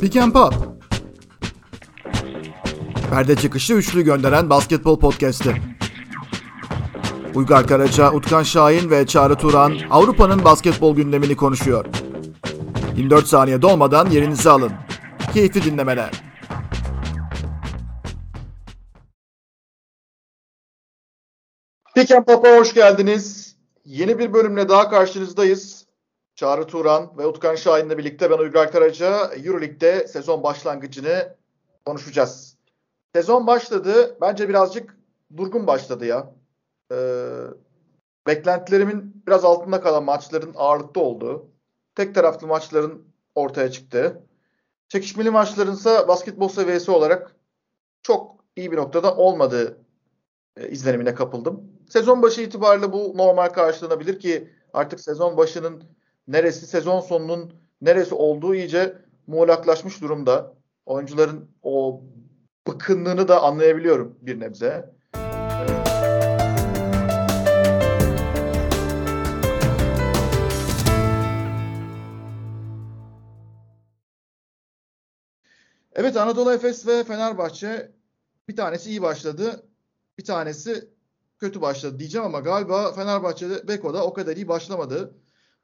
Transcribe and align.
Pick 0.00 0.16
and 0.16 0.32
Pop. 0.32 0.54
Perde 3.10 3.36
çıkışı 3.36 3.74
üçlü 3.74 4.02
gönderen 4.02 4.50
basketbol 4.50 5.00
podcast'i. 5.00 5.62
Uygar 7.34 7.66
Karaca, 7.66 8.12
Utkan 8.12 8.42
Şahin 8.42 8.90
ve 8.90 9.06
Çağrı 9.06 9.34
Turan 9.36 9.74
Avrupa'nın 9.90 10.44
basketbol 10.44 10.96
gündemini 10.96 11.36
konuşuyor. 11.36 11.84
24 12.96 13.26
saniye 13.26 13.62
dolmadan 13.62 14.10
yerinizi 14.10 14.50
alın. 14.50 14.72
Keyifli 15.34 15.64
dinlemeler. 15.64 16.10
Pick 21.94 22.10
and 22.10 22.24
Pop'a 22.24 22.56
hoş 22.56 22.74
geldiniz. 22.74 23.45
Yeni 23.86 24.18
bir 24.18 24.32
bölümle 24.32 24.68
daha 24.68 24.90
karşınızdayız. 24.90 25.86
Çağrı 26.34 26.66
Turan 26.66 27.18
ve 27.18 27.26
Utkan 27.26 27.54
Şahin'le 27.54 27.98
birlikte 27.98 28.30
ben 28.30 28.38
Uygar 28.38 28.72
Karaca 28.72 29.34
Euroleague'de 29.34 30.08
sezon 30.08 30.42
başlangıcını 30.42 31.36
konuşacağız. 31.84 32.56
Sezon 33.14 33.46
başladı. 33.46 34.18
Bence 34.20 34.48
birazcık 34.48 34.96
durgun 35.36 35.66
başladı 35.66 36.06
ya. 36.06 36.34
Ee, 36.92 37.28
beklentilerimin 38.26 39.22
biraz 39.26 39.44
altında 39.44 39.80
kalan 39.80 40.04
maçların 40.04 40.52
ağırlıkta 40.56 41.00
olduğu, 41.00 41.50
tek 41.94 42.14
taraflı 42.14 42.46
maçların 42.46 43.04
ortaya 43.34 43.70
çıktığı, 43.70 44.22
çekişmeli 44.88 45.30
maçların 45.30 45.74
ise 45.74 46.08
basketbol 46.08 46.48
seviyesi 46.48 46.90
olarak 46.90 47.36
çok 48.02 48.44
iyi 48.56 48.72
bir 48.72 48.76
noktada 48.76 49.16
olmadığı 49.16 49.78
e, 50.56 50.68
izlenimine 50.68 51.14
kapıldım. 51.14 51.75
Sezon 51.88 52.22
başı 52.22 52.40
itibariyle 52.40 52.92
bu 52.92 53.12
normal 53.16 53.48
karşılanabilir 53.48 54.20
ki 54.20 54.50
artık 54.72 55.00
sezon 55.00 55.36
başının 55.36 55.84
neresi, 56.28 56.66
sezon 56.66 57.00
sonunun 57.00 57.52
neresi 57.80 58.14
olduğu 58.14 58.54
iyice 58.54 58.96
muğlaklaşmış 59.26 60.00
durumda. 60.02 60.54
Oyuncuların 60.86 61.50
o 61.62 62.00
bıkkınlığını 62.68 63.28
da 63.28 63.42
anlayabiliyorum 63.42 64.18
bir 64.22 64.40
nebze. 64.40 64.96
Evet 75.94 76.16
Anadolu 76.16 76.52
Efes 76.52 76.86
ve 76.86 77.04
Fenerbahçe 77.04 77.92
bir 78.48 78.56
tanesi 78.56 78.90
iyi 78.90 79.02
başladı. 79.02 79.66
Bir 80.18 80.24
tanesi 80.24 80.95
kötü 81.38 81.60
başladı 81.60 81.98
diyeceğim 81.98 82.26
ama 82.26 82.40
galiba 82.40 82.92
Fenerbahçe'de 82.92 83.68
Beko'da 83.68 84.04
o 84.04 84.12
kadar 84.12 84.36
iyi 84.36 84.48
başlamadı. 84.48 85.14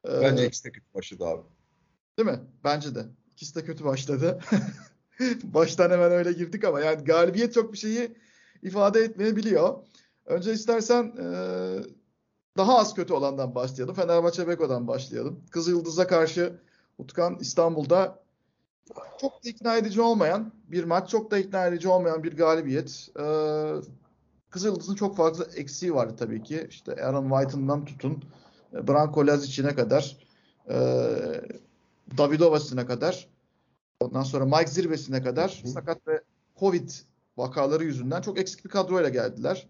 Ee, 0.08 0.20
Bence 0.20 0.46
ikisi 0.46 0.64
de 0.64 0.70
kötü 0.72 0.94
başladı 0.94 1.24
abi. 1.24 1.42
Değil 2.18 2.28
mi? 2.28 2.40
Bence 2.64 2.94
de. 2.94 3.06
İkisi 3.32 3.54
de 3.54 3.64
kötü 3.64 3.84
başladı. 3.84 4.38
Baştan 5.42 5.90
hemen 5.90 6.12
öyle 6.12 6.32
girdik 6.32 6.64
ama 6.64 6.80
yani 6.80 7.04
galibiyet 7.04 7.54
çok 7.54 7.72
bir 7.72 7.78
şeyi 7.78 8.16
ifade 8.62 9.00
etmeyebiliyor. 9.00 9.78
Önce 10.26 10.52
istersen 10.52 11.04
e, 11.04 11.26
daha 12.56 12.78
az 12.78 12.94
kötü 12.94 13.12
olandan 13.12 13.54
başlayalım. 13.54 13.94
Fenerbahçe 13.94 14.48
Beko'dan 14.48 14.88
başlayalım. 14.88 15.44
Kızıldız'a 15.50 16.06
karşı 16.06 16.52
Utkan 16.98 17.38
İstanbul'da 17.40 18.22
çok 19.20 19.44
da 19.44 19.48
ikna 19.48 19.76
edici 19.76 20.00
olmayan 20.00 20.52
bir 20.66 20.84
maç, 20.84 21.10
çok 21.10 21.30
da 21.30 21.38
ikna 21.38 21.66
edici 21.66 21.88
olmayan 21.88 22.22
bir 22.22 22.36
galibiyet. 22.36 23.08
Ee, 23.18 23.22
Kızıldız'ın 24.52 24.94
çok 24.94 25.16
fazla 25.16 25.44
eksiği 25.44 25.94
vardı 25.94 26.14
tabii 26.18 26.42
ki. 26.42 26.66
İşte 26.70 27.04
Aaron 27.04 27.30
White'ından 27.30 27.84
tutun, 27.84 28.24
Branko 28.72 29.26
Lazic'ine 29.26 29.74
kadar, 29.74 30.16
e, 30.68 30.76
Davidovas'ına 32.18 32.86
kadar, 32.86 33.28
ondan 34.00 34.22
sonra 34.22 34.44
Mike 34.44 34.66
Zirvesi'ne 34.66 35.22
kadar 35.22 35.60
Hı. 35.64 35.68
sakat 35.68 36.08
ve 36.08 36.22
Covid 36.60 36.90
vakaları 37.36 37.84
yüzünden 37.84 38.20
çok 38.20 38.38
eksik 38.38 38.64
bir 38.64 38.70
kadroyla 38.70 39.08
geldiler. 39.08 39.68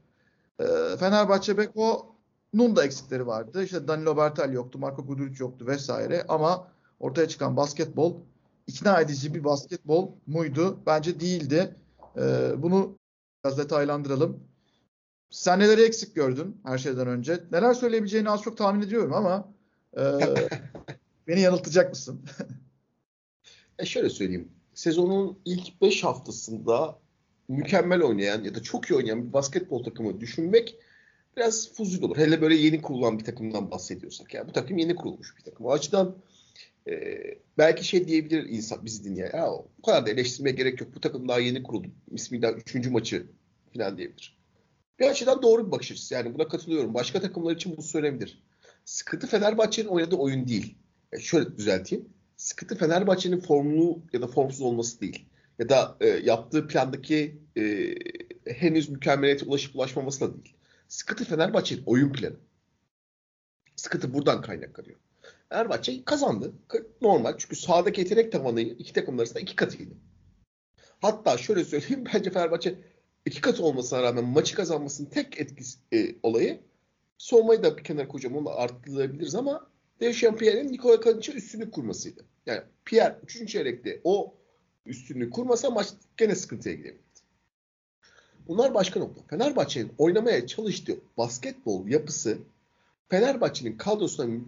E, 0.60 0.64
Fenerbahçe 0.98 1.58
Beko'nun 1.58 2.76
da 2.76 2.84
eksikleri 2.84 3.26
vardı. 3.26 3.64
İşte 3.64 3.88
Danilo 3.88 4.16
Bertel 4.16 4.52
yoktu, 4.52 4.78
Marco 4.78 5.06
Guduric 5.06 5.44
yoktu 5.44 5.66
vesaire 5.66 6.24
ama 6.28 6.68
ortaya 7.00 7.28
çıkan 7.28 7.56
basketbol 7.56 8.16
ikna 8.66 9.00
edici 9.00 9.34
bir 9.34 9.44
basketbol 9.44 10.10
muydu? 10.26 10.78
Bence 10.86 11.20
değildi. 11.20 11.76
Ee, 12.16 12.52
bunu 12.56 12.98
biraz 13.44 13.58
detaylandıralım. 13.58 14.51
Sen 15.32 15.60
neleri 15.60 15.82
eksik 15.82 16.14
gördün 16.14 16.56
her 16.64 16.78
şeyden 16.78 17.06
önce? 17.08 17.40
Neler 17.52 17.74
söyleyebileceğini 17.74 18.30
az 18.30 18.42
çok 18.42 18.56
tahmin 18.56 18.86
ediyorum 18.86 19.12
ama 19.12 19.52
e, 19.96 20.02
beni 21.28 21.40
yanıltacak 21.40 21.90
mısın? 21.90 22.20
e 23.78 23.86
şöyle 23.86 24.10
söyleyeyim. 24.10 24.48
Sezonun 24.74 25.38
ilk 25.44 25.82
5 25.82 26.04
haftasında 26.04 26.98
mükemmel 27.48 28.02
oynayan 28.02 28.44
ya 28.44 28.54
da 28.54 28.62
çok 28.62 28.90
iyi 28.90 28.94
oynayan 28.94 29.28
bir 29.28 29.32
basketbol 29.32 29.84
takımı 29.84 30.20
düşünmek 30.20 30.76
biraz 31.36 31.72
fuzul 31.72 32.02
olur. 32.02 32.16
Hele 32.16 32.40
böyle 32.40 32.54
yeni 32.54 32.82
kurulan 32.82 33.18
bir 33.18 33.24
takımdan 33.24 33.70
bahsediyorsak. 33.70 34.34
Yani 34.34 34.48
bu 34.48 34.52
takım 34.52 34.78
yeni 34.78 34.94
kurulmuş 34.94 35.36
bir 35.38 35.42
takım. 35.42 35.66
O 35.66 35.72
açıdan 35.72 36.16
e, 36.88 36.92
belki 37.58 37.84
şey 37.84 38.08
diyebilir 38.08 38.44
insan 38.48 38.84
bizi 38.84 39.04
dinleyen. 39.04 39.30
Ya 39.34 39.48
bu 39.78 39.82
kadar 39.82 40.06
da 40.06 40.10
eleştirmeye 40.10 40.56
gerek 40.56 40.80
yok. 40.80 40.94
Bu 40.94 41.00
takım 41.00 41.28
daha 41.28 41.38
yeni 41.38 41.62
kuruldu. 41.62 41.88
İsmi 42.10 42.42
daha 42.42 42.52
üçüncü 42.52 42.90
maçı 42.90 43.26
falan 43.74 43.98
diyebilir. 43.98 44.41
Açıdan 45.10 45.42
doğru 45.42 45.66
bir 45.66 45.72
bakış 45.72 45.92
açısı. 45.92 46.14
Yani 46.14 46.34
buna 46.34 46.48
katılıyorum. 46.48 46.94
Başka 46.94 47.20
takımlar 47.20 47.56
için 47.56 47.76
bu 47.76 47.82
söylenebilir. 47.82 48.42
Sıkıntı 48.84 49.26
Fenerbahçe'nin 49.26 49.88
oynadığı 49.88 50.16
oyun 50.16 50.48
değil. 50.48 50.74
Yani 51.12 51.22
şöyle 51.22 51.56
düzelteyim. 51.56 52.08
Sıkıntı 52.36 52.76
Fenerbahçe'nin 52.76 53.40
formlu 53.40 54.02
ya 54.12 54.22
da 54.22 54.26
formsuz 54.26 54.60
olması 54.60 55.00
değil. 55.00 55.26
Ya 55.58 55.68
da 55.68 55.96
e, 56.00 56.08
yaptığı 56.08 56.68
plandaki 56.68 57.38
e, 57.56 57.94
henüz 58.46 58.88
mükemmeliyete 58.88 59.46
ulaşıp 59.46 59.76
ulaşmaması 59.76 60.20
da 60.20 60.34
değil. 60.34 60.54
Sıkıntı 60.88 61.24
Fenerbahçe'nin 61.24 61.82
oyun 61.86 62.12
planı. 62.12 62.36
Sıkıntı 63.76 64.14
buradan 64.14 64.42
kaynaklanıyor. 64.42 64.98
Fenerbahçe 65.48 66.04
kazandı. 66.04 66.52
Normal 67.02 67.34
çünkü 67.38 67.56
sahadaki 67.56 68.00
yetenek 68.00 68.32
tavanı 68.32 68.60
iki 68.60 68.92
takım 68.92 69.18
arasında 69.18 69.40
iki 69.40 69.56
katıydı. 69.56 69.94
Hatta 71.00 71.38
şöyle 71.38 71.64
söyleyeyim 71.64 72.04
bence 72.14 72.30
Fenerbahçe 72.30 72.78
iki 73.26 73.40
katı 73.40 73.64
olmasına 73.64 74.02
rağmen 74.02 74.24
maçı 74.24 74.56
kazanmasının 74.56 75.10
tek 75.10 75.40
etkisi 75.40 75.78
e, 75.92 76.16
olayı 76.22 76.60
soğumayı 77.18 77.62
da 77.62 77.78
bir 77.78 77.84
kenara 77.84 78.08
koyacağım 78.08 78.36
onu 78.36 78.50
arttırabiliriz 78.50 79.34
ama 79.34 79.66
Dejan 80.00 80.36
Pierre'in 80.36 80.72
Nikola 80.72 81.00
Kanic'e 81.00 81.32
üstünlük 81.32 81.72
kurmasıydı. 81.72 82.24
Yani 82.46 82.62
Pierre 82.84 83.18
3. 83.22 83.48
çeyrekte 83.48 84.00
o 84.04 84.34
üstünlüğü 84.86 85.30
kurmasa 85.30 85.70
maç 85.70 85.88
gene 86.16 86.34
sıkıntıya 86.34 86.74
girebilirdi. 86.74 87.02
Bunlar 88.48 88.74
başka 88.74 89.00
nokta. 89.00 89.22
Fenerbahçe'nin 89.30 89.92
oynamaya 89.98 90.46
çalıştığı 90.46 90.96
basketbol 91.18 91.88
yapısı 91.88 92.38
Fenerbahçe'nin 93.08 93.76
kadrosuna 93.76 94.40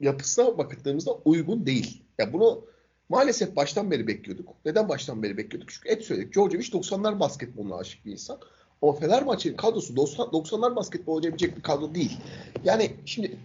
yapısına 0.00 0.58
bakıldığımızda 0.58 1.12
uygun 1.24 1.66
değil. 1.66 2.02
Ya 2.18 2.32
bunu 2.32 2.66
maalesef 3.12 3.56
baştan 3.56 3.90
beri 3.90 4.06
bekliyorduk. 4.06 4.48
Neden 4.64 4.88
baştan 4.88 5.22
beri 5.22 5.36
bekliyorduk? 5.36 5.70
Çünkü 5.70 5.88
hep 5.88 6.02
söyledik. 6.02 6.34
Djordjevic 6.34 6.64
90'lar 6.64 7.20
basketboluna 7.20 7.76
aşık 7.76 8.06
bir 8.06 8.12
insan. 8.12 8.38
Ama 8.82 8.92
Fenerbahçe'nin 8.92 9.56
kadrosu 9.56 9.94
90'lar 9.94 10.76
basketbol 10.76 11.14
oynayabilecek 11.14 11.56
bir 11.56 11.62
kadro 11.62 11.94
değil. 11.94 12.18
Yani 12.64 12.90
şimdi 13.06 13.36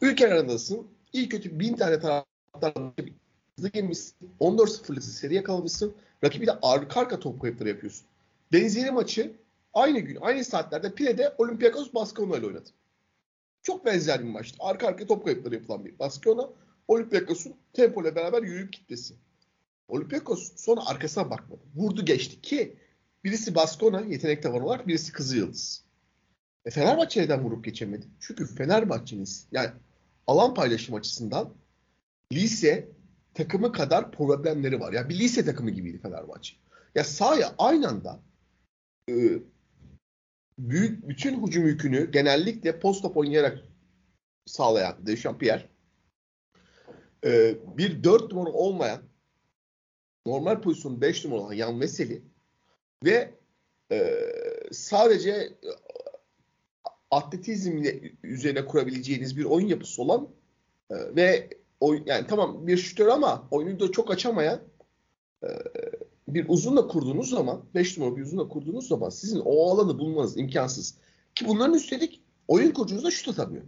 ülke 0.00 0.26
arasındasın. 0.26 0.86
İyi 1.12 1.28
kötü 1.28 1.60
bin 1.60 1.74
tane 1.74 2.00
taraftar 2.00 2.74
hızlı 3.56 3.68
girmişsin. 3.68 4.16
14-0'lık 4.40 5.04
seri 5.04 5.34
yakalamışsın. 5.34 5.94
Rakibi 6.24 6.46
de 6.46 6.58
arka 6.62 7.00
arka 7.00 7.20
top 7.20 7.40
kayıpları 7.40 7.68
yapıyorsun. 7.68 8.06
Benzeri 8.52 8.90
maçı 8.90 9.32
aynı 9.74 9.98
gün, 9.98 10.18
aynı 10.20 10.44
saatlerde 10.44 10.94
Pile'de 10.94 11.34
Olympiakos 11.38 11.94
Baskonia 11.94 12.38
ile 12.38 12.46
oynadı. 12.46 12.68
Çok 13.62 13.84
benzer 13.84 14.20
bir 14.24 14.28
maçtı. 14.28 14.56
Arka 14.60 14.86
arkaya 14.86 15.06
top 15.06 15.24
kayıpları 15.24 15.54
yapılan 15.54 15.84
bir 15.84 15.98
Baskona. 15.98 16.48
Olympiakos'un 16.88 17.54
tempo 17.72 18.02
ile 18.02 18.14
beraber 18.14 18.42
yürüyüp 18.42 18.72
gitmesi. 18.72 19.14
Olympiakos 19.88 20.52
sonra 20.56 20.86
arkasına 20.86 21.30
bakmadı. 21.30 21.60
Vurdu 21.74 22.04
geçti 22.04 22.40
ki 22.40 22.76
birisi 23.24 23.54
Baskona 23.54 24.00
yetenek 24.00 24.42
tavanı 24.42 24.64
olarak 24.64 24.88
birisi 24.88 25.12
Kızı 25.12 25.36
Yıldız. 25.36 25.84
E 26.64 26.70
Fenerbahçe 26.70 27.38
vurup 27.38 27.64
geçemedi? 27.64 28.06
Çünkü 28.20 28.46
Fenerbahçe'nin 28.46 29.28
yani 29.52 29.70
alan 30.26 30.54
paylaşım 30.54 30.94
açısından 30.94 31.54
lise 32.32 32.88
takımı 33.34 33.72
kadar 33.72 34.12
problemleri 34.12 34.80
var. 34.80 34.92
Yani 34.92 35.08
bir 35.08 35.18
lise 35.18 35.44
takımı 35.44 35.70
gibiydi 35.70 35.98
Fenerbahçe. 35.98 36.54
Ya 36.94 37.04
sahaya 37.04 37.54
aynı 37.58 37.88
anda 37.88 38.20
e, 39.10 39.14
büyük 40.58 41.08
bütün 41.08 41.46
hücum 41.46 41.66
yükünü 41.66 42.10
genellikle 42.10 42.78
post 42.80 43.02
top 43.02 43.16
oynayarak 43.16 43.58
sağlayan 44.46 45.06
Dechampierre 45.06 45.68
e, 47.26 47.56
bir 47.78 48.04
4 48.04 48.32
numara 48.32 48.50
olmayan 48.50 49.02
normal 50.26 50.60
pozisyonu 50.60 51.00
5 51.00 51.24
numara 51.24 51.40
olan 51.40 51.52
Yan 51.52 51.80
Veseli 51.80 52.22
ve 53.04 53.34
e, 53.92 54.22
sadece 54.72 55.52
atletizmle 57.10 58.00
üzerine 58.22 58.64
kurabileceğiniz 58.64 59.36
bir 59.36 59.44
oyun 59.44 59.66
yapısı 59.66 60.02
olan 60.02 60.28
e, 60.90 60.94
ve 61.16 61.50
oyun, 61.80 62.06
yani 62.06 62.26
tamam 62.26 62.66
bir 62.66 62.76
şütör 62.76 63.06
ama 63.06 63.48
oyunu 63.50 63.80
da 63.80 63.92
çok 63.92 64.10
açamayan 64.10 64.60
e, 65.42 65.48
bir 66.28 66.48
uzunla 66.48 66.88
kurduğunuz 66.88 67.30
zaman 67.30 67.64
5 67.74 67.98
numara 67.98 68.16
bir 68.16 68.22
uzunla 68.22 68.48
kurduğunuz 68.48 68.88
zaman 68.88 69.10
sizin 69.10 69.40
o 69.44 69.70
alanı 69.70 69.98
bulmanız 69.98 70.36
imkansız. 70.36 70.94
Ki 71.34 71.48
bunların 71.48 71.74
üstelik 71.74 72.20
oyun 72.48 72.70
kurucunuz 72.70 73.04
da 73.04 73.10
şut 73.10 73.28
atamıyor. 73.28 73.64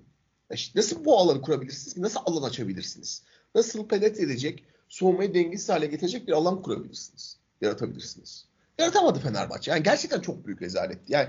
İşte 0.53 0.79
nasıl 0.79 1.05
bu 1.05 1.19
alanı 1.19 1.41
kurabilirsiniz? 1.41 1.97
Nasıl 1.97 2.21
alan 2.27 2.43
açabilirsiniz? 2.43 3.25
Nasıl 3.59 3.89
penetre 3.89 4.23
edecek, 4.23 4.65
soğumayı 4.89 5.35
dengesiz 5.35 5.69
hale 5.69 5.87
getirecek 5.87 6.29
bir 6.29 6.33
alan 6.33 6.63
kurabilirsiniz? 6.63 7.37
Yaratabilirsiniz. 7.61 8.47
Yaratamadı 8.79 9.19
Fenerbahçe. 9.19 9.71
Yani 9.71 9.83
gerçekten 9.83 10.21
çok 10.21 10.47
büyük 10.47 10.63
rezalet. 10.63 10.99
Yani 11.09 11.29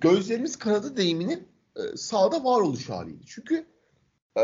gözlerimiz 0.00 0.56
kanadı 0.56 0.96
deyiminin 0.96 1.48
e, 1.76 1.96
sahada 1.96 2.44
varoluş 2.44 2.88
haliydi. 2.88 3.22
Çünkü 3.26 3.66
e, 4.38 4.42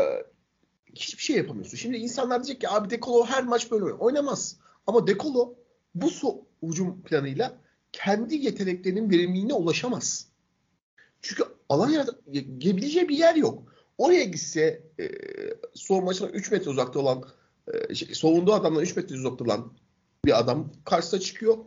hiçbir 0.95 1.23
şey 1.23 1.37
yapamıyorsun. 1.37 1.77
Şimdi 1.77 1.97
insanlar 1.97 2.43
diyecek 2.43 2.61
ki 2.61 2.69
abi 2.69 2.89
Dekolo 2.89 3.25
her 3.25 3.43
maç 3.43 3.71
böyle 3.71 3.83
oynar. 3.83 3.97
Oynamaz. 3.99 4.57
Ama 4.87 5.07
Dekolo 5.07 5.55
bu 5.95 6.09
so 6.09 6.45
hücum 6.63 7.01
planıyla 7.01 7.57
kendi 7.91 8.35
yeteneklerinin 8.35 9.09
verimliliğine 9.09 9.53
ulaşamaz. 9.53 10.27
Çünkü 11.21 11.43
alan 11.69 11.89
yaratabilici 11.89 13.09
bir 13.09 13.17
yer 13.17 13.35
yok. 13.35 13.66
Oraya 13.97 14.23
gitse 14.23 14.81
e, 14.99 15.09
son 15.73 16.03
maçına 16.03 16.29
3 16.29 16.51
metre 16.51 16.69
uzakta 16.69 16.99
olan 16.99 17.23
e, 17.73 17.95
şey, 17.95 18.15
savunduğu 18.15 18.53
adamdan 18.53 18.83
3 18.83 18.95
metre 18.95 19.15
uzakta 19.15 19.43
olan 19.43 19.73
bir 20.25 20.39
adam 20.39 20.71
karşısına 20.85 21.19
çıkıyor. 21.19 21.57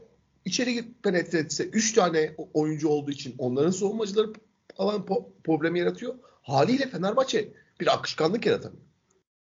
İçeri 0.45 0.93
penetre 1.03 1.39
etse 1.39 1.65
3 1.65 1.93
tane 1.93 2.35
oyuncu 2.55 2.89
olduğu 2.89 3.11
için 3.11 3.35
onların 3.39 3.71
savunmacıları 3.71 4.33
alan 4.79 5.07
problemi 5.45 5.79
yaratıyor. 5.79 6.15
Haliyle 6.43 6.89
Fenerbahçe 6.89 7.53
bir 7.81 7.95
akışkanlık 7.95 8.47
yaratamıyor. 8.47 8.83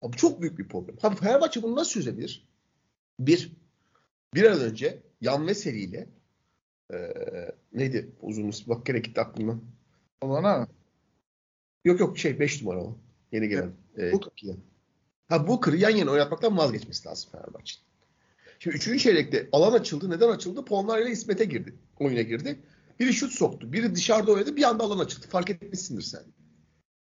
Bu 0.04 0.12
çok 0.12 0.42
büyük 0.42 0.60
bir 0.60 0.68
problem. 0.68 0.98
Ha, 1.02 1.16
Fenerbahçe 1.16 1.64
bunu 1.64 1.76
nasıl 1.76 1.92
çözebilir? 1.92 2.48
Bir, 3.20 3.52
bir 4.34 4.44
an 4.44 4.60
önce 4.60 5.00
Yan 5.22 5.48
ve 5.48 5.54
seriyle 5.54 6.10
e, 6.94 6.98
neydi 7.74 8.12
uzun? 8.22 8.54
Bak 8.68 8.86
gene 8.86 9.00
gitti 9.00 9.22
aklımdan. 9.22 9.62
Olana 10.22 10.68
Yok 11.86 12.00
yok 12.00 12.18
şey 12.18 12.39
5 12.39 12.62
numara 12.62 12.83
o. 12.83 12.98
Yeni 13.31 13.50
gelen. 13.50 13.72
Evet, 13.98 14.13
e, 14.13 14.56
Ha 15.28 15.48
Booker'ı 15.48 15.78
yan 15.78 15.89
yana 15.89 16.12
oynatmaktan 16.12 16.57
vazgeçmesi 16.57 17.07
lazım 17.07 17.31
Fenerbahçe. 17.31 17.75
Şimdi 18.60 18.75
üçüncü 18.78 19.00
çeyrekte 19.00 19.50
alan 19.51 19.74
açıldı. 19.74 20.10
Neden 20.10 20.30
açıldı? 20.30 20.66
Ponlarla 20.66 21.10
İsmet'e 21.10 21.45
girdi. 21.45 21.75
Oyuna 22.00 22.22
girdi. 22.22 22.60
Biri 23.00 23.13
şut 23.13 23.31
soktu. 23.31 23.74
Biri 23.74 23.95
dışarıda 23.95 24.31
oynadı. 24.31 24.56
Bir 24.56 24.63
anda 24.63 24.83
alan 24.83 25.00
açıldı. 25.00 25.28
Fark 25.28 25.50
etmişsindir 25.50 26.01
sen. 26.01 26.24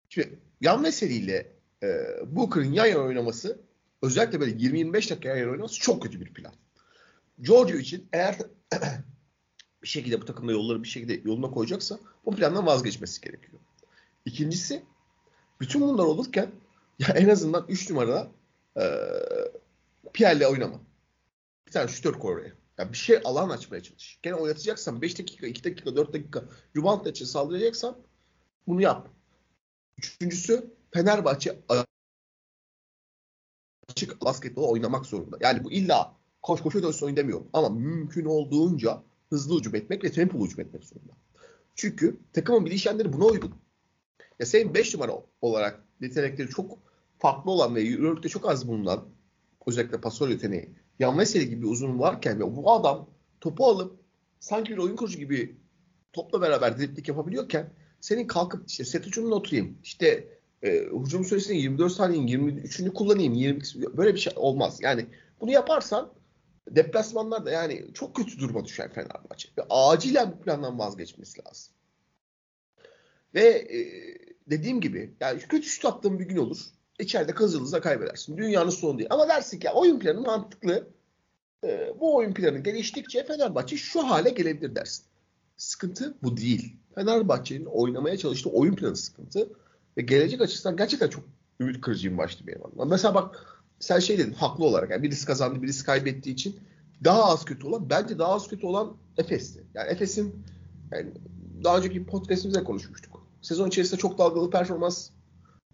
Şimdi 0.09 0.39
yan 0.61 0.81
meseleyle 0.81 1.53
e, 1.83 1.87
Booker'ın 2.25 2.73
yan 2.73 2.85
yana 2.85 3.03
oynaması 3.03 3.61
özellikle 4.01 4.39
böyle 4.39 4.51
20-25 4.51 4.93
dakika 4.93 5.29
yan 5.29 5.37
yana 5.37 5.51
oynaması 5.51 5.79
çok 5.79 6.03
kötü 6.03 6.19
bir 6.19 6.33
plan. 6.33 6.53
Giorgio 7.39 7.77
için 7.77 8.07
eğer 8.13 8.37
bir 9.83 9.87
şekilde 9.87 10.21
bu 10.21 10.25
takımda 10.25 10.51
yolları 10.51 10.83
bir 10.83 10.87
şekilde 10.87 11.29
yoluna 11.29 11.51
koyacaksa 11.51 11.99
bu 12.25 12.35
plandan 12.35 12.65
vazgeçmesi 12.65 13.21
gerekiyor. 13.21 13.59
İkincisi 14.25 14.83
bütün 15.59 15.81
bunlar 15.81 16.03
olurken 16.03 16.51
ya 16.99 17.07
en 17.15 17.29
azından 17.29 17.65
3 17.69 17.89
numarada 17.89 18.31
e, 18.77 18.83
Pierre'le 20.13 20.47
oynama. 20.47 20.79
Bir 21.67 21.71
tane 21.71 21.87
şütör 21.87 22.13
koy 22.13 22.33
oraya. 22.33 22.53
Ya 22.77 22.91
bir 22.91 22.97
şey 22.97 23.21
alan 23.23 23.49
açmaya 23.49 23.83
çalış. 23.83 24.19
Gene 24.21 24.35
oynatacaksan 24.35 25.01
5 25.01 25.19
dakika, 25.19 25.47
2 25.47 25.63
dakika, 25.63 25.95
4 25.95 26.13
dakika 26.13 26.43
Juventus 26.75 27.11
için 27.11 27.25
saldıracaksan 27.25 27.97
bunu 28.67 28.81
yap. 28.81 29.09
Üçüncüsü 29.97 30.73
Fenerbahçe 30.93 31.59
açık 33.89 34.21
basketbol 34.21 34.69
oynamak 34.69 35.05
zorunda. 35.05 35.37
Yani 35.41 35.63
bu 35.63 35.71
illa 35.71 36.15
koş 36.41 36.61
koşu 36.61 36.83
dönsün 36.83 37.05
oyun 37.05 37.17
demiyorum. 37.17 37.47
Ama 37.53 37.69
mümkün 37.69 38.25
olduğunca 38.25 39.03
hızlı 39.29 39.57
hücum 39.57 39.75
etmek 39.75 40.03
ve 40.03 40.11
tempolu 40.11 40.45
hücum 40.45 40.59
etmek 40.59 40.83
zorunda. 40.83 41.13
Çünkü 41.75 42.17
takımın 42.33 42.65
bileşenleri 42.65 43.13
buna 43.13 43.25
uygun. 43.25 43.60
Ya 44.41 44.45
senin 44.45 44.73
5 44.73 44.93
numara 44.93 45.11
olarak 45.41 45.83
yetenekleri 45.99 46.49
çok 46.49 46.77
farklı 47.19 47.51
olan 47.51 47.75
ve 47.75 47.81
Euroleague'de 47.81 48.29
çok 48.29 48.49
az 48.49 48.67
bulunan 48.67 49.05
özellikle 49.67 50.01
pasör 50.01 50.29
yeteneği 50.29 50.69
Yan 50.99 51.19
Veseli 51.19 51.49
gibi 51.49 51.65
uzun 51.65 51.99
varken 51.99 52.39
ve 52.39 52.55
bu 52.55 52.71
adam 52.71 53.09
topu 53.41 53.65
alıp 53.65 53.99
sanki 54.39 54.71
bir 54.73 54.77
oyun 54.77 54.95
kurucu 54.95 55.17
gibi 55.17 55.55
topla 56.13 56.41
beraber 56.41 56.79
driplik 56.79 57.07
yapabiliyorken 57.07 57.73
senin 57.99 58.27
kalkıp 58.27 58.69
işte 58.69 58.85
set 58.85 59.07
ucunun 59.07 59.31
oturayım 59.31 59.77
işte 59.83 60.27
e, 60.63 60.85
hücum 61.03 61.25
süresini 61.25 61.57
24 61.57 61.91
saniyenin 61.91 62.27
23'ünü 62.27 62.93
kullanayım 62.93 63.33
20 63.33 63.61
böyle 63.97 64.13
bir 64.13 64.19
şey 64.19 64.33
olmaz. 64.35 64.79
Yani 64.81 65.05
bunu 65.41 65.51
yaparsan 65.51 66.13
deplasmanlarda 66.69 67.51
yani 67.51 67.85
çok 67.93 68.15
kötü 68.15 68.39
duruma 68.39 68.65
düşer 68.65 68.93
Fenerbahçe. 68.93 69.49
Ve 69.57 69.61
acilen 69.69 70.31
bu 70.31 70.43
plandan 70.43 70.79
vazgeçmesi 70.79 71.41
lazım. 71.45 71.73
Ve 73.33 73.47
e, 73.47 74.20
dediğim 74.51 74.81
gibi 74.81 75.13
yani 75.19 75.39
kötü 75.39 75.67
şut 75.67 75.85
attığın 75.85 76.19
bir 76.19 76.25
gün 76.25 76.37
olur. 76.37 76.57
İçeride 76.99 77.33
kazılırsa 77.33 77.81
kaybedersin. 77.81 78.37
Dünyanın 78.37 78.69
sonu 78.69 78.97
değil. 78.97 79.09
Ama 79.11 79.27
dersin 79.27 79.59
ki 79.59 79.69
oyun 79.69 79.99
planı 79.99 80.21
mantıklı. 80.21 80.87
E, 81.63 81.93
bu 81.99 82.15
oyun 82.15 82.33
planı 82.33 82.59
geliştikçe 82.59 83.25
Fenerbahçe 83.25 83.77
şu 83.77 84.03
hale 84.03 84.29
gelebilir 84.29 84.75
dersin. 84.75 85.05
Sıkıntı 85.57 86.17
bu 86.23 86.37
değil. 86.37 86.75
Fenerbahçe'nin 86.95 87.65
oynamaya 87.65 88.17
çalıştığı 88.17 88.49
oyun 88.49 88.75
planı 88.75 88.95
sıkıntı. 88.95 89.49
Ve 89.97 90.01
gelecek 90.01 90.41
açısından 90.41 90.77
gerçekten 90.77 91.09
çok 91.09 91.23
ümit 91.59 91.81
kırıcı 91.81 92.09
bir 92.09 92.15
maçtı 92.15 92.47
benim 92.47 92.65
anlamda. 92.65 92.85
Mesela 92.85 93.15
bak 93.15 93.63
sen 93.79 93.99
şey 93.99 94.17
dedin 94.17 94.33
haklı 94.33 94.65
olarak 94.65 94.89
yani 94.89 95.03
birisi 95.03 95.25
kazandı 95.25 95.61
birisi 95.61 95.85
kaybettiği 95.85 96.35
için 96.35 96.59
daha 97.03 97.23
az 97.23 97.45
kötü 97.45 97.67
olan 97.67 97.89
bence 97.89 98.19
daha 98.19 98.33
az 98.33 98.47
kötü 98.47 98.65
olan 98.65 98.97
Efes'ti. 99.17 99.63
Yani 99.73 99.89
Efes'in 99.89 100.43
yani 100.91 101.11
daha 101.63 101.77
önceki 101.77 102.05
podcastimizde 102.05 102.63
konuşmuştuk. 102.63 103.20
Sezon 103.41 103.67
içerisinde 103.67 103.99
çok 103.99 104.17
dalgalı 104.17 104.49
performans 104.49 105.09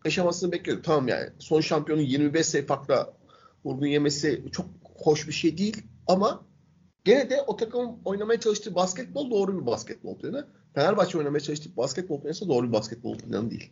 yaşamasını 0.06 0.52
bekliyorduk. 0.52 0.86
Tamam 0.86 1.08
yani 1.08 1.30
son 1.40 1.62
şampiyonun 1.62 2.02
25 2.02 2.46
sayı 2.46 2.66
farkla 2.66 3.14
vurgun 3.66 3.88
yemesi 3.88 4.46
çok 4.52 4.66
hoş 4.96 5.28
bir 5.28 5.34
şey 5.34 5.58
değil 5.58 5.84
ama 6.08 6.46
gene 7.06 7.30
de 7.30 7.42
o 7.48 7.58
takım 7.58 8.00
oynamaya 8.06 8.40
çalıştığı 8.40 8.75
basketbol 8.75 9.31
doğru 9.31 9.62
bir 9.62 9.66
basketbol 9.66 10.18
planı. 10.18 10.48
Fenerbahçe 10.75 11.18
oynamaya 11.18 11.40
çalıştığı 11.40 11.78
basketbol 11.78 12.22
planı 12.22 12.31
ise 12.31 12.48
doğru 12.48 12.68
bir 12.68 12.74
basketbol 12.74 13.18
planı 13.18 13.52
değil. 13.52 13.72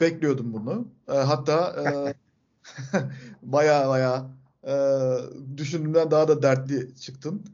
Bekliyordum 0.00 0.52
bunu. 0.52 0.88
E, 1.08 1.12
hatta 1.12 1.76
e, 1.82 2.14
baya 3.42 3.88
baya 3.88 4.30
e, 4.66 4.74
düşündüğümden 5.56 6.10
daha 6.10 6.28
da 6.28 6.42
dertli 6.42 6.96
çıktın. 6.96 7.44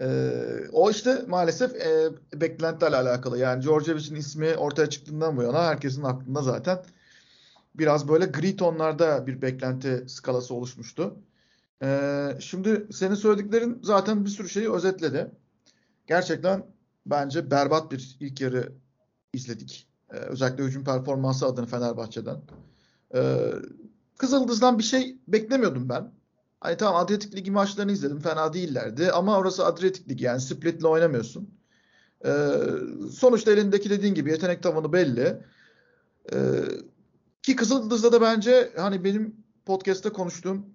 E, 0.00 0.30
o 0.72 0.90
işte 0.90 1.24
maalesef 1.28 1.74
e, 1.74 2.10
beklentilerle 2.34 2.96
alakalı. 2.96 3.38
Yani 3.38 3.62
Djordjevic'in 3.62 4.14
ismi 4.14 4.56
ortaya 4.56 4.90
çıktığından 4.90 5.36
bu 5.36 5.42
yana 5.42 5.64
herkesin 5.64 6.02
aklında 6.02 6.42
zaten 6.42 6.78
biraz 7.74 8.08
böyle 8.08 8.26
gri 8.26 8.56
tonlarda 8.56 9.26
bir 9.26 9.42
beklenti 9.42 10.04
skalası 10.06 10.54
oluşmuştu. 10.54 11.16
E, 11.82 12.28
şimdi 12.40 12.86
senin 12.92 13.14
söylediklerin 13.14 13.80
zaten 13.82 14.24
bir 14.24 14.30
sürü 14.30 14.48
şeyi 14.48 14.72
özetledi. 14.72 15.30
Gerçekten 16.06 16.66
bence 17.06 17.50
berbat 17.50 17.92
bir 17.92 18.16
ilk 18.20 18.40
yarı 18.40 18.72
izledik. 19.32 19.88
E, 20.12 20.16
özellikle 20.16 20.64
hücum 20.64 20.84
performansı 20.84 21.46
adına 21.46 21.66
Fenerbahçe'den. 21.66 22.40
E, 23.14 23.50
Kızıldız'dan 24.18 24.78
bir 24.78 24.84
şey 24.84 25.18
beklemiyordum 25.28 25.88
ben. 25.88 26.12
Hani 26.64 26.76
tamam 26.76 26.96
Adriyatik 26.96 27.34
Ligi 27.34 27.50
maçlarını 27.50 27.92
izledim. 27.92 28.20
Fena 28.20 28.52
değillerdi. 28.52 29.10
Ama 29.12 29.38
orası 29.38 29.66
Adriyatik 29.66 30.08
Ligi 30.08 30.24
yani 30.24 30.40
Split'le 30.40 30.84
oynamıyorsun. 30.84 31.50
Ee, 32.26 32.30
sonuçta 33.12 33.52
elindeki 33.52 33.90
dediğin 33.90 34.14
gibi 34.14 34.30
yetenek 34.30 34.62
tavanı 34.62 34.92
belli. 34.92 35.36
Ee, 36.32 36.36
ki 37.42 37.56
Kızıldız'da 37.56 38.12
da 38.12 38.20
bence 38.20 38.72
hani 38.76 39.04
benim 39.04 39.36
podcast'te 39.66 40.10
konuştuğum 40.10 40.66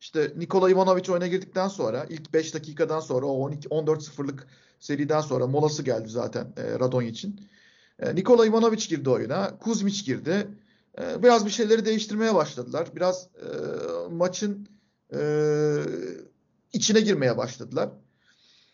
işte 0.00 0.32
Nikola 0.36 0.70
Ivanovic 0.70 1.12
oyuna 1.12 1.26
girdikten 1.26 1.68
sonra 1.68 2.06
ilk 2.08 2.32
5 2.32 2.54
dakikadan 2.54 3.00
sonra 3.00 3.26
o 3.26 3.32
12 3.32 3.68
14-0'lık 3.68 4.46
seriden 4.80 5.20
sonra 5.20 5.46
molası 5.46 5.82
geldi 5.82 6.08
zaten 6.08 6.52
e, 6.56 6.78
Radon 6.78 7.02
için. 7.02 7.40
E, 7.98 8.14
Nikola 8.14 8.46
Ivanovic 8.46 8.86
girdi 8.88 9.10
oyuna. 9.10 9.58
Kuzmic 9.58 10.02
girdi. 10.04 10.48
E, 10.98 11.22
biraz 11.22 11.46
bir 11.46 11.50
şeyleri 11.50 11.84
değiştirmeye 11.84 12.34
başladılar. 12.34 12.88
Biraz 12.94 13.28
e, 13.36 13.48
maçın 14.10 14.68
e, 15.12 15.20
içine 16.72 17.00
girmeye 17.00 17.36
başladılar. 17.36 17.90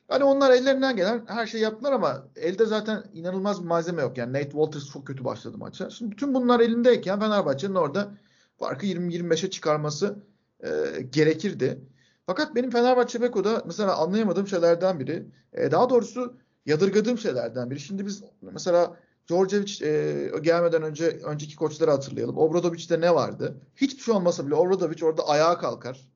Hani 0.09 0.25
onlar 0.25 0.51
ellerinden 0.51 0.97
gelen 0.97 1.25
her 1.27 1.47
şeyi 1.47 1.63
yaptılar 1.63 1.93
ama 1.93 2.29
elde 2.37 2.67
zaten 2.67 3.05
inanılmaz 3.15 3.63
bir 3.63 3.67
malzeme 3.67 4.03
yok. 4.03 4.19
Yani 4.19 4.33
Nate 4.33 4.51
Walters 4.51 4.93
çok 4.93 5.07
kötü 5.07 5.25
başladı 5.25 5.59
maça. 5.59 5.91
Şimdi 5.91 6.13
bütün 6.13 6.35
bunlar 6.35 6.61
elindeyken 6.61 7.21
Fenerbahçe'nin 7.21 7.75
orada 7.75 8.13
farkı 8.59 8.87
20-25'e 8.87 9.51
çıkarması 9.51 10.17
e, 10.61 10.71
gerekirdi. 11.11 11.81
Fakat 12.27 12.55
benim 12.55 12.71
Fenerbahçe 12.71 13.23
Beko'da 13.23 13.63
mesela 13.67 13.97
anlayamadığım 13.97 14.49
şeylerden 14.49 15.01
biri, 15.01 15.27
e, 15.53 15.71
daha 15.71 15.91
doğrusu 15.91 16.37
yadırgadığım 16.67 17.19
şeylerden 17.19 17.71
biri. 17.71 17.81
Şimdi 17.81 18.07
biz 18.07 18.25
mesela 18.43 18.97
Djordjevic 19.29 19.87
e, 19.87 20.31
gelmeden 20.43 20.83
önce 20.83 21.09
önceki 21.09 21.57
koçları 21.57 21.91
hatırlayalım. 21.91 22.39
Obradovic'te 22.39 23.01
ne 23.01 23.15
vardı? 23.15 23.57
Hiçbir 23.77 24.03
şey 24.03 24.15
olmasa 24.15 24.47
bile 24.47 24.55
Obradovic 24.55 25.07
orada 25.07 25.29
ayağa 25.29 25.59
kalkar. 25.59 26.12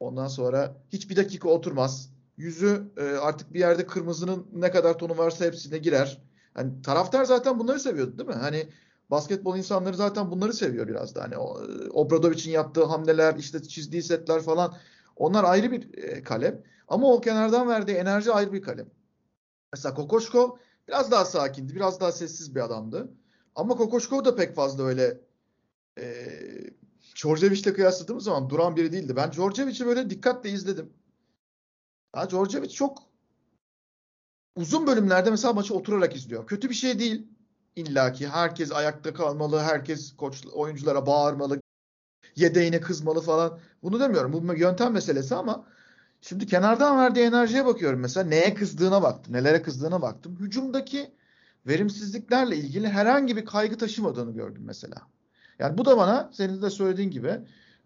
Ondan 0.00 0.28
sonra 0.28 0.76
hiçbir 0.88 1.16
dakika 1.16 1.48
oturmaz. 1.48 2.10
Yüzü 2.36 2.92
e, 2.96 3.02
artık 3.02 3.54
bir 3.54 3.60
yerde 3.60 3.86
kırmızının 3.86 4.46
ne 4.52 4.70
kadar 4.70 4.98
tonu 4.98 5.18
varsa 5.18 5.44
hepsine 5.44 5.78
girer. 5.78 6.22
Hani 6.54 6.82
taraftar 6.82 7.24
zaten 7.24 7.58
bunları 7.58 7.80
seviyordu 7.80 8.18
değil 8.18 8.28
mi? 8.28 8.34
Hani 8.34 8.68
basketbol 9.10 9.56
insanları 9.56 9.96
zaten 9.96 10.30
bunları 10.30 10.52
seviyor 10.52 10.88
biraz 10.88 11.14
da. 11.14 11.22
Hani 11.22 11.38
Obradovic'in 11.90 12.50
yaptığı 12.52 12.84
hamleler, 12.84 13.34
işte 13.34 13.62
çizdiği 13.62 14.02
setler 14.02 14.42
falan 14.42 14.74
onlar 15.16 15.44
ayrı 15.44 15.72
bir 15.72 15.98
e, 15.98 16.22
kalem. 16.22 16.62
Ama 16.88 17.12
o 17.12 17.20
kenardan 17.20 17.68
verdiği 17.68 17.96
enerji 17.96 18.32
ayrı 18.32 18.52
bir 18.52 18.62
kalem. 18.62 18.86
Mesela 19.72 19.94
Kokoşkov 19.94 20.56
biraz 20.88 21.10
daha 21.10 21.24
sakindi, 21.24 21.74
biraz 21.74 22.00
daha 22.00 22.12
sessiz 22.12 22.54
bir 22.54 22.60
adamdı. 22.60 23.10
Ama 23.54 23.76
Kokoşkov 23.76 24.24
da 24.24 24.36
pek 24.36 24.54
fazla 24.54 24.84
öyle 24.84 25.20
e, 25.98 26.04
Djordjevic'le 27.20 27.74
kıyasladığımız 27.74 28.24
zaman 28.24 28.50
duran 28.50 28.76
biri 28.76 28.92
değildi. 28.92 29.16
Ben 29.16 29.32
Djordjevic'i 29.32 29.86
böyle 29.86 30.10
dikkatle 30.10 30.50
izledim. 30.50 30.92
Ya 32.16 32.30
Djordjevic 32.30 32.68
çok 32.68 32.98
uzun 34.56 34.86
bölümlerde 34.86 35.30
mesela 35.30 35.52
maçı 35.52 35.74
oturarak 35.74 36.16
izliyor. 36.16 36.46
Kötü 36.46 36.70
bir 36.70 36.74
şey 36.74 36.98
değil. 36.98 37.26
İlla 37.76 38.12
ki 38.12 38.28
herkes 38.28 38.72
ayakta 38.72 39.14
kalmalı, 39.14 39.60
herkes 39.60 40.16
koç 40.16 40.46
oyunculara 40.52 41.06
bağırmalı, 41.06 41.60
yedeğine 42.36 42.80
kızmalı 42.80 43.20
falan. 43.20 43.58
Bunu 43.82 44.00
demiyorum. 44.00 44.32
Bu 44.32 44.54
yöntem 44.54 44.92
meselesi 44.92 45.34
ama 45.34 45.66
şimdi 46.20 46.46
kenardan 46.46 46.98
verdiği 46.98 47.20
enerjiye 47.24 47.66
bakıyorum 47.66 48.00
mesela. 48.00 48.28
Neye 48.28 48.54
kızdığına 48.54 49.02
baktım, 49.02 49.34
nelere 49.34 49.62
kızdığına 49.62 50.02
baktım. 50.02 50.36
Hücumdaki 50.40 51.14
verimsizliklerle 51.66 52.56
ilgili 52.56 52.88
herhangi 52.88 53.36
bir 53.36 53.44
kaygı 53.44 53.78
taşımadığını 53.78 54.32
gördüm 54.32 54.62
mesela. 54.64 55.02
Yani 55.60 55.78
bu 55.78 55.84
da 55.84 55.96
bana 55.96 56.30
senin 56.32 56.62
de 56.62 56.70
söylediğin 56.70 57.10
gibi 57.10 57.40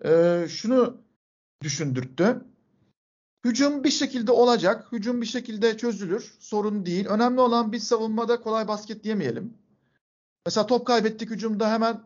e, 0.04 0.44
şunu 0.48 0.96
düşündürttü. 1.62 2.44
Hücum 3.44 3.84
bir 3.84 3.90
şekilde 3.90 4.32
olacak. 4.32 4.92
Hücum 4.92 5.20
bir 5.20 5.26
şekilde 5.26 5.76
çözülür. 5.76 6.34
Sorun 6.38 6.86
değil. 6.86 7.06
Önemli 7.06 7.40
olan 7.40 7.72
biz 7.72 7.86
savunmada 7.86 8.40
kolay 8.40 8.68
basket 8.68 9.06
yemeyelim. 9.06 9.54
Mesela 10.46 10.66
top 10.66 10.86
kaybettik 10.86 11.30
hücumda 11.30 11.72
hemen 11.72 12.00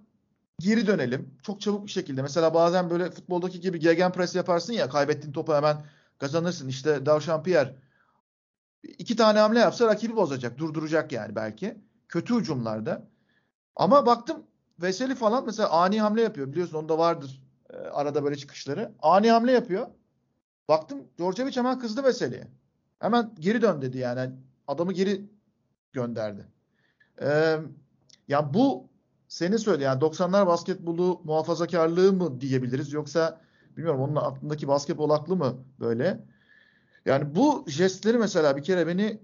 geri 0.60 0.86
dönelim. 0.86 1.34
Çok 1.42 1.60
çabuk 1.60 1.86
bir 1.86 1.90
şekilde. 1.90 2.22
Mesela 2.22 2.54
bazen 2.54 2.90
böyle 2.90 3.10
futboldaki 3.10 3.60
gibi 3.60 3.80
gegen 3.80 4.12
press 4.12 4.34
yaparsın 4.34 4.72
ya 4.72 4.88
kaybettiğin 4.88 5.32
topu 5.32 5.54
hemen 5.54 5.76
kazanırsın. 6.18 6.68
İşte 6.68 7.06
Davşan 7.06 7.42
Pierre 7.42 7.74
iki 8.82 9.16
tane 9.16 9.38
hamle 9.38 9.58
yapsa 9.58 9.86
rakibi 9.86 10.16
bozacak. 10.16 10.58
Durduracak 10.58 11.12
yani 11.12 11.36
belki. 11.36 11.78
Kötü 12.08 12.34
hücumlarda. 12.34 13.08
Ama 13.76 14.06
baktım 14.06 14.47
Veseli 14.82 15.14
falan 15.14 15.46
mesela 15.46 15.70
ani 15.70 16.00
hamle 16.00 16.22
yapıyor. 16.22 16.52
Biliyorsun 16.52 16.76
onda 16.78 16.98
vardır 16.98 17.42
e, 17.70 17.76
arada 17.76 18.24
böyle 18.24 18.36
çıkışları. 18.36 18.92
Ani 19.02 19.30
hamle 19.30 19.52
yapıyor. 19.52 19.86
Baktım 20.68 20.98
Djordjevic 21.18 21.56
hemen 21.56 21.78
kızdı 21.78 22.04
Veseli'ye. 22.04 22.48
Hemen 22.98 23.34
geri 23.38 23.62
dön 23.62 23.82
dedi 23.82 23.98
yani. 23.98 24.30
Adamı 24.66 24.92
geri 24.92 25.22
gönderdi. 25.92 26.46
Ee, 27.22 27.58
yani 28.28 28.54
bu 28.54 28.88
senin 29.28 29.56
söyle 29.56 29.84
yani 29.84 30.00
90'lar 30.00 30.46
basketbolu 30.46 31.20
muhafazakarlığı 31.24 32.12
mı 32.12 32.40
diyebiliriz 32.40 32.92
yoksa 32.92 33.40
bilmiyorum 33.76 34.00
onun 34.00 34.16
aklındaki 34.16 34.68
basketbol 34.68 35.10
aklı 35.10 35.36
mı 35.36 35.64
böyle? 35.80 36.24
Yani 37.06 37.34
bu 37.34 37.64
jestleri 37.68 38.18
mesela 38.18 38.56
bir 38.56 38.62
kere 38.62 38.86
beni 38.86 39.20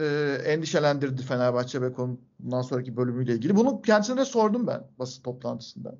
e, 0.00 0.04
endişelendirdi 0.44 1.22
Fenerbahçe 1.22 1.82
ve 1.82 1.96
bundan 1.96 2.62
sonraki 2.62 2.96
bölümüyle 2.96 3.34
ilgili. 3.34 3.56
Bunu 3.56 3.82
kendisine 3.82 4.24
sordum 4.24 4.66
ben 4.66 4.82
basın 4.98 5.22
toplantısında. 5.22 5.98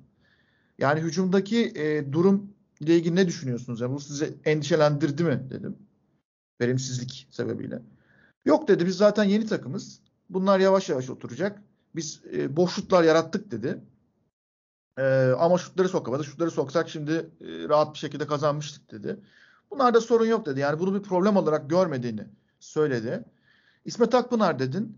Yani 0.77 0.99
hücumdaki 0.99 1.71
e, 1.75 2.13
durum 2.13 2.53
ile 2.79 2.95
ilgili 2.95 3.15
ne 3.15 3.27
düşünüyorsunuz? 3.27 3.81
Yani 3.81 3.93
bu 3.93 3.99
sizi 3.99 4.33
endişelendirdi 4.45 5.23
mi 5.23 5.47
dedim. 5.49 5.77
Verimsizlik 6.61 7.27
sebebiyle. 7.31 7.81
Yok 8.45 8.67
dedi 8.67 8.85
biz 8.85 8.97
zaten 8.97 9.23
yeni 9.23 9.45
takımız. 9.45 10.01
Bunlar 10.29 10.59
yavaş 10.59 10.89
yavaş 10.89 11.09
oturacak. 11.09 11.61
Biz 11.95 12.21
e, 12.33 12.55
boş 12.55 12.71
şutlar 12.71 13.03
yarattık 13.03 13.51
dedi. 13.51 13.81
E, 14.97 15.03
ama 15.39 15.57
şutları 15.57 15.89
sokamadı. 15.89 16.23
Şutları 16.23 16.51
soksak 16.51 16.89
şimdi 16.89 17.11
e, 17.11 17.69
rahat 17.69 17.93
bir 17.93 17.99
şekilde 17.99 18.27
kazanmıştık 18.27 18.91
dedi. 18.91 19.19
Bunlarda 19.71 20.01
sorun 20.01 20.25
yok 20.25 20.45
dedi. 20.45 20.59
Yani 20.59 20.79
bunu 20.79 20.95
bir 20.95 21.03
problem 21.03 21.37
olarak 21.37 21.69
görmediğini 21.69 22.27
söyledi. 22.59 23.25
İsmet 23.85 24.15
Akpınar 24.15 24.59
dedin. 24.59 24.97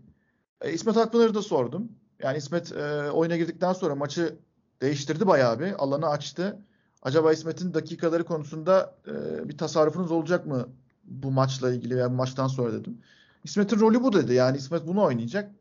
E, 0.60 0.72
İsmet 0.72 0.96
Akpınar'ı 0.96 1.34
da 1.34 1.42
sordum. 1.42 1.92
Yani 2.22 2.38
İsmet 2.38 2.72
e, 2.72 3.10
oyuna 3.10 3.36
girdikten 3.36 3.72
sonra 3.72 3.94
maçı 3.94 4.38
değiştirdi 4.82 5.26
bayağı 5.26 5.60
bir. 5.60 5.72
Alanı 5.84 6.08
açtı. 6.08 6.58
Acaba 7.02 7.32
İsmet'in 7.32 7.74
dakikaları 7.74 8.24
konusunda 8.24 8.94
e, 9.06 9.48
bir 9.48 9.58
tasarrufunuz 9.58 10.10
olacak 10.12 10.46
mı 10.46 10.68
bu 11.04 11.30
maçla 11.30 11.72
ilgili 11.72 11.96
veya 11.96 12.10
bu 12.10 12.14
maçtan 12.14 12.48
sonra 12.48 12.72
dedim. 12.72 12.98
İsmet'in 13.44 13.80
rolü 13.80 14.02
bu 14.02 14.12
dedi. 14.12 14.34
Yani 14.34 14.56
İsmet 14.56 14.86
bunu 14.86 15.02
oynayacak. 15.02 15.52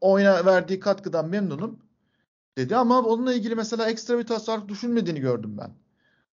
Oyuna 0.00 0.46
verdiği 0.46 0.80
katkıdan 0.80 1.28
memnunum 1.28 1.78
dedi 2.58 2.76
ama 2.76 3.02
onunla 3.02 3.34
ilgili 3.34 3.54
mesela 3.54 3.90
ekstra 3.90 4.18
bir 4.18 4.26
tasarruf 4.26 4.68
düşünmediğini 4.68 5.20
gördüm 5.20 5.58
ben. 5.58 5.70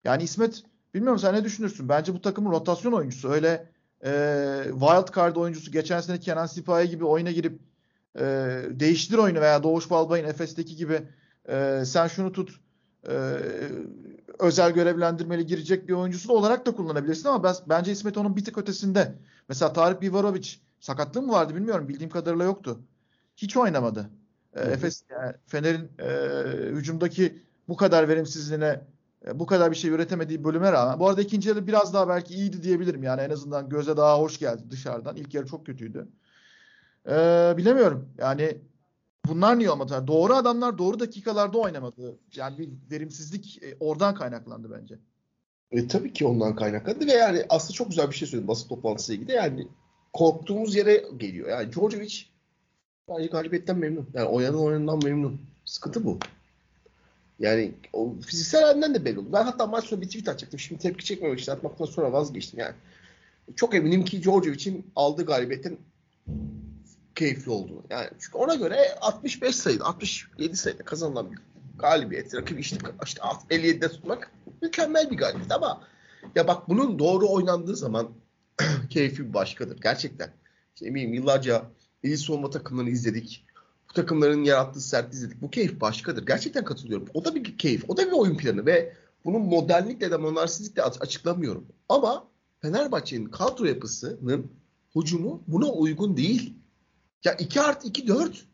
Yani 0.03 0.23
İsmet 0.23 0.63
bilmiyorum 0.93 1.19
sen 1.19 1.35
ne 1.35 1.43
düşünürsün? 1.43 1.89
Bence 1.89 2.13
bu 2.13 2.21
takımın 2.21 2.51
rotasyon 2.51 2.91
oyuncusu. 2.91 3.29
Öyle 3.29 3.70
e, 4.05 4.63
wild 4.71 5.15
card 5.15 5.35
oyuncusu 5.35 5.71
geçen 5.71 6.01
sene 6.01 6.19
Kenan 6.19 6.45
Sipahi 6.45 6.89
gibi 6.89 7.05
oyuna 7.05 7.31
girip 7.31 7.59
e, 8.19 8.23
değiştir 8.69 9.17
oyunu 9.17 9.41
veya 9.41 9.63
Doğuş 9.63 9.89
Balbay'ın 9.89 10.27
Efes'teki 10.27 10.75
gibi 10.75 11.01
e, 11.49 11.83
sen 11.85 12.07
şunu 12.07 12.31
tut 12.31 12.59
e, 13.07 13.13
özel 14.39 14.71
görevlendirmeli 14.71 15.45
girecek 15.45 15.87
bir 15.87 15.93
oyuncusu 15.93 16.29
da 16.29 16.33
olarak 16.33 16.65
da 16.65 16.75
kullanabilirsin 16.75 17.29
ama 17.29 17.43
ben, 17.43 17.55
bence 17.69 17.91
İsmet 17.91 18.17
onun 18.17 18.35
bir 18.35 18.45
tık 18.45 18.57
ötesinde. 18.57 19.15
Mesela 19.49 19.73
Tarık 19.73 20.01
Bivarovic 20.01 20.49
sakatlığı 20.79 21.21
mı 21.21 21.31
vardı 21.31 21.55
bilmiyorum. 21.55 21.87
Bildiğim 21.87 22.09
kadarıyla 22.09 22.45
yoktu. 22.45 22.79
Hiç 23.37 23.57
oynamadı. 23.57 24.09
E, 24.55 24.61
Efes 24.61 25.03
yani 25.09 25.33
Fener'in 25.47 25.91
e, 25.99 26.09
hücumdaki 26.75 27.41
bu 27.67 27.75
kadar 27.75 28.09
verimsizliğine 28.09 28.81
bu 29.33 29.45
kadar 29.45 29.71
bir 29.71 29.75
şey 29.75 29.91
üretemediği 29.91 30.43
bölüme 30.43 30.71
rağmen. 30.71 30.99
Bu 30.99 31.09
arada 31.09 31.21
ikinci 31.21 31.49
yarı 31.49 31.67
biraz 31.67 31.93
daha 31.93 32.09
belki 32.09 32.33
iyiydi 32.33 32.63
diyebilirim. 32.63 33.03
Yani 33.03 33.21
en 33.21 33.29
azından 33.29 33.69
göze 33.69 33.97
daha 33.97 34.19
hoş 34.19 34.39
geldi 34.39 34.63
dışarıdan. 34.69 35.15
İlk 35.15 35.33
yarı 35.33 35.45
çok 35.45 35.65
kötüydü. 35.65 36.07
Ee, 37.07 37.53
bilemiyorum. 37.57 38.09
Yani 38.17 38.57
bunlar 39.25 39.59
niye 39.59 39.71
olmadı? 39.71 40.03
Doğru 40.07 40.33
adamlar 40.33 40.77
doğru 40.77 40.99
dakikalarda 40.99 41.57
oynamadı. 41.57 42.19
Yani 42.35 42.57
bir 42.57 42.69
verimsizlik 42.91 43.63
e, 43.63 43.75
oradan 43.79 44.15
kaynaklandı 44.15 44.71
bence. 44.71 44.99
E, 45.71 45.87
tabii 45.87 46.13
ki 46.13 46.25
ondan 46.25 46.55
kaynaklandı 46.55 47.07
ve 47.07 47.11
yani 47.11 47.45
aslında 47.49 47.73
çok 47.73 47.89
güzel 47.89 48.09
bir 48.09 48.15
şey 48.15 48.27
söyledim 48.27 48.47
basın 48.47 48.69
toplantısıyla 48.69 49.21
ilgili. 49.21 49.35
Yani 49.35 49.67
korktuğumuz 50.13 50.75
yere 50.75 51.03
geliyor. 51.17 51.49
Yani 51.49 51.73
Djordjevic 51.73 52.15
bence 53.09 53.27
galibiyetten 53.27 53.77
memnun. 53.77 54.09
Yani 54.13 54.27
oynanan 54.27 54.61
oyundan 54.61 55.03
memnun. 55.03 55.41
Sıkıntı 55.65 56.05
bu. 56.05 56.19
Yani 57.41 57.71
o 57.93 58.15
fiziksel 58.25 58.63
halinden 58.63 58.95
de 58.95 59.05
belli 59.05 59.19
oldu. 59.19 59.29
Ben 59.33 59.43
hatta 59.43 59.67
maç 59.67 59.85
sonu 59.85 60.01
bir 60.01 60.07
tweet 60.07 60.29
atacaktım. 60.29 60.59
Şimdi 60.59 60.81
tepki 60.81 61.05
çekmemek 61.05 61.39
için 61.39 61.51
atmaktan 61.51 61.85
sonra 61.85 62.13
vazgeçtim 62.13 62.59
yani. 62.59 62.75
Çok 63.55 63.75
eminim 63.75 64.05
ki 64.05 64.23
Djordjevic'in 64.23 64.91
aldığı 64.95 65.25
galibiyetin 65.25 65.79
keyifli 67.15 67.51
olduğunu. 67.51 67.83
Yani 67.89 68.09
çünkü 68.19 68.37
ona 68.37 68.55
göre 68.55 68.95
65 69.01 69.55
sayıda, 69.55 69.85
67 69.85 70.57
sayıda 70.57 70.83
kazanılan 70.83 71.31
bir 71.31 71.39
galibiyet, 71.79 72.35
rakibi 72.35 72.61
işte, 72.61 72.77
işte 73.05 73.21
57'de 73.49 73.89
tutmak 73.89 74.31
mükemmel 74.61 75.11
bir 75.11 75.17
galibiyet 75.17 75.51
ama 75.51 75.81
ya 76.35 76.47
bak 76.47 76.69
bunun 76.69 76.99
doğru 76.99 77.29
oynandığı 77.29 77.75
zaman 77.75 78.09
keyfi 78.89 79.33
başkadır. 79.33 79.81
Gerçekten. 79.81 80.33
İşte 80.75 80.87
eminim 80.87 81.13
yıllarca 81.13 81.65
iyi 82.03 82.17
savunma 82.17 82.49
takımlarını 82.49 82.89
izledik. 82.89 83.45
Bu 83.91 83.95
takımların 83.95 84.43
yarattığı 84.43 84.81
sertliği 84.81 85.13
izledik. 85.13 85.41
Bu 85.41 85.49
keyif 85.49 85.81
başkadır. 85.81 86.25
Gerçekten 86.25 86.65
katılıyorum. 86.65 87.07
O 87.13 87.25
da 87.25 87.35
bir 87.35 87.57
keyif. 87.57 87.89
O 87.89 87.97
da 87.97 88.07
bir 88.07 88.11
oyun 88.11 88.37
planı 88.37 88.65
ve 88.65 88.93
bunun 89.25 89.41
modernlikle 89.41 90.11
de 90.11 90.17
monarsizlikle 90.17 90.83
açıklamıyorum. 90.83 91.65
Ama 91.89 92.27
Fenerbahçe'nin 92.61 93.25
kadro 93.25 93.65
yapısının 93.65 94.51
hücumu 94.95 95.43
buna 95.47 95.69
uygun 95.69 96.17
değil. 96.17 96.53
Ya 97.23 97.33
2 97.33 97.61
artı 97.61 97.87
2 97.87 98.07
4. 98.07 98.45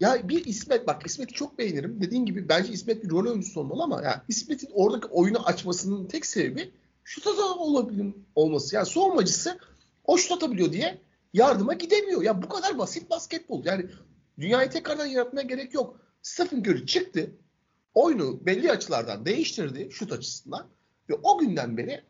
Ya 0.00 0.28
bir 0.28 0.44
İsmet 0.44 0.86
bak 0.86 1.06
İsmet'i 1.06 1.34
çok 1.34 1.58
beğenirim. 1.58 2.00
Dediğin 2.00 2.26
gibi 2.26 2.48
bence 2.48 2.72
İsmet 2.72 3.04
bir 3.04 3.10
rol 3.10 3.26
oyuncusu 3.26 3.60
olmalı 3.60 3.82
ama 3.82 4.02
ya 4.02 4.24
İsmet'in 4.28 4.70
oradaki 4.72 5.06
oyunu 5.06 5.46
açmasının 5.46 6.06
tek 6.06 6.26
sebebi 6.26 6.70
şut 7.04 7.26
atan 7.26 7.58
olabilir 7.58 8.14
olması. 8.34 8.74
Yani 8.76 8.86
savunmacısı 8.86 9.58
o 10.04 10.18
şut 10.18 10.32
atabiliyor 10.32 10.72
diye 10.72 10.98
yardıma 11.32 11.74
gidemiyor. 11.74 12.22
Ya 12.22 12.42
bu 12.42 12.48
kadar 12.48 12.78
basit 12.78 13.10
basketbol. 13.10 13.64
Yani 13.64 13.86
dünyayı 14.40 14.70
tekrardan 14.70 15.06
yaratmaya 15.06 15.46
gerek 15.46 15.74
yok. 15.74 16.00
Stephen 16.22 16.60
Curry 16.60 16.86
çıktı. 16.86 17.30
Oyunu 17.94 18.46
belli 18.46 18.70
açılardan 18.70 19.26
değiştirdi 19.26 19.88
şut 19.92 20.12
açısından. 20.12 20.68
Ve 21.10 21.14
o 21.22 21.38
günden 21.38 21.76
beri 21.76 22.04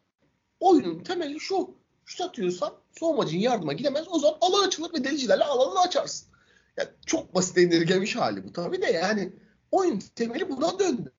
oyunun 0.61 1.02
temeli 1.02 1.40
şu. 1.40 1.75
Şut 2.04 2.21
atıyorsan 2.21 2.75
savunmacının 3.00 3.40
yardıma 3.40 3.73
gidemez. 3.73 4.06
O 4.11 4.18
zaman 4.18 4.38
alan 4.40 4.66
açılır 4.66 4.95
ve 4.95 5.04
delicilerle 5.04 5.45
alanını 5.45 5.80
açarsın. 5.80 6.28
Yani 6.76 6.88
çok 7.06 7.35
basit 7.35 7.56
indirgemiş 7.56 8.16
hali 8.16 8.45
bu 8.45 8.52
tabii 8.52 8.83
de 8.83 8.87
yani 8.87 9.33
oyun 9.71 9.99
temeli 10.14 10.49
buna 10.49 10.78
döndü. 10.78 11.12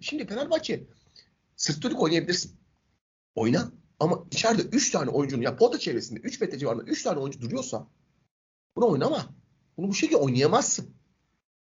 Şimdi 0.00 0.26
Fenerbahçe 0.26 0.86
sırt 1.56 1.82
dönük 1.82 2.00
oynayabilirsin. 2.00 2.56
Oyna. 3.34 3.72
Ama 4.00 4.24
içeride 4.30 4.62
3 4.62 4.90
tane 4.90 5.10
oyuncunun 5.10 5.42
ya 5.42 5.56
pota 5.56 5.78
çevresinde 5.78 6.20
3 6.20 6.40
metre 6.40 6.58
civarında 6.58 6.82
3 6.84 7.02
tane 7.02 7.18
oyuncu 7.18 7.40
duruyorsa 7.40 7.88
bunu 8.76 8.90
oynama. 8.90 9.26
Bunu 9.76 9.88
bu 9.88 9.94
şekilde 9.94 10.16
oynayamazsın. 10.16 10.90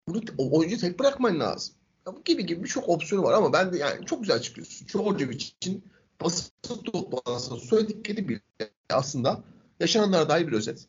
Bunu 0.08 0.20
oyuncu 0.38 0.78
tek 0.78 0.98
bırakman 0.98 1.40
lazım. 1.40 1.74
Ya 2.06 2.16
bu 2.16 2.24
gibi 2.24 2.46
gibi 2.46 2.62
birçok 2.64 2.88
opsiyonu 2.88 3.24
var 3.24 3.32
ama 3.32 3.52
ben 3.52 3.72
de 3.72 3.78
yani 3.78 4.06
çok 4.06 4.20
güzel 4.20 4.42
çıkıyorsun. 4.42 4.86
Çorcevic 4.86 5.36
için 5.36 5.84
basın 6.20 6.50
toplantısında 6.62 7.58
söyledikleri 7.58 8.28
bir 8.28 8.40
aslında 8.90 9.42
yaşananlara 9.80 10.28
dair 10.28 10.46
bir 10.46 10.52
özet. 10.52 10.88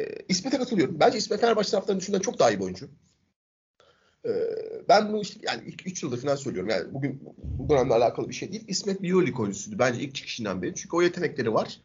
E, 0.00 0.04
İsmet'e 0.28 0.58
katılıyorum. 0.58 1.00
Bence 1.00 1.18
İsmet 1.18 1.40
Fenerbahçe 1.40 1.70
taraftarının 1.70 2.00
düşünden 2.00 2.20
çok 2.20 2.38
daha 2.38 2.50
iyi 2.50 2.58
bir 2.58 2.64
oyuncu. 2.64 2.88
E, 4.24 4.30
ben 4.88 5.08
bunu 5.08 5.20
işte 5.20 5.40
yani 5.42 5.62
ilk 5.66 5.86
3 5.86 6.02
yıldır 6.02 6.20
falan 6.20 6.36
söylüyorum. 6.36 6.70
Yani 6.70 6.94
bugün 6.94 7.22
bu 7.36 7.68
dönemle 7.68 7.94
alakalı 7.94 8.28
bir 8.28 8.34
şey 8.34 8.52
değil. 8.52 8.64
İsmet 8.68 9.02
bir 9.02 9.10
Euroleague 9.10 9.42
oyuncusuydu 9.42 9.78
bence 9.78 10.00
ilk 10.00 10.14
çıkışından 10.14 10.62
beri. 10.62 10.74
Çünkü 10.74 10.96
o 10.96 11.02
yetenekleri 11.02 11.54
var. 11.54 11.80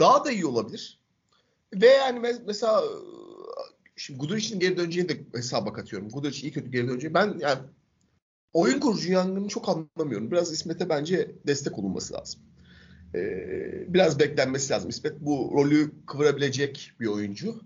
Daha 0.00 0.24
da 0.24 0.32
iyi 0.32 0.46
olabilir. 0.46 1.00
Ve 1.74 1.86
yani 1.86 2.38
mesela 2.46 2.82
şimdi 3.96 4.18
Guduric'in 4.18 4.60
geri 4.60 4.76
döneceğini 4.76 5.08
de 5.08 5.24
hesaba 5.34 5.72
katıyorum. 5.72 6.08
Guduric 6.08 6.42
iyi 6.42 6.52
kötü 6.52 6.70
geri 6.70 6.88
döneceği. 6.88 7.14
Ben 7.14 7.38
yani 7.40 7.60
oyun 8.52 8.80
kurucu 8.80 9.12
yangını 9.12 9.48
çok 9.48 9.68
anlamıyorum. 9.68 10.30
Biraz 10.30 10.52
İsmet'e 10.52 10.88
bence 10.88 11.30
destek 11.46 11.78
olunması 11.78 12.14
lazım. 12.14 12.40
Ee, 13.14 13.94
biraz 13.94 14.18
beklenmesi 14.18 14.72
lazım. 14.72 14.90
İsmet 14.90 15.20
bu 15.20 15.52
rolü 15.54 15.90
kıvırabilecek 16.06 16.92
bir 17.00 17.06
oyuncu. 17.06 17.60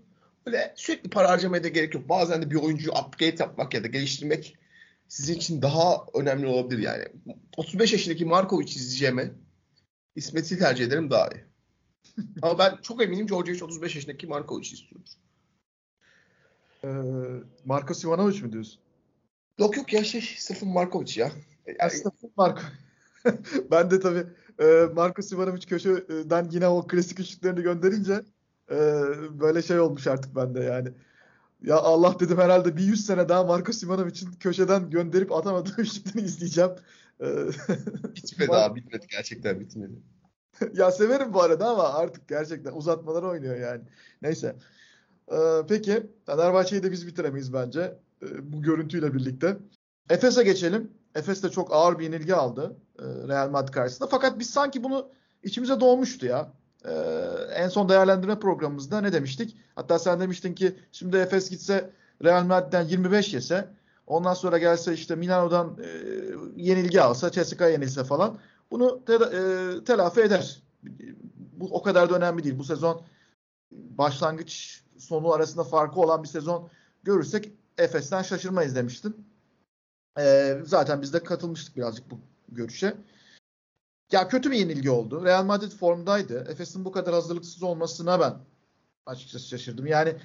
Böyle 0.45 0.73
sürekli 0.75 1.09
para 1.09 1.29
harcamaya 1.29 1.63
da 1.63 1.67
gerek 1.67 1.95
yok. 1.95 2.09
Bazen 2.09 2.41
de 2.41 2.51
bir 2.51 2.55
oyuncuyu 2.55 2.91
upgrade 2.91 3.35
yapmak 3.39 3.73
ya 3.73 3.83
da 3.83 3.87
geliştirmek 3.87 4.57
sizin 5.07 5.35
için 5.35 5.61
daha 5.61 6.05
önemli 6.13 6.47
olabilir 6.47 6.79
yani. 6.79 7.05
35 7.57 7.91
yaşındaki 7.91 8.25
Markovic 8.25 8.65
izleyeceğime 8.65 9.31
İsmet'i 10.15 10.59
tercih 10.59 10.85
ederim 10.85 11.09
daha 11.09 11.27
iyi. 11.27 11.43
Ama 12.41 12.59
ben 12.59 12.77
çok 12.81 13.03
eminim 13.03 13.27
George 13.27 13.63
35 13.63 13.95
yaşındaki 13.95 14.27
Markovic 14.27 14.69
istiyordur. 14.69 15.11
Ee, 16.83 16.87
Marko 17.65 17.93
Sivanovic 17.93 18.41
mi 18.41 18.51
diyorsun? 18.51 18.79
Yok 19.57 19.77
yok 19.77 19.93
ya 19.93 20.03
şey 20.03 20.21
sırfın 20.37 20.69
Markovic 20.69 21.21
ya. 21.21 21.31
Yani, 21.79 21.91
Sırfın 21.91 22.31
Marko. 22.37 22.61
ben 23.71 23.91
de 23.91 23.99
tabii 23.99 24.23
e, 24.59 24.65
Marko 24.93 25.21
Sivanovic 25.21 25.61
köşeden 25.61 26.49
yine 26.51 26.67
o 26.67 26.87
klasik 26.87 27.19
üçlüklerini 27.19 27.61
gönderince 27.61 28.21
e, 28.71 28.77
böyle 29.39 29.61
şey 29.61 29.79
olmuş 29.79 30.07
artık 30.07 30.35
bende 30.35 30.59
yani. 30.59 30.89
Ya 31.61 31.75
Allah 31.77 32.19
dedim 32.19 32.37
herhalde 32.37 32.77
bir 32.77 32.83
100 32.83 33.05
sene 33.05 33.29
daha 33.29 33.43
Marko 33.43 33.73
Simanovic'in 33.73 34.31
köşeden 34.31 34.89
gönderip 34.89 35.31
atamadığı 35.31 35.75
üçlüklerini 35.77 36.27
izleyeceğim. 36.27 36.71
bitmedi 38.15 38.51
abi 38.51 38.79
bitmedi 38.79 39.07
gerçekten 39.07 39.59
bitmedi. 39.59 39.93
ya 40.73 40.91
severim 40.91 41.33
bu 41.33 41.41
arada 41.41 41.67
ama 41.67 41.93
artık 41.93 42.27
gerçekten 42.27 42.71
uzatmalar 42.71 43.23
oynuyor 43.23 43.55
yani. 43.55 43.81
Neyse. 44.21 44.55
Ee, 45.31 45.35
peki 45.67 46.07
Fenerbahçe'yi 46.25 46.83
de 46.83 46.91
biz 46.91 47.07
bitiremeyiz 47.07 47.53
bence 47.53 47.97
e, 48.21 48.53
bu 48.53 48.61
görüntüyle 48.61 49.13
birlikte. 49.13 49.57
Efes'e 50.09 50.43
geçelim. 50.43 50.91
Efes 51.15 51.43
de 51.43 51.49
çok 51.49 51.73
ağır 51.73 51.99
bir 51.99 52.03
yenilgi 52.03 52.35
aldı 52.35 52.77
e, 52.99 53.03
Real 53.03 53.49
Madrid 53.49 53.73
karşısında. 53.73 54.07
Fakat 54.07 54.39
biz 54.39 54.49
sanki 54.49 54.83
bunu 54.83 55.09
içimize 55.43 55.79
doğmuştu 55.79 56.25
ya. 56.25 56.53
E, 56.85 56.91
en 57.55 57.69
son 57.69 57.89
değerlendirme 57.89 58.39
programımızda 58.39 59.01
ne 59.01 59.13
demiştik? 59.13 59.57
Hatta 59.75 59.99
sen 59.99 60.19
demiştin 60.19 60.53
ki 60.53 60.75
şimdi 60.91 61.17
Efes 61.17 61.49
gitse 61.49 61.89
Real 62.23 62.45
Madrid'den 62.45 62.83
25 62.83 63.33
yese 63.33 63.67
ondan 64.07 64.33
sonra 64.33 64.57
gelse 64.57 64.93
işte 64.93 65.15
Milano'dan 65.15 65.77
e, 65.83 65.87
yenilgi 66.55 67.01
alsa, 67.01 67.31
CSKA 67.31 67.67
yenilse 67.67 68.03
falan 68.03 68.37
bunu 68.71 69.05
te, 69.05 69.13
e, 69.13 69.83
telafi 69.83 70.21
eder. 70.21 70.63
Bu 71.51 71.65
o 71.71 71.83
kadar 71.83 72.09
da 72.09 72.15
önemli 72.15 72.43
değil. 72.43 72.59
Bu 72.59 72.63
sezon 72.63 73.01
başlangıç 73.71 74.83
sonu 74.99 75.31
arasında 75.31 75.63
farkı 75.63 75.99
olan 75.99 76.23
bir 76.23 76.27
sezon 76.27 76.69
görürsek 77.03 77.51
Efes'ten 77.77 78.21
şaşırmayız 78.21 78.75
demiştin. 78.75 79.25
Ee, 80.19 80.57
zaten 80.65 81.01
biz 81.01 81.13
de 81.13 81.23
katılmıştık 81.23 81.77
birazcık 81.77 82.11
bu 82.11 82.19
görüşe. 82.49 82.97
Ya 84.11 84.27
kötü 84.27 84.51
bir 84.51 84.57
yenilgi 84.57 84.89
oldu. 84.89 85.25
Real 85.25 85.45
Madrid 85.45 85.71
formdaydı. 85.71 86.47
Efes'in 86.49 86.85
bu 86.85 86.91
kadar 86.91 87.13
hazırlıksız 87.13 87.63
olmasına 87.63 88.19
ben 88.19 88.33
açıkçası 89.05 89.47
şaşırdım. 89.47 89.87
Yani 89.87 90.15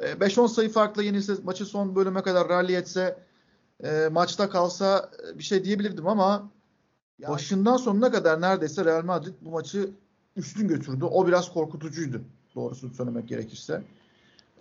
5-10 0.00 0.48
sayı 0.48 0.68
farkla 0.68 1.02
yenilse, 1.02 1.32
maçı 1.44 1.64
son 1.64 1.96
bölüme 1.96 2.22
kadar 2.22 2.48
rally 2.48 2.74
etse, 2.74 3.18
e, 3.84 4.08
maçta 4.12 4.50
kalsa 4.50 5.10
bir 5.34 5.42
şey 5.42 5.64
diyebilirdim 5.64 6.06
ama 6.06 6.50
yani, 7.18 7.32
başından 7.32 7.76
sonuna 7.76 8.12
kadar 8.12 8.40
neredeyse 8.40 8.84
Real 8.84 9.04
Madrid 9.04 9.34
bu 9.40 9.50
maçı 9.50 9.90
üstün 10.36 10.68
götürdü. 10.68 11.04
O 11.04 11.26
biraz 11.26 11.52
korkutucuydu 11.52 12.20
doğrusunu 12.54 12.94
söylemek 12.94 13.28
gerekirse. 13.28 13.82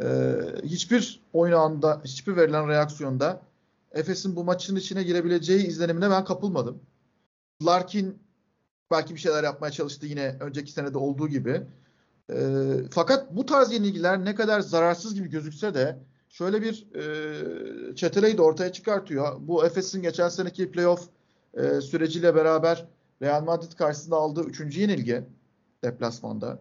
Ee, 0.03 0.33
hiçbir 0.63 1.21
oyun 1.33 1.53
anında, 1.53 2.01
hiçbir 2.05 2.35
verilen 2.35 2.67
reaksiyonda 2.67 3.41
Efes'in 3.91 4.35
bu 4.35 4.43
maçın 4.43 4.75
içine 4.75 5.03
girebileceği 5.03 5.67
izlenimine 5.67 6.09
ben 6.09 6.25
kapılmadım. 6.25 6.81
Larkin 7.65 8.19
belki 8.91 9.15
bir 9.15 9.19
şeyler 9.19 9.43
yapmaya 9.43 9.71
çalıştı 9.71 10.05
yine 10.05 10.37
önceki 10.39 10.71
senede 10.71 10.97
olduğu 10.97 11.27
gibi. 11.27 11.61
E, 12.33 12.37
fakat 12.91 13.35
bu 13.35 13.45
tarz 13.45 13.71
yenilgiler 13.71 14.25
ne 14.25 14.35
kadar 14.35 14.59
zararsız 14.59 15.15
gibi 15.15 15.29
gözükse 15.29 15.73
de 15.73 15.99
şöyle 16.29 16.61
bir 16.61 16.87
e, 16.95 17.95
çeteleyi 17.95 18.37
de 18.37 18.41
ortaya 18.41 18.71
çıkartıyor. 18.71 19.35
Bu 19.39 19.65
Efes'in 19.65 20.01
geçen 20.01 20.29
seneki 20.29 20.71
playoff 20.71 21.09
e, 21.53 21.81
süreciyle 21.81 22.35
beraber 22.35 22.85
Real 23.21 23.43
Madrid 23.43 23.71
karşısında 23.71 24.15
aldığı 24.15 24.43
üçüncü 24.43 24.81
yenilgi 24.81 25.23
deplasmanda. 25.83 26.59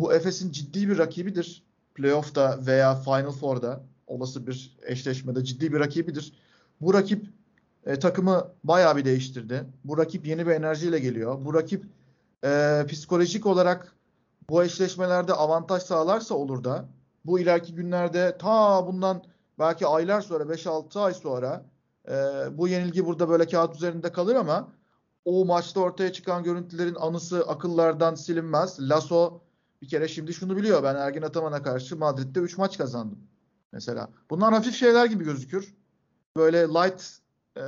Bu 0.00 0.12
Efes'in 0.12 0.52
ciddi 0.52 0.88
bir 0.88 0.98
rakibidir. 0.98 1.69
Playoff'ta 1.94 2.66
veya 2.66 2.94
Final 2.94 3.30
Four'da 3.30 3.80
olası 4.06 4.46
bir 4.46 4.76
eşleşmede 4.86 5.44
ciddi 5.44 5.72
bir 5.72 5.80
rakibidir. 5.80 6.32
Bu 6.80 6.94
rakip 6.94 7.26
e, 7.86 7.98
takımı 7.98 8.46
bayağı 8.64 8.96
bir 8.96 9.04
değiştirdi. 9.04 9.64
Bu 9.84 9.98
rakip 9.98 10.26
yeni 10.26 10.46
bir 10.46 10.52
enerjiyle 10.52 10.98
geliyor. 10.98 11.44
Bu 11.44 11.54
rakip 11.54 11.84
e, 12.44 12.84
psikolojik 12.88 13.46
olarak 13.46 13.92
bu 14.50 14.64
eşleşmelerde 14.64 15.32
avantaj 15.32 15.82
sağlarsa 15.82 16.34
olur 16.34 16.64
da 16.64 16.84
bu 17.24 17.40
ileriki 17.40 17.74
günlerde 17.74 18.38
ta 18.38 18.86
bundan 18.86 19.22
belki 19.58 19.86
aylar 19.86 20.20
sonra 20.20 20.44
5-6 20.44 21.00
ay 21.00 21.14
sonra 21.14 21.64
e, 22.08 22.14
bu 22.58 22.68
yenilgi 22.68 23.06
burada 23.06 23.28
böyle 23.28 23.46
kağıt 23.46 23.76
üzerinde 23.76 24.12
kalır 24.12 24.34
ama 24.34 24.68
o 25.24 25.44
maçta 25.44 25.80
ortaya 25.80 26.12
çıkan 26.12 26.42
görüntülerin 26.42 26.94
anısı 26.94 27.44
akıllardan 27.48 28.14
silinmez. 28.14 28.80
Lasso 28.80 29.40
bir 29.82 29.88
kere 29.88 30.08
şimdi 30.08 30.34
şunu 30.34 30.56
biliyor. 30.56 30.82
Ben 30.82 30.94
Ergin 30.94 31.22
Ataman'a 31.22 31.62
karşı 31.62 31.96
Madrid'de 31.96 32.40
3 32.40 32.58
maç 32.58 32.78
kazandım. 32.78 33.18
Mesela. 33.72 34.10
Bunlar 34.30 34.54
hafif 34.54 34.74
şeyler 34.74 35.06
gibi 35.06 35.24
gözükür. 35.24 35.74
Böyle 36.36 36.68
light 36.68 37.18
e, 37.56 37.64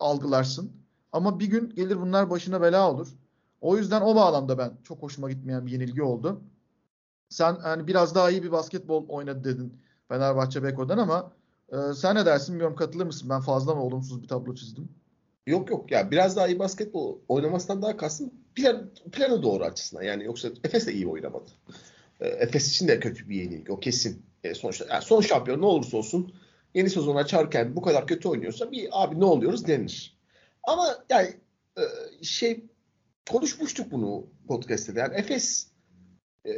algılarsın. 0.00 0.72
Ama 1.12 1.40
bir 1.40 1.46
gün 1.46 1.70
gelir 1.70 2.00
bunlar 2.00 2.30
başına 2.30 2.62
bela 2.62 2.90
olur. 2.90 3.08
O 3.60 3.76
yüzden 3.76 4.00
o 4.00 4.14
bağlamda 4.14 4.58
ben 4.58 4.72
çok 4.84 5.02
hoşuma 5.02 5.30
gitmeyen 5.30 5.66
bir 5.66 5.72
yenilgi 5.72 6.02
oldu. 6.02 6.42
Sen 7.28 7.54
hani 7.54 7.86
biraz 7.86 8.14
daha 8.14 8.30
iyi 8.30 8.42
bir 8.42 8.52
basketbol 8.52 9.08
oynadı 9.08 9.44
dedin 9.44 9.80
Fenerbahçe 10.08 10.62
Beko'dan 10.62 10.98
ama 10.98 11.32
e, 11.68 11.76
sen 11.94 12.16
ne 12.16 12.26
dersin 12.26 12.52
bilmiyorum 12.52 12.76
katılır 12.76 13.06
mısın? 13.06 13.30
Ben 13.30 13.40
fazla 13.40 13.74
mı 13.74 13.82
olumsuz 13.82 14.22
bir 14.22 14.28
tablo 14.28 14.54
çizdim? 14.54 14.88
Yok 15.46 15.70
yok 15.70 15.90
ya 15.90 16.10
biraz 16.10 16.36
daha 16.36 16.48
iyi 16.48 16.58
basketbol 16.58 17.18
oynamasından 17.28 17.82
daha 17.82 17.96
kastım 17.96 18.30
plan, 18.54 18.90
planı 19.12 19.42
doğru 19.42 19.64
açısından. 19.64 20.02
Yani 20.02 20.24
yoksa 20.24 20.48
Efes 20.64 20.86
de 20.86 20.92
iyi 20.92 21.06
oynamadı. 21.06 21.50
E, 22.20 22.28
Efes 22.28 22.70
için 22.70 22.88
de 22.88 23.00
kötü 23.00 23.28
bir 23.28 23.36
yenilgi 23.42 23.72
o 23.72 23.80
kesin. 23.80 24.22
E, 24.44 24.54
sonuçta 24.54 24.86
yani 24.90 25.04
son 25.04 25.20
şampiyon 25.20 25.60
ne 25.60 25.66
olursa 25.66 25.96
olsun 25.96 26.34
yeni 26.74 26.90
sezon 26.90 27.16
açarken 27.16 27.76
bu 27.76 27.82
kadar 27.82 28.06
kötü 28.06 28.28
oynuyorsa 28.28 28.72
bir 28.72 28.88
abi 28.92 29.20
ne 29.20 29.24
oluyoruz 29.24 29.66
denir. 29.66 30.18
Ama 30.62 31.04
yani 31.10 31.34
e, 31.78 31.82
şey 32.24 32.64
konuşmuştuk 33.30 33.92
bunu 33.92 34.26
podcast'te. 34.48 35.00
Yani 35.00 35.14
Efes 35.14 35.70
e, 36.46 36.50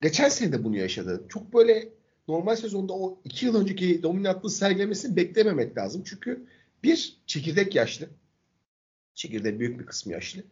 geçen 0.00 0.28
sene 0.28 0.52
de 0.52 0.64
bunu 0.64 0.76
yaşadı. 0.76 1.24
Çok 1.28 1.54
böyle 1.54 1.88
normal 2.28 2.56
sezonda 2.56 2.92
o 2.92 3.20
iki 3.24 3.46
yıl 3.46 3.60
önceki 3.60 4.02
dominantlığı 4.02 4.50
sergilemesini 4.50 5.16
beklememek 5.16 5.76
lazım. 5.76 6.02
Çünkü 6.06 6.46
bir, 6.84 7.22
çekirdek 7.26 7.74
yaşlı. 7.74 8.08
Çekirdeğin 9.14 9.60
büyük 9.60 9.80
bir 9.80 9.86
kısmı 9.86 10.12
yaşlı. 10.12 10.42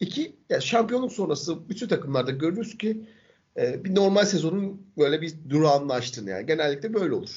İki, 0.00 0.36
yani 0.50 0.62
şampiyonluk 0.62 1.12
sonrası 1.12 1.68
bütün 1.68 1.88
takımlarda 1.88 2.30
görürüz 2.30 2.78
ki 2.78 3.08
e, 3.56 3.84
bir 3.84 3.94
normal 3.94 4.24
sezonun 4.24 4.86
böyle 4.98 5.22
bir 5.22 5.34
durağanlaştığını 5.50 6.30
yani. 6.30 6.46
Genellikle 6.46 6.94
böyle 6.94 7.14
olur. 7.14 7.30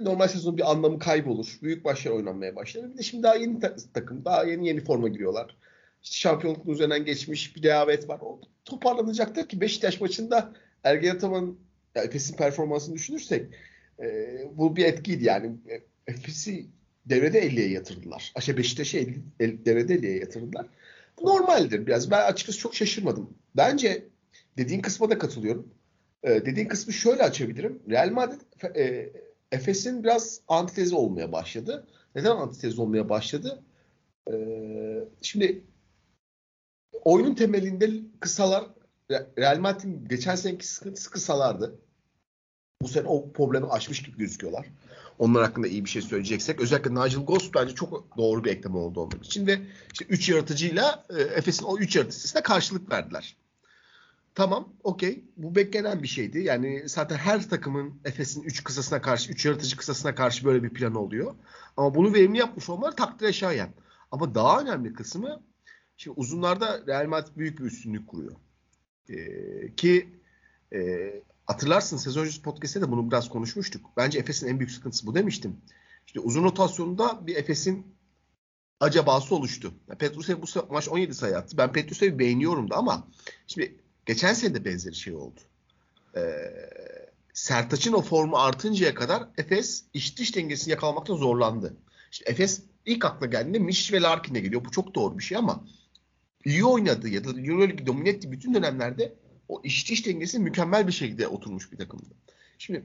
Normal 0.00 0.28
sezonun 0.28 0.58
bir 0.58 0.70
anlamı 0.70 0.98
kaybolur. 0.98 1.58
Büyük 1.62 1.84
başlar 1.84 2.10
oynanmaya 2.12 2.56
başlar. 2.56 2.92
Bir 2.92 2.98
de 2.98 3.02
şimdi 3.02 3.22
daha 3.22 3.34
yeni 3.36 3.60
takım, 3.94 4.24
daha 4.24 4.44
yeni 4.44 4.68
yeni 4.68 4.80
forma 4.84 5.08
giriyorlar. 5.08 5.56
İşte 6.02 6.16
şampiyonluk 6.16 6.68
üzerinden 6.68 7.04
geçmiş 7.04 7.56
bir 7.56 7.62
rehavet 7.62 8.08
var. 8.08 8.18
O 8.22 8.40
toparlanacaktır 8.64 9.48
ki 9.48 9.60
Beşiktaş 9.60 10.00
maçında 10.00 10.52
Ergen 10.84 11.14
Ataman 11.14 11.56
ya 11.94 12.02
Efes'in 12.02 12.36
performansını 12.36 12.94
düşünürsek 12.94 13.54
e, 14.00 14.06
bu 14.54 14.76
bir 14.76 14.84
etkiydi 14.84 15.24
yani. 15.24 15.52
E, 15.68 15.80
Efes'i 16.12 16.66
devrede 17.06 17.46
50'ye 17.46 17.68
yatırdılar. 17.70 18.32
Aşağı 18.34 18.56
Beşiktaş'ı 18.56 18.98
50, 18.98 19.18
el- 19.40 19.64
devrede 19.64 19.94
50'ye 19.94 20.18
yatırdılar. 20.18 20.66
Normaldir 21.22 21.86
biraz. 21.86 22.10
Ben 22.10 22.26
açıkçası 22.26 22.58
çok 22.58 22.74
şaşırmadım. 22.74 23.34
Bence 23.56 24.08
dediğin 24.56 24.80
kısma 24.80 25.10
da 25.10 25.18
katılıyorum. 25.18 25.74
E, 26.22 26.30
dediğin 26.46 26.68
kısmı 26.68 26.92
şöyle 26.92 27.22
açabilirim. 27.22 27.82
Real 27.90 28.10
Madrid 28.10 28.40
e, 28.76 29.12
Efes'in 29.52 30.04
biraz 30.04 30.40
antitezi 30.48 30.94
olmaya 30.94 31.32
başladı. 31.32 31.86
Neden 32.14 32.30
antitezi 32.36 32.80
olmaya 32.80 33.08
başladı? 33.08 33.62
E, 34.32 34.34
şimdi 35.22 35.64
oyunun 37.04 37.34
temelinde 37.34 37.90
kısalar 38.20 38.64
Real 39.10 39.58
Madrid'in 39.58 40.08
geçen 40.08 40.34
seneki 40.34 40.66
sıkıntısı 40.66 41.10
kısalardı. 41.10 41.78
Bu 42.82 42.88
sene 42.88 43.08
o 43.08 43.32
problemi 43.32 43.66
aşmış 43.66 44.02
gibi 44.02 44.18
gözüküyorlar. 44.18 44.66
Onlar 45.20 45.42
hakkında 45.42 45.66
iyi 45.66 45.84
bir 45.84 45.90
şey 45.90 46.02
söyleyeceksek. 46.02 46.60
Özellikle 46.60 46.90
Nigel 46.90 47.24
Ghost 47.24 47.54
bence 47.54 47.74
çok 47.74 48.16
doğru 48.16 48.44
bir 48.44 48.50
ekleme 48.50 48.76
oldu 48.76 49.00
onlar 49.00 49.24
için. 49.24 49.46
Ve 49.46 49.60
işte 49.92 50.04
3 50.04 50.28
yaratıcıyla 50.28 51.04
e, 51.10 51.22
Efes'in 51.22 51.64
o 51.64 51.78
3 51.78 51.96
yaratıcısına 51.96 52.42
karşılık 52.42 52.92
verdiler. 52.92 53.36
Tamam, 54.34 54.68
okey. 54.82 55.24
Bu 55.36 55.54
beklenen 55.54 56.02
bir 56.02 56.08
şeydi. 56.08 56.38
Yani 56.38 56.88
zaten 56.88 57.16
her 57.16 57.48
takımın 57.48 58.00
Efes'in 58.04 58.42
3 58.42 58.64
kısasına 58.64 59.02
karşı, 59.02 59.32
3 59.32 59.44
yaratıcı 59.46 59.76
kısasına 59.76 60.14
karşı 60.14 60.44
böyle 60.44 60.62
bir 60.62 60.70
planı 60.70 60.98
oluyor. 60.98 61.34
Ama 61.76 61.94
bunu 61.94 62.14
verimli 62.14 62.38
yapmış 62.38 62.68
olmaları 62.68 62.96
takdire 62.96 63.32
şayan. 63.32 63.70
Ama 64.10 64.34
daha 64.34 64.60
önemli 64.60 64.92
kısmı 64.92 65.42
şimdi 65.96 66.20
uzunlarda 66.20 66.86
Real 66.86 67.06
Madrid 67.06 67.36
büyük 67.36 67.58
bir 67.58 67.64
üstünlük 67.64 68.08
kuruyor. 68.08 68.36
Ee, 69.08 69.74
ki 69.76 70.08
e, 70.72 71.12
hatırlarsın 71.50 71.96
sezon 71.96 72.22
öncesi 72.22 72.42
podcast'te 72.42 72.80
de 72.80 72.90
bunu 72.90 73.10
biraz 73.10 73.28
konuşmuştuk. 73.28 73.86
Bence 73.96 74.18
Efes'in 74.18 74.48
en 74.48 74.58
büyük 74.58 74.70
sıkıntısı 74.70 75.06
bu 75.06 75.14
demiştim. 75.14 75.56
İşte 76.06 76.20
uzun 76.20 76.44
rotasyonunda 76.44 77.26
bir 77.26 77.36
Efes'in 77.36 77.86
acabası 78.80 79.34
oluştu. 79.34 79.74
Yani 79.88 80.42
bu 80.42 80.72
maç 80.72 80.88
17 80.88 81.14
sayı 81.14 81.36
attı. 81.36 81.56
Ben 81.56 81.72
Petrusev'i 81.72 82.18
beğeniyorum 82.18 82.70
da 82.70 82.76
ama 82.76 83.08
şimdi 83.46 83.76
geçen 84.06 84.32
sene 84.32 84.54
de 84.54 84.64
benzeri 84.64 84.94
şey 84.94 85.14
oldu. 85.14 85.40
Ee, 86.16 86.20
Sertaç'ın 87.34 87.92
o 87.92 88.02
formu 88.02 88.36
artıncaya 88.36 88.94
kadar 88.94 89.28
Efes 89.38 89.84
iç 89.94 90.18
dış 90.18 90.36
dengesini 90.36 90.70
yakalamakta 90.70 91.14
zorlandı. 91.14 91.76
İşte 92.12 92.30
Efes 92.30 92.62
ilk 92.86 93.04
akla 93.04 93.26
geldiğinde 93.26 93.58
Miş 93.58 93.92
ve 93.92 94.00
Larkin'e 94.00 94.40
geliyor. 94.40 94.64
Bu 94.64 94.70
çok 94.70 94.94
doğru 94.94 95.18
bir 95.18 95.24
şey 95.24 95.38
ama 95.38 95.64
iyi 96.44 96.64
oynadığı 96.64 97.08
ya 97.08 97.24
da 97.24 97.28
Euroleague 97.28 97.86
domine 97.86 98.08
ettiği 98.08 98.32
bütün 98.32 98.54
dönemlerde 98.54 99.19
o 99.50 99.60
iç 99.64 99.90
dış 99.90 100.06
dengesi 100.06 100.38
mükemmel 100.38 100.86
bir 100.86 100.92
şekilde 100.92 101.28
oturmuş 101.28 101.72
bir 101.72 101.76
takımdı. 101.76 102.14
Şimdi 102.58 102.84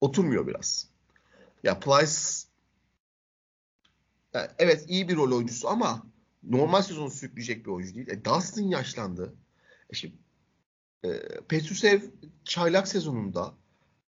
oturmuyor 0.00 0.46
biraz. 0.46 0.88
Ya 1.62 1.80
Plyce 1.80 2.48
yani 4.34 4.48
evet 4.58 4.84
iyi 4.88 5.08
bir 5.08 5.16
rol 5.16 5.32
oyuncusu 5.32 5.68
ama 5.68 6.02
normal 6.42 6.82
sezonu 6.82 7.10
sürükleyecek 7.10 7.66
bir 7.66 7.70
oyuncu 7.70 7.94
değil. 7.94 8.08
E, 8.08 8.24
Dustin 8.24 8.68
yaşlandı. 8.68 9.34
E 9.90 9.94
şimdi 9.94 10.14
e, 11.04 11.08
Petrusev 11.48 12.02
çaylak 12.44 12.88
sezonunda 12.88 13.54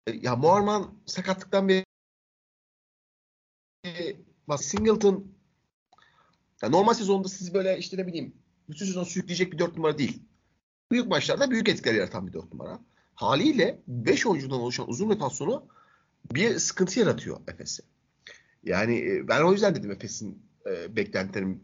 e, 0.08 0.12
ya 0.12 0.36
Muarman 0.36 0.94
sakatlıktan 1.06 1.68
bir 1.68 1.86
e, 3.86 4.16
bak 4.48 4.64
Singleton 4.64 5.28
ya 6.62 6.70
normal 6.70 6.94
sezonda 6.94 7.28
siz 7.28 7.54
böyle 7.54 7.78
işte 7.78 7.98
ne 7.98 8.08
bileyim 8.08 8.34
bütün 8.70 8.86
sezon 8.86 9.04
sürükleyecek 9.04 9.54
bir 9.54 9.60
dört 9.60 9.78
numara 9.78 9.98
değil. 9.98 10.22
Büyük 10.92 11.08
maçlarda 11.08 11.52
büyük 11.52 11.70
etkiler 11.70 11.94
yaratan 11.94 12.28
bir 12.28 12.34
dört 12.34 12.54
numara. 12.54 12.80
Haliyle 13.16 13.80
5 13.88 14.26
oyuncudan 14.26 14.60
oluşan 14.60 14.90
uzun 14.90 15.10
rotasyonu 15.10 15.66
bir 16.34 16.60
sıkıntı 16.60 17.00
yaratıyor 17.00 17.40
Efes'e. 17.48 17.84
Yani 18.64 18.98
e, 18.98 19.28
ben 19.28 19.42
o 19.42 19.52
yüzden 19.52 19.76
dedim 19.76 19.92
Efes'in 19.92 20.44
e, 20.66 20.96
beklentilerim 20.96 21.64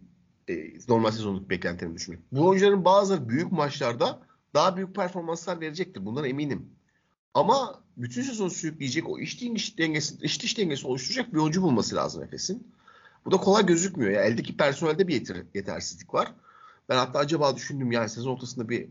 e, 0.50 0.54
normal 0.88 1.12
sezonluk 1.12 1.50
beklentilerimi 1.50 1.96
düşünmek. 1.96 2.20
Bu 2.32 2.48
oyuncuların 2.48 2.86
bazıları 2.86 3.30
büyük 3.30 3.52
maçlarda 3.52 4.20
daha 4.54 4.78
büyük 4.78 4.96
performanslar 4.96 5.62
verecektir. 5.62 6.06
Bundan 6.06 6.26
eminim. 6.26 6.70
Ama 7.34 7.84
bütün 7.98 8.22
sezon 8.22 8.50
sürükleyecek 8.50 9.10
o 9.10 9.20
iç 9.20 9.42
dış 9.42 9.78
dengesi, 9.78 10.16
iç 10.22 10.44
dış 10.44 10.58
dengesi 10.58 10.88
oluşturacak 10.88 11.34
bir 11.34 11.40
oyuncu 11.40 11.62
bulması 11.62 11.96
lazım 11.96 12.24
Efes'in. 12.24 12.68
Bu 13.26 13.32
da 13.32 13.38
kolay 13.38 13.66
gözükmüyor. 13.66 14.12
Ya. 14.12 14.24
Eldeki 14.24 14.58
personelde 14.58 15.08
bir 15.08 15.14
yeter, 15.14 15.38
yetersizlik 15.54 16.14
var. 16.14 16.34
Ben 16.90 16.96
hatta 16.98 17.20
acaba 17.20 17.56
düşündüm 17.56 17.92
yani 17.92 18.10
sezon 18.10 18.32
ortasında 18.32 18.70
bir 18.70 18.90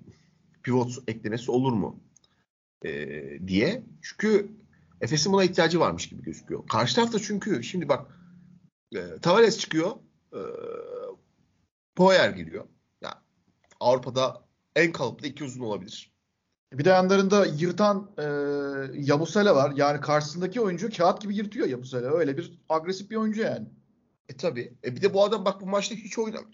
pivot 0.63 0.99
eklemesi 1.09 1.51
olur 1.51 1.73
mu? 1.73 2.01
Ee, 2.85 3.49
diye. 3.49 3.83
Çünkü 4.03 4.51
Efes'in 5.01 5.33
buna 5.33 5.45
ihtiyacı 5.45 5.81
varmış 5.81 6.09
gibi 6.09 6.23
gözüküyor. 6.23 6.67
Karşı 6.69 6.95
tarafta 6.95 7.19
çünkü 7.19 7.63
şimdi 7.63 7.89
bak 7.89 8.19
e, 8.95 9.19
Tavares 9.23 9.59
çıkıyor. 9.59 9.91
E, 10.33 10.41
Poyer 11.97 12.31
geliyor. 12.31 12.65
Yani 13.03 13.15
Avrupa'da 13.81 14.45
en 14.77 14.93
kalıplı 14.93 15.27
iki 15.27 15.45
uzun 15.45 15.61
olabilir. 15.61 16.13
Bir 16.73 16.85
de 16.85 16.89
yanlarında 16.89 17.47
yırtan 17.47 18.11
e, 18.19 18.25
Yabusele 18.95 19.51
var. 19.51 19.73
Yani 19.77 20.01
karşısındaki 20.01 20.61
oyuncu 20.61 20.91
kağıt 20.91 21.23
gibi 21.23 21.37
yırtıyor 21.37 21.69
Yabusele. 21.69 22.07
Öyle 22.07 22.37
bir 22.37 22.59
agresif 22.69 23.11
bir 23.11 23.17
oyuncu 23.17 23.41
yani. 23.41 23.69
E 24.29 24.37
tabi. 24.37 24.75
E 24.85 24.97
bir 24.97 25.03
de 25.03 25.15
bu 25.15 25.25
adam 25.25 25.45
bak 25.45 25.61
bu 25.61 25.67
maçta 25.67 25.95
hiç 25.95 26.19
oynam 26.19 26.45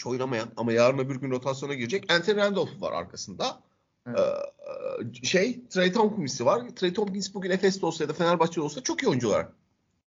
hiç 0.00 0.06
oynamayan 0.06 0.48
ama 0.56 0.72
yarın 0.72 0.98
öbür 0.98 1.16
gün 1.16 1.30
rotasyona 1.30 1.74
girecek 1.74 2.12
Anthony 2.12 2.36
Randolph 2.36 2.82
var 2.82 2.92
arkasında. 2.92 3.60
Evet. 4.06 4.18
Ee, 4.18 5.24
şey 5.24 5.60
Trey 5.70 5.92
Tomkins'i 5.92 6.46
var. 6.46 6.68
Trey 6.76 6.92
Tompkins 6.92 7.34
bugün 7.34 7.50
Efes'te 7.50 7.86
olsa 7.86 8.04
ya 8.04 8.08
da 8.08 8.12
Fenerbahçe'de 8.12 8.60
olsa 8.60 8.82
çok 8.82 9.02
iyi 9.02 9.08
oyuncu 9.08 9.28
olarak 9.28 9.52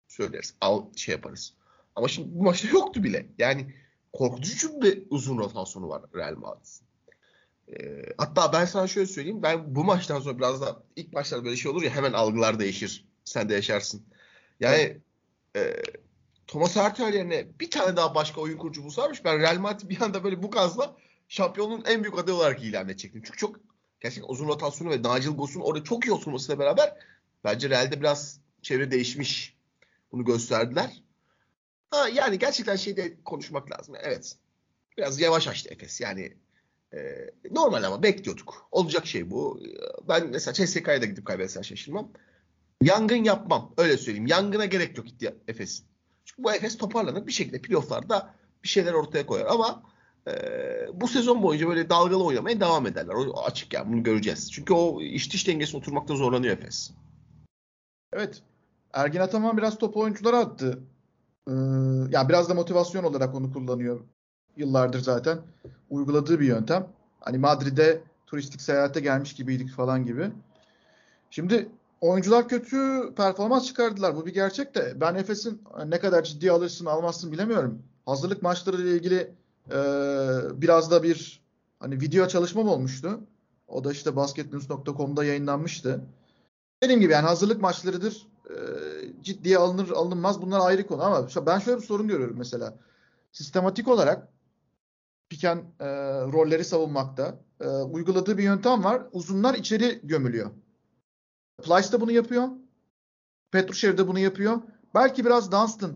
söyleriz. 0.08 0.54
Al 0.62 0.84
şey 0.96 1.16
yaparız. 1.16 1.54
Ama 1.96 2.08
şimdi 2.08 2.30
bu 2.32 2.44
maçta 2.44 2.68
yoktu 2.68 3.04
bile. 3.04 3.26
Yani 3.38 3.74
korkutucu 4.14 4.82
bir 4.82 5.04
uzun 5.10 5.38
rotasyonu 5.38 5.90
var 5.90 6.02
Real 6.16 6.36
Madrid'in. 6.36 6.86
Ee, 7.68 8.14
hatta 8.18 8.54
ben 8.54 8.66
sana 8.66 8.88
şöyle 8.88 9.08
söyleyeyim. 9.08 9.44
Ben 9.44 9.76
bu 9.76 9.84
maçtan 9.84 10.20
sonra 10.20 10.38
biraz 10.38 10.62
da 10.62 10.84
ilk 10.96 11.14
başlarda 11.14 11.46
böyle 11.46 11.58
şey 11.58 11.72
olur 11.72 11.82
ya 11.82 11.92
hemen 11.92 12.14
algılar 12.14 12.60
değişir. 12.60 13.06
Sen 13.26 13.50
de 13.50 13.54
yaşarsın. 13.54 14.02
Yani 14.60 15.02
evet. 15.56 15.78
e, 15.78 15.82
Thomas 16.52 16.76
Hurtel 16.76 17.14
yerine 17.14 17.48
bir 17.60 17.72
tane 17.72 17.96
daha 17.96 18.16
başka 18.16 18.42
oyun 18.42 18.58
kurucu 18.58 18.84
bulsaymış 18.84 19.26
ben 19.26 19.40
Real 19.40 19.60
Madrid 19.60 19.90
bir 19.90 20.02
anda 20.02 20.24
böyle 20.24 20.44
bu 20.44 20.52
gazla 20.52 20.96
şampiyonun 21.28 21.84
en 21.86 22.04
büyük 22.04 22.20
adayı 22.20 22.38
olarak 22.38 22.64
ilan 22.64 22.90
edecektim. 22.90 23.22
Çünkü 23.26 23.38
çok 23.38 23.60
gerçekten 24.00 24.30
uzun 24.30 24.48
rotasyonu 24.48 24.92
ve 24.92 24.98
Nigel 24.98 25.32
Goss'un 25.32 25.62
orada 25.62 25.84
çok 25.84 26.06
iyi 26.06 26.12
oturmasıyla 26.12 26.60
beraber 26.60 26.98
bence 27.44 27.70
Real'de 27.70 28.00
biraz 28.00 28.40
çevre 28.62 28.92
değişmiş. 28.92 29.58
Bunu 30.12 30.26
gösterdiler. 30.26 31.04
Ha, 31.92 32.10
yani 32.10 32.40
gerçekten 32.40 32.76
şeyde 32.76 33.24
konuşmak 33.24 33.72
lazım. 33.72 33.96
Evet. 34.04 34.36
Biraz 34.98 35.20
yavaş 35.20 35.48
açtı 35.48 35.70
Efes. 35.70 36.02
Yani 36.02 36.38
e, 36.94 37.00
normal 37.52 37.84
ama 37.84 38.04
bekliyorduk. 38.04 38.68
Olacak 38.72 39.08
şey 39.08 39.32
bu. 39.32 39.62
Ben 40.08 40.28
mesela 40.28 40.54
CSK'ya 40.54 41.02
da 41.02 41.06
gidip 41.06 41.26
kaybetsem 41.26 41.64
şaşırmam. 41.64 42.12
Yangın 42.82 43.24
yapmam. 43.24 43.74
Öyle 43.78 43.98
söyleyeyim. 43.98 44.28
Yangına 44.28 44.66
gerek 44.66 44.98
yok 44.98 45.08
Efes'in. 45.48 45.91
Bu 46.44 46.54
Efes 46.54 46.78
toparlanır 46.78 47.28
bir 47.28 47.32
şekilde 47.32 47.62
playofflarda 47.62 48.34
bir 48.64 48.70
şeyler 48.70 48.94
ortaya 48.94 49.26
koyar 49.26 49.46
ama 49.46 49.84
e, 50.28 50.34
bu 50.94 51.08
sezon 51.08 51.44
boyunca 51.44 51.68
böyle 51.68 51.90
dalgalı 51.90 52.24
oynamaya 52.24 52.60
devam 52.60 52.88
ederler. 52.88 53.14
O 53.14 53.44
açık 53.44 53.74
yani 53.74 53.94
bunu 53.94 54.04
göreceğiz. 54.04 54.52
Çünkü 54.52 54.74
o 54.74 55.02
iş 55.02 55.34
dış 55.34 55.48
dengesine 55.48 55.80
oturmakta 55.80 56.16
zorlanıyor 56.16 56.58
Efes. 56.58 56.92
Evet. 58.14 58.42
Ergin 58.94 59.20
Ataman 59.20 59.58
biraz 59.58 59.78
top 59.78 59.98
oyunculara 59.98 60.38
attı. 60.40 60.80
Ee, 61.48 61.52
yani 62.10 62.30
biraz 62.30 62.50
da 62.50 62.54
motivasyon 62.54 63.04
olarak 63.04 63.36
onu 63.36 63.54
kullanıyor. 63.54 64.02
Yıllardır 64.58 65.00
zaten 65.00 65.40
uyguladığı 65.90 66.40
bir 66.40 66.46
yöntem. 66.46 66.88
Hani 67.20 67.38
Madrid'e 67.38 68.02
turistik 68.26 68.62
seyahate 68.62 69.00
gelmiş 69.00 69.34
gibiydik 69.34 69.70
falan 69.70 70.06
gibi. 70.06 70.32
Şimdi 71.30 71.70
oyuncular 72.02 72.48
kötü 72.48 73.14
performans 73.16 73.66
çıkardılar. 73.66 74.16
Bu 74.16 74.26
bir 74.26 74.34
gerçek 74.34 74.76
de 74.76 74.94
ben 75.02 75.16
Efes'in 75.16 75.64
ne 75.86 76.00
kadar 76.00 76.24
ciddi 76.24 76.52
alırsın 76.52 76.86
almazsın 76.86 77.32
bilemiyorum. 77.32 77.84
Hazırlık 78.06 78.42
maçları 78.42 78.82
ile 78.82 78.92
ilgili 78.92 79.36
e, 79.72 79.78
biraz 80.62 80.92
da 80.92 81.04
bir 81.04 81.42
hani 81.80 82.02
video 82.02 82.28
çalışmam 82.28 82.68
olmuştu. 82.68 83.20
O 83.68 83.84
da 83.84 83.92
işte 83.92 84.16
basketnews.com'da 84.16 85.26
yayınlanmıştı. 85.26 86.02
Dediğim 86.84 87.02
gibi 87.02 87.14
yani 87.14 87.28
hazırlık 87.28 87.62
maçlarıdır. 87.62 88.28
E, 88.50 88.56
ciddiye 89.22 89.58
alınır 89.58 89.90
alınmaz 89.90 90.42
bunlar 90.42 90.60
ayrı 90.60 90.88
konu 90.88 91.04
ama 91.04 91.28
ben 91.46 91.60
şöyle 91.60 91.78
bir 91.78 91.86
sorun 91.86 92.08
görüyorum 92.08 92.36
mesela. 92.38 92.78
Sistematik 93.32 93.88
olarak 93.88 94.28
piken 95.30 95.58
e, 95.80 95.88
rolleri 96.22 96.66
savunmakta 96.66 97.36
e, 97.60 97.68
uyguladığı 97.68 98.38
bir 98.38 98.44
yöntem 98.44 98.84
var. 98.84 99.02
Uzunlar 99.12 99.54
içeri 99.54 100.00
gömülüyor. 100.04 100.52
Plyce 101.62 101.92
de 101.92 102.02
bunu 102.02 102.12
yapıyor. 102.12 102.48
Petrushev 103.52 103.98
de 103.98 104.08
bunu 104.08 104.20
yapıyor. 104.20 104.62
Belki 104.96 105.26
biraz 105.26 105.52
Dunstan 105.52 105.94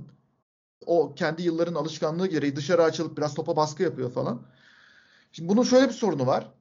o 0.86 1.16
kendi 1.16 1.44
yılların 1.44 1.76
alışkanlığı 1.76 2.28
gereği 2.28 2.56
dışarı 2.56 2.84
açılıp 2.84 3.18
biraz 3.18 3.34
topa 3.34 3.56
baskı 3.56 3.84
yapıyor 3.84 4.12
falan. 4.12 4.42
Şimdi 5.32 5.50
bunun 5.50 5.64
şöyle 5.64 5.88
bir 5.88 5.94
sorunu 5.94 6.28
var. 6.28 6.52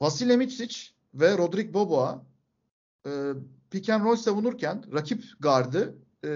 Vasilij 0.00 0.36
Micic 0.36 0.76
ve 1.14 1.38
Rodrik 1.38 1.74
Boboa 1.74 2.22
e, 3.06 3.10
pick 3.70 3.88
and 3.88 4.04
roll 4.04 4.16
savunurken 4.16 4.84
rakip 4.92 5.24
gardı 5.40 5.94
e, 6.24 6.28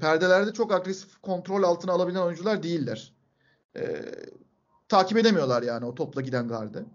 perdelerde 0.00 0.52
çok 0.52 0.72
agresif 0.72 1.22
kontrol 1.22 1.62
altına 1.62 1.92
alabilen 1.92 2.20
oyuncular 2.20 2.62
değiller. 2.62 3.12
E, 3.76 4.04
takip 4.88 5.18
edemiyorlar 5.18 5.62
yani 5.62 5.84
o 5.84 5.94
topla 5.94 6.20
giden 6.20 6.48
gardı. 6.48 6.86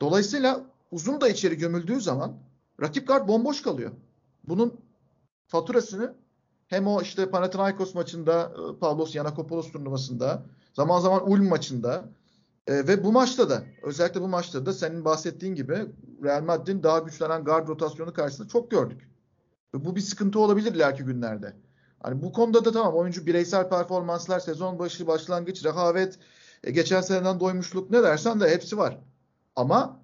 Dolayısıyla 0.00 0.66
uzun 0.90 1.20
da 1.20 1.28
içeri 1.28 1.58
gömüldüğü 1.58 2.00
zaman 2.00 2.38
rakip 2.80 3.08
gard 3.08 3.28
bomboş 3.28 3.62
kalıyor. 3.62 3.90
Bunun 4.48 4.80
faturasını 5.46 6.14
hem 6.68 6.86
o 6.86 7.02
işte 7.02 7.30
Panathinaikos 7.30 7.94
maçında, 7.94 8.52
e, 8.54 8.78
Pavlos 8.78 9.14
Yanakopoulos 9.14 9.72
turnuvasında, 9.72 10.42
zaman 10.74 11.00
zaman 11.00 11.30
Ulm 11.30 11.48
maçında 11.48 12.04
e, 12.66 12.74
ve 12.74 13.04
bu 13.04 13.12
maçta 13.12 13.50
da 13.50 13.64
özellikle 13.82 14.20
bu 14.20 14.28
maçta 14.28 14.66
da 14.66 14.72
senin 14.72 15.04
bahsettiğin 15.04 15.54
gibi 15.54 15.86
Real 16.22 16.42
Madrid'in 16.42 16.82
daha 16.82 16.98
güçlenen 16.98 17.44
guard 17.44 17.68
rotasyonu 17.68 18.12
karşısında 18.12 18.48
çok 18.48 18.70
gördük. 18.70 19.08
Ve 19.74 19.84
bu 19.84 19.96
bir 19.96 20.00
sıkıntı 20.00 20.38
olabilir 20.40 20.74
ileriki 20.74 21.04
günlerde. 21.04 21.56
Hani 22.02 22.22
bu 22.22 22.32
konuda 22.32 22.64
da 22.64 22.72
tamam 22.72 22.94
oyuncu 22.94 23.26
bireysel 23.26 23.68
performanslar, 23.68 24.40
sezon 24.40 24.78
başı, 24.78 25.06
başlangıç, 25.06 25.64
rehavet, 25.64 26.18
e, 26.64 26.70
geçen 26.70 27.00
seneden 27.00 27.40
doymuşluk 27.40 27.90
ne 27.90 28.02
dersen 28.02 28.40
de 28.40 28.50
hepsi 28.50 28.78
var. 28.78 28.98
Ama 29.56 30.03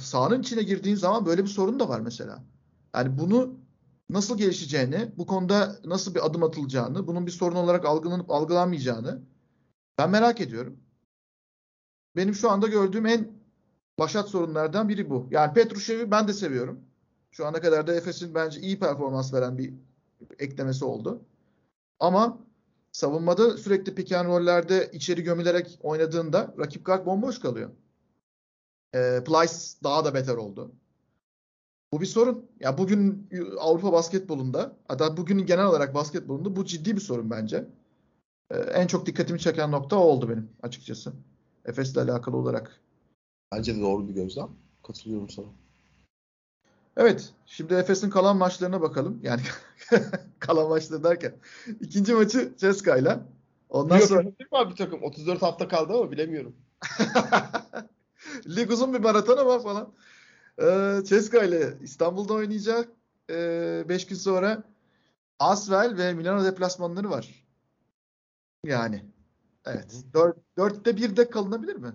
sahanın 0.00 0.40
içine 0.40 0.62
girdiğin 0.62 0.96
zaman 0.96 1.26
böyle 1.26 1.42
bir 1.42 1.48
sorun 1.48 1.80
da 1.80 1.88
var 1.88 2.00
mesela. 2.00 2.44
Yani 2.94 3.18
bunu 3.18 3.54
nasıl 4.10 4.38
gelişeceğini, 4.38 5.12
bu 5.16 5.26
konuda 5.26 5.76
nasıl 5.84 6.14
bir 6.14 6.26
adım 6.26 6.42
atılacağını, 6.42 7.06
bunun 7.06 7.26
bir 7.26 7.30
sorun 7.30 7.56
olarak 7.56 7.84
algılanıp 7.84 8.30
algılanmayacağını 8.30 9.22
ben 9.98 10.10
merak 10.10 10.40
ediyorum. 10.40 10.76
Benim 12.16 12.34
şu 12.34 12.50
anda 12.50 12.68
gördüğüm 12.68 13.06
en 13.06 13.32
başat 13.98 14.28
sorunlardan 14.28 14.88
biri 14.88 15.10
bu. 15.10 15.28
Yani 15.30 15.52
Petrushev'i 15.52 16.10
ben 16.10 16.28
de 16.28 16.32
seviyorum. 16.32 16.80
Şu 17.30 17.46
ana 17.46 17.60
kadar 17.60 17.86
da 17.86 17.94
Efes'in 17.94 18.34
bence 18.34 18.60
iyi 18.60 18.78
performans 18.78 19.34
veren 19.34 19.58
bir 19.58 19.74
eklemesi 20.38 20.84
oldu. 20.84 21.22
Ama 22.00 22.38
savunmada 22.92 23.56
sürekli 23.56 23.94
pick 23.94 24.12
and 24.12 24.28
roll'lerde 24.28 24.90
içeri 24.92 25.22
gömülerek 25.22 25.78
oynadığında 25.82 26.54
rakip 26.58 26.84
kart 26.84 27.06
bomboş 27.06 27.38
kalıyor. 27.40 27.70
E, 28.94 29.24
Plyce 29.24 29.54
daha 29.84 30.04
da 30.04 30.14
beter 30.14 30.34
oldu. 30.34 30.72
Bu 31.92 32.00
bir 32.00 32.06
sorun. 32.06 32.46
Ya 32.60 32.78
bugün 32.78 33.28
Avrupa 33.60 33.92
basketbolunda, 33.92 34.76
hatta 34.88 35.16
bugün 35.16 35.46
genel 35.46 35.66
olarak 35.66 35.94
basketbolunda 35.94 36.56
bu 36.56 36.64
ciddi 36.64 36.96
bir 36.96 37.00
sorun 37.00 37.30
bence. 37.30 37.64
E, 38.50 38.56
en 38.58 38.86
çok 38.86 39.06
dikkatimi 39.06 39.40
çeken 39.40 39.72
nokta 39.72 39.96
o 39.96 40.00
oldu 40.00 40.28
benim 40.28 40.48
açıkçası. 40.62 41.12
Efes'le 41.64 41.96
alakalı 41.96 42.36
olarak. 42.36 42.80
Bence 43.52 43.76
de 43.76 43.80
doğru 43.80 44.08
bir 44.08 44.14
gözlem. 44.14 44.48
Katılıyorum 44.82 45.30
sana. 45.30 45.46
Evet. 46.96 47.32
Şimdi 47.46 47.74
Efes'in 47.74 48.10
kalan 48.10 48.36
maçlarına 48.36 48.80
bakalım. 48.80 49.20
Yani 49.22 49.42
kalan 50.38 50.68
maçları 50.68 51.04
derken. 51.04 51.34
ikinci 51.80 52.14
maçı 52.14 52.52
Ceska'yla. 52.58 53.26
Ondan 53.68 53.98
Yok, 53.98 54.08
sonra 54.08 54.24
Değil 54.24 54.52
mi 54.52 54.58
abi 54.58 54.70
bir 54.70 54.76
takım? 54.76 55.02
34 55.02 55.42
hafta 55.42 55.68
kaldı 55.68 55.92
ama 55.92 56.10
bilemiyorum. 56.10 56.56
lig 58.56 58.70
uzun 58.70 58.94
bir 58.94 58.98
maraton 58.98 59.36
ama 59.36 59.58
falan. 59.58 59.92
Ee, 60.62 61.04
Ceska 61.04 61.44
ile 61.44 61.78
İstanbul'da 61.82 62.34
oynayacak. 62.34 62.88
5 63.28 64.04
ee, 64.04 64.08
gün 64.08 64.16
sonra 64.16 64.64
Asvel 65.38 65.96
ve 65.98 66.14
Milano 66.14 66.44
deplasmanları 66.44 67.10
var. 67.10 67.44
Yani. 68.64 69.04
Evet. 69.66 70.04
Dört, 70.14 70.36
dörtte 70.56 70.90
1'de 70.90 71.30
kalınabilir 71.30 71.76
mi? 71.76 71.92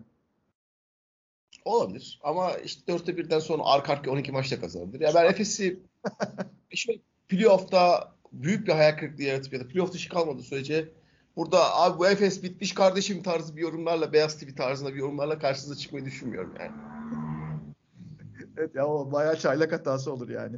Olabilir. 1.66 2.20
Ama 2.24 2.54
işte 2.54 2.94
4'te 2.94 3.12
1'den 3.12 3.40
sonra 3.40 3.64
arka 3.66 3.94
arka 3.94 4.12
12 4.12 4.32
maçta 4.32 4.62
kazanabilir. 4.62 5.02
Ya 5.02 5.14
ben 5.14 5.26
Efes'i 5.26 5.80
işte 6.72 7.00
playoff'ta 7.28 8.16
büyük 8.32 8.68
bir 8.68 8.74
hayal 8.74 8.98
kırıklığı 8.98 9.24
yaratıp 9.24 9.54
ya 9.54 9.60
da 9.60 9.68
playoff 9.68 9.94
dışı 9.94 10.10
kalmadığı 10.10 10.44
sürece 10.44 10.90
burada 11.36 11.76
abi 11.76 12.00
bu 12.00 12.08
Efes 12.08 12.44
bitmiş 12.44 12.74
kardeşim 12.74 13.24
tarzı 13.24 13.56
bir 13.56 13.62
yorumlarla 13.62 14.14
Beyaz 14.14 14.40
TV 14.40 14.56
tarzında 14.56 14.94
bir 14.94 15.00
yorumlarla 15.00 15.40
karşınıza 15.40 15.76
çıkmayı 15.76 16.06
düşünmüyorum 16.06 16.54
yani. 16.60 16.72
evet 18.58 18.76
ya 18.76 18.88
o 18.88 19.12
bayağı 19.12 19.38
çaylak 19.38 19.72
hatası 19.72 20.14
olur 20.14 20.30
yani. 20.30 20.58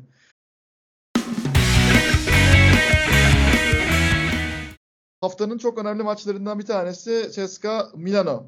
Haftanın 5.21 5.57
çok 5.57 5.77
önemli 5.77 6.03
maçlarından 6.03 6.59
bir 6.59 6.65
tanesi 6.65 7.31
Ceska 7.33 7.91
Milano 7.95 8.45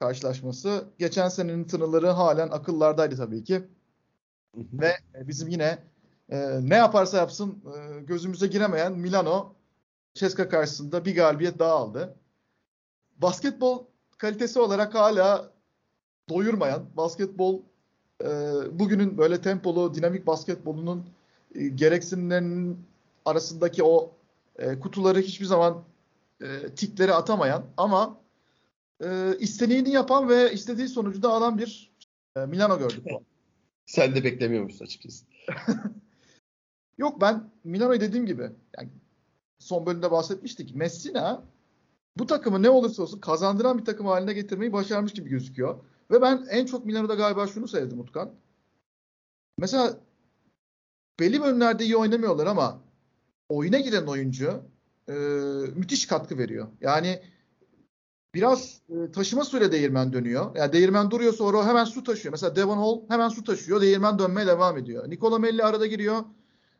karşılaşması. 0.00 0.84
Geçen 0.98 1.28
senenin 1.28 1.64
tınıları 1.64 2.08
halen 2.08 2.48
akıllardaydı 2.48 3.16
tabii 3.16 3.44
ki. 3.44 3.62
Ve 4.56 4.96
bizim 5.14 5.48
yine 5.48 5.78
e, 6.28 6.58
ne 6.62 6.76
yaparsa 6.76 7.16
yapsın 7.16 7.62
e, 7.76 8.00
gözümüze 8.00 8.46
giremeyen 8.46 8.92
Milano 8.92 9.54
Ceska 10.14 10.48
karşısında 10.48 11.04
bir 11.04 11.16
galibiyet 11.16 11.58
daha 11.58 11.72
aldı. 11.72 12.14
Basketbol 13.16 13.84
kalitesi 14.18 14.58
olarak 14.58 14.94
hala 14.94 15.52
doyurmayan, 16.28 16.86
basketbol 16.96 17.60
e, 18.22 18.28
bugünün 18.72 19.18
böyle 19.18 19.40
tempolu, 19.40 19.94
dinamik 19.94 20.26
basketbolunun 20.26 21.06
e, 21.54 21.68
gereksinimlerinin 21.68 22.78
arasındaki 23.24 23.84
o 23.84 24.12
e, 24.58 24.80
kutuları 24.80 25.20
hiçbir 25.20 25.46
zaman 25.46 25.84
e, 26.42 26.68
tikleri 26.76 27.14
atamayan 27.14 27.64
ama 27.76 28.20
e, 29.04 29.38
istediğini 29.38 29.90
yapan 29.90 30.28
ve 30.28 30.52
istediği 30.52 30.88
sonucu 30.88 31.22
da 31.22 31.32
alan 31.32 31.58
bir 31.58 31.92
e, 32.36 32.46
Milano 32.46 32.78
gördük. 32.78 33.06
Sen 33.86 34.14
de 34.14 34.24
beklemiyormuşsun 34.24 34.84
açıkçası. 34.84 35.24
Yok 36.98 37.20
ben 37.20 37.50
Milano'yu 37.64 38.00
dediğim 38.00 38.26
gibi 38.26 38.50
yani 38.78 38.88
son 39.58 39.86
bölümde 39.86 40.10
bahsetmiştik. 40.10 40.74
Messina 40.74 41.44
bu 42.18 42.26
takımı 42.26 42.62
ne 42.62 42.70
olursa 42.70 43.02
olsun 43.02 43.20
kazandıran 43.20 43.78
bir 43.78 43.84
takım 43.84 44.06
haline 44.06 44.32
getirmeyi 44.32 44.72
başarmış 44.72 45.12
gibi 45.12 45.30
gözüküyor. 45.30 45.84
Ve 46.10 46.22
ben 46.22 46.46
en 46.50 46.66
çok 46.66 46.86
Milano'da 46.86 47.14
galiba 47.14 47.46
şunu 47.46 47.68
sevdim 47.68 48.00
Utkan. 48.00 48.34
Mesela 49.58 50.00
belli 51.20 51.42
bölümlerde 51.42 51.84
iyi 51.84 51.96
oynamıyorlar 51.96 52.46
ama 52.46 52.80
oyuna 53.48 53.78
giren 53.78 54.06
oyuncu 54.06 54.62
e, 55.08 55.12
müthiş 55.76 56.06
katkı 56.06 56.38
veriyor. 56.38 56.68
Yani 56.80 57.22
biraz 58.34 58.80
e, 58.88 59.12
taşıma 59.12 59.44
süre 59.44 59.72
değirmen 59.72 60.12
dönüyor. 60.12 60.56
Yani 60.56 60.72
değirmen 60.72 61.10
duruyor 61.10 61.32
sonra 61.32 61.66
hemen 61.66 61.84
su 61.84 62.04
taşıyor. 62.04 62.32
Mesela 62.32 62.56
Devon 62.56 62.78
Hall 62.78 63.00
hemen 63.08 63.28
su 63.28 63.44
taşıyor. 63.44 63.80
Değirmen 63.80 64.18
dönmeye 64.18 64.46
devam 64.46 64.78
ediyor. 64.78 65.10
Nikola 65.10 65.38
Melli 65.38 65.64
arada 65.64 65.86
giriyor. 65.86 66.24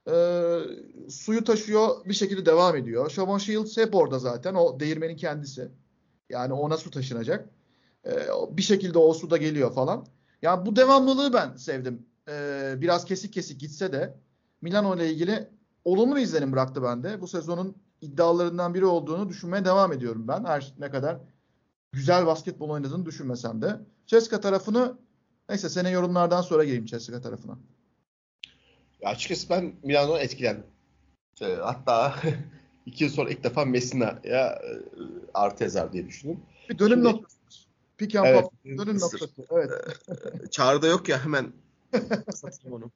E, 0.09 0.15
suyu 1.11 1.45
taşıyor. 1.45 2.05
Bir 2.05 2.15
şekilde 2.15 2.47
devam 2.47 2.77
ediyor. 2.77 3.11
Shavon 3.11 3.39
Shields 3.39 3.77
hep 3.77 3.95
orada 3.95 4.19
zaten. 4.19 4.55
O 4.55 4.81
değirmenin 4.81 5.17
kendisi. 5.17 5.69
Yani 6.29 6.53
ona 6.53 6.77
su 6.77 6.91
taşınacak. 6.91 7.49
E, 8.07 8.13
bir 8.51 8.63
şekilde 8.63 8.99
o 8.99 9.15
su 9.15 9.31
da 9.31 9.37
geliyor 9.37 9.73
falan. 9.73 10.07
Yani 10.43 10.67
bu 10.67 10.77
devamlılığı 10.77 11.33
ben 11.33 11.57
sevdim. 11.57 12.07
E, 12.29 12.75
biraz 12.81 13.05
kesik 13.05 13.33
kesik 13.33 13.61
gitse 13.61 13.93
de 13.93 14.15
Milano 14.61 14.97
ile 14.97 15.11
ilgili 15.13 15.49
olumlu 15.85 16.17
bir 16.17 16.21
izlenim 16.21 16.53
bıraktı 16.53 16.83
bende. 16.83 17.21
Bu 17.21 17.29
sezonun 17.29 17.77
iddialarından 18.01 18.75
biri 18.75 18.85
olduğunu 18.85 19.29
düşünmeye 19.29 19.65
devam 19.65 19.93
ediyorum 19.93 20.29
ben. 20.29 20.45
Her 20.45 20.75
ne 20.79 20.91
kadar 20.91 21.19
güzel 21.93 22.27
basketbol 22.27 22.71
oynadığını 22.71 23.07
düşünmesem 23.07 23.63
de. 23.63 23.81
Ceska 24.07 24.41
tarafını 24.41 24.99
neyse 25.49 25.69
sene 25.69 25.91
yorumlardan 25.91 26.43
sonra 26.43 26.65
geleyim 26.65 26.87
Ceska 26.87 27.21
tarafına. 27.21 27.59
Ya 29.05 29.11
açıkçası 29.11 29.51
ben 29.51 29.73
Milano'dan 29.83 30.21
etkilendim. 30.21 30.65
Ee, 31.41 31.55
hatta 31.63 32.15
iki 32.87 33.05
yıl 33.05 33.11
sonra 33.11 33.31
ilk 33.31 33.45
defa 33.45 33.65
Messina'ya 33.65 34.47
e, 34.47 34.71
artı 35.35 35.65
yazar 35.65 35.93
diye 35.93 36.07
düşündüm. 36.07 36.41
Bir 36.71 36.79
dönüm 36.79 36.91
Şimdi, 36.91 37.05
noktası. 37.05 37.39
Pick 37.99 38.17
and 38.17 38.27
evet, 38.27 38.45
dönüm 38.65 39.01
noktası. 39.01 39.29
Evet. 39.51 39.71
Ee, 40.09 40.51
Çağrı'da 40.51 40.87
yok 40.87 41.09
ya 41.09 41.25
hemen 41.25 41.53
satayım 42.35 42.77
onu. 42.77 42.91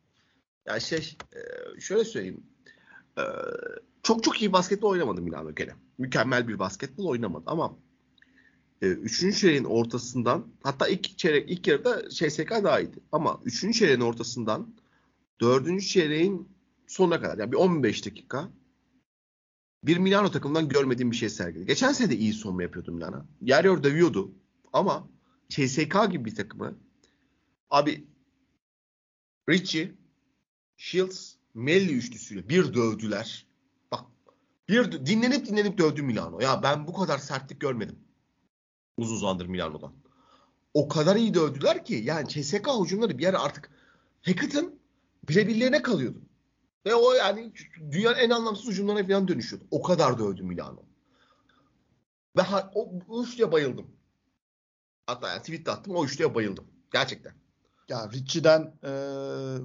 Ya 0.66 0.80
şey 0.80 1.16
e, 1.32 1.80
şöyle 1.80 2.04
söyleyeyim. 2.04 2.42
E, 3.18 3.22
çok 4.02 4.24
çok 4.24 4.42
iyi 4.42 4.52
basketbol 4.52 4.90
oynamadı 4.90 5.22
Milano 5.22 5.54
gene. 5.54 5.72
Mükemmel 5.98 6.48
bir 6.48 6.58
basketbol 6.58 7.06
oynamadı 7.06 7.44
ama 7.46 7.76
e, 8.82 8.86
üçüncü 8.86 9.36
çeyreğin 9.36 9.64
ortasından 9.64 10.46
hatta 10.62 10.88
ilk 10.88 11.18
çeyrek 11.18 11.50
ilk 11.50 11.66
yarıda 11.66 12.08
CSK 12.10 12.50
daha 12.50 12.80
iyiydi. 12.80 12.98
Ama 13.12 13.40
üçüncü 13.44 13.78
çeyreğin 13.78 14.00
ortasından 14.00 14.74
dördüncü 15.40 15.86
çeyreğin 15.86 16.48
sonuna 16.86 17.20
kadar 17.20 17.38
yani 17.38 17.52
bir 17.52 17.56
15 17.56 18.06
dakika 18.06 18.50
bir 19.84 19.98
Milano 19.98 20.30
takımından 20.30 20.68
görmediğim 20.68 21.10
bir 21.10 21.16
şey 21.16 21.28
sergiledi. 21.28 21.66
Geçen 21.66 21.92
sene 21.92 22.10
de 22.10 22.16
iyi 22.16 22.32
sonma 22.32 22.62
yapıyordu 22.62 22.92
Milano. 22.92 23.24
Yer 23.40 23.64
yer 23.64 23.84
dövüyordu. 23.84 24.34
Ama 24.72 25.08
CSK 25.48 26.10
gibi 26.10 26.24
bir 26.24 26.34
takımı 26.34 26.78
abi 27.70 28.06
Richie, 29.48 29.94
Shields, 30.76 31.34
Melli 31.54 31.92
üçlüsüyle 31.92 32.48
bir 32.48 32.74
dövdüler. 32.74 33.46
Bak 33.92 34.04
bir 34.68 35.06
dinlenip 35.06 35.46
dinlenip 35.46 35.78
dövdü 35.78 36.02
Milano. 36.02 36.40
Ya 36.40 36.62
ben 36.62 36.86
bu 36.86 36.92
kadar 36.92 37.18
sertlik 37.18 37.60
görmedim. 37.60 37.98
Uzun 38.96 39.16
zamandır 39.16 39.46
Milano'dan. 39.46 39.92
O 40.74 40.88
kadar 40.88 41.16
iyi 41.16 41.34
dövdüler 41.34 41.84
ki 41.84 41.94
yani 41.94 42.28
CSK 42.28 42.68
hücumları 42.84 43.18
bir 43.18 43.22
yer 43.22 43.34
artık 43.34 43.70
Hackett'ın 44.22 44.77
birebirlerine 45.28 45.82
kalıyordu. 45.82 46.22
Ve 46.86 46.94
o 46.94 47.12
yani 47.12 47.52
dünyanın 47.90 48.18
en 48.18 48.30
anlamsız 48.30 48.68
ucundan 48.68 49.06
falan 49.06 49.28
dönüşüyordu. 49.28 49.66
O 49.70 49.82
kadar 49.82 50.18
dövdü 50.18 50.42
Milano. 50.42 50.82
Ve 52.36 52.42
ha, 52.42 52.70
o, 52.74 52.92
o 53.08 53.24
üçlüye 53.24 53.52
bayıldım. 53.52 53.86
Hatta 55.06 55.28
yani 55.28 55.40
tweet 55.40 55.66
de 55.66 55.70
attım 55.70 55.96
o 55.96 56.04
üçlüye 56.04 56.34
bayıldım. 56.34 56.64
Gerçekten. 56.92 57.32
Ya 57.88 58.10
Richie'den 58.12 58.74
e, 58.84 58.92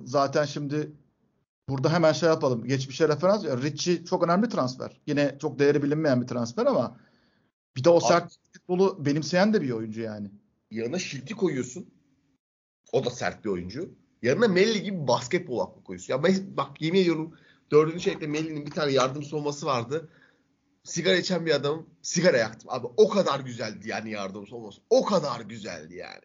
zaten 0.06 0.46
şimdi 0.46 0.92
burada 1.70 1.94
hemen 1.94 2.14
şey 2.14 2.30
yapalım. 2.30 2.64
Geçmişe 2.64 3.08
referans. 3.08 3.44
Ya 3.44 3.58
Richie 3.58 4.06
çok 4.06 4.24
önemli 4.24 4.50
transfer. 4.50 5.02
Yine 5.08 5.38
çok 5.42 5.60
değeri 5.60 5.84
bilinmeyen 5.84 6.22
bir 6.22 6.28
transfer 6.28 6.66
ama 6.66 7.00
bir 7.76 7.84
de 7.84 7.90
o 7.90 8.00
sert 8.00 8.38
futbolu 8.54 9.06
benimseyen 9.06 9.54
de 9.54 9.62
bir 9.62 9.72
oyuncu 9.72 10.02
yani. 10.02 10.32
Yanına 10.72 11.00
Şilti 11.00 11.34
koyuyorsun. 11.34 11.94
O 12.92 13.06
da 13.06 13.10
sert 13.10 13.46
bir 13.46 13.50
oyuncu. 13.50 13.96
Yanına 14.24 14.48
Melli 14.48 14.84
gibi 14.84 15.08
basketbol 15.08 15.60
aklı 15.60 15.84
koyuyorsun. 15.84 16.14
Ya 16.14 16.24
ben, 16.24 16.58
bak 16.58 16.82
yemin 16.82 17.02
ediyorum 17.02 17.38
dördüncü 17.72 18.00
çeyrekte 18.00 18.28
Melli'nin 18.28 18.66
bir 18.66 18.72
tane 18.72 18.92
yardım 18.92 19.24
savunması 19.24 19.66
vardı. 19.66 20.10
Sigara 20.84 21.16
içen 21.16 21.46
bir 21.46 21.52
adam 21.52 21.86
sigara 22.02 22.38
yaktım. 22.38 22.70
Abi 22.74 22.88
o 22.98 23.10
kadar 23.10 23.40
güzeldi 23.40 23.90
yani 23.90 24.12
yardım 24.12 24.48
savunması. 24.48 24.82
O 24.90 25.06
kadar 25.06 25.42
güzeldi 25.42 25.96
yani. 25.96 26.22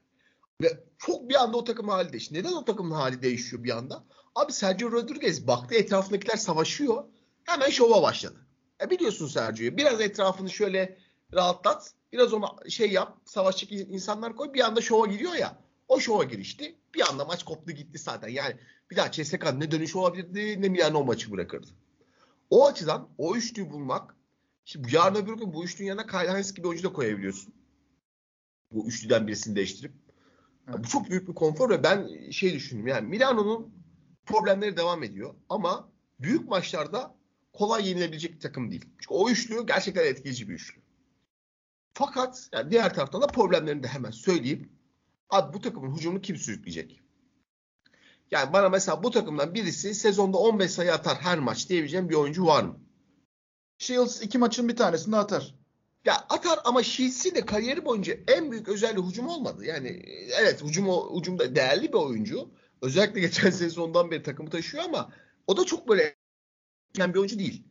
Ve 0.62 0.84
çok 0.98 1.28
bir 1.28 1.42
anda 1.42 1.56
o 1.56 1.64
takım 1.64 1.88
hali 1.88 2.12
değişti. 2.12 2.34
Neden 2.34 2.52
o 2.52 2.64
takımın 2.64 2.94
hali 2.94 3.22
değişiyor 3.22 3.64
bir 3.64 3.76
anda? 3.76 4.04
Abi 4.34 4.52
Sergio 4.52 4.92
Rodriguez 4.92 5.46
baktı 5.46 5.74
etrafındakiler 5.74 6.36
savaşıyor. 6.36 7.04
Hemen 7.44 7.70
şova 7.70 8.02
başladı. 8.02 8.46
E 8.82 8.90
biliyorsun 8.90 9.26
Sergio'yu. 9.26 9.76
Biraz 9.76 10.00
etrafını 10.00 10.50
şöyle 10.50 10.98
rahatlat. 11.34 11.92
Biraz 12.12 12.32
ona 12.32 12.48
şey 12.68 12.90
yap. 12.90 13.16
Savaşçı 13.24 13.66
insanlar 13.74 14.36
koy. 14.36 14.54
Bir 14.54 14.60
anda 14.60 14.80
şova 14.80 15.06
giriyor 15.06 15.34
ya. 15.34 15.67
O 15.88 16.00
şova 16.00 16.24
girişti. 16.24 16.74
Bir 16.94 17.10
anda 17.10 17.24
maç 17.24 17.44
koptu 17.44 17.72
gitti 17.72 17.98
zaten. 17.98 18.28
Yani 18.28 18.56
bir 18.90 18.96
daha 18.96 19.10
CSKA 19.10 19.52
ne 19.52 19.70
dönüş 19.70 19.96
olabilirdi 19.96 20.62
ne 20.62 20.68
Milano 20.68 21.04
maçı 21.04 21.32
bırakırdı. 21.32 21.66
O 22.50 22.66
açıdan 22.66 23.08
o 23.18 23.36
üçlüyü 23.36 23.70
bulmak 23.70 24.18
Şimdi 24.68 24.96
yarın 24.96 25.14
öbür 25.14 25.32
gün 25.32 25.52
bu 25.52 25.64
üçlünün 25.64 25.88
yanına 25.88 26.06
Kyle 26.06 26.32
Hines 26.32 26.54
gibi 26.54 26.68
oyuncu 26.68 26.88
da 26.88 26.92
koyabiliyorsun. 26.92 27.54
Bu 28.72 28.88
üçlüden 28.88 29.26
birisini 29.26 29.56
değiştirip. 29.56 29.92
Evet. 30.68 30.78
Bu 30.78 30.88
çok 30.88 31.10
büyük 31.10 31.28
bir 31.28 31.34
konfor 31.34 31.70
ve 31.70 31.82
ben 31.82 32.30
şey 32.30 32.54
düşündüm 32.54 32.86
yani 32.86 33.08
Milano'nun 33.08 33.74
problemleri 34.26 34.76
devam 34.76 35.02
ediyor 35.02 35.34
ama 35.48 35.92
büyük 36.20 36.48
maçlarda 36.48 37.14
kolay 37.52 37.88
yenilebilecek 37.88 38.34
bir 38.34 38.40
takım 38.40 38.70
değil. 38.70 38.84
Çünkü 38.98 39.14
o 39.14 39.30
üçlü 39.30 39.66
gerçekten 39.66 40.06
etkileyici 40.06 40.48
bir 40.48 40.54
üçlü. 40.54 40.80
Fakat 41.94 42.48
yani 42.52 42.70
diğer 42.70 42.94
taraftan 42.94 43.22
da 43.22 43.26
problemlerini 43.26 43.82
de 43.82 43.88
hemen 43.88 44.10
söyleyeyim. 44.10 44.72
Abi 45.30 45.54
bu 45.54 45.60
takımın 45.60 45.96
hücumunu 45.96 46.20
kim 46.20 46.36
sürükleyecek? 46.36 47.00
Yani 48.30 48.52
bana 48.52 48.68
mesela 48.68 49.02
bu 49.02 49.10
takımdan 49.10 49.54
birisi 49.54 49.94
sezonda 49.94 50.38
15 50.38 50.70
sayı 50.70 50.92
atar 50.92 51.18
her 51.20 51.38
maç 51.38 51.68
diyebileceğim 51.68 52.08
bir 52.08 52.14
oyuncu 52.14 52.46
var 52.46 52.62
mı? 52.62 52.80
Shields 53.78 54.22
iki 54.22 54.38
maçın 54.38 54.68
bir 54.68 54.76
tanesinde 54.76 55.16
atar. 55.16 55.54
Ya 56.04 56.14
atar 56.28 56.58
ama 56.64 56.82
Shields'i 56.82 57.34
de 57.34 57.46
kariyeri 57.46 57.84
boyunca 57.84 58.16
en 58.28 58.50
büyük 58.50 58.68
özelliği 58.68 59.06
hücum 59.06 59.28
olmadı. 59.28 59.64
Yani 59.64 60.02
evet 60.40 60.62
hücum 60.64 60.86
hücumda 61.18 61.56
değerli 61.56 61.88
bir 61.88 61.98
oyuncu. 61.98 62.50
Özellikle 62.82 63.20
geçen 63.20 63.50
sezondan 63.62 64.10
beri 64.10 64.22
takımı 64.22 64.50
taşıyor 64.50 64.84
ama 64.84 65.12
o 65.46 65.56
da 65.56 65.64
çok 65.64 65.88
böyle 65.88 66.16
yani 66.98 67.14
bir 67.14 67.18
oyuncu 67.18 67.38
değil. 67.38 67.64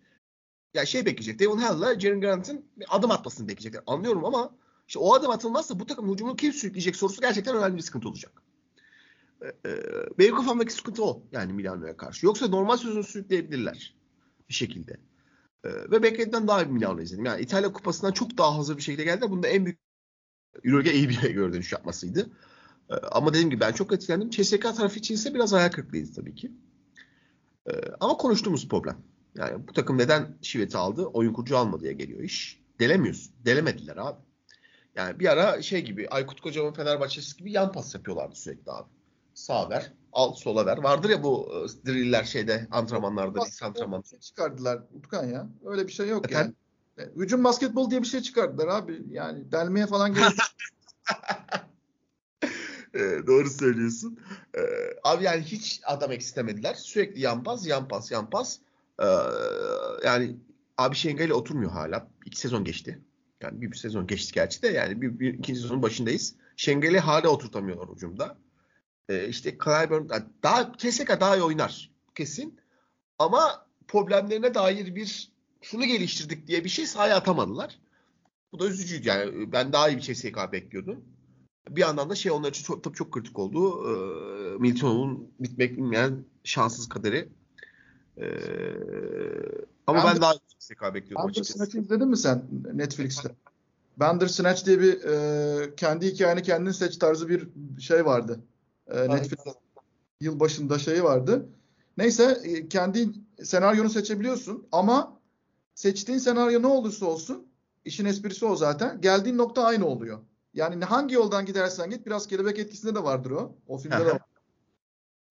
Ya 0.73 0.85
şey 0.85 1.05
bekleyecek. 1.05 1.39
Devon 1.39 1.57
Hall'la 1.57 1.99
Jaren 1.99 2.21
Grant'ın 2.21 2.65
adım 2.89 3.11
atmasını 3.11 3.47
bekleyecekler. 3.47 3.83
Anlıyorum 3.87 4.25
ama 4.25 4.57
işte 4.87 4.99
o 4.99 5.13
adım 5.13 5.31
atılmazsa 5.31 5.79
bu 5.79 5.85
takımın 5.85 6.13
hücumunu 6.13 6.35
kim 6.35 6.53
sürükleyecek 6.53 6.95
sorusu 6.95 7.21
gerçekten 7.21 7.55
önemli 7.55 7.77
bir 7.77 7.81
sıkıntı 7.81 8.09
olacak. 8.09 8.43
Ee, 9.43 9.49
benim 10.19 10.35
kafamdaki 10.35 10.73
sıkıntı 10.73 11.03
o. 11.03 11.23
Yani 11.31 11.53
Milano'ya 11.53 11.97
karşı. 11.97 12.25
Yoksa 12.25 12.47
normal 12.47 12.77
sözünü 12.77 13.03
sürükleyebilirler. 13.03 13.95
Bir 14.49 14.53
şekilde. 14.53 14.99
Ee, 15.63 15.69
ve 15.69 16.03
beklediğimden 16.03 16.47
daha 16.47 16.65
bir 16.65 16.71
Milano 16.71 17.01
izledim. 17.01 17.25
Yani 17.25 17.41
İtalya 17.41 17.73
Kupası'ndan 17.73 18.11
çok 18.11 18.37
daha 18.37 18.57
hazır 18.57 18.77
bir 18.77 18.81
şekilde 18.81 19.03
geldi. 19.03 19.25
Bunda 19.29 19.47
en 19.47 19.65
büyük 19.65 19.79
Euroleague'e 20.63 20.93
iyi 20.93 21.09
bir 21.09 21.21
göre 21.33 21.53
dönüş 21.53 21.71
yapmasıydı. 21.71 22.29
Ee, 22.89 22.93
ama 22.95 23.29
dediğim 23.29 23.49
gibi 23.49 23.59
ben 23.59 23.71
çok 23.71 23.93
etkilendim. 23.93 24.29
CSK 24.29 24.61
tarafı 24.61 24.99
için 24.99 25.13
ise 25.13 25.33
biraz 25.33 25.53
hayal 25.53 25.69
kırıklığıydı 25.69 26.13
tabii 26.13 26.35
ki. 26.35 26.51
Ee, 27.69 27.71
ama 27.99 28.17
konuştuğumuz 28.17 28.67
problem. 28.67 28.97
Yani 29.35 29.67
bu 29.67 29.73
takım 29.73 29.97
neden 29.97 30.37
Şivet'i 30.41 30.77
aldı? 30.77 31.05
Oyun 31.05 31.33
kurucu 31.33 31.57
almadı 31.57 31.83
diye 31.83 31.93
geliyor 31.93 32.19
iş. 32.19 32.61
Delemiyorsun. 32.79 33.33
Delemediler 33.45 33.97
abi. 33.97 34.26
Yani 34.97 35.19
bir 35.19 35.31
ara 35.31 35.61
şey 35.61 35.81
gibi 35.81 36.09
Aykut 36.09 36.41
Kocaman 36.41 36.73
Fenerbahçesi 36.73 37.37
gibi 37.37 37.51
yan 37.51 37.71
pas 37.71 37.95
yapıyorlardı 37.95 38.35
sürekli 38.35 38.71
abi. 38.71 38.89
Sağ 39.33 39.69
ver, 39.69 39.91
al 40.13 40.33
sola 40.33 40.65
ver. 40.65 40.77
Vardır 40.77 41.09
ya 41.09 41.23
bu 41.23 41.49
e, 41.53 41.87
driller 41.87 42.23
şeyde 42.23 42.67
antrenmanlarda, 42.71 43.43
lig 43.43 43.53
antrenman. 43.63 44.01
Şey 44.01 44.19
çıkardılar 44.19 44.83
Utkan 44.93 45.25
ya. 45.25 45.47
Öyle 45.65 45.87
bir 45.87 45.91
şey 45.91 46.07
yok 46.07 46.31
Efendim? 46.31 46.55
yani. 46.97 47.09
E, 47.09 47.15
hücum 47.15 47.43
basketbol 47.43 47.89
diye 47.91 48.01
bir 48.01 48.07
şey 48.07 48.21
çıkardılar 48.21 48.67
abi. 48.67 49.03
Yani 49.09 49.51
delmeye 49.51 49.87
falan 49.87 50.13
gerek 50.13 50.27
e, 52.93 53.27
doğru 53.27 53.49
söylüyorsun. 53.49 54.19
Ee, 54.57 54.61
abi 55.03 55.23
yani 55.23 55.41
hiç 55.41 55.81
adam 55.85 56.11
eksiltemediler. 56.11 56.73
Sürekli 56.73 57.21
yan 57.21 57.43
pas, 57.43 57.67
yan 57.67 57.87
pas, 57.87 58.11
yan 58.11 58.29
pas. 58.29 58.59
Ee, 58.99 59.05
yani 60.05 60.37
abi 60.77 60.95
Şengel'e 60.95 61.33
oturmuyor 61.33 61.71
hala. 61.71 62.07
İki 62.25 62.39
sezon 62.39 62.63
geçti. 62.63 63.01
Yani 63.41 63.61
bir, 63.61 63.71
bir 63.71 63.77
sezon 63.77 64.07
geçti 64.07 64.33
gerçi 64.33 64.61
de 64.61 64.67
yani 64.67 65.01
bir, 65.01 65.19
bir 65.19 65.33
ikinci 65.33 65.61
sezonun 65.61 65.81
başındayız. 65.81 66.35
Şengel'i 66.55 66.99
hala 66.99 67.29
oturtamıyorlar 67.29 67.87
ucumda. 67.87 68.37
Ee, 69.09 69.27
işte 69.27 69.57
Clyburn 69.63 70.09
daha 70.43 70.71
Keseka 70.71 71.19
daha 71.19 71.37
iyi 71.37 71.43
oynar 71.43 71.91
kesin. 72.15 72.59
Ama 73.19 73.67
problemlerine 73.87 74.53
dair 74.53 74.95
bir 74.95 75.31
şunu 75.61 75.85
geliştirdik 75.85 76.47
diye 76.47 76.63
bir 76.63 76.69
şey 76.69 76.85
sahaya 76.85 77.15
atamadılar. 77.15 77.79
Bu 78.51 78.59
da 78.59 78.67
üzücüydü 78.67 79.07
yani. 79.07 79.51
Ben 79.51 79.73
daha 79.73 79.89
iyi 79.89 79.97
bir 79.97 80.01
CSK 80.01 80.51
bekliyordum. 80.51 81.05
Bir 81.69 81.81
yandan 81.81 82.09
da 82.09 82.15
şey 82.15 82.31
onlar 82.31 82.49
için 82.49 82.63
çok, 82.63 82.83
tabii 82.83 82.95
çok 82.95 83.11
kritik 83.11 83.39
oldu. 83.39 83.83
Ee, 83.89 84.57
Milton'un 84.57 85.31
bitmek 85.39 85.77
bilmeyen 85.77 86.25
şanssız 86.43 86.89
kaderi. 86.89 87.29
Ee, 88.17 88.27
ama 89.87 90.03
ben, 90.03 90.13
ben 90.13 90.21
daha 90.21 90.33
CSK 90.67 90.93
bekliyordum 90.93 91.29
açıkçası. 91.29 91.79
izledin 91.79 92.07
mi 92.07 92.17
sen 92.17 92.43
Netflix'te? 92.73 93.35
Bandersnatch 93.97 94.65
diye 94.65 94.79
bir 94.79 95.03
e, 95.03 95.75
kendi 95.75 96.07
hikayeni 96.07 96.41
kendin 96.41 96.71
seç 96.71 96.97
tarzı 96.97 97.29
bir 97.29 97.47
şey 97.81 98.05
vardı. 98.05 98.39
E, 98.87 99.09
Netflix 99.09 99.39
yıl 100.21 100.39
başında 100.39 100.79
şeyi 100.79 101.03
vardı. 101.03 101.45
Neyse 101.97 102.37
e, 102.43 102.67
kendi 102.67 103.09
senaryonu 103.43 103.89
seçebiliyorsun 103.89 104.67
ama 104.71 105.19
seçtiğin 105.75 106.19
senaryo 106.19 106.61
ne 106.61 106.67
olursa 106.67 107.05
olsun 107.05 107.47
işin 107.85 108.05
esprisi 108.05 108.45
o 108.45 108.55
zaten. 108.55 109.01
Geldiğin 109.01 109.37
nokta 109.37 109.63
aynı 109.63 109.85
oluyor. 109.85 110.19
Yani 110.53 110.85
hangi 110.85 111.15
yoldan 111.15 111.45
gidersen 111.45 111.89
git 111.89 112.05
biraz 112.05 112.27
kelebek 112.27 112.59
etkisinde 112.59 112.95
de 112.95 113.03
vardır 113.03 113.31
o. 113.31 113.55
O 113.67 113.77
filmde 113.77 114.05
de 114.05 114.05
var. 114.13 114.21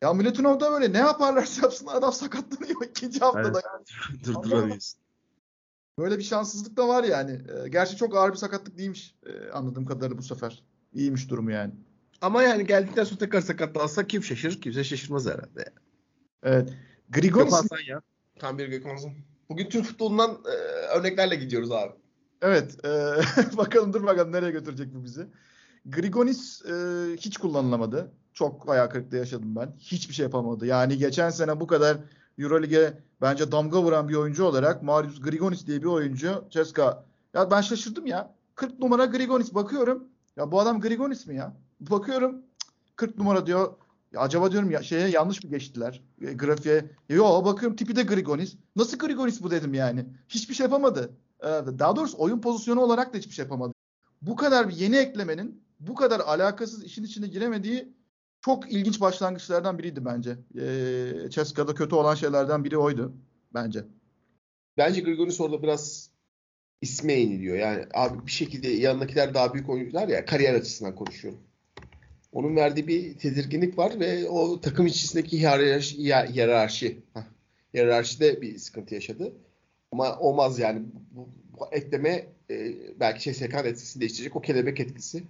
Ya 0.02 0.12
Milutinov 0.12 0.60
da 0.60 0.70
böyle 0.70 0.92
ne 0.92 0.98
yaparlarsa 0.98 1.62
yapsın 1.62 1.86
adam 1.86 2.12
sakatlanıyor 2.12 2.82
ikinci 2.90 3.20
haftada. 3.20 3.62
Evet. 3.76 4.24
Durduramıyorsun. 4.24 5.05
Böyle 5.98 6.18
bir 6.18 6.22
şanssızlık 6.22 6.76
da 6.76 6.88
var 6.88 7.04
yani. 7.04 7.30
E, 7.32 7.68
gerçi 7.68 7.96
çok 7.96 8.16
ağır 8.16 8.32
bir 8.32 8.36
sakatlık 8.36 8.78
değilmiş 8.78 9.14
e, 9.26 9.50
anladığım 9.50 9.86
kadarıyla 9.86 10.18
bu 10.18 10.22
sefer. 10.22 10.62
İyiymiş 10.92 11.30
durumu 11.30 11.50
yani. 11.50 11.72
Ama 12.20 12.42
yani 12.42 12.66
geldikten 12.66 13.04
sonra 13.04 13.18
tekrar 13.18 13.40
sakatlansa 13.40 14.06
kim 14.06 14.22
şaşırır? 14.22 14.60
Kimse 14.60 14.84
şaşırmaz 14.84 15.26
herhalde. 15.26 15.64
Yani. 15.64 15.76
Evet. 16.42 16.74
Grigonis... 17.10 17.54
ya. 17.88 18.02
Tam 18.38 18.58
bir 18.58 18.68
Gökhan'sın. 18.68 19.12
Bugün 19.48 19.68
Türk 19.68 19.84
futbolundan 19.84 20.30
e, 20.30 20.56
örneklerle 20.98 21.34
gidiyoruz 21.34 21.72
abi. 21.72 21.92
Evet. 22.42 22.84
E, 22.84 22.88
bakalım 23.56 23.92
dur 23.92 24.04
bakalım 24.04 24.32
nereye 24.32 24.50
götürecek 24.50 24.94
bu 24.94 25.04
bizi. 25.04 25.26
Grigonis 25.86 26.64
e, 26.64 26.72
hiç 27.16 27.38
kullanılamadı. 27.38 28.12
Çok 28.32 28.70
ayak 28.70 28.92
kırıklığı 28.92 29.16
yaşadım 29.16 29.56
ben. 29.56 29.74
Hiçbir 29.78 30.14
şey 30.14 30.22
yapamadı. 30.24 30.66
Yani 30.66 30.98
geçen 30.98 31.30
sene 31.30 31.60
bu 31.60 31.66
kadar 31.66 31.96
Euroleague'e 32.38 32.98
bence 33.20 33.52
damga 33.52 33.82
vuran 33.82 34.08
bir 34.08 34.14
oyuncu 34.14 34.44
olarak 34.44 34.82
Marius 34.82 35.20
Grigonis 35.20 35.66
diye 35.66 35.80
bir 35.80 35.86
oyuncu 35.86 36.44
Ceska. 36.50 37.04
Ya 37.34 37.50
ben 37.50 37.60
şaşırdım 37.60 38.06
ya. 38.06 38.34
40 38.54 38.78
numara 38.78 39.04
Grigonis 39.04 39.54
bakıyorum. 39.54 40.04
Ya 40.36 40.52
bu 40.52 40.60
adam 40.60 40.80
Grigonis 40.80 41.26
mi 41.26 41.36
ya? 41.36 41.56
Bakıyorum 41.80 42.42
40 42.96 43.18
numara 43.18 43.46
diyor. 43.46 43.74
Ya 44.12 44.20
acaba 44.20 44.52
diyorum 44.52 44.70
ya 44.70 44.82
şeye 44.82 45.08
yanlış 45.08 45.44
mı 45.44 45.50
geçtiler? 45.50 46.02
E, 46.20 46.32
grafiğe. 46.32 46.90
Yo 47.08 47.44
bakıyorum 47.44 47.76
tipi 47.76 47.96
de 47.96 48.02
Grigonis. 48.02 48.56
Nasıl 48.76 48.98
Grigonis 48.98 49.42
bu 49.42 49.50
dedim 49.50 49.74
yani. 49.74 50.06
Hiçbir 50.28 50.54
şey 50.54 50.64
yapamadı. 50.64 51.10
Ee, 51.42 51.46
daha 51.78 51.96
doğrusu 51.96 52.18
oyun 52.18 52.40
pozisyonu 52.40 52.80
olarak 52.80 53.14
da 53.14 53.18
hiçbir 53.18 53.34
şey 53.34 53.42
yapamadı. 53.42 53.72
Bu 54.22 54.36
kadar 54.36 54.68
bir 54.68 54.76
yeni 54.76 54.96
eklemenin 54.96 55.62
bu 55.80 55.94
kadar 55.94 56.20
alakasız 56.20 56.84
işin 56.84 57.04
içine 57.04 57.26
giremediği 57.26 57.92
çok 58.46 58.72
ilginç 58.72 59.00
başlangıçlardan 59.00 59.78
biriydi 59.78 60.04
bence. 60.04 60.36
Ee, 60.60 61.30
Ceska'da 61.30 61.74
kötü 61.74 61.94
olan 61.94 62.14
şeylerden 62.14 62.64
biri 62.64 62.78
oydu 62.78 63.12
bence. 63.54 63.84
Bence 64.76 65.00
Grigonis 65.00 65.40
orada 65.40 65.62
biraz 65.62 66.10
isme 66.80 67.12
yeniliyor. 67.12 67.56
Yani 67.56 67.84
abi 67.94 68.26
bir 68.26 68.30
şekilde 68.32 68.68
yanındakiler 68.68 69.34
daha 69.34 69.54
büyük 69.54 69.68
oyuncular 69.68 70.08
ya 70.08 70.24
kariyer 70.24 70.54
açısından 70.54 70.94
konuşuyorum. 70.94 71.40
Onun 72.32 72.56
verdiği 72.56 72.86
bir 72.88 73.18
tedirginlik 73.18 73.78
var 73.78 74.00
ve 74.00 74.28
o 74.28 74.60
takım 74.60 74.86
içerisindeki 74.86 75.38
hiyerarşi, 75.38 75.96
hiyerarşi, 75.98 76.98
hiyerarşide 77.74 78.42
bir 78.42 78.58
sıkıntı 78.58 78.94
yaşadı. 78.94 79.32
Ama 79.92 80.18
olmaz 80.18 80.58
yani. 80.58 80.82
Bu, 81.10 81.28
bu 81.58 81.66
ekleme 81.72 82.26
e, 82.50 82.74
belki 83.00 83.22
şey 83.22 83.34
sekan 83.34 83.66
etkisi 83.66 84.00
değiştirecek. 84.00 84.36
O 84.36 84.40
kelebek 84.40 84.80
etkisi. 84.80 85.22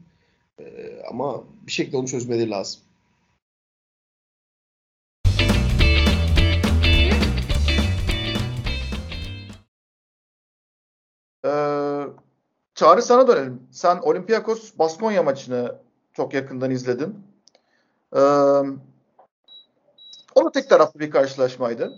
E, 0.60 0.64
ama 1.10 1.44
bir 1.66 1.72
şekilde 1.72 1.96
onu 1.96 2.08
çözmeleri 2.08 2.50
lazım. 2.50 2.85
Çağrı 12.76 13.02
sana 13.02 13.28
dönelim. 13.28 13.68
Sen 13.72 13.96
Olympiakos 13.96 14.78
Baskonya 14.78 15.22
maçını 15.22 15.78
çok 16.12 16.34
yakından 16.34 16.70
izledin. 16.70 17.26
Ee, 18.16 18.20
o 20.34 20.52
tek 20.52 20.68
taraflı 20.68 21.00
bir 21.00 21.10
karşılaşmaydı. 21.10 21.92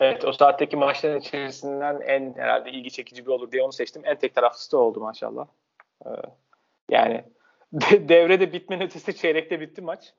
Evet 0.00 0.24
o 0.24 0.32
saatteki 0.32 0.76
maçların 0.76 1.20
içerisinden 1.20 2.00
en 2.00 2.34
herhalde 2.36 2.70
ilgi 2.70 2.90
çekici 2.90 3.26
bir 3.26 3.30
olur 3.30 3.52
diye 3.52 3.62
onu 3.62 3.72
seçtim. 3.72 4.02
En 4.04 4.18
tek 4.18 4.34
taraflısı 4.34 4.72
da 4.72 4.78
oldu 4.78 5.00
maşallah. 5.00 5.46
Ee, 6.06 6.10
yani 6.90 7.24
de, 7.72 8.08
devrede 8.08 8.52
bitmenin 8.52 8.84
ötesi 8.84 9.16
çeyrekte 9.16 9.60
bitti 9.60 9.82
maç. 9.82 10.14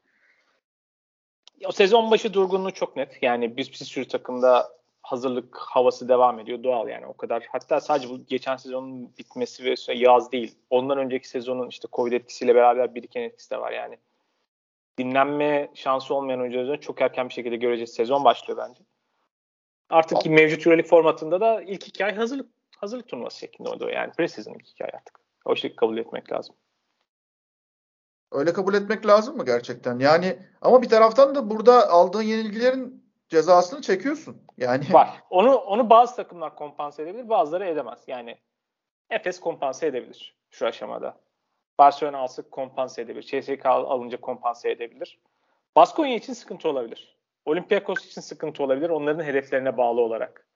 O 1.65 1.71
sezon 1.71 2.11
başı 2.11 2.33
durgunluğu 2.33 2.71
çok 2.71 2.95
net. 2.95 3.23
Yani 3.23 3.57
biz 3.57 3.71
bir 3.71 3.75
sürü 3.75 4.07
takımda 4.07 4.75
hazırlık 5.05 5.57
havası 5.57 6.09
devam 6.09 6.39
ediyor. 6.39 6.63
Doğal 6.63 6.87
yani 6.87 7.05
o 7.05 7.17
kadar. 7.17 7.47
Hatta 7.51 7.81
sadece 7.81 8.09
bu 8.09 8.25
geçen 8.25 8.55
sezonun 8.55 9.17
bitmesi 9.17 9.65
ve 9.65 9.93
yaz 9.93 10.31
değil. 10.31 10.55
Ondan 10.69 10.97
önceki 10.97 11.27
sezonun 11.27 11.69
işte 11.69 11.87
Covid 11.93 12.11
etkisiyle 12.11 12.55
beraber 12.55 12.95
biriken 12.95 13.21
etkisi 13.21 13.51
de 13.51 13.57
var 13.57 13.71
yani. 13.71 13.97
Dinlenme 14.97 15.71
şansı 15.73 16.13
olmayan 16.13 16.39
oyuncuların 16.39 16.77
çok 16.77 17.01
erken 17.01 17.29
bir 17.29 17.33
şekilde 17.33 17.55
göreceğiz. 17.55 17.93
Sezon 17.93 18.23
başlıyor 18.23 18.57
bence. 18.57 18.83
Artık 19.89 20.21
ki 20.21 20.29
mevcut 20.29 20.67
Euroleague 20.67 20.89
formatında 20.89 21.41
da 21.41 21.61
ilk 21.61 21.87
iki 21.87 22.05
ay 22.05 22.15
hazırlık 22.15 22.49
hazırlık 22.77 23.07
turnuvası 23.07 23.39
şeklinde 23.39 23.69
oluyor. 23.69 23.91
Yani 23.91 24.11
preseason 24.11 24.53
ilk 24.53 24.69
iki 24.69 24.83
ay 24.83 24.91
artık. 24.93 25.19
O 25.45 25.55
şekilde 25.55 25.75
kabul 25.75 25.97
etmek 25.97 26.31
lazım. 26.31 26.55
Öyle 28.31 28.53
kabul 28.53 28.73
etmek 28.73 29.05
lazım 29.07 29.37
mı 29.37 29.45
gerçekten? 29.45 29.99
Yani 29.99 30.39
ama 30.61 30.81
bir 30.81 30.89
taraftan 30.89 31.35
da 31.35 31.49
burada 31.49 31.89
aldığın 31.89 32.21
yenilgilerin 32.21 33.05
cezasını 33.29 33.81
çekiyorsun. 33.81 34.44
Yani 34.57 34.93
var. 34.93 35.09
Onu 35.29 35.55
onu 35.55 35.89
bazı 35.89 36.15
takımlar 36.15 36.55
kompanse 36.55 37.03
edebilir, 37.03 37.29
bazıları 37.29 37.65
edemez. 37.65 38.03
Yani 38.07 38.37
Efes 39.09 39.39
kompanse 39.39 39.87
edebilir 39.87 40.35
şu 40.49 40.67
aşamada. 40.67 41.17
Barcelona 41.79 42.17
alsa 42.17 42.49
kompanse 42.49 43.01
edebilir. 43.01 43.41
CSK 43.41 43.65
alınca 43.65 44.21
kompanse 44.21 44.71
edebilir. 44.71 45.19
Baskonya 45.75 46.15
için 46.15 46.33
sıkıntı 46.33 46.69
olabilir. 46.69 47.15
Olympiakos 47.45 48.05
için 48.05 48.21
sıkıntı 48.21 48.63
olabilir. 48.63 48.89
Onların 48.89 49.23
hedeflerine 49.23 49.77
bağlı 49.77 50.01
olarak. 50.01 50.47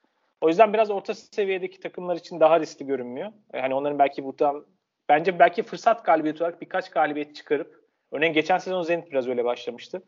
O 0.41 0.47
yüzden 0.47 0.73
biraz 0.73 0.91
orta 0.91 1.13
seviyedeki 1.13 1.79
takımlar 1.79 2.15
için 2.15 2.39
daha 2.39 2.59
riskli 2.59 2.85
görünmüyor. 2.85 3.31
Yani 3.53 3.75
onların 3.75 3.99
belki 3.99 4.23
buradan 4.23 4.65
bence 5.09 5.39
belki 5.39 5.63
fırsat 5.63 6.05
galibiyeti 6.05 6.43
olarak 6.43 6.61
birkaç 6.61 6.89
galibiyet 6.89 7.35
çıkarıp 7.35 7.83
örneğin 8.11 8.33
geçen 8.33 8.57
sezon 8.57 8.81
Zenit 8.83 9.11
biraz 9.11 9.27
öyle 9.27 9.45
başlamıştı. 9.45 10.03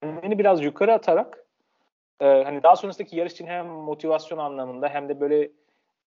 Kendini 0.00 0.38
biraz 0.38 0.62
yukarı 0.62 0.92
atarak 0.92 1.43
e, 2.20 2.24
hani 2.26 2.62
daha 2.62 2.76
sonrasındaki 2.76 3.16
yarış 3.16 3.32
için 3.32 3.46
hem 3.46 3.66
motivasyon 3.66 4.38
anlamında 4.38 4.88
hem 4.88 5.08
de 5.08 5.20
böyle 5.20 5.50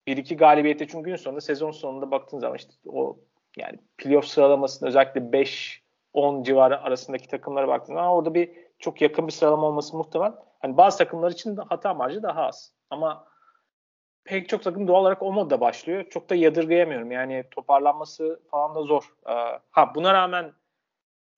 bir 0.08 0.18
iki 0.18 0.38
galibiyete 0.38 0.88
çünkü 0.88 1.10
gün 1.10 1.16
sonunda 1.16 1.42
sezon 1.42 1.72
sonunda 1.72 2.12
baktığın 2.12 2.40
zaman 2.40 2.56
işte 2.56 2.74
o 2.88 3.20
yani 3.58 3.80
playoff 3.98 4.26
sıralamasında 4.26 4.90
özellikle 4.90 5.32
5 5.32 5.84
10 6.14 6.44
civarı 6.44 6.82
arasındaki 6.82 7.28
takımlara 7.28 7.68
baktığında 7.68 8.12
orada 8.12 8.34
bir 8.34 8.52
çok 8.80 9.02
yakın 9.02 9.28
bir 9.28 9.32
sıralama 9.32 9.68
olması 9.68 9.98
muhtemel. 9.98 10.32
Hani 10.60 10.78
bazı 10.78 10.98
takımlar 10.98 11.32
için 11.32 11.58
de 11.58 11.62
hata 11.62 11.94
marjı 11.94 12.24
daha 12.24 12.46
az. 12.46 12.74
Ama 12.90 13.28
pek 14.24 14.50
çok 14.50 14.64
takım 14.64 14.88
doğal 14.88 15.02
olarak 15.02 15.22
o 15.22 15.34
modda 15.34 15.62
başlıyor. 15.62 16.10
Çok 16.10 16.30
da 16.30 16.36
yadırgayamıyorum. 16.36 17.12
Yani 17.12 17.44
toparlanması 17.52 18.42
falan 18.52 18.76
da 18.76 18.82
zor. 18.82 19.14
Ee, 19.30 19.60
ha 19.72 19.96
buna 19.96 20.14
rağmen 20.14 20.54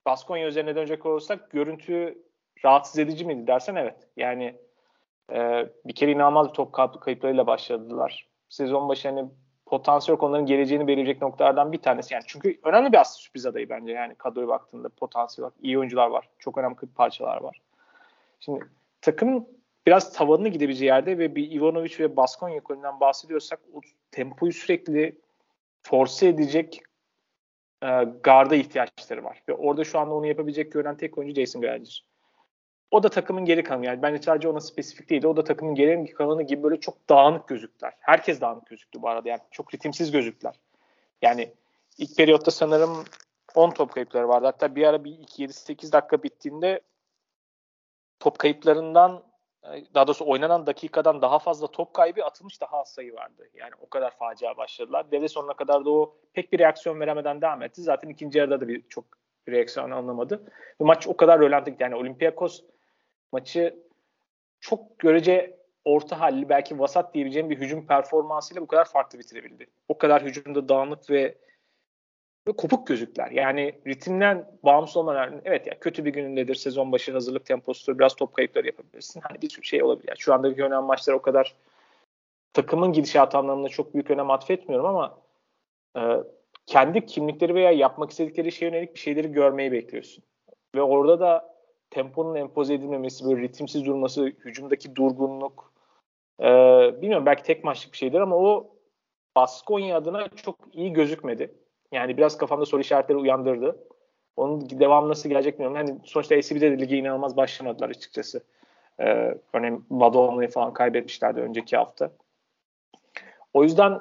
Baskonya 0.06 0.46
üzerine 0.46 0.76
dönecek 0.76 1.06
olursak 1.06 1.50
görüntü 1.50 2.22
rahatsız 2.64 2.98
edici 2.98 3.24
miydi 3.24 3.46
dersen 3.46 3.74
evet. 3.74 4.08
Yani 4.16 4.54
e, 5.32 5.68
bir 5.84 5.94
kere 5.94 6.12
inanılmaz 6.12 6.48
bir 6.48 6.52
top 6.52 6.72
kayıplarıyla 7.00 7.46
başladılar. 7.46 8.28
Sezon 8.48 8.88
başı 8.88 9.08
hani 9.08 9.28
potansiyel 9.66 10.18
onların 10.20 10.46
geleceğini 10.46 10.86
belirleyecek 10.86 11.22
noktalardan 11.22 11.72
bir 11.72 11.82
tanesi. 11.82 12.14
Yani 12.14 12.24
çünkü 12.26 12.60
önemli 12.64 12.92
bir 12.92 13.00
aslında 13.00 13.22
sürpriz 13.22 13.46
adayı 13.46 13.68
bence 13.68 13.92
yani 13.92 14.14
kadroya 14.14 14.48
baktığında 14.48 14.88
potansiyel 14.88 15.44
olarak 15.44 15.58
iyi 15.62 15.78
oyuncular 15.78 16.06
var. 16.06 16.28
Çok 16.38 16.58
önemli 16.58 16.76
parçalar 16.96 17.40
var. 17.40 17.60
Şimdi 18.40 18.64
takım 19.00 19.46
biraz 19.86 20.12
tavanını 20.12 20.48
gidebileceği 20.48 20.86
yerde 20.86 21.18
ve 21.18 21.34
bir 21.34 21.52
Ivanovic 21.52 21.98
ve 21.98 22.16
Baskonya 22.16 22.60
kolünden 22.60 23.00
bahsediyorsak 23.00 23.60
o 23.72 23.80
tempoyu 24.10 24.52
sürekli 24.52 25.18
force 25.82 26.28
edecek 26.28 26.80
e, 27.82 27.88
garda 28.22 28.56
ihtiyaçları 28.56 29.24
var. 29.24 29.42
Ve 29.48 29.54
orada 29.54 29.84
şu 29.84 29.98
anda 29.98 30.14
onu 30.14 30.26
yapabilecek 30.26 30.72
gören 30.72 30.96
tek 30.96 31.18
oyuncu 31.18 31.40
Jason 31.40 31.62
Granger. 31.62 32.09
O 32.90 33.02
da 33.02 33.08
takımın 33.08 33.44
geri 33.44 33.64
kalanı 33.64 33.86
yani 33.86 34.02
bence 34.02 34.22
sadece 34.22 34.48
ona 34.48 34.60
spesifik 34.60 35.10
değildi. 35.10 35.26
O 35.26 35.36
da 35.36 35.44
takımın 35.44 35.74
geri 35.74 36.12
kalanı 36.12 36.42
gibi 36.42 36.62
böyle 36.62 36.80
çok 36.80 37.08
dağınık 37.08 37.48
gözüktüler. 37.48 37.92
Herkes 38.00 38.40
dağınık 38.40 38.66
gözüktü 38.66 39.02
bu 39.02 39.08
arada 39.08 39.28
yani 39.28 39.40
çok 39.50 39.74
ritimsiz 39.74 40.10
gözüktüler. 40.10 40.54
Yani 41.22 41.54
ilk 41.98 42.16
periyotta 42.16 42.50
sanırım 42.50 43.04
10 43.54 43.70
top 43.70 43.92
kayıpları 43.92 44.28
vardı. 44.28 44.46
Hatta 44.46 44.76
bir 44.76 44.86
ara 44.86 45.04
bir 45.04 45.10
2-7-8 45.10 45.92
dakika 45.92 46.22
bittiğinde 46.22 46.80
top 48.20 48.38
kayıplarından 48.38 49.22
daha 49.94 50.06
doğrusu 50.06 50.26
oynanan 50.26 50.66
dakikadan 50.66 51.22
daha 51.22 51.38
fazla 51.38 51.66
top 51.66 51.94
kaybı 51.94 52.24
atılmış 52.24 52.60
daha 52.60 52.80
az 52.80 52.92
sayı 52.92 53.14
vardı. 53.14 53.48
Yani 53.54 53.72
o 53.80 53.88
kadar 53.88 54.10
facia 54.10 54.56
başladılar. 54.56 55.10
Devre 55.10 55.28
sonuna 55.28 55.52
kadar 55.52 55.84
da 55.84 55.90
o 55.90 56.14
pek 56.32 56.52
bir 56.52 56.58
reaksiyon 56.58 57.00
veremeden 57.00 57.40
devam 57.40 57.62
etti. 57.62 57.82
Zaten 57.82 58.08
ikinci 58.08 58.38
yarıda 58.38 58.60
da 58.60 58.68
bir 58.68 58.88
çok 58.88 59.04
bir 59.46 59.52
reaksiyon 59.52 59.90
anlamadı. 59.90 60.44
Ve 60.80 60.84
maç 60.84 61.08
o 61.08 61.16
kadar 61.16 61.40
rölantik 61.40 61.80
yani 61.80 61.94
Olympiakos 61.94 62.62
maçı 63.32 63.76
çok 64.60 64.98
görece 64.98 65.60
orta 65.84 66.20
halli 66.20 66.48
belki 66.48 66.78
vasat 66.78 67.14
diyebileceğim 67.14 67.50
bir 67.50 67.58
hücum 67.58 67.86
performansıyla 67.86 68.62
bu 68.62 68.66
kadar 68.66 68.84
farklı 68.84 69.18
bitirebildi. 69.18 69.66
O 69.88 69.98
kadar 69.98 70.22
hücumda 70.22 70.68
dağınık 70.68 71.10
ve, 71.10 71.34
ve 72.48 72.52
kopuk 72.52 72.86
gözükler. 72.86 73.30
Yani 73.30 73.80
ritimden 73.86 74.50
bağımsız 74.62 74.96
olmadan 74.96 75.40
evet 75.44 75.66
ya 75.66 75.78
kötü 75.78 76.04
bir 76.04 76.12
günündedir. 76.12 76.54
Sezon 76.54 76.92
başı 76.92 77.12
hazırlık 77.12 77.46
temposudur. 77.46 77.98
Biraz 77.98 78.16
top 78.16 78.34
kayıpları 78.34 78.66
yapabilirsin. 78.66 79.20
Hani 79.20 79.42
bir 79.42 79.50
sürü 79.50 79.64
şey 79.64 79.82
olabilir. 79.82 80.08
Yani 80.08 80.18
şu 80.18 80.34
andaki 80.34 80.64
önemli 80.64 80.86
maçlar 80.86 81.14
o 81.14 81.22
kadar 81.22 81.54
takımın 82.52 82.92
gidişatı 82.92 83.38
anlamında 83.38 83.68
çok 83.68 83.94
büyük 83.94 84.10
önem 84.10 84.30
atfetmiyorum 84.30 84.86
ama 84.86 85.18
e, 85.96 86.00
kendi 86.66 87.06
kimlikleri 87.06 87.54
veya 87.54 87.70
yapmak 87.70 88.10
istedikleri 88.10 88.52
şeye 88.52 88.66
yönelik 88.66 88.94
bir 88.94 89.00
şeyleri 89.00 89.32
görmeyi 89.32 89.72
bekliyorsun. 89.72 90.24
Ve 90.74 90.82
orada 90.82 91.20
da 91.20 91.49
temponun 91.90 92.34
empoze 92.34 92.74
edilmemesi, 92.74 93.24
böyle 93.24 93.42
ritimsiz 93.42 93.84
durması, 93.84 94.26
hücumdaki 94.26 94.96
durgunluk. 94.96 95.72
E, 96.40 96.46
bilmiyorum 97.02 97.26
belki 97.26 97.42
tek 97.42 97.64
maçlık 97.64 97.92
bir 97.92 97.98
şeydir 97.98 98.20
ama 98.20 98.36
o 98.36 98.70
Baskonya 99.36 99.96
adına 99.96 100.28
çok 100.28 100.56
iyi 100.72 100.92
gözükmedi. 100.92 101.54
Yani 101.92 102.16
biraz 102.16 102.36
kafamda 102.36 102.66
soru 102.66 102.80
işaretleri 102.80 103.18
uyandırdı. 103.18 103.86
Onun 104.36 104.70
devam 104.70 105.08
nasıl 105.08 105.28
gelecek 105.28 105.54
bilmiyorum. 105.54 105.76
Hani 105.76 105.98
sonuçta 106.04 106.34
ACB'de 106.34 106.70
de 106.72 106.78
lige 106.78 106.96
inanılmaz 106.96 107.36
başlamadılar 107.36 107.88
açıkçası. 107.88 108.44
Ee, 109.00 109.34
örneğin 109.52 109.84
Madonna'yı 109.90 110.50
falan 110.50 110.72
kaybetmişlerdi 110.72 111.40
önceki 111.40 111.76
hafta. 111.76 112.12
O 113.54 113.62
yüzden 113.62 114.00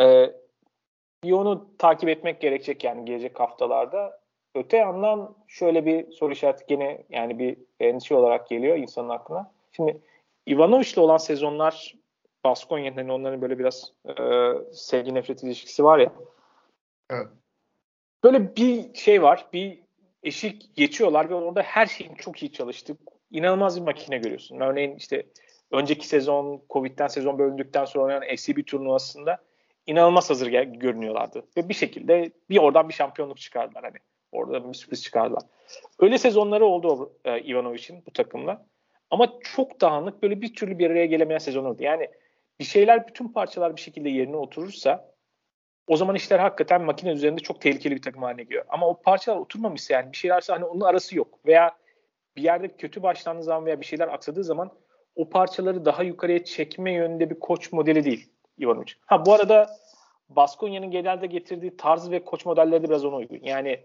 e, 0.00 0.32
bir 1.24 1.32
onu 1.32 1.68
takip 1.78 2.08
etmek 2.08 2.40
gerekecek 2.40 2.84
yani 2.84 3.04
gelecek 3.04 3.40
haftalarda. 3.40 4.20
Öte 4.54 4.76
yandan 4.76 5.36
şöyle 5.48 5.86
bir 5.86 6.12
soru 6.12 6.32
işareti 6.32 6.64
gene 6.68 7.04
yani 7.10 7.38
bir 7.38 7.56
endişe 7.80 8.14
olarak 8.14 8.48
geliyor 8.48 8.76
insanın 8.76 9.08
aklına. 9.08 9.52
Şimdi 9.72 10.00
Ivanovic'le 10.46 10.98
olan 10.98 11.16
sezonlar 11.16 11.94
Baskonya'nın 12.44 12.96
hani 12.96 13.12
onların 13.12 13.42
böyle 13.42 13.58
biraz 13.58 13.92
e, 14.08 14.14
sevgi 14.72 15.14
nefret 15.14 15.42
ilişkisi 15.42 15.84
var 15.84 15.98
ya. 15.98 16.12
Evet. 17.10 17.26
Böyle 18.24 18.56
bir 18.56 18.94
şey 18.94 19.22
var. 19.22 19.46
Bir 19.52 19.78
eşik 20.22 20.76
geçiyorlar 20.76 21.30
ve 21.30 21.34
orada 21.34 21.62
her 21.62 21.86
şeyin 21.86 22.14
çok 22.14 22.42
iyi 22.42 22.52
çalıştığı 22.52 22.96
inanılmaz 23.30 23.80
bir 23.80 23.86
makine 23.86 24.18
görüyorsun. 24.18 24.60
Örneğin 24.60 24.96
işte 24.96 25.26
önceki 25.70 26.06
sezon 26.06 26.62
Covid'den 26.70 27.06
sezon 27.06 27.38
bölündükten 27.38 27.84
sonra 27.84 28.04
oynanan 28.04 28.36
SCB 28.36 28.66
turnuvasında 28.66 29.38
inanılmaz 29.86 30.30
hazır 30.30 30.46
görünüyorlardı. 30.46 31.44
Ve 31.56 31.68
bir 31.68 31.74
şekilde 31.74 32.30
bir 32.50 32.58
oradan 32.58 32.88
bir 32.88 32.94
şampiyonluk 32.94 33.38
çıkardılar 33.38 33.84
hani. 33.84 33.96
Orada 34.32 34.68
bir 34.68 34.74
sürpriz 34.74 35.02
çıkardılar. 35.02 35.42
Öyle 35.98 36.18
sezonları 36.18 36.64
oldu 36.64 37.12
e, 37.24 37.40
Ivanovic'in 37.40 38.02
bu 38.06 38.10
takımla. 38.10 38.66
Ama 39.10 39.32
çok 39.40 39.80
dağınık 39.80 40.22
böyle 40.22 40.40
bir 40.40 40.54
türlü 40.54 40.78
bir 40.78 40.90
araya 40.90 41.06
gelemeyen 41.06 41.38
sezon 41.38 41.64
oldu. 41.64 41.82
Yani 41.82 42.08
bir 42.60 42.64
şeyler 42.64 43.08
bütün 43.08 43.28
parçalar 43.28 43.76
bir 43.76 43.80
şekilde 43.80 44.08
yerine 44.08 44.36
oturursa 44.36 45.10
o 45.88 45.96
zaman 45.96 46.16
işler 46.16 46.38
hakikaten 46.38 46.82
makine 46.82 47.10
üzerinde 47.10 47.40
çok 47.40 47.60
tehlikeli 47.60 47.96
bir 47.96 48.02
takım 48.02 48.22
haline 48.22 48.42
geliyor. 48.42 48.64
Ama 48.68 48.88
o 48.88 49.02
parçalar 49.02 49.36
oturmamışsa 49.36 49.94
yani 49.94 50.12
bir 50.12 50.16
şeylerse 50.16 50.52
hani 50.52 50.64
onun 50.64 50.80
arası 50.80 51.16
yok. 51.16 51.38
Veya 51.46 51.76
bir 52.36 52.42
yerde 52.42 52.68
kötü 52.68 53.02
başlandığı 53.02 53.42
zaman 53.42 53.66
veya 53.66 53.80
bir 53.80 53.86
şeyler 53.86 54.08
aksadığı 54.08 54.44
zaman 54.44 54.70
o 55.16 55.28
parçaları 55.28 55.84
daha 55.84 56.02
yukarıya 56.02 56.44
çekme 56.44 56.92
yönünde 56.92 57.30
bir 57.30 57.40
koç 57.40 57.72
modeli 57.72 58.04
değil 58.04 58.28
Ivanovic. 58.60 58.92
Ha 59.06 59.26
bu 59.26 59.34
arada 59.34 59.70
Baskonya'nın 60.28 60.90
genelde 60.90 61.26
getirdiği 61.26 61.76
tarz 61.76 62.10
ve 62.10 62.24
koç 62.24 62.46
modelleri 62.46 62.82
de 62.82 62.88
biraz 62.88 63.04
ona 63.04 63.16
uygun. 63.16 63.40
Yani 63.42 63.80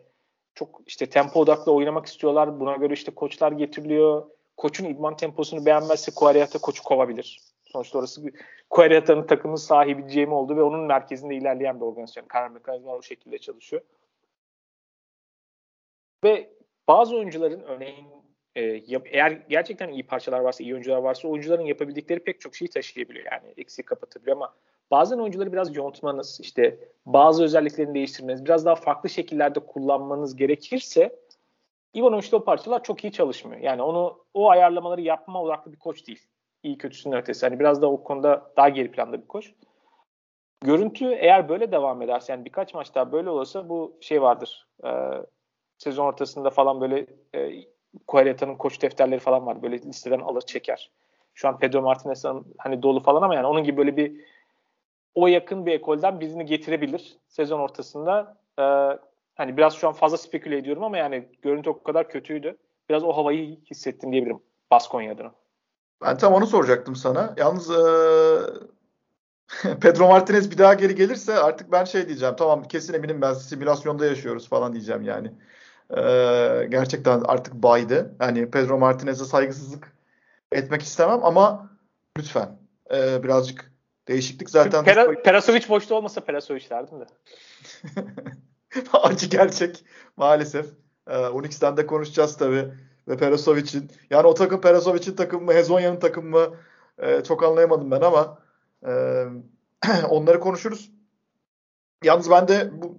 çok 0.55 0.81
işte 0.85 1.05
tempo 1.05 1.39
odaklı 1.39 1.71
oynamak 1.71 2.05
istiyorlar. 2.05 2.59
Buna 2.59 2.75
göre 2.75 2.93
işte 2.93 3.11
koçlar 3.15 3.51
getiriliyor. 3.51 4.29
Koçun 4.57 4.85
idman 4.85 5.17
temposunu 5.17 5.65
beğenmezse 5.65 6.11
Kuariyata 6.15 6.59
koçu 6.59 6.83
kovabilir. 6.83 7.39
Sonuçta 7.65 7.99
orası 7.99 8.21
Kuariyata'nın 8.69 9.27
takımın 9.27 9.55
sahibi 9.55 10.01
GM 10.01 10.31
oldu 10.33 10.57
ve 10.57 10.63
onun 10.63 10.85
merkezinde 10.85 11.35
ilerleyen 11.35 11.79
bir 11.79 11.85
organizasyon. 11.85 12.25
Karar 12.25 12.49
mekanizmaları 12.49 12.97
o 12.97 13.01
şekilde 13.01 13.37
çalışıyor. 13.37 13.81
Ve 16.23 16.49
bazı 16.87 17.15
oyuncuların 17.15 17.61
örneğin 17.61 18.05
e, 18.55 18.61
eğer 19.05 19.31
gerçekten 19.31 19.89
iyi 19.89 20.07
parçalar 20.07 20.39
varsa, 20.39 20.63
iyi 20.63 20.73
oyuncular 20.73 20.97
varsa 20.97 21.27
oyuncuların 21.27 21.65
yapabildikleri 21.65 22.19
pek 22.19 22.41
çok 22.41 22.55
şeyi 22.55 22.69
taşıyabiliyor. 22.69 23.25
Yani 23.31 23.53
eksik 23.57 23.85
kapatabiliyor 23.85 24.37
ama 24.37 24.55
bazen 24.91 25.17
oyuncuları 25.17 25.53
biraz 25.53 25.75
yontmanız, 25.75 26.39
işte 26.41 26.79
bazı 27.05 27.43
özelliklerini 27.43 27.93
değiştirmeniz, 27.93 28.45
biraz 28.45 28.65
daha 28.65 28.75
farklı 28.75 29.09
şekillerde 29.09 29.59
kullanmanız 29.59 30.35
gerekirse 30.35 31.19
Ivanovic'de 31.95 32.35
o 32.35 32.43
parçalar 32.43 32.83
çok 32.83 33.03
iyi 33.03 33.11
çalışmıyor. 33.11 33.61
Yani 33.61 33.81
onu 33.81 34.17
o 34.33 34.49
ayarlamaları 34.49 35.01
yapma 35.01 35.41
odaklı 35.41 35.71
bir 35.71 35.79
koç 35.79 36.07
değil. 36.07 36.27
İyi 36.63 36.77
kötüsünün 36.77 37.15
ötesi. 37.15 37.45
Hani 37.45 37.59
biraz 37.59 37.81
da 37.81 37.91
o 37.91 38.03
konuda 38.03 38.51
daha 38.57 38.69
geri 38.69 38.91
planda 38.91 39.21
bir 39.21 39.27
koç. 39.27 39.53
Görüntü 40.61 41.05
eğer 41.05 41.49
böyle 41.49 41.71
devam 41.71 42.01
ederse 42.01 42.33
yani 42.33 42.45
birkaç 42.45 42.73
maç 42.73 42.95
daha 42.95 43.11
böyle 43.11 43.29
olursa 43.29 43.69
bu 43.69 43.97
şey 44.01 44.21
vardır. 44.21 44.67
E, 44.85 44.89
sezon 45.77 46.05
ortasında 46.05 46.49
falan 46.49 46.81
böyle 46.81 47.05
e, 47.35 47.65
Kuareta'nın 48.07 48.55
koç 48.55 48.81
defterleri 48.81 49.19
falan 49.19 49.45
var. 49.45 49.63
Böyle 49.63 49.81
listeden 49.81 50.19
alır 50.19 50.41
çeker. 50.41 50.91
Şu 51.33 51.47
an 51.47 51.59
Pedro 51.59 51.81
Martinez'in 51.81 52.55
hani 52.57 52.83
dolu 52.83 52.99
falan 52.99 53.21
ama 53.21 53.35
yani 53.35 53.47
onun 53.47 53.63
gibi 53.63 53.77
böyle 53.77 53.97
bir 53.97 54.21
o 55.15 55.27
yakın 55.27 55.65
bir 55.65 55.73
ekolden 55.73 56.19
birini 56.19 56.45
getirebilir 56.45 57.17
sezon 57.27 57.59
ortasında. 57.59 58.37
E, 58.59 58.63
hani 59.35 59.57
biraz 59.57 59.73
şu 59.73 59.87
an 59.87 59.93
fazla 59.93 60.17
speküle 60.17 60.57
ediyorum 60.57 60.83
ama 60.83 60.97
yani 60.97 61.29
görüntü 61.41 61.69
o 61.69 61.83
kadar 61.83 62.09
kötüydü. 62.09 62.57
Biraz 62.89 63.03
o 63.03 63.11
havayı 63.17 63.59
hissettim 63.71 64.11
diyebilirim 64.11 64.39
Baskonya 64.71 65.13
adına. 65.13 65.31
Ben 66.01 66.17
tam 66.17 66.33
onu 66.33 66.47
soracaktım 66.47 66.95
sana. 66.95 67.33
Yalnız 67.37 67.71
e, 67.71 67.81
Pedro 69.81 70.07
Martinez 70.07 70.51
bir 70.51 70.57
daha 70.57 70.73
geri 70.73 70.95
gelirse 70.95 71.33
artık 71.33 71.71
ben 71.71 71.83
şey 71.83 72.07
diyeceğim. 72.07 72.35
Tamam 72.37 72.63
kesin 72.63 72.93
eminim 72.93 73.21
ben 73.21 73.33
simülasyonda 73.33 74.05
yaşıyoruz 74.05 74.49
falan 74.49 74.73
diyeceğim 74.73 75.01
yani. 75.03 75.31
E, 75.89 76.01
gerçekten 76.69 77.21
artık 77.21 77.53
baydı. 77.53 78.15
Yani 78.21 78.51
Pedro 78.51 78.77
Martinez'e 78.77 79.25
saygısızlık 79.25 79.95
etmek 80.51 80.81
istemem 80.81 81.19
ama 81.23 81.69
lütfen 82.17 82.57
e, 82.93 83.23
birazcık 83.23 83.74
değişiklik 84.07 84.49
zaten. 84.49 84.83
Pera, 84.83 85.21
Perasovic 85.21 85.69
boşta 85.69 85.95
olmasa 85.95 86.21
Perasovic 86.21 86.69
derdim 86.69 86.99
de. 86.99 87.05
Acı 88.93 89.25
gerçek 89.25 89.85
maalesef. 90.17 90.65
E, 91.07 91.17
Unix'ten 91.17 91.77
de 91.77 91.85
konuşacağız 91.85 92.37
tabii. 92.37 92.71
Ve 93.07 93.17
Perasovic'in. 93.17 93.91
Yani 94.09 94.27
o 94.27 94.33
takım 94.33 94.61
Perasovic'in 94.61 95.15
takımı 95.15 95.45
mı, 95.45 95.53
Hezonya'nın 95.53 95.99
takımı 95.99 96.29
mı 96.29 96.55
e, 96.97 97.23
çok 97.23 97.43
anlayamadım 97.43 97.91
ben 97.91 98.01
ama 98.01 98.39
e, 98.87 98.91
onları 100.09 100.39
konuşuruz. 100.39 100.91
Yalnız 102.03 102.29
ben 102.29 102.47
de 102.47 102.81
bu 102.81 102.97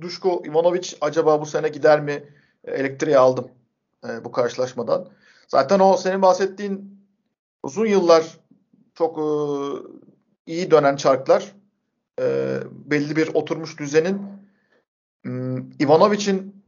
Duşko 0.00 0.42
Ivanovic 0.46 0.96
acaba 1.00 1.40
bu 1.40 1.46
sene 1.46 1.68
gider 1.68 2.00
mi 2.00 2.24
elektriği 2.64 3.18
aldım 3.18 3.50
e, 4.08 4.24
bu 4.24 4.32
karşılaşmadan. 4.32 5.08
Zaten 5.48 5.80
o 5.80 5.96
senin 5.96 6.22
bahsettiğin 6.22 7.00
uzun 7.62 7.86
yıllar 7.86 8.38
çok 8.94 9.18
e, 9.18 9.26
iyi 10.46 10.70
dönen 10.70 10.96
çarklar 10.96 11.52
e, 12.20 12.56
belli 12.72 13.16
bir 13.16 13.34
oturmuş 13.34 13.78
düzenin 13.78 14.22
hmm, 15.22 15.70
Ivanovic'in 15.80 16.64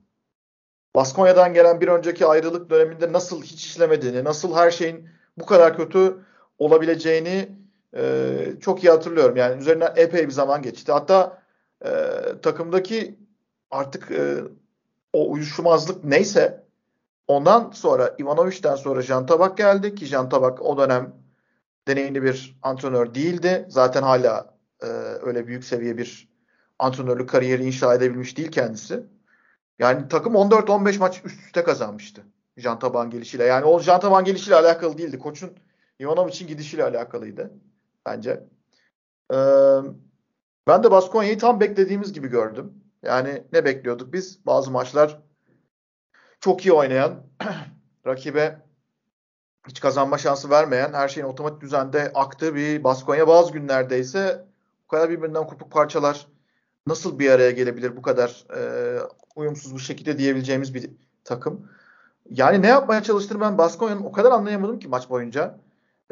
Baskonya'dan 0.94 1.54
gelen 1.54 1.80
bir 1.80 1.88
önceki 1.88 2.26
ayrılık 2.26 2.70
döneminde 2.70 3.12
nasıl 3.12 3.42
hiç 3.42 3.64
işlemediğini, 3.64 4.24
nasıl 4.24 4.54
her 4.54 4.70
şeyin 4.70 5.08
bu 5.38 5.46
kadar 5.46 5.76
kötü 5.76 6.16
olabileceğini 6.58 7.48
e, 7.96 8.34
çok 8.60 8.84
iyi 8.84 8.90
hatırlıyorum. 8.90 9.36
Yani 9.36 9.60
üzerinden 9.60 9.92
epey 9.96 10.26
bir 10.26 10.32
zaman 10.32 10.62
geçti. 10.62 10.92
Hatta 10.92 11.42
e, 11.84 11.90
takımdaki 12.42 13.18
artık 13.70 14.10
e, 14.10 14.36
o 15.12 15.30
uyuşmazlık 15.30 16.04
neyse 16.04 16.64
ondan 17.28 17.70
sonra 17.70 18.14
Ivanovic'den 18.20 18.76
sonra 18.76 19.02
Jan 19.02 19.26
Tabak 19.26 19.56
geldi 19.56 19.94
ki 19.94 20.06
Jan 20.06 20.28
Tabak 20.28 20.62
o 20.62 20.78
dönem 20.78 21.14
deneyimli 21.88 22.22
bir 22.22 22.58
antrenör 22.62 23.14
değildi. 23.14 23.66
Zaten 23.68 24.02
hala 24.02 24.54
e, 24.82 24.86
öyle 25.22 25.46
büyük 25.46 25.64
seviye 25.64 25.98
bir 25.98 26.28
antrenörlük 26.78 27.28
kariyeri 27.28 27.64
inşa 27.64 27.94
edebilmiş 27.94 28.36
değil 28.36 28.50
kendisi. 28.50 29.02
Yani 29.78 30.08
takım 30.08 30.34
14-15 30.34 30.98
maç 30.98 31.20
üst 31.24 31.46
üste 31.46 31.64
kazanmıştı. 31.64 32.22
Jan 32.56 32.78
Tabak'ın 32.78 33.10
gelişiyle. 33.10 33.44
Yani 33.44 33.64
o 33.64 33.80
Jan 33.80 34.00
Tabak'ın 34.00 34.24
gelişiyle 34.24 34.56
alakalı 34.56 34.98
değildi. 34.98 35.18
Koçun 35.18 35.50
Ivanovic'in 36.00 36.48
gidişiyle 36.48 36.84
alakalıydı 36.84 37.50
bence. 38.06 38.44
Ee, 39.32 39.36
ben 40.66 40.82
de 40.82 40.90
Baskonya'yı 40.90 41.38
tam 41.38 41.60
beklediğimiz 41.60 42.12
gibi 42.12 42.28
gördüm. 42.28 42.72
Yani 43.02 43.44
ne 43.52 43.64
bekliyorduk 43.64 44.12
biz? 44.12 44.46
Bazı 44.46 44.70
maçlar 44.70 45.22
çok 46.40 46.66
iyi 46.66 46.72
oynayan, 46.72 47.26
rakibe 48.06 48.67
hiç 49.68 49.80
kazanma 49.80 50.18
şansı 50.18 50.50
vermeyen, 50.50 50.92
her 50.92 51.08
şeyin 51.08 51.26
otomatik 51.26 51.60
düzende 51.60 52.12
aktığı 52.14 52.54
bir 52.54 52.84
Baskonya. 52.84 53.28
Bazı 53.28 53.52
günlerde 53.52 53.98
ise 53.98 54.44
bu 54.84 54.88
kadar 54.88 55.10
birbirinden 55.10 55.46
kopuk 55.46 55.70
parçalar 55.70 56.26
nasıl 56.86 57.18
bir 57.18 57.30
araya 57.30 57.50
gelebilir 57.50 57.96
bu 57.96 58.02
kadar 58.02 58.46
e, 58.56 58.60
uyumsuz 59.36 59.74
bir 59.74 59.80
şekilde 59.80 60.18
diyebileceğimiz 60.18 60.74
bir 60.74 60.90
takım. 61.24 61.68
Yani 62.30 62.62
ne 62.62 62.66
yapmaya 62.66 63.02
çalıştığını 63.02 63.40
ben 63.40 63.58
Baskonya'nın 63.58 64.04
o 64.04 64.12
kadar 64.12 64.32
anlayamadım 64.32 64.78
ki 64.78 64.88
maç 64.88 65.10
boyunca. 65.10 65.58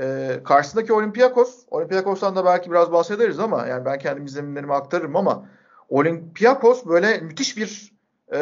E, 0.00 0.40
karşısındaki 0.44 0.92
Olympiakos, 0.92 1.64
Olympiakos'tan 1.70 2.36
da 2.36 2.44
belki 2.44 2.70
biraz 2.70 2.92
bahsederiz 2.92 3.38
ama 3.38 3.66
yani 3.66 3.84
ben 3.84 3.98
kendi 3.98 4.24
izlenimlerimi 4.24 4.74
aktarırım 4.74 5.16
ama 5.16 5.48
Olympiakos 5.88 6.86
böyle 6.86 7.18
müthiş 7.18 7.56
bir 7.56 7.92
e, 8.32 8.38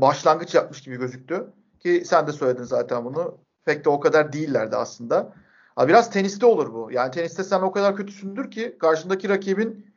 başlangıç 0.00 0.54
yapmış 0.54 0.82
gibi 0.82 0.96
gözüktü. 0.96 1.46
Ki 1.80 2.02
sen 2.06 2.26
de 2.26 2.32
söyledin 2.32 2.62
zaten 2.62 3.04
bunu. 3.04 3.38
Pek 3.64 3.84
de 3.84 3.88
o 3.88 4.00
kadar 4.00 4.32
değillerdi 4.32 4.76
aslında. 4.76 5.32
Ha, 5.76 5.88
biraz 5.88 6.10
teniste 6.10 6.46
olur 6.46 6.72
bu. 6.72 6.92
Yani 6.92 7.10
teniste 7.10 7.44
sen 7.44 7.60
o 7.60 7.72
kadar 7.72 7.96
kötüsündür 7.96 8.50
ki 8.50 8.76
karşındaki 8.78 9.28
rakibin 9.28 9.94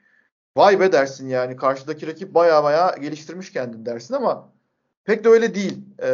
vay 0.58 0.80
be 0.80 0.92
dersin 0.92 1.28
yani. 1.28 1.56
Karşıdaki 1.56 2.08
rakip 2.08 2.34
baya 2.34 2.64
baya 2.64 2.96
geliştirmiş 3.02 3.52
kendini 3.52 3.86
dersin 3.86 4.14
ama 4.14 4.54
pek 5.04 5.24
de 5.24 5.30
öyle 5.30 5.56
değil 5.56 5.86
e, 6.02 6.10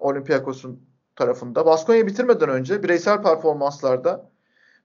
Olympiakos'un 0.00 0.86
tarafında. 1.16 1.66
Baskonya 1.66 2.06
bitirmeden 2.06 2.48
önce 2.48 2.82
bireysel 2.82 3.22
performanslarda 3.22 4.30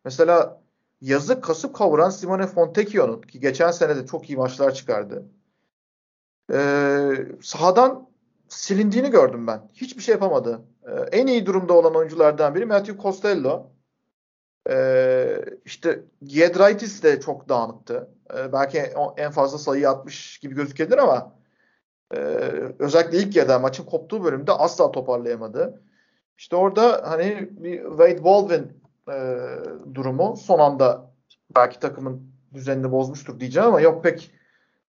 mesela 0.06 0.62
yazı 1.02 1.42
kasıp 1.42 1.76
kavuran 1.76 2.10
Simone 2.10 2.48
Fontecchio'nun 2.48 3.22
ki 3.22 3.40
geçen 3.40 3.72
sene 3.72 3.96
de 3.96 4.06
çok 4.06 4.30
iyi 4.30 4.38
maçlar 4.38 4.74
çıkardı. 4.74 5.26
Ee, 6.54 7.28
sahadan 7.42 8.11
silindiğini 8.52 9.12
gördüm 9.12 9.48
ben. 9.48 9.70
Hiçbir 9.74 10.02
şey 10.02 10.14
yapamadı. 10.14 10.62
Ee, 10.88 10.92
en 10.92 11.28
iyi 11.28 11.46
durumda 11.46 11.74
olan 11.74 11.96
oyunculardan 11.96 12.56
biri 12.56 12.66
Matthew 12.66 13.02
Costello. 13.02 13.72
Ee, 14.70 15.46
işte 15.66 16.00
Giedraitis 16.22 17.04
de 17.04 17.20
çok 17.22 17.50
dağınıktı. 17.50 18.08
Ee, 18.34 18.54
belki 18.54 18.78
en 19.18 19.32
fazla 19.32 19.58
sayı 19.58 19.90
atmış 19.90 20.38
gibi 20.38 20.56
gözükebilir 20.56 20.98
ama 20.98 21.36
e, 22.14 22.18
özellikle 22.80 23.18
ilk 23.18 23.36
yarıda 23.36 23.60
maçın 23.60 23.86
koptuğu 23.86 24.24
bölümde 24.24 24.52
asla 24.52 24.92
toparlayamadı. 24.92 25.82
İşte 26.38 26.56
orada 26.56 27.02
hani 27.06 27.50
bir 27.52 27.82
Wade 27.82 28.24
Baldwin 28.24 28.84
e, 29.12 29.48
durumu 29.94 30.38
son 30.38 30.60
anda 30.60 31.12
belki 31.56 31.80
takımın 31.80 32.32
düzenini 32.54 32.92
bozmuştur 32.92 33.40
diyeceğim 33.40 33.68
ama 33.68 33.82
yok 33.82 34.04
pek 34.04 34.32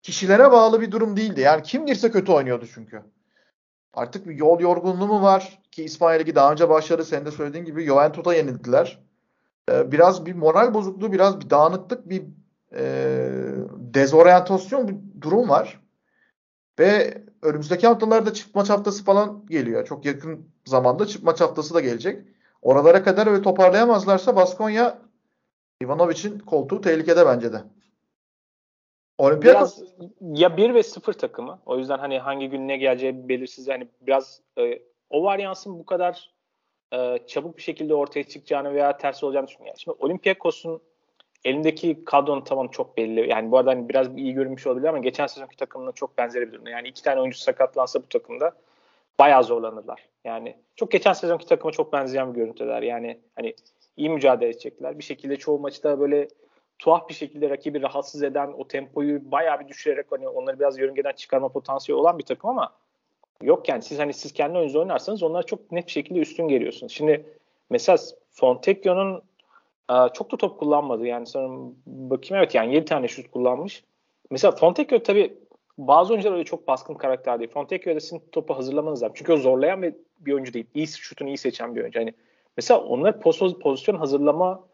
kişilere 0.03 0.53
bağlı 0.53 0.81
bir 0.81 0.91
durum 0.91 1.17
değildi. 1.17 1.41
Yani 1.41 1.63
kim 1.63 1.87
girse 1.87 2.11
kötü 2.11 2.33
oynuyordu 2.33 2.67
çünkü. 2.75 3.03
Artık 3.95 4.29
bir 4.29 4.35
yol 4.35 4.61
yorgunluğu 4.61 5.07
mu 5.07 5.23
var 5.23 5.59
ki 5.71 5.85
İsmail 5.85 6.21
Ligi 6.21 6.35
daha 6.35 6.53
önce 6.53 6.69
başladı. 6.69 7.05
Senin 7.05 7.27
de 7.27 7.31
söylediğin 7.31 7.65
gibi 7.65 7.85
Juventus'a 7.85 8.35
yenildiler. 8.35 9.03
Ee, 9.71 9.93
biraz 9.93 10.27
bir 10.27 10.35
moral 10.35 10.75
bozukluğu, 10.75 11.13
biraz 11.13 11.41
bir 11.41 11.51
dağınıklık, 11.51 12.09
bir 12.09 12.23
e, 12.75 12.85
dezoryantasyon 13.95 14.89
bir 14.89 14.97
durum 15.21 15.49
var. 15.49 15.81
Ve 16.79 17.23
önümüzdeki 17.43 17.87
haftalarda 17.87 18.35
çift 18.35 18.55
maç 18.55 18.71
haftası 18.71 19.05
falan 19.05 19.47
geliyor. 19.47 19.87
Çok 19.87 20.05
yakın 20.05 20.49
zamanda 20.67 21.07
çift 21.07 21.25
maç 21.25 21.41
haftası 21.41 21.75
da 21.75 21.81
gelecek. 21.81 22.27
Oralara 22.63 23.03
kadar 23.03 23.27
öyle 23.27 23.43
toparlayamazlarsa 23.43 24.37
Baskonya 24.37 24.99
Ivanovic'in 25.83 26.39
koltuğu 26.39 26.81
tehlikede 26.81 27.27
bence 27.27 27.53
de. 27.53 27.63
Olympiakos 29.23 29.81
biraz 29.81 30.41
ya 30.41 30.57
1 30.57 30.75
ve 30.75 30.83
0 30.83 31.13
takımı. 31.13 31.59
O 31.67 31.79
yüzden 31.79 31.99
hani 31.99 32.19
hangi 32.19 32.49
gün 32.49 32.69
ne 32.69 32.77
geleceği 32.77 33.29
belirsiz. 33.29 33.69
Hani 33.69 33.89
biraz 34.01 34.41
e, 34.59 34.83
o 35.11 35.25
varyansın 35.25 35.79
bu 35.79 35.87
kadar 35.87 36.31
e, 36.93 37.19
çabuk 37.27 37.57
bir 37.57 37.63
şekilde 37.63 37.95
ortaya 37.95 38.25
çıkacağını 38.25 38.75
veya 38.75 38.97
ters 38.97 39.25
olacağını 39.25 39.49
düşünüyorum. 39.49 39.81
Şimdi 39.81 39.97
Olympiakos'un 40.01 40.81
elindeki 41.45 42.05
kadronun 42.05 42.41
tamam 42.41 42.69
çok 42.69 42.97
belli. 42.97 43.31
Yani 43.31 43.51
bu 43.51 43.59
arada 43.59 43.71
hani 43.71 43.89
biraz 43.89 44.17
iyi 44.17 44.33
görünmüş 44.33 44.67
olabilir 44.67 44.89
ama 44.89 44.99
geçen 44.99 45.27
sezonki 45.27 45.57
takımına 45.57 45.93
çok 45.93 46.19
benzeri 46.19 46.47
bir 46.49 46.53
durum. 46.53 46.67
Yani 46.67 46.89
iki 46.89 47.03
tane 47.03 47.21
oyuncu 47.21 47.39
sakatlansa 47.39 48.03
bu 48.03 48.09
takımda 48.09 48.53
bayağı 49.19 49.45
zorlanırlar. 49.45 50.09
Yani 50.25 50.57
çok 50.77 50.91
geçen 50.91 51.13
sezonki 51.13 51.47
takıma 51.47 51.73
çok 51.73 51.93
benzeyen 51.93 52.35
bir 52.35 52.41
görüntüler. 52.41 52.83
Yani 52.83 53.19
hani 53.37 53.55
iyi 53.97 54.11
mücadele 54.11 54.51
edecekler. 54.51 54.99
Bir 54.99 55.05
şekilde 55.05 55.37
çoğu 55.37 55.59
maçta 55.59 56.01
böyle 56.01 56.29
tuhaf 56.79 57.09
bir 57.09 57.15
şekilde 57.15 57.51
rakibi 57.51 57.83
rahatsız 57.83 58.23
eden 58.23 58.53
o 58.59 58.69
tempoyu 58.69 59.31
bayağı 59.31 59.61
bir 59.61 59.69
düşürerek 59.69 60.07
hani 60.11 60.29
onları 60.29 60.59
biraz 60.59 60.79
yörüngeden 60.79 61.13
çıkarma 61.13 61.49
potansiyeli 61.49 62.01
olan 62.01 62.19
bir 62.19 62.25
takım 62.25 62.51
ama 62.51 62.73
yok 63.43 63.69
yani 63.69 63.83
siz 63.83 63.99
hani 63.99 64.13
siz 64.13 64.33
kendi 64.33 64.53
oyununuzu 64.53 64.81
oynarsanız 64.81 65.23
onlara 65.23 65.43
çok 65.43 65.73
net 65.73 65.87
bir 65.87 65.93
şekilde 65.93 66.19
üstün 66.19 66.49
geliyorsunuz. 66.49 66.93
Şimdi 66.93 67.27
mesela 67.71 67.99
Fontecchio'nun 68.31 69.23
çok 70.15 70.33
da 70.33 70.37
top 70.37 70.59
kullanmadı. 70.59 71.07
Yani 71.07 71.27
sanırım 71.27 71.77
bakayım 71.87 72.43
evet 72.43 72.55
yani 72.55 72.75
7 72.75 72.85
tane 72.85 73.09
şut 73.09 73.31
kullanmış. 73.31 73.85
Mesela 74.31 74.53
Fontecchio 74.53 75.03
tabii 75.03 75.35
bazı 75.79 76.13
oyuncular 76.13 76.35
öyle 76.35 76.45
çok 76.45 76.69
baskın 76.69 76.95
karakter 76.95 77.39
değil. 77.39 77.51
Fontecchio'da 77.51 78.01
sizin 78.01 78.23
topu 78.33 78.57
hazırlamanız 78.57 79.03
lazım. 79.03 79.15
Çünkü 79.17 79.33
o 79.33 79.37
zorlayan 79.37 79.83
bir, 79.83 79.95
bir 80.21 80.33
oyuncu 80.33 80.53
değil. 80.53 80.67
İyi 80.75 80.87
şutunu 80.87 81.29
iyi 81.29 81.39
seçen 81.39 81.75
bir 81.75 81.81
oyuncu. 81.81 81.99
Yani 81.99 82.15
mesela 82.57 82.81
onlar 82.81 83.21
pozisyon 83.61 83.97
hazırlama 83.97 84.65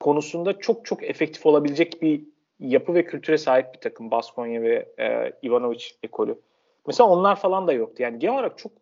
konusunda 0.00 0.58
çok 0.58 0.86
çok 0.86 1.04
efektif 1.04 1.46
olabilecek 1.46 2.02
bir 2.02 2.22
yapı 2.60 2.94
ve 2.94 3.04
kültüre 3.04 3.38
sahip 3.38 3.74
bir 3.74 3.80
takım 3.80 4.10
Baskonya 4.10 4.62
ve 4.62 4.92
e, 4.98 5.32
Ivanovic 5.46 5.84
ekolü. 6.02 6.38
Mesela 6.86 7.08
onlar 7.10 7.36
falan 7.36 7.66
da 7.66 7.72
yoktu. 7.72 8.02
Yani 8.02 8.18
genel 8.18 8.34
olarak 8.34 8.58
çok 8.58 8.72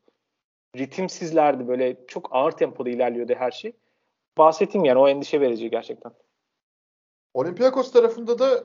ritimsizlerdi. 0.77 1.69
Böyle 1.69 1.97
çok 2.07 2.29
ağır 2.31 2.53
tempoda 2.53 2.91
ilerliyordu 2.91 3.35
her 3.39 3.51
şey. 3.51 3.73
Bahsettim 4.39 4.85
yani 4.85 4.99
o 4.99 5.09
endişe 5.09 5.41
verici 5.41 5.71
gerçekten. 5.71 6.13
Olympiakos 7.35 7.93
tarafında 7.93 8.39
da 8.39 8.65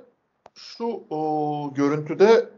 şu 0.56 1.04
o, 1.10 1.74
görüntüde 1.76 2.50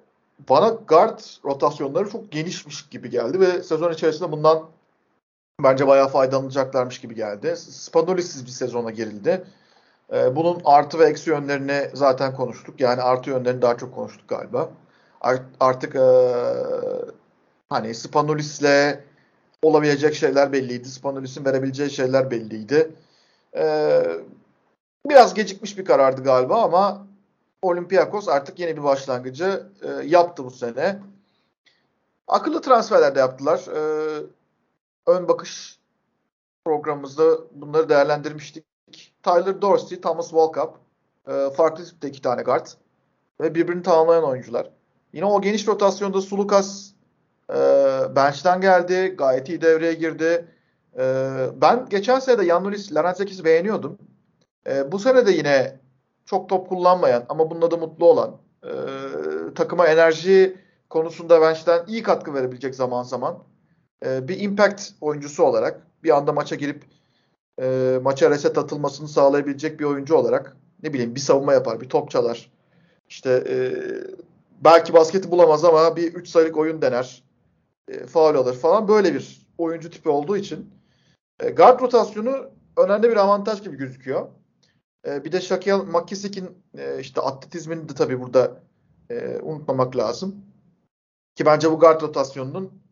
bana 0.49 0.69
guard 0.69 1.19
rotasyonları 1.45 2.09
çok 2.09 2.31
genişmiş 2.31 2.89
gibi 2.89 3.09
geldi 3.09 3.39
ve 3.39 3.63
sezon 3.63 3.93
içerisinde 3.93 4.31
bundan 4.31 4.65
bence 5.63 5.87
bayağı 5.87 6.07
faydalanacaklarmış 6.07 7.01
gibi 7.01 7.15
geldi. 7.15 7.55
Spanolisiz 7.57 8.45
bir 8.45 8.51
sezona 8.51 8.91
girildi. 8.91 9.45
Ee, 10.13 10.35
bunun 10.35 10.61
artı 10.65 10.99
ve 10.99 11.05
eksi 11.05 11.29
yönlerini 11.29 11.89
zaten 11.93 12.35
konuştuk. 12.35 12.79
Yani 12.79 13.01
artı 13.01 13.29
yönlerini 13.29 13.61
daha 13.61 13.77
çok 13.77 13.95
konuştuk 13.95 14.27
galiba. 14.27 14.69
Artık 15.59 15.95
e, 15.95 16.01
hani 17.69 17.95
Spanolis'le 17.95 18.99
olabilecek 19.61 20.15
şeyler 20.15 20.51
belliydi. 20.53 20.87
Spanolis'in 20.89 21.45
verebileceği 21.45 21.89
şeyler 21.89 22.31
belliydi. 22.31 22.91
Ee, 23.57 24.03
biraz 25.05 25.33
gecikmiş 25.33 25.77
bir 25.77 25.85
karardı 25.85 26.23
galiba 26.23 26.63
ama 26.63 27.07
Olympiakos 27.61 28.27
artık 28.27 28.59
yeni 28.59 28.77
bir 28.77 28.83
başlangıcı 28.83 29.67
e, 29.81 30.07
yaptı 30.07 30.45
bu 30.45 30.51
sene. 30.51 30.99
Akıllı 32.27 32.61
transferler 32.61 33.15
de 33.15 33.19
yaptılar. 33.19 33.65
Ee, 33.75 34.23
ön 35.07 35.27
bakış 35.27 35.79
programımızda 36.65 37.37
bunları 37.51 37.89
değerlendirmiştik. 37.89 38.74
Tyler 39.25 39.61
Dorsey, 39.61 40.01
Thomas 40.01 40.29
Walkup 40.29 40.77
e, 41.27 41.49
farklı 41.49 41.85
tipte 41.85 42.07
iki 42.07 42.21
tane 42.21 42.41
guard 42.41 42.67
ve 43.41 43.55
birbirini 43.55 43.83
tamamlayan 43.83 44.23
oyuncular. 44.23 44.69
Yine 45.13 45.25
o 45.25 45.41
geniş 45.41 45.67
rotasyonda 45.67 46.21
Sulukas 46.21 46.91
e, 47.49 47.55
bench'ten 48.15 48.61
geldi. 48.61 49.15
Gayet 49.17 49.49
iyi 49.49 49.61
devreye 49.61 49.93
girdi. 49.93 50.47
E, 50.97 51.03
ben 51.55 51.85
geçen 51.89 52.19
sene 52.19 52.37
de 52.37 52.45
Yannulis 52.45 52.93
Larentzakis'i 52.93 53.45
beğeniyordum. 53.45 53.97
E, 54.67 54.91
bu 54.91 54.99
sene 54.99 55.25
de 55.25 55.31
yine 55.31 55.79
çok 56.25 56.49
top 56.49 56.69
kullanmayan 56.69 57.25
ama 57.29 57.49
bununla 57.49 57.71
da 57.71 57.77
mutlu 57.77 58.05
olan 58.05 58.37
e, 58.63 58.71
takıma 59.55 59.87
enerji 59.87 60.57
konusunda 60.89 61.41
bench'ten 61.41 61.85
iyi 61.87 62.03
katkı 62.03 62.33
verebilecek 62.33 62.75
zaman 62.75 63.03
zaman 63.03 63.37
e, 64.05 64.27
bir 64.27 64.39
impact 64.39 64.83
oyuncusu 65.01 65.43
olarak 65.43 65.81
bir 66.03 66.17
anda 66.17 66.33
maça 66.33 66.55
girip 66.55 66.83
e, 67.61 67.99
maça 68.01 68.29
reset 68.29 68.57
atılmasını 68.57 69.07
sağlayabilecek 69.07 69.79
bir 69.79 69.85
oyuncu 69.85 70.15
olarak 70.15 70.57
ne 70.83 70.93
bileyim 70.93 71.15
bir 71.15 71.19
savunma 71.19 71.53
yapar, 71.53 71.81
bir 71.81 71.89
top 71.89 72.11
çalar. 72.11 72.51
İşte 73.09 73.43
e, 73.49 73.55
belki 74.63 74.93
basketi 74.93 75.31
bulamaz 75.31 75.65
ama 75.65 75.95
bir 75.95 76.13
3 76.13 76.27
sayılık 76.27 76.57
oyun 76.57 76.81
dener. 76.81 77.23
E, 77.87 78.05
faul 78.05 78.35
alır 78.35 78.55
falan. 78.55 78.87
Böyle 78.87 79.13
bir 79.13 79.47
oyuncu 79.57 79.89
tipi 79.89 80.09
olduğu 80.09 80.37
için 80.37 80.69
e, 81.39 81.49
guard 81.49 81.81
rotasyonu 81.81 82.49
önemli 82.77 83.09
bir 83.09 83.15
avantaj 83.15 83.63
gibi 83.63 83.77
gözüküyor. 83.77 84.27
E, 85.07 85.23
bir 85.23 85.31
de 85.31 85.41
Shaquille 85.41 85.83
McKissick'in 85.83 86.49
e, 86.77 86.99
işte 86.99 87.21
atletizmini 87.21 87.89
de 87.89 87.93
tabii 87.93 88.21
burada 88.21 88.63
e, 89.09 89.39
unutmamak 89.41 89.97
lazım. 89.97 90.35
Ki 91.35 91.45
bence 91.45 91.71
bu 91.71 91.79
guard 91.79 92.01
rotasyonunun 92.01 92.84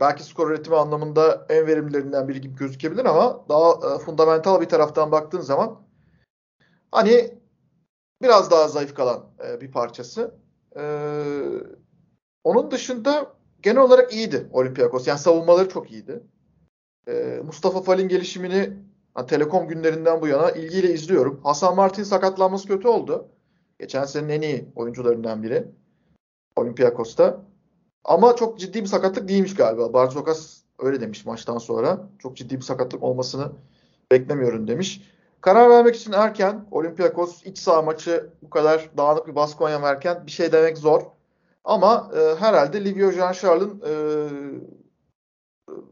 belki 0.00 0.22
skor 0.22 0.50
üretimi 0.50 0.76
anlamında 0.76 1.46
en 1.48 1.66
verimlilerinden 1.66 2.28
biri 2.28 2.40
gibi 2.40 2.56
gözükebilir 2.56 3.04
ama 3.04 3.44
daha 3.48 3.94
e, 3.94 3.98
fundamental 3.98 4.60
bir 4.60 4.68
taraftan 4.68 5.12
baktığın 5.12 5.40
zaman 5.40 5.80
hani 6.92 7.38
biraz 8.22 8.50
daha 8.50 8.68
zayıf 8.68 8.94
kalan 8.94 9.26
e, 9.48 9.60
bir 9.60 9.72
parçası. 9.72 10.34
E, 10.76 10.82
onun 12.44 12.70
dışında 12.70 13.32
genel 13.62 13.82
olarak 13.82 14.12
iyiydi 14.12 14.48
Olympiakos. 14.52 15.08
Yani 15.08 15.18
savunmaları 15.18 15.68
çok 15.68 15.92
iyiydi. 15.92 16.22
E, 17.08 17.40
Mustafa 17.44 17.82
Fal'in 17.82 18.08
gelişimini 18.08 18.72
yani 19.16 19.26
Telekom 19.26 19.68
günlerinden 19.68 20.20
bu 20.20 20.26
yana 20.26 20.50
ilgiyle 20.50 20.92
izliyorum. 20.94 21.40
Hasan 21.42 21.76
Martin 21.76 22.02
sakatlanması 22.02 22.68
kötü 22.68 22.88
oldu. 22.88 23.28
Geçen 23.78 24.04
senenin 24.04 24.28
en 24.28 24.42
iyi 24.42 24.68
oyuncularından 24.76 25.42
biri. 25.42 25.68
Olympiakos'ta. 26.56 27.49
Ama 28.04 28.36
çok 28.36 28.58
ciddi 28.58 28.80
bir 28.80 28.86
sakatlık 28.86 29.28
değilmiş 29.28 29.54
galiba. 29.54 29.92
Barzokas 29.92 30.60
öyle 30.78 31.00
demiş 31.00 31.26
maçtan 31.26 31.58
sonra. 31.58 32.08
Çok 32.18 32.36
ciddi 32.36 32.56
bir 32.56 32.62
sakatlık 32.62 33.02
olmasını 33.02 33.52
beklemiyorum 34.12 34.68
demiş. 34.68 35.02
Karar 35.40 35.70
vermek 35.70 35.96
için 35.96 36.12
erken. 36.12 36.66
Olympiakos 36.70 37.46
iç 37.46 37.58
saha 37.58 37.82
maçı 37.82 38.30
bu 38.42 38.50
kadar 38.50 38.90
dağınık 38.96 39.26
bir 39.26 39.34
baskı 39.34 39.64
oynamarken 39.64 40.26
bir 40.26 40.30
şey 40.30 40.52
demek 40.52 40.78
zor. 40.78 41.02
Ama 41.64 42.10
e, 42.14 42.34
herhalde 42.40 42.84
Livio 42.84 43.10
Jean-Charles'ın 43.10 43.80
e, 43.86 43.92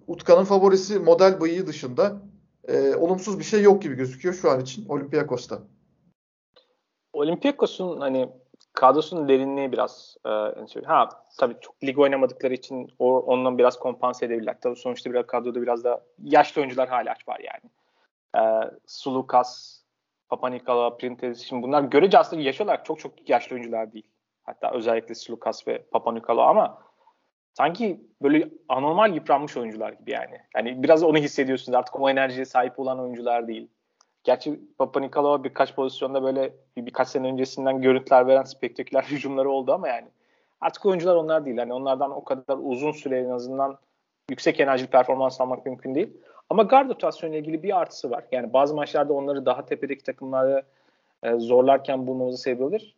Utkan'ın 0.06 0.44
favorisi 0.44 0.98
model 0.98 1.40
bıyığı 1.40 1.66
dışında 1.66 2.16
e, 2.68 2.94
olumsuz 2.94 3.38
bir 3.38 3.44
şey 3.44 3.62
yok 3.62 3.82
gibi 3.82 3.94
gözüküyor 3.94 4.34
şu 4.34 4.50
an 4.50 4.60
için 4.60 4.88
Olympiakos'ta. 4.88 5.58
Olympiakos'un 7.12 8.00
hani 8.00 8.32
kadrosunun 8.72 9.28
derinliği 9.28 9.72
biraz 9.72 10.16
e, 10.26 10.82
ha 10.84 11.08
tabii 11.38 11.56
çok 11.60 11.84
lig 11.84 11.98
oynamadıkları 11.98 12.54
için 12.54 12.90
o 12.98 13.18
ondan 13.18 13.58
biraz 13.58 13.78
kompanse 13.78 14.26
edebilirler. 14.26 14.60
Tabii 14.60 14.76
sonuçta 14.76 15.10
biraz 15.10 15.26
kadroda 15.26 15.62
biraz 15.62 15.84
da 15.84 16.04
yaşlı 16.22 16.60
oyuncular 16.60 16.88
hala 16.88 17.14
var 17.28 17.40
yani. 17.40 17.70
E, 18.36 18.70
Sulukas, 18.86 19.82
Papa 20.28 20.48
Nikola, 20.48 20.96
Printez 20.96 21.40
şimdi 21.40 21.62
bunlar 21.62 21.82
görece 21.82 22.18
aslında 22.18 22.42
yaş 22.42 22.60
olarak 22.60 22.84
çok 22.84 22.98
çok 22.98 23.28
yaşlı 23.28 23.54
oyuncular 23.54 23.92
değil. 23.92 24.06
Hatta 24.42 24.70
özellikle 24.70 25.14
Sulukas 25.14 25.68
ve 25.68 25.82
Papa 25.82 26.12
Nikola 26.12 26.46
ama 26.46 26.82
sanki 27.54 28.00
böyle 28.22 28.48
anormal 28.68 29.14
yıpranmış 29.14 29.56
oyuncular 29.56 29.92
gibi 29.92 30.10
yani. 30.10 30.40
Yani 30.56 30.82
biraz 30.82 31.02
onu 31.02 31.18
hissediyorsunuz 31.18 31.76
artık 31.76 32.00
o 32.00 32.10
enerjiye 32.10 32.44
sahip 32.44 32.78
olan 32.78 33.00
oyuncular 33.00 33.48
değil. 33.48 33.68
Gerçi 34.28 34.60
Papa 34.78 35.00
Nikolao 35.00 35.44
birkaç 35.44 35.74
pozisyonda 35.74 36.22
böyle 36.22 36.52
bir, 36.76 36.86
birkaç 36.86 37.08
sene 37.08 37.28
öncesinden 37.28 37.82
görüntüler 37.82 38.26
veren 38.26 38.42
spektaküler 38.42 39.02
hücumları 39.10 39.50
oldu 39.50 39.72
ama 39.72 39.88
yani 39.88 40.08
artık 40.60 40.86
oyuncular 40.86 41.16
onlar 41.16 41.44
değil. 41.44 41.56
Yani 41.56 41.72
onlardan 41.72 42.10
o 42.10 42.24
kadar 42.24 42.58
uzun 42.62 42.92
süre 42.92 43.20
en 43.20 43.30
azından 43.30 43.78
yüksek 44.30 44.60
enerjili 44.60 44.90
performans 44.90 45.40
almak 45.40 45.66
mümkün 45.66 45.94
değil. 45.94 46.16
Ama 46.50 46.62
guard 46.62 46.90
rotasyonu 46.90 47.32
ile 47.34 47.40
ilgili 47.40 47.62
bir 47.62 47.80
artısı 47.80 48.10
var. 48.10 48.24
Yani 48.32 48.52
bazı 48.52 48.74
maçlarda 48.74 49.12
onları 49.12 49.46
daha 49.46 49.66
tepedeki 49.66 50.02
takımları 50.02 50.62
e, 51.22 51.34
zorlarken 51.34 52.06
bulmamızı 52.06 52.38
sebebidir. 52.38 52.94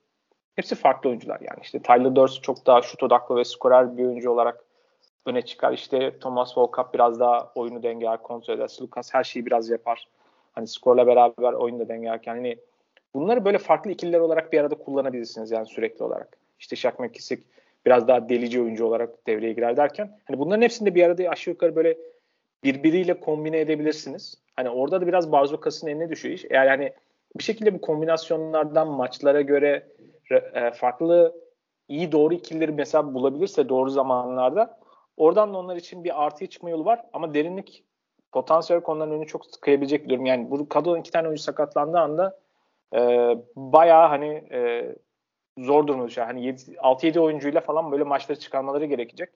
Hepsi 0.57 0.75
farklı 0.75 1.09
oyuncular 1.11 1.41
yani. 1.41 1.59
İşte 1.63 1.83
Tyler 1.83 2.17
Dorsey 2.17 2.43
çok 2.43 2.67
daha 2.67 2.83
şut 2.83 3.03
odaklı 3.03 3.37
ve 3.37 3.45
skorer 3.45 3.97
bir 3.97 4.05
oyuncu 4.05 4.31
olarak 4.31 4.65
öne 5.27 5.43
çıkar. 5.43 5.73
İşte 5.73 6.19
Thomas 6.19 6.49
Walkup 6.49 6.95
biraz 6.95 7.21
daha 7.21 7.53
oyunu 7.55 7.83
dengeler, 7.83 8.23
kontrol 8.23 8.55
eder. 8.55 8.71
Lucas 8.81 9.15
her 9.15 9.25
şeyi 9.25 9.47
biraz 9.47 9.71
yapar. 9.71 10.07
Hani 10.53 10.67
skorla 10.67 11.07
beraber 11.07 11.53
oyunda 11.53 11.89
dengelerken 11.89 12.35
hani 12.35 12.57
bunları 13.15 13.45
böyle 13.45 13.59
farklı 13.59 13.91
ikililer 13.91 14.21
olarak 14.21 14.53
bir 14.53 14.61
arada 14.61 14.75
kullanabilirsiniz 14.75 15.51
yani 15.51 15.67
sürekli 15.67 16.05
olarak. 16.05 16.37
İşte 16.59 16.77
Shaq 16.77 16.93
McKissick 16.99 17.45
biraz 17.87 18.09
daha 18.09 18.29
delici 18.29 18.61
oyuncu 18.61 18.87
olarak 18.87 19.27
devreye 19.27 19.53
girer 19.53 19.77
derken 19.77 20.19
hani 20.25 20.39
bunların 20.39 20.63
hepsini 20.63 20.91
de 20.91 20.95
bir 20.95 21.03
arada 21.03 21.29
aşağı 21.29 21.53
yukarı 21.53 21.77
böyle 21.77 21.97
birbiriyle 22.65 23.21
kombine 23.21 23.61
edebilirsiniz. 23.61 24.39
Hani 24.57 24.71
orada 24.71 25.01
da 25.01 25.07
biraz 25.07 25.33
Barzokas'ın 25.33 25.87
eline 25.87 26.09
düşüyor 26.11 26.35
iş. 26.35 26.45
Eğer 26.51 26.67
hani 26.67 26.93
bir 27.39 27.45
şekilde 27.45 27.75
bu 27.75 27.81
kombinasyonlardan 27.81 28.89
maçlara 28.89 29.41
göre 29.41 29.87
e, 30.55 30.71
farklı 30.71 31.35
iyi 31.89 32.13
doğru 32.13 32.35
ikilileri 32.35 32.73
mesela 32.73 33.15
bulabilirse 33.15 33.69
doğru 33.69 33.91
zamanlarda 33.91 34.79
oradan 35.17 35.55
da 35.55 35.59
onlar 35.59 35.77
için 35.77 36.05
bir 36.05 36.25
artıya 36.25 36.51
çıkma 36.51 36.71
yolu 36.71 36.85
var. 36.85 37.01
Ama 37.13 37.35
derinlik 37.35 37.85
potansiyel 38.33 38.83
konuların 38.83 39.11
önü 39.11 39.27
çok 39.27 39.53
tıkayabilecek 39.53 40.05
bir 40.05 40.11
durum. 40.11 40.27
Yani 40.27 40.51
bu 40.51 40.69
kadronun 40.69 41.01
iki 41.01 41.11
tane 41.11 41.29
oyuncu 41.29 41.43
sakatlandığı 41.43 41.99
anda 41.99 42.39
e, 42.95 42.99
bayağı 43.57 44.09
hani 44.09 44.27
e, 44.53 44.91
zor 45.59 45.87
durumda 45.87 46.07
düşer. 46.07 46.27
Hani 46.27 46.51
6-7 46.51 47.19
oyuncuyla 47.19 47.61
falan 47.61 47.93
böyle 47.93 48.05
maçları 48.05 48.39
çıkarmaları 48.39 48.85
gerekecek. 48.85 49.31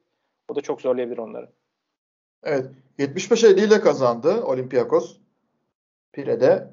O 0.49 0.55
da 0.57 0.61
çok 0.61 0.80
zorlayabilir 0.80 1.18
onları. 1.18 1.49
Evet. 2.42 2.66
75-50 2.99 3.66
ile 3.66 3.80
kazandı 3.80 4.45
Olympiakos. 4.45 5.16
Pire'de 6.12 6.70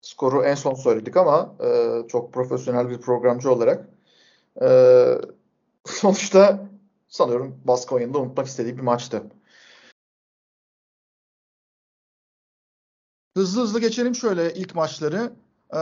skoru 0.00 0.44
en 0.44 0.54
son 0.54 0.74
söyledik 0.74 1.16
ama 1.16 1.54
e, 1.64 2.00
çok 2.08 2.32
profesyonel 2.32 2.90
bir 2.90 2.98
programcı 2.98 3.52
olarak 3.52 3.88
e, 4.62 4.68
sonuçta 5.84 6.68
sanıyorum 7.08 7.60
Baskonya'nın 7.64 8.14
da 8.14 8.18
unutmak 8.18 8.46
istediği 8.46 8.76
bir 8.76 8.82
maçtı. 8.82 9.22
Hızlı 13.34 13.62
hızlı 13.62 13.80
geçelim 13.80 14.14
şöyle 14.14 14.54
ilk 14.54 14.74
maçları. 14.74 15.32
Ee, 15.74 15.78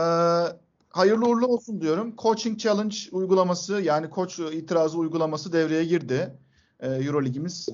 hayırlı 0.89 1.25
uğurlu 1.25 1.47
olsun 1.47 1.81
diyorum. 1.81 2.15
Coaching 2.17 2.59
Challenge 2.59 2.95
uygulaması 3.11 3.81
yani 3.81 4.09
koç 4.09 4.39
itirazı 4.39 4.97
uygulaması 4.97 5.53
devreye 5.53 5.85
girdi. 5.85 6.33
Ee, 6.79 6.87
Euroligimiz. 6.87 7.69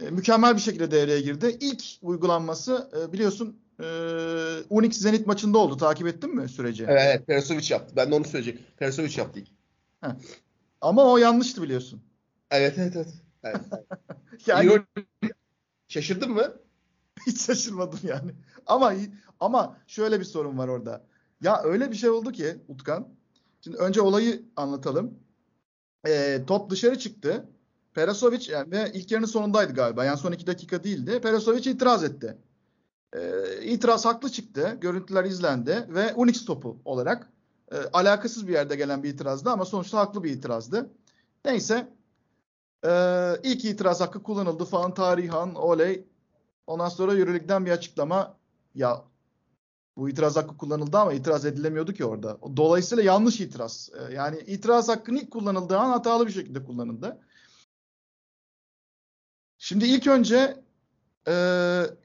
Ee, 0.00 0.10
mükemmel 0.10 0.54
bir 0.54 0.60
şekilde 0.60 0.90
devreye 0.90 1.20
girdi. 1.20 1.58
İlk 1.60 1.82
uygulanması 2.02 2.90
e, 3.00 3.12
biliyorsun 3.12 3.58
e, 3.80 3.86
Unix 4.70 4.96
Zenit 4.96 5.26
maçında 5.26 5.58
oldu. 5.58 5.76
Takip 5.76 6.06
ettin 6.06 6.34
mi 6.34 6.48
süreci? 6.48 6.84
Evet, 6.88 7.02
evet 7.04 7.26
Perasovic 7.26 7.66
yaptı. 7.70 7.96
Ben 7.96 8.10
de 8.10 8.14
onu 8.14 8.24
söyleyecek. 8.24 8.78
Perasovic 8.78 9.18
yaptı 9.18 9.40
ilk. 9.40 9.48
Heh. 10.00 10.10
Ama 10.80 11.12
o 11.12 11.18
yanlıştı 11.18 11.62
biliyorsun. 11.62 12.02
Evet 12.50 12.74
evet 12.78 12.96
evet. 12.96 13.14
evet. 13.42 13.60
yani 14.46 14.66
Euro... 14.66 14.82
Şaşırdın 15.88 16.30
mı? 16.30 16.54
hiç 17.26 17.40
şaşırmadım 17.40 17.98
yani. 18.02 18.34
Ama 18.66 18.92
ama 19.40 19.76
şöyle 19.86 20.20
bir 20.20 20.24
sorun 20.24 20.58
var 20.58 20.68
orada. 20.68 21.04
Ya 21.40 21.62
öyle 21.62 21.90
bir 21.90 21.96
şey 21.96 22.10
oldu 22.10 22.32
ki 22.32 22.56
Utkan. 22.68 23.08
Şimdi 23.60 23.76
önce 23.76 24.00
olayı 24.00 24.42
anlatalım. 24.56 25.18
E, 26.06 26.42
top 26.46 26.70
dışarı 26.70 26.98
çıktı. 26.98 27.48
Perasovic 27.94 28.52
yani 28.52 28.70
ve 28.70 28.92
ilk 28.94 29.10
yarının 29.12 29.26
sonundaydı 29.26 29.72
galiba. 29.72 30.04
Yani 30.04 30.18
son 30.18 30.32
iki 30.32 30.46
dakika 30.46 30.84
değildi. 30.84 31.20
Perasovic 31.20 31.70
itiraz 31.70 32.04
etti. 32.04 32.38
E, 33.12 33.20
itiraz 33.62 34.04
haklı 34.04 34.32
çıktı. 34.32 34.78
Görüntüler 34.80 35.24
izlendi 35.24 35.86
ve 35.88 36.14
Unix 36.14 36.44
topu 36.44 36.78
olarak 36.84 37.32
e, 37.72 37.76
alakasız 37.92 38.48
bir 38.48 38.52
yerde 38.52 38.76
gelen 38.76 39.02
bir 39.02 39.08
itirazdı 39.08 39.50
ama 39.50 39.64
sonuçta 39.64 39.98
haklı 39.98 40.24
bir 40.24 40.30
itirazdı. 40.30 40.90
Neyse 41.44 41.88
e, 42.86 42.90
ilk 43.42 43.64
itiraz 43.64 44.00
hakkı 44.00 44.22
kullanıldı 44.22 44.64
falan 44.64 44.94
tarihan 44.94 45.54
oley. 45.54 46.04
Ondan 46.66 46.88
sonra 46.88 47.14
Euroleague'den 47.14 47.66
bir 47.66 47.70
açıklama 47.70 48.36
ya 48.74 49.04
bu 49.96 50.08
itiraz 50.08 50.36
hakkı 50.36 50.56
kullanıldı 50.56 50.98
ama 50.98 51.12
itiraz 51.12 51.44
edilemiyordu 51.44 51.92
ki 51.92 52.04
orada. 52.04 52.38
Dolayısıyla 52.56 53.04
yanlış 53.04 53.40
itiraz. 53.40 53.90
Yani 54.12 54.38
itiraz 54.38 54.88
hakkının 54.88 55.18
ilk 55.18 55.30
kullanıldığı 55.30 55.78
an 55.78 55.88
hatalı 55.88 56.26
bir 56.26 56.32
şekilde 56.32 56.64
kullanıldı. 56.64 57.20
Şimdi 59.58 59.84
ilk 59.84 60.06
önce 60.06 60.64
e, 61.28 61.32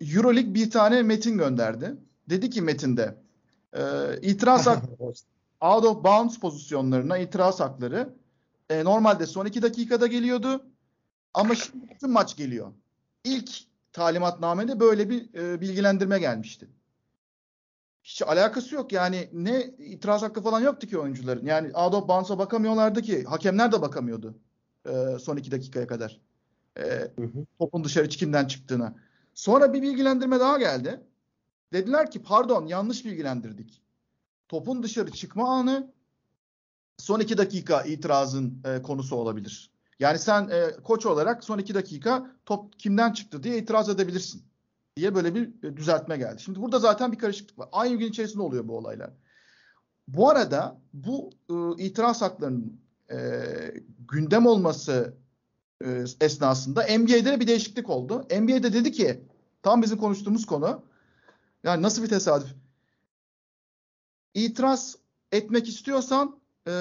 Euroleague 0.01 0.53
bir 0.53 0.71
tane 0.71 1.01
metin 1.01 1.37
gönderdi. 1.37 1.95
Dedi 2.29 2.49
ki 2.49 2.61
metinde 2.61 3.17
e, 3.73 3.81
itiraz 4.21 4.67
hakkı 4.67 4.87
out 5.61 5.85
of 5.85 6.03
bounds 6.03 6.39
pozisyonlarına 6.39 7.17
itiraz 7.17 7.59
hakları 7.59 8.15
e, 8.69 8.83
normalde 8.83 9.25
son 9.25 9.45
iki 9.45 9.61
dakikada 9.61 10.07
geliyordu 10.07 10.65
ama 11.33 11.55
şimdi 11.55 11.89
bütün 11.89 12.09
maç 12.09 12.37
geliyor. 12.37 12.73
İlk 13.23 13.68
talimatnamede 13.93 14.79
böyle 14.79 15.09
bir 15.09 15.33
e, 15.33 15.61
bilgilendirme 15.61 16.19
gelmişti. 16.19 16.69
Hiç 18.03 18.21
alakası 18.21 18.75
yok 18.75 18.91
yani 18.91 19.29
ne 19.33 19.63
itiraz 19.63 20.21
hakkı 20.21 20.41
falan 20.41 20.59
yoktu 20.59 20.87
ki 20.87 20.97
oyuncuların. 20.97 21.45
Yani 21.45 21.71
of 21.73 22.07
bounds'a 22.07 22.39
bakamıyorlardı 22.39 23.01
ki. 23.01 23.23
Hakemler 23.23 23.71
de 23.71 23.81
bakamıyordu 23.81 24.39
e, 24.85 25.19
son 25.19 25.37
iki 25.37 25.51
dakikaya 25.51 25.87
kadar. 25.87 26.19
E, 26.77 26.83
hı 26.83 27.23
hı. 27.23 27.45
Topun 27.59 27.83
dışarı 27.83 28.07
kimden 28.07 28.45
çıktığına. 28.45 28.95
Sonra 29.33 29.73
bir 29.73 29.81
bilgilendirme 29.81 30.39
daha 30.39 30.57
geldi. 30.59 31.01
Dediler 31.73 32.11
ki 32.11 32.23
pardon 32.23 32.65
yanlış 32.65 33.05
bilgilendirdik. 33.05 33.81
Topun 34.47 34.83
dışarı 34.83 35.11
çıkma 35.11 35.59
anı 35.59 35.93
son 36.97 37.19
iki 37.19 37.37
dakika 37.37 37.81
itirazın 37.81 38.61
e, 38.65 38.81
konusu 38.81 39.15
olabilir. 39.15 39.71
Yani 39.99 40.19
sen 40.19 40.49
e, 40.49 40.71
koç 40.83 41.05
olarak 41.05 41.43
son 41.43 41.57
iki 41.57 41.73
dakika 41.73 42.31
top 42.45 42.79
kimden 42.79 43.11
çıktı 43.11 43.43
diye 43.43 43.57
itiraz 43.57 43.89
edebilirsin 43.89 44.43
diye 44.97 45.15
böyle 45.15 45.35
bir 45.35 45.63
e, 45.63 45.77
düzeltme 45.77 46.17
geldi. 46.17 46.41
Şimdi 46.41 46.61
burada 46.61 46.79
zaten 46.79 47.11
bir 47.11 47.17
karışıklık 47.17 47.59
var. 47.59 47.69
Aynı 47.71 47.95
gün 47.95 48.07
içerisinde 48.07 48.43
oluyor 48.43 48.67
bu 48.67 48.77
olaylar. 48.77 49.09
Bu 50.07 50.29
arada 50.29 50.77
bu 50.93 51.29
e, 51.49 51.83
itiraz 51.83 52.21
haklarının 52.21 52.81
e, 53.11 53.17
gündem 54.11 54.45
olması 54.45 55.13
e, 55.85 56.03
esnasında 56.21 56.81
NBA'de 56.99 57.39
bir 57.39 57.47
değişiklik 57.47 57.89
oldu. 57.89 58.27
NBA'de 58.39 58.73
dedi 58.73 58.91
ki 58.91 59.23
tam 59.63 59.81
bizim 59.81 59.97
konuştuğumuz 59.97 60.45
konu 60.45 60.83
yani 61.63 61.81
nasıl 61.81 62.03
bir 62.03 62.07
tesadüf 62.07 62.49
itiraz 64.33 64.95
etmek 65.31 65.67
istiyorsan 65.67 66.39
e, 66.67 66.73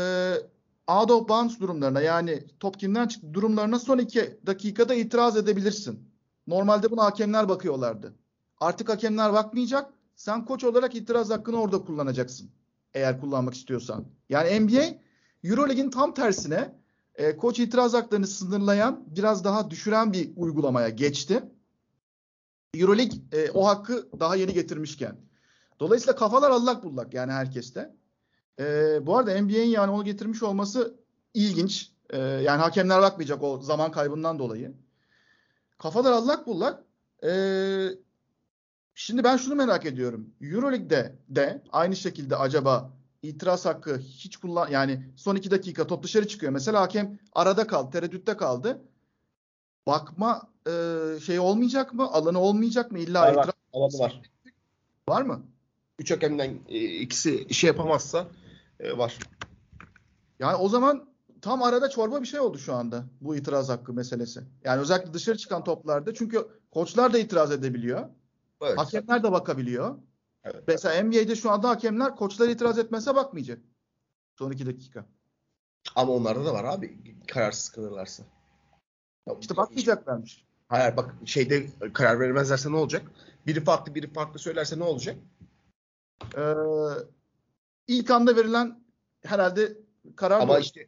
out 0.88 1.10
of 1.10 1.28
bounds 1.28 1.60
durumlarına 1.60 2.00
yani 2.00 2.46
top 2.60 2.78
kimden 2.78 3.08
çıktı 3.08 3.34
durumlarına 3.34 3.78
son 3.78 3.98
iki 3.98 4.40
dakikada 4.46 4.94
itiraz 4.94 5.36
edebilirsin. 5.36 6.08
Normalde 6.46 6.90
buna 6.90 7.04
hakemler 7.04 7.48
bakıyorlardı. 7.48 8.14
Artık 8.60 8.88
hakemler 8.88 9.32
bakmayacak. 9.32 9.92
Sen 10.16 10.44
koç 10.44 10.64
olarak 10.64 10.94
itiraz 10.94 11.30
hakkını 11.30 11.60
orada 11.60 11.78
kullanacaksın. 11.82 12.50
Eğer 12.94 13.20
kullanmak 13.20 13.54
istiyorsan. 13.54 14.04
Yani 14.28 14.60
NBA 14.60 14.84
Euroleague'in 15.44 15.90
tam 15.90 16.14
tersine 16.14 16.74
e, 17.14 17.36
koç 17.36 17.58
itiraz 17.58 17.94
haklarını 17.94 18.26
sınırlayan, 18.26 19.04
biraz 19.06 19.44
daha 19.44 19.70
düşüren 19.70 20.12
bir 20.12 20.32
uygulamaya 20.36 20.88
geçti. 20.88 21.42
Euroleague 22.74 23.18
e, 23.32 23.50
o 23.50 23.66
hakkı 23.66 24.08
daha 24.20 24.36
yeni 24.36 24.54
getirmişken. 24.54 25.16
Dolayısıyla 25.80 26.16
kafalar 26.16 26.50
allak 26.50 26.84
bullak 26.84 27.14
yani 27.14 27.32
herkeste. 27.32 27.94
E, 28.60 29.06
bu 29.06 29.18
arada 29.18 29.42
NBA'in 29.42 29.68
yani 29.68 29.90
onu 29.90 30.04
getirmiş 30.04 30.42
olması 30.42 30.94
ilginç. 31.34 31.90
E, 32.10 32.18
yani 32.18 32.60
hakemler 32.60 33.02
bakmayacak 33.02 33.42
o 33.42 33.60
zaman 33.60 33.92
kaybından 33.92 34.38
dolayı. 34.38 34.74
Kafalar 35.78 36.12
allak 36.12 36.46
bullak. 36.46 36.84
E, 37.24 37.30
şimdi 38.94 39.24
ben 39.24 39.36
şunu 39.36 39.54
merak 39.54 39.86
ediyorum. 39.86 40.30
Euroleague'de 40.40 41.18
de 41.28 41.62
aynı 41.72 41.96
şekilde 41.96 42.36
acaba 42.36 42.90
itiraz 43.22 43.66
hakkı 43.66 43.98
hiç 43.98 44.36
kullan 44.36 44.68
yani 44.70 45.02
son 45.16 45.36
iki 45.36 45.50
dakika 45.50 45.86
top 45.86 46.02
dışarı 46.02 46.28
çıkıyor. 46.28 46.52
Mesela 46.52 46.80
hakem 46.80 47.18
arada 47.32 47.66
kaldı, 47.66 47.90
tereddütte 47.90 48.36
kaldı. 48.36 48.82
Bakma 49.86 50.42
e, 50.66 50.72
şey 51.20 51.38
olmayacak 51.38 51.94
mı? 51.94 52.12
Alanı 52.12 52.40
olmayacak 52.40 52.92
mı? 52.92 52.98
İlla 52.98 53.22
var, 53.22 53.30
itiraz 53.30 53.48
var. 53.48 53.54
Alanı 53.72 53.98
var. 53.98 54.22
Var 55.08 55.22
mı? 55.22 55.42
Üç 55.98 56.10
hakemden 56.10 56.58
e, 56.68 56.84
ikisi 56.84 57.44
işi 57.44 57.66
yapamazsa 57.66 58.26
e, 58.80 58.98
var. 58.98 59.18
Yani 60.38 60.56
o 60.56 60.68
zaman 60.68 61.08
tam 61.42 61.62
arada 61.62 61.90
çorba 61.90 62.22
bir 62.22 62.26
şey 62.26 62.40
oldu 62.40 62.58
şu 62.58 62.74
anda 62.74 63.04
bu 63.20 63.36
itiraz 63.36 63.68
hakkı 63.68 63.92
meselesi. 63.92 64.40
Yani 64.64 64.80
özellikle 64.80 65.14
dışarı 65.14 65.38
çıkan 65.38 65.64
toplarda 65.64 66.14
çünkü 66.14 66.48
koçlar 66.70 67.12
da 67.12 67.18
itiraz 67.18 67.52
edebiliyor. 67.52 68.08
Evet. 68.62 68.78
Hakemler 68.78 69.22
de 69.22 69.32
bakabiliyor. 69.32 69.98
Evet. 70.44 70.64
Mesela 70.68 71.02
NBA'de 71.02 71.36
şu 71.36 71.50
anda 71.50 71.68
hakemler 71.68 72.16
koçlar 72.16 72.48
itiraz 72.48 72.78
etmese 72.78 73.14
bakmayacak. 73.14 73.58
Son 74.38 74.50
iki 74.50 74.66
dakika. 74.66 75.06
Ama 75.94 76.12
onlarda 76.12 76.44
da 76.44 76.54
var 76.54 76.64
abi 76.64 77.16
kararsız 77.28 77.68
kalırlarsa. 77.68 78.22
İşte 79.40 79.56
bakmayacaklarmış. 79.56 80.44
Hayır 80.68 80.96
bak 80.96 81.14
şeyde 81.24 81.66
karar 81.92 82.20
vermezlerse 82.20 82.72
ne 82.72 82.76
olacak? 82.76 83.02
Biri 83.46 83.64
farklı 83.64 83.94
biri 83.94 84.12
farklı 84.12 84.38
söylerse 84.38 84.78
ne 84.78 84.84
olacak? 84.84 85.16
Ee, 86.36 86.54
ilk 87.88 88.10
anda 88.10 88.36
verilen 88.36 88.80
herhalde 89.22 89.72
karar 90.16 90.40
Ama 90.40 90.56
bu. 90.56 90.60
işte 90.60 90.86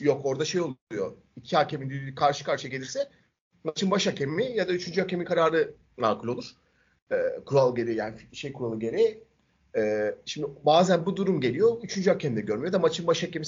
yok 0.00 0.26
orada 0.26 0.44
şey 0.44 0.60
oluyor. 0.60 1.16
İki 1.36 1.56
hakemin 1.56 2.14
karşı 2.14 2.44
karşıya 2.44 2.70
gelirse 2.70 3.08
maçın 3.64 3.90
baş 3.90 4.06
hakemi 4.06 4.44
ya 4.44 4.68
da 4.68 4.72
üçüncü 4.72 5.00
hakemin 5.00 5.24
kararı 5.24 5.74
makul 5.96 6.28
olur. 6.28 6.50
Ee, 7.12 7.16
kural 7.46 7.76
gereği 7.76 7.96
yani 7.96 8.16
şey 8.32 8.52
kuralı 8.52 8.78
gereği. 8.78 9.24
Ee, 9.76 10.14
şimdi 10.26 10.46
bazen 10.64 11.06
bu 11.06 11.16
durum 11.16 11.40
geliyor. 11.40 11.76
Üçüncü 11.82 12.10
hakem 12.10 12.36
de 12.36 12.40
görmüyor 12.40 12.72
da 12.72 12.78
maçın 12.78 13.06
baş 13.06 13.22
hakemi 13.22 13.44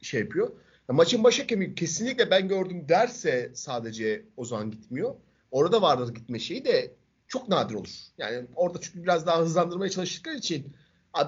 şey 0.00 0.20
yapıyor. 0.20 0.50
Ya 0.88 0.94
maçın 0.94 1.24
baş 1.24 1.40
hakemi 1.40 1.74
kesinlikle 1.74 2.30
ben 2.30 2.48
gördüm 2.48 2.88
derse 2.88 3.50
sadece 3.54 4.24
o 4.36 4.44
zaman 4.44 4.70
gitmiyor. 4.70 5.14
Orada 5.50 5.82
vardır 5.82 6.14
gitme 6.14 6.38
şeyi 6.38 6.64
de 6.64 6.94
çok 7.28 7.48
nadir 7.48 7.74
olur. 7.74 7.90
Yani 8.18 8.46
orada 8.54 8.80
çünkü 8.80 9.02
biraz 9.02 9.26
daha 9.26 9.40
hızlandırmaya 9.40 9.90
çalıştıkları 9.90 10.36
için 10.36 10.72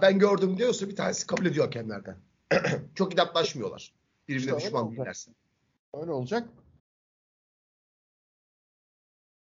ben 0.03 0.19
gördüm 0.19 0.59
diyorsa 0.59 0.89
bir 0.89 0.97
tanesi 0.97 1.27
kabul 1.27 1.47
ediyor 1.47 1.65
hakemlerden. 1.65 2.17
çok 2.95 3.15
inatlaşmıyorlar. 3.15 3.93
Birbirine 4.29 4.57
İşte 4.57 4.67
düşman 4.67 4.91
değillerse. 4.91 5.31
Öyle 5.95 6.11
olacak. 6.11 6.49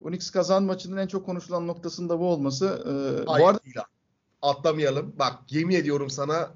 Unix 0.01 0.31
kazan 0.31 0.63
maçının 0.63 0.97
en 0.97 1.07
çok 1.07 1.25
konuşulan 1.25 1.67
noktasında 1.67 2.19
bu 2.19 2.25
olması. 2.25 2.83
Ee, 2.85 3.27
bu 3.27 3.47
arada 3.47 3.63
değil. 3.63 3.75
Atlamayalım. 4.41 5.15
Bak 5.19 5.39
yemin 5.49 5.75
ediyorum 5.75 6.09
sana 6.09 6.51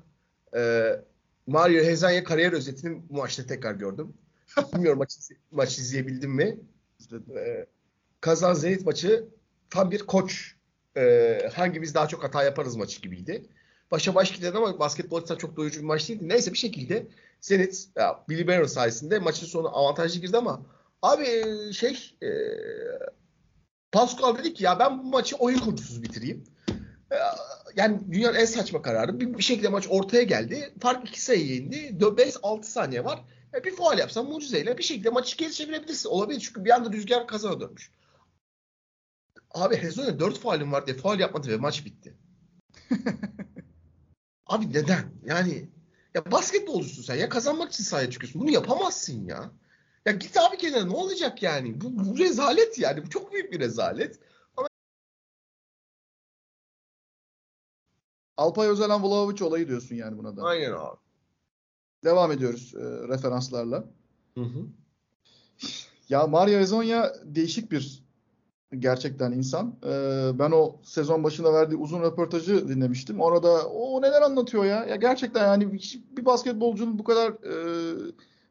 e, 0.55 0.91
Mario 1.47 1.83
Hezanya 1.83 2.23
kariyer 2.23 2.53
özetini 2.53 3.09
bu 3.09 3.13
maçta 3.13 3.45
tekrar 3.45 3.73
gördüm. 3.73 4.13
Bilmiyorum 4.73 4.99
maç, 4.99 5.17
maç 5.51 5.79
izleyebildim 5.79 6.31
mi? 6.31 6.59
E, 7.35 7.65
Kazan 8.21 8.53
Zenit 8.53 8.85
maçı 8.85 9.27
tam 9.69 9.91
bir 9.91 9.99
koç 9.99 10.55
e, 10.97 11.49
hangimiz 11.53 11.95
daha 11.95 12.07
çok 12.07 12.23
hata 12.23 12.43
yaparız 12.43 12.75
maçı 12.75 13.01
gibiydi. 13.01 13.49
Başa 13.93 14.15
baş 14.15 14.31
giden 14.31 14.55
ama 14.55 14.79
basketbol 14.79 15.17
açısından 15.17 15.37
çok 15.37 15.55
doyurucu 15.55 15.79
bir 15.79 15.85
maç 15.85 16.09
değildi. 16.09 16.29
Neyse 16.29 16.53
bir 16.53 16.57
şekilde 16.57 17.07
Zenit 17.41 17.87
ya, 17.97 18.23
Billy 18.29 18.47
Barron 18.47 18.65
sayesinde 18.65 19.19
maçın 19.19 19.45
sonu 19.47 19.77
avantajlı 19.77 20.21
girdi 20.21 20.37
ama 20.37 20.65
abi 21.01 21.23
e, 21.23 21.73
şey 21.73 22.15
e, 22.23 22.29
Pascal 23.91 24.37
dedi 24.37 24.53
ki 24.53 24.63
ya 24.63 24.79
ben 24.79 24.99
bu 24.99 25.03
maçı 25.03 25.35
oyun 25.35 25.59
kurucusuz 25.59 26.03
bitireyim. 26.03 26.43
E, 27.11 27.15
Yani 27.75 27.99
dünyanın 28.11 28.35
en 28.35 28.45
saçma 28.45 28.81
kararı. 28.81 29.19
Bir, 29.19 29.37
bir 29.37 29.43
şekilde 29.43 29.69
maç 29.69 29.87
ortaya 29.89 30.23
geldi. 30.23 30.73
Fark 30.81 31.09
iki 31.09 31.21
sayıya 31.21 31.55
indi. 31.55 31.75
5-6 31.99 32.63
saniye 32.63 33.05
var. 33.05 33.23
E, 33.55 33.63
bir 33.63 33.75
faal 33.75 33.99
yapsan 33.99 34.25
mucizeyle 34.25 34.77
bir 34.77 34.83
şekilde 34.83 35.09
maçı 35.09 35.37
geri 35.37 35.53
çevirebilirsin. 35.53 36.09
Olabilir 36.09 36.39
çünkü 36.39 36.65
bir 36.65 36.69
anda 36.69 36.91
rüzgar 36.91 37.27
kazana 37.27 37.59
dönmüş. 37.59 37.91
Abi 39.51 39.77
Hezonya 39.77 40.19
4 40.19 40.39
faalin 40.39 40.71
var 40.71 40.87
diye 40.87 40.97
faal 40.97 41.19
yapmadı 41.19 41.49
ve 41.49 41.57
maç 41.57 41.85
bitti. 41.85 42.17
Abi 44.47 44.69
neden? 44.69 45.11
Yani 45.25 45.69
ya 46.13 46.31
basketbolcusun 46.31 47.03
sen 47.03 47.15
ya 47.15 47.29
kazanmak 47.29 47.71
için 47.71 47.83
sahaya 47.83 48.11
çıkıyorsun. 48.11 48.41
Bunu 48.41 48.51
yapamazsın 48.51 49.25
ya. 49.25 49.51
Ya 50.05 50.11
git 50.11 50.37
abi 50.37 50.57
kenara 50.57 50.85
ne 50.85 50.93
olacak 50.93 51.43
yani? 51.43 51.81
Bu, 51.81 52.05
bu 52.05 52.19
rezalet 52.19 52.79
yani. 52.79 53.05
Bu 53.05 53.09
çok 53.09 53.33
büyük 53.33 53.51
bir 53.51 53.59
rezalet. 53.59 54.19
Alpay 58.37 58.67
Özalan 58.67 59.03
Vlahovic 59.03 59.43
olayı 59.43 59.67
diyorsun 59.67 59.95
yani 59.95 60.17
buna 60.17 60.37
da. 60.37 60.43
Aynen 60.43 60.71
abi. 60.71 60.97
Devam 62.03 62.31
ediyoruz 62.31 62.73
e, 62.75 63.07
referanslarla. 63.07 63.85
Hı 64.35 64.41
hı. 64.41 64.65
Ya 66.09 66.27
Mario 66.27 66.59
Ezonya 66.59 67.13
değişik 67.23 67.71
bir 67.71 68.02
gerçekten 68.79 69.31
insan. 69.31 69.75
Ee, 69.85 70.31
ben 70.39 70.51
o 70.51 70.75
sezon 70.83 71.23
başında 71.23 71.53
verdiği 71.53 71.75
uzun 71.75 72.01
röportajı 72.01 72.69
dinlemiştim. 72.69 73.21
Orada 73.21 73.67
o 73.67 74.01
neler 74.01 74.21
anlatıyor 74.21 74.65
ya? 74.65 74.85
Ya 74.85 74.95
gerçekten 74.95 75.47
yani 75.47 75.73
bir 76.17 76.25
basketbolcunun 76.25 76.99
bu 76.99 77.03
kadar 77.03 77.29
e, 77.29 77.53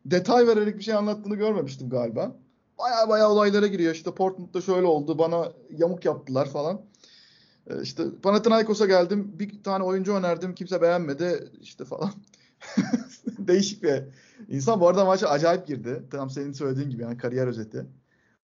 detay 0.05 0.47
vererek 0.47 0.79
bir 0.79 0.83
şey 0.83 0.95
anlattığını 0.95 1.37
görmemiştim 1.37 1.91
galiba. 1.91 2.37
Baya 2.79 3.09
baya 3.09 3.31
olaylara 3.31 3.67
giriyor. 3.67 3.95
İşte 3.95 4.15
Portland'da 4.15 4.61
şöyle 4.61 4.87
oldu. 4.87 5.19
Bana 5.19 5.53
yamuk 5.71 6.05
yaptılar 6.05 6.49
falan. 6.49 6.81
Ee, 7.67 7.83
işte 7.83 8.05
Panathinaikos'a 8.23 8.87
geldim. 8.87 9.33
Bir 9.39 9.63
tane 9.63 9.85
oyuncu 9.85 10.15
önerdim. 10.15 10.55
Kimse 10.55 10.83
beğenmedi. 10.83 11.51
İşte 11.61 11.85
falan. 11.85 12.11
Değişik 13.39 13.83
bir 13.83 14.03
insan. 14.49 14.81
Bu 14.81 14.89
arada 14.89 15.05
maça 15.05 15.29
acayip 15.29 15.67
girdi. 15.67 16.03
Tam 16.11 16.31
senin 16.31 16.53
söylediğin 16.53 16.91
gibi 16.91 17.03
yani 17.03 17.19
kariyer 17.19 17.47
özeti. 17.47 17.87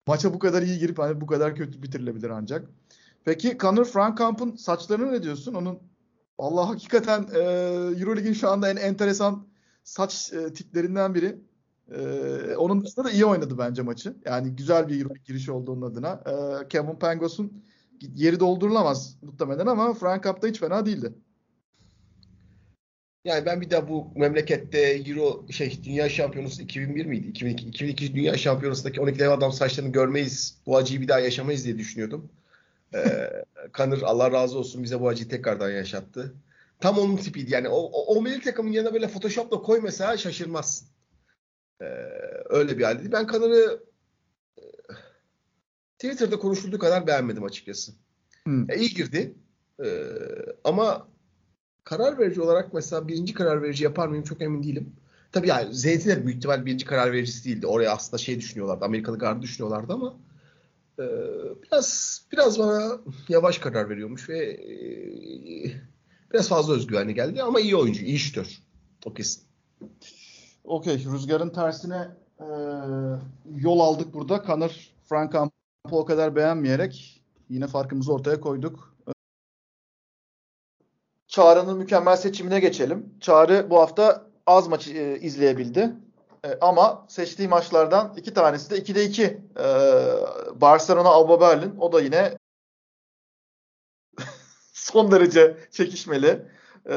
Maça 0.09 0.34
bu 0.34 0.38
kadar 0.38 0.62
iyi 0.62 0.78
girip 0.78 0.98
hani 0.98 1.20
bu 1.20 1.26
kadar 1.26 1.56
kötü 1.56 1.82
bitirilebilir 1.82 2.30
ancak. 2.30 2.70
Peki 3.24 3.59
Conor 3.59 3.84
Frankamp'ın 3.84 4.56
saçlarına 4.56 5.11
ne 5.11 5.22
diyorsun? 5.22 5.54
Onun 5.54 5.78
Allah 6.38 6.68
hakikaten 6.68 7.26
e, 7.34 7.38
EuroLeague'in 7.98 8.32
şu 8.32 8.48
anda 8.48 8.70
en 8.70 8.76
enteresan 8.76 9.46
saç 9.84 10.32
e, 10.32 10.52
tiplerinden 10.52 11.14
biri. 11.14 11.38
E, 11.90 12.56
onun 12.56 12.84
dışında 12.84 13.04
da 13.04 13.11
iyi 13.11 13.24
oynadı 13.24 13.59
bence 13.59 13.82
maçı. 13.82 14.16
Yani 14.24 14.56
güzel 14.56 14.88
bir 14.88 14.94
EuroLeague 14.94 15.22
girişi 15.24 15.52
oldu 15.52 15.72
onun 15.72 15.82
adına. 15.82 16.22
E, 16.26 16.68
Kevin 16.68 16.96
Pangos'un 16.96 17.62
yeri 18.14 18.40
doldurulamaz 18.40 19.16
muhtemelen 19.22 19.66
ama 19.66 19.94
Frankamp 19.94 20.42
da 20.42 20.46
hiç 20.46 20.61
fena 20.61 20.86
değildi. 20.86 21.14
Yani 23.25 23.47
ben 23.47 23.61
bir 23.61 23.71
daha 23.71 23.89
bu 23.89 24.12
memlekette 24.16 24.79
Euro 24.81 25.47
şey 25.51 25.85
Dünya 25.85 26.09
Şampiyonası 26.09 26.62
2001 26.62 27.07
miydi? 27.07 27.27
2002, 27.27 27.66
2002 27.66 28.14
Dünya 28.14 28.37
Şampiyonası'ndaki 28.37 29.01
12 29.01 29.19
dev 29.19 29.31
adam 29.31 29.53
saçlarını 29.53 29.93
görmeyiz. 29.93 30.59
Bu 30.66 30.77
acıyı 30.77 31.01
bir 31.01 31.09
daha 31.09 31.21
yaşamayız 31.21 31.64
diye 31.64 31.79
düşünüyordum. 31.79 32.31
Ee, 32.95 33.45
Kanır 33.73 34.03
Allah 34.03 34.33
razı 34.33 34.59
olsun 34.59 34.83
bize 34.83 35.01
bu 35.01 35.09
acıyı 35.09 35.29
tekrardan 35.29 35.71
yaşattı. 35.71 36.35
Tam 36.81 36.99
onun 36.99 37.16
tipiydi. 37.16 37.53
Yani 37.53 37.69
o, 37.69 37.77
o, 37.77 38.16
o 38.16 38.23
milli 38.23 38.41
takımın 38.41 38.73
yanına 38.73 38.95
böyle 38.95 39.09
Photoshop'la 39.09 39.62
koy 39.62 39.81
mesela 39.83 40.16
şaşırmazsın. 40.16 40.89
Ee, 41.81 41.85
öyle 42.49 42.79
bir 42.79 42.85
halde. 42.85 43.12
Ben 43.12 43.27
Kanır'ı 43.27 43.83
e, 44.59 44.62
Twitter'da 45.99 46.39
konuşulduğu 46.39 46.79
kadar 46.79 47.07
beğenmedim 47.07 47.45
açıkçası. 47.45 47.93
Hmm. 48.45 48.71
E, 48.71 48.77
iyi 48.77 48.95
girdi. 48.95 49.35
Ee, 49.85 50.05
ama 50.64 51.09
karar 51.85 52.18
verici 52.18 52.41
olarak 52.41 52.74
mesela 52.74 53.09
birinci 53.09 53.35
karar 53.35 53.62
verici 53.62 53.85
yapar 53.85 54.09
mıyım 54.09 54.24
çok 54.24 54.43
emin 54.43 54.62
değilim. 54.62 54.93
Tabii 55.33 55.49
yani 55.49 55.74
Zeytin 55.74 56.11
de 56.11 56.26
büyük 56.26 56.39
ihtimal 56.39 56.66
birinci 56.66 56.85
karar 56.85 57.12
vericisi 57.12 57.45
değildi. 57.45 57.66
Oraya 57.66 57.93
aslında 57.93 58.18
şey 58.18 58.39
düşünüyorlardı. 58.39 58.85
Amerikalı 58.85 59.18
gardı 59.18 59.43
düşünüyorlardı 59.43 59.93
ama 59.93 60.14
e, 60.99 61.05
biraz 61.62 62.20
biraz 62.33 62.59
bana 62.59 62.99
yavaş 63.29 63.59
karar 63.59 63.91
veriyormuş 63.91 64.29
ve 64.29 64.39
e, 64.39 64.72
biraz 66.33 66.49
fazla 66.49 66.74
özgüvenli 66.74 67.14
geldi 67.14 67.43
ama 67.43 67.61
iyi 67.61 67.76
oyuncu, 67.76 68.05
iyi 68.05 68.18
şütör. 68.18 68.59
O 69.07 69.14
kesin. 69.14 69.43
Okey. 70.64 71.05
Rüzgarın 71.12 71.51
tersine 71.51 72.09
e, 72.41 72.47
yol 73.57 73.81
aldık 73.81 74.14
burada. 74.14 74.43
Conor 74.47 74.70
Frankamp'ı 75.05 75.97
o 75.97 76.05
kadar 76.05 76.37
beğenmeyerek 76.37 77.22
yine 77.49 77.66
farkımızı 77.66 78.12
ortaya 78.12 78.41
koyduk. 78.41 78.97
Çağrı'nın 81.39 81.78
mükemmel 81.78 82.16
seçimine 82.16 82.61
geçelim. 82.61 83.14
Çağrı 83.20 83.66
bu 83.70 83.80
hafta 83.80 84.26
az 84.47 84.68
maç 84.68 84.89
e, 84.89 85.18
izleyebildi. 85.20 85.93
E, 86.45 86.59
ama 86.61 87.07
seçtiği 87.09 87.49
maçlardan 87.49 88.14
iki 88.16 88.34
tanesi 88.34 88.70
de 88.70 88.78
2'de 88.78 89.05
2. 89.05 89.22
E, 89.24 89.66
Barcelona 90.61 91.09
Alba 91.09 91.41
Berlin. 91.41 91.74
O 91.80 91.93
da 91.93 92.01
yine 92.01 92.39
son 94.72 95.12
derece 95.12 95.57
çekişmeli. 95.70 96.47
E, 96.86 96.97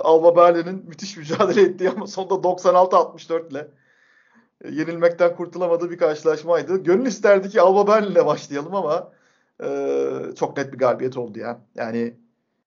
Alba 0.00 0.36
Berlin'in 0.36 0.84
müthiş 0.88 1.16
mücadele 1.16 1.62
ettiği 1.62 1.90
ama 1.90 2.06
sonunda 2.06 2.34
96-64 2.34 3.50
ile 3.50 3.68
e, 4.64 4.68
yenilmekten 4.70 5.36
kurtulamadığı 5.36 5.90
bir 5.90 5.98
karşılaşmaydı. 5.98 6.76
Gönül 6.82 7.06
isterdi 7.06 7.48
ki 7.48 7.60
Alba 7.60 7.86
Berlin'le 7.86 8.26
başlayalım 8.26 8.74
ama 8.74 9.12
e, 9.62 9.68
çok 10.36 10.56
net 10.56 10.72
bir 10.72 10.78
galibiyet 10.78 11.16
oldu 11.16 11.38
ya. 11.38 11.60
Yani 11.74 12.21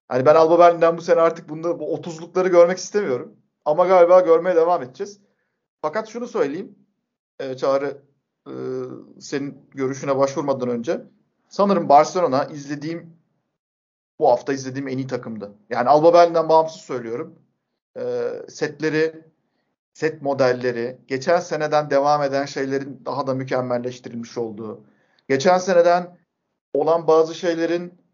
Hani 0.08 0.26
ben 0.26 0.34
Alba 0.34 0.58
Berlin'den 0.58 0.96
bu 0.96 1.02
sene 1.02 1.20
artık 1.20 1.48
bunda 1.48 1.78
bu 1.78 1.94
30'lukları 1.94 2.48
görmek 2.48 2.78
istemiyorum. 2.78 3.36
Ama 3.64 3.86
galiba 3.86 4.20
görmeye 4.20 4.56
devam 4.56 4.82
edeceğiz. 4.82 5.20
Fakat 5.82 6.08
şunu 6.08 6.26
söyleyeyim. 6.26 6.78
E, 7.40 7.56
Çağrı 7.56 8.02
e, 8.46 8.52
senin 9.20 9.68
görüşüne 9.74 10.16
başvurmadan 10.16 10.68
önce. 10.68 11.02
Sanırım 11.48 11.88
Barcelona 11.88 12.44
izlediğim 12.44 13.16
bu 14.18 14.28
hafta 14.30 14.52
izlediğim 14.52 14.88
en 14.88 14.98
iyi 14.98 15.06
takımdı. 15.06 15.52
Yani 15.70 15.88
Alba 15.88 16.14
Berlin'den 16.14 16.48
bağımsız 16.48 16.80
söylüyorum. 16.80 17.38
E, 17.96 18.32
setleri, 18.48 19.24
set 19.92 20.22
modelleri, 20.22 20.98
geçen 21.08 21.40
seneden 21.40 21.90
devam 21.90 22.22
eden 22.22 22.44
şeylerin 22.44 23.02
daha 23.04 23.26
da 23.26 23.34
mükemmelleştirilmiş 23.34 24.38
olduğu, 24.38 24.84
geçen 25.28 25.58
seneden 25.58 26.18
olan 26.74 27.06
bazı 27.06 27.34
şeylerin 27.34 28.05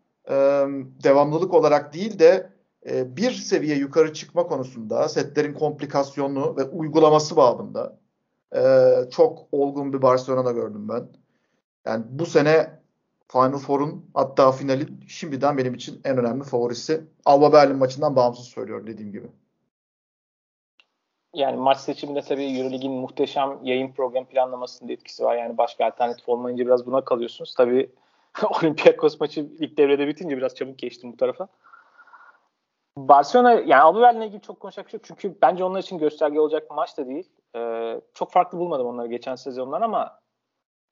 devamlılık 1.04 1.54
olarak 1.54 1.94
değil 1.94 2.18
de 2.18 2.52
bir 2.86 3.30
seviye 3.30 3.76
yukarı 3.76 4.12
çıkma 4.12 4.46
konusunda 4.46 5.08
setlerin 5.08 5.54
komplikasyonu 5.54 6.56
ve 6.56 6.64
uygulaması 6.64 7.36
babında 7.36 7.98
e, 8.56 8.60
çok 9.10 9.38
olgun 9.52 9.92
bir 9.92 10.02
Barcelona 10.02 10.52
gördüm 10.52 10.88
ben. 10.88 11.08
Yani 11.86 12.04
bu 12.08 12.26
sene 12.26 12.82
Final 13.32 13.58
Four'un 13.58 14.10
hatta 14.14 14.52
finalin 14.52 15.04
şimdiden 15.08 15.58
benim 15.58 15.74
için 15.74 16.00
en 16.04 16.18
önemli 16.18 16.44
favorisi. 16.44 17.04
Alba 17.24 17.52
Berlin 17.52 17.76
maçından 17.76 18.16
bağımsız 18.16 18.44
söylüyorum 18.44 18.86
dediğim 18.86 19.12
gibi. 19.12 19.26
Yani 21.34 21.56
maç 21.56 21.78
seçiminde 21.78 22.22
tabii 22.22 22.58
Euroleague'in 22.58 22.92
muhteşem 22.92 23.58
yayın 23.62 23.92
program 23.92 24.24
planlamasında 24.24 24.92
etkisi 24.92 25.24
var. 25.24 25.36
Yani 25.36 25.58
başka 25.58 25.84
alternatif 25.84 26.28
olmayınca 26.28 26.66
biraz 26.66 26.86
buna 26.86 27.04
kalıyorsunuz. 27.04 27.54
Tabii 27.54 27.90
Olympiakos 28.60 29.20
maçı 29.20 29.40
ilk 29.40 29.76
devrede 29.76 30.06
bitince 30.08 30.36
biraz 30.36 30.54
çabuk 30.54 30.78
geçtim 30.78 31.12
bu 31.12 31.16
tarafa. 31.16 31.48
Barcelona 32.96 33.52
yani 33.52 33.82
Alba 33.82 34.00
Berlin'le 34.00 34.22
ilgili 34.22 34.40
çok 34.40 34.60
konuşacak 34.60 34.86
bir 34.86 34.90
şey 34.90 34.98
yok. 34.98 35.04
Çünkü 35.06 35.38
bence 35.42 35.64
onlar 35.64 35.80
için 35.80 35.98
gösterge 35.98 36.40
olacak 36.40 36.70
bir 36.70 36.74
maç 36.74 36.98
da 36.98 37.06
değil. 37.06 37.28
Ee, 37.56 38.00
çok 38.14 38.32
farklı 38.32 38.58
bulmadım 38.58 38.86
onları 38.86 39.08
geçen 39.08 39.34
sezonlar 39.34 39.82
ama 39.82 40.20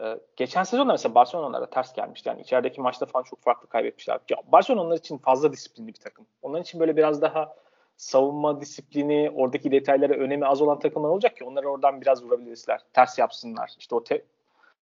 e, 0.02 0.20
geçen 0.36 0.62
sezonda 0.62 0.92
mesela 0.92 1.14
Barcelona 1.14 1.46
onlara 1.46 1.70
ters 1.70 1.92
gelmişti. 1.92 2.28
Yani 2.28 2.40
içerideki 2.40 2.80
maçta 2.80 3.06
falan 3.06 3.22
çok 3.22 3.40
farklı 3.42 3.68
kaybetmişler. 3.68 4.20
Ya, 4.30 4.36
Barcelona 4.52 4.82
onlar 4.82 4.98
için 4.98 5.18
fazla 5.18 5.52
disiplinli 5.52 5.88
bir 5.88 6.00
takım. 6.00 6.26
Onlar 6.42 6.60
için 6.60 6.80
böyle 6.80 6.96
biraz 6.96 7.22
daha 7.22 7.56
savunma 7.96 8.60
disiplini, 8.60 9.32
oradaki 9.34 9.70
detaylara 9.70 10.12
önemi 10.12 10.46
az 10.46 10.62
olan 10.62 10.78
takımlar 10.78 11.08
olacak 11.08 11.36
ki 11.36 11.44
onları 11.44 11.68
oradan 11.70 12.00
biraz 12.00 12.24
vurabilirler. 12.24 12.80
Ters 12.92 13.18
yapsınlar. 13.18 13.74
İşte 13.78 13.94
o 13.94 14.04
te, 14.04 14.24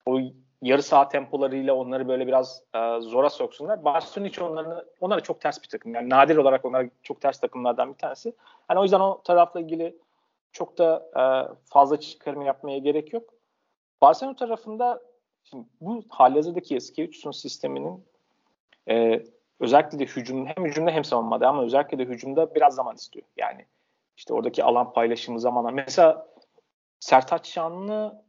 o 0.06 0.20
yarı 0.62 0.82
saha 0.82 1.08
tempolarıyla 1.08 1.74
onları 1.74 2.08
böyle 2.08 2.26
biraz 2.26 2.62
e, 2.74 3.00
zora 3.00 3.30
soksunlar. 3.30 3.84
Barcelona 3.84 4.28
hiç 4.28 4.38
onları 4.38 4.86
onlara 5.00 5.20
çok 5.20 5.40
ters 5.40 5.62
bir 5.62 5.68
takım. 5.68 5.94
Yani 5.94 6.10
nadir 6.10 6.36
olarak 6.36 6.64
onlar 6.64 6.86
çok 7.02 7.20
ters 7.20 7.40
takımlardan 7.40 7.92
bir 7.92 7.98
tanesi. 7.98 8.34
Hani 8.68 8.78
o 8.78 8.82
yüzden 8.82 9.00
o 9.00 9.22
tarafla 9.22 9.60
ilgili 9.60 9.96
çok 10.52 10.78
da 10.78 11.08
e, 11.16 11.22
fazla 11.64 12.00
çıkarım 12.00 12.42
yapmaya 12.42 12.78
gerek 12.78 13.12
yok. 13.12 13.34
Barcelona 14.02 14.36
tarafında 14.36 15.02
şimdi 15.44 15.64
bu 15.80 16.04
halihazırdaki 16.08 16.76
eski 16.76 17.04
3 17.04 17.36
sisteminin 17.36 18.04
e, 18.88 19.24
özellikle 19.60 19.98
de 19.98 20.04
hücum 20.04 20.46
hem 20.46 20.64
hücumda 20.64 20.90
hem 20.90 21.04
savunmada 21.04 21.48
ama 21.48 21.62
özellikle 21.62 21.98
de 21.98 22.04
hücumda 22.04 22.54
biraz 22.54 22.74
zaman 22.74 22.94
istiyor. 22.94 23.26
Yani 23.36 23.66
işte 24.16 24.34
oradaki 24.34 24.64
alan 24.64 24.92
paylaşımı 24.92 25.40
zamanla. 25.40 25.70
Mesela 25.70 26.26
Sertaç 27.00 27.48
Şanlı 27.48 28.24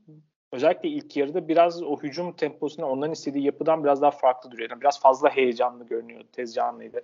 özellikle 0.54 0.90
ilk 0.90 1.18
yarıda 1.18 1.48
biraz 1.48 1.84
o 1.84 1.98
hücum 1.98 2.34
temposuna 2.34 2.90
onların 2.90 3.14
istediği 3.14 3.46
yapıdan 3.46 3.84
biraz 3.84 4.02
daha 4.02 4.12
farklı 4.12 4.52
duruyor. 4.52 4.70
Yani 4.70 4.82
biraz 4.82 5.02
fazla 5.02 5.30
heyecanlı 5.30 5.86
görünüyordu, 5.86 6.28
tez 6.32 6.56
canlıydı. 6.56 7.02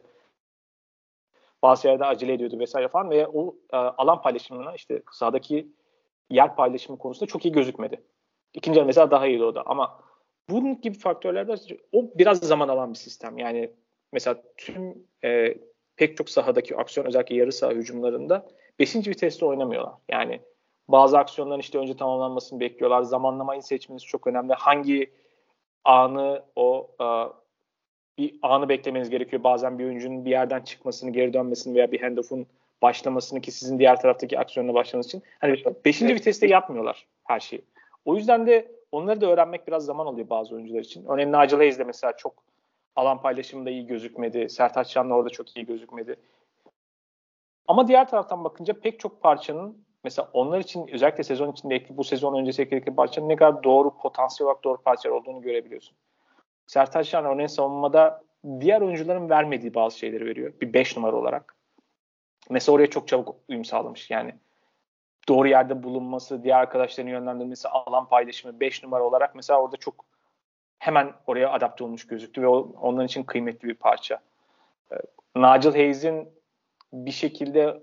Bazı 1.62 1.88
yerde 1.88 2.06
acele 2.06 2.34
ediyordu 2.34 2.60
vesaire 2.60 2.88
falan 2.88 3.10
ve 3.10 3.28
o 3.28 3.56
e, 3.74 3.78
alan 3.78 4.22
paylaşımına 4.22 4.76
işte 4.76 5.02
sahadaki 5.12 5.68
yer 6.30 6.56
paylaşımı 6.56 6.98
konusunda 6.98 7.28
çok 7.28 7.46
iyi 7.46 7.52
gözükmedi. 7.52 8.02
İkinci 8.54 8.84
mesela 8.84 9.12
daha 9.12 9.28
iyiydi 9.28 9.44
o 9.44 9.56
da 9.56 9.64
ama 9.66 10.00
bunun 10.50 10.82
gibi 10.82 10.98
faktörlerde 10.98 11.56
o 11.92 12.06
biraz 12.16 12.40
zaman 12.40 12.68
alan 12.68 12.94
bir 12.94 12.98
sistem. 12.98 13.38
Yani 13.38 13.72
mesela 14.12 14.42
tüm 14.58 15.08
e, 15.24 15.58
pek 15.96 16.18
çok 16.18 16.30
sahadaki 16.30 16.78
aksiyon 16.78 17.08
özellikle 17.08 17.36
yarı 17.36 17.52
saha 17.52 17.72
hücumlarında 17.72 18.48
5. 18.80 18.96
viteste 18.96 19.46
oynamıyorlar. 19.46 19.94
Yani 20.10 20.42
bazı 20.92 21.18
aksiyonların 21.18 21.60
işte 21.60 21.78
önce 21.78 21.98
tamamlanmasını 21.98 22.60
bekliyorlar. 22.60 23.02
Zamanlamayı 23.02 23.64
seçmeniz 23.64 24.06
çok 24.06 24.28
önemli. 24.28 24.54
Hangi 24.54 25.12
anı 25.84 26.44
o 26.56 26.88
e, 27.02 27.06
bir 28.18 28.40
anı 28.42 28.70
beklemeniz 28.70 29.10
gerekiyor. 29.10 29.44
Bazen 29.44 29.80
bir 29.80 29.86
oyuncunun 29.86 30.26
bir 30.26 30.32
yerden 30.32 30.62
çıkmasını, 30.62 31.10
geri 31.10 31.34
dönmesini 31.34 31.76
veya 31.76 31.92
bir 31.92 32.02
handoff'un 32.02 32.48
başlamasını 32.82 33.42
ki 33.42 33.52
sizin 33.52 33.80
diğer 33.80 34.02
taraftaki 34.02 34.40
aksiyonla 34.40 34.74
başlamanız 34.74 35.08
için. 35.08 35.24
Hani 35.40 35.64
5. 35.86 36.02
Evet. 36.02 36.16
viteste 36.16 36.48
yapmıyorlar 36.48 37.08
her 37.24 37.40
şeyi. 37.40 37.62
O 38.06 38.16
yüzden 38.16 38.48
de 38.48 38.72
onları 38.92 39.22
da 39.22 39.32
öğrenmek 39.32 39.68
biraz 39.68 39.86
zaman 39.86 40.06
alıyor 40.06 40.30
bazı 40.30 40.56
oyuncular 40.56 40.80
için. 40.80 41.06
Örneğin 41.06 41.30
Nigel 41.30 41.58
Hayes 41.58 41.80
de 41.80 41.84
mesela 41.84 42.18
çok 42.18 42.34
alan 42.96 43.22
paylaşımında 43.22 43.70
iyi 43.70 43.88
gözükmedi. 43.88 44.50
Sertaç 44.50 44.94
Can'la 44.94 45.16
orada 45.16 45.30
çok 45.30 45.58
iyi 45.58 45.66
gözükmedi. 45.66 46.16
Ama 47.68 47.88
diğer 47.88 48.10
taraftan 48.10 48.44
bakınca 48.44 48.74
pek 48.74 49.00
çok 49.00 49.22
parçanın 49.22 49.78
mesela 50.04 50.30
onlar 50.34 50.60
için 50.60 50.88
özellikle 50.88 51.24
sezon 51.24 51.52
içinde 51.52 51.86
bu 51.90 52.04
sezon 52.04 52.40
öncesi 52.40 52.62
eklediği 52.62 52.96
parçanın 52.96 53.30
ne 53.30 53.36
kadar 53.36 53.64
doğru 53.64 53.98
potansiyel 53.98 54.48
olarak 54.48 54.64
doğru 54.64 54.82
parçalar 54.82 55.16
olduğunu 55.16 55.42
görebiliyorsun. 55.42 55.98
Sertaç 56.68 57.12
Can 57.12 57.26
örneğin 57.26 57.48
savunmada 57.48 58.24
diğer 58.60 58.82
oyuncuların 58.82 59.30
vermediği 59.30 59.74
bazı 59.74 59.98
şeyleri 59.98 60.26
veriyor. 60.26 60.54
Bir 60.62 60.74
5 60.74 60.98
numara 60.98 61.16
olarak. 61.16 61.56
Mesela 62.50 62.76
oraya 62.76 62.88
çok 62.88 63.08
çabuk 63.08 63.36
uyum 63.50 63.66
sağlamış. 63.66 64.10
Yani 64.10 64.36
doğru 65.28 65.48
yerde 65.48 65.84
bulunması, 65.84 66.44
diğer 66.44 66.60
arkadaşlarını 66.60 67.12
yönlendirmesi, 67.12 67.68
alan 67.68 68.10
paylaşımı 68.10 68.60
5 68.60 68.84
numara 68.84 69.04
olarak 69.04 69.36
mesela 69.36 69.62
orada 69.62 69.78
çok 69.78 70.06
hemen 70.80 71.14
oraya 71.28 71.52
adapte 71.52 71.84
olmuş 71.84 72.08
gözüktü 72.08 72.42
ve 72.42 72.48
onların 72.48 73.06
için 73.06 73.24
kıymetli 73.24 73.68
bir 73.68 73.76
parça. 73.76 74.20
Ee, 74.92 74.96
Nigel 75.36 75.72
Hayes'in 75.72 76.30
bir 76.94 77.12
şekilde 77.12 77.80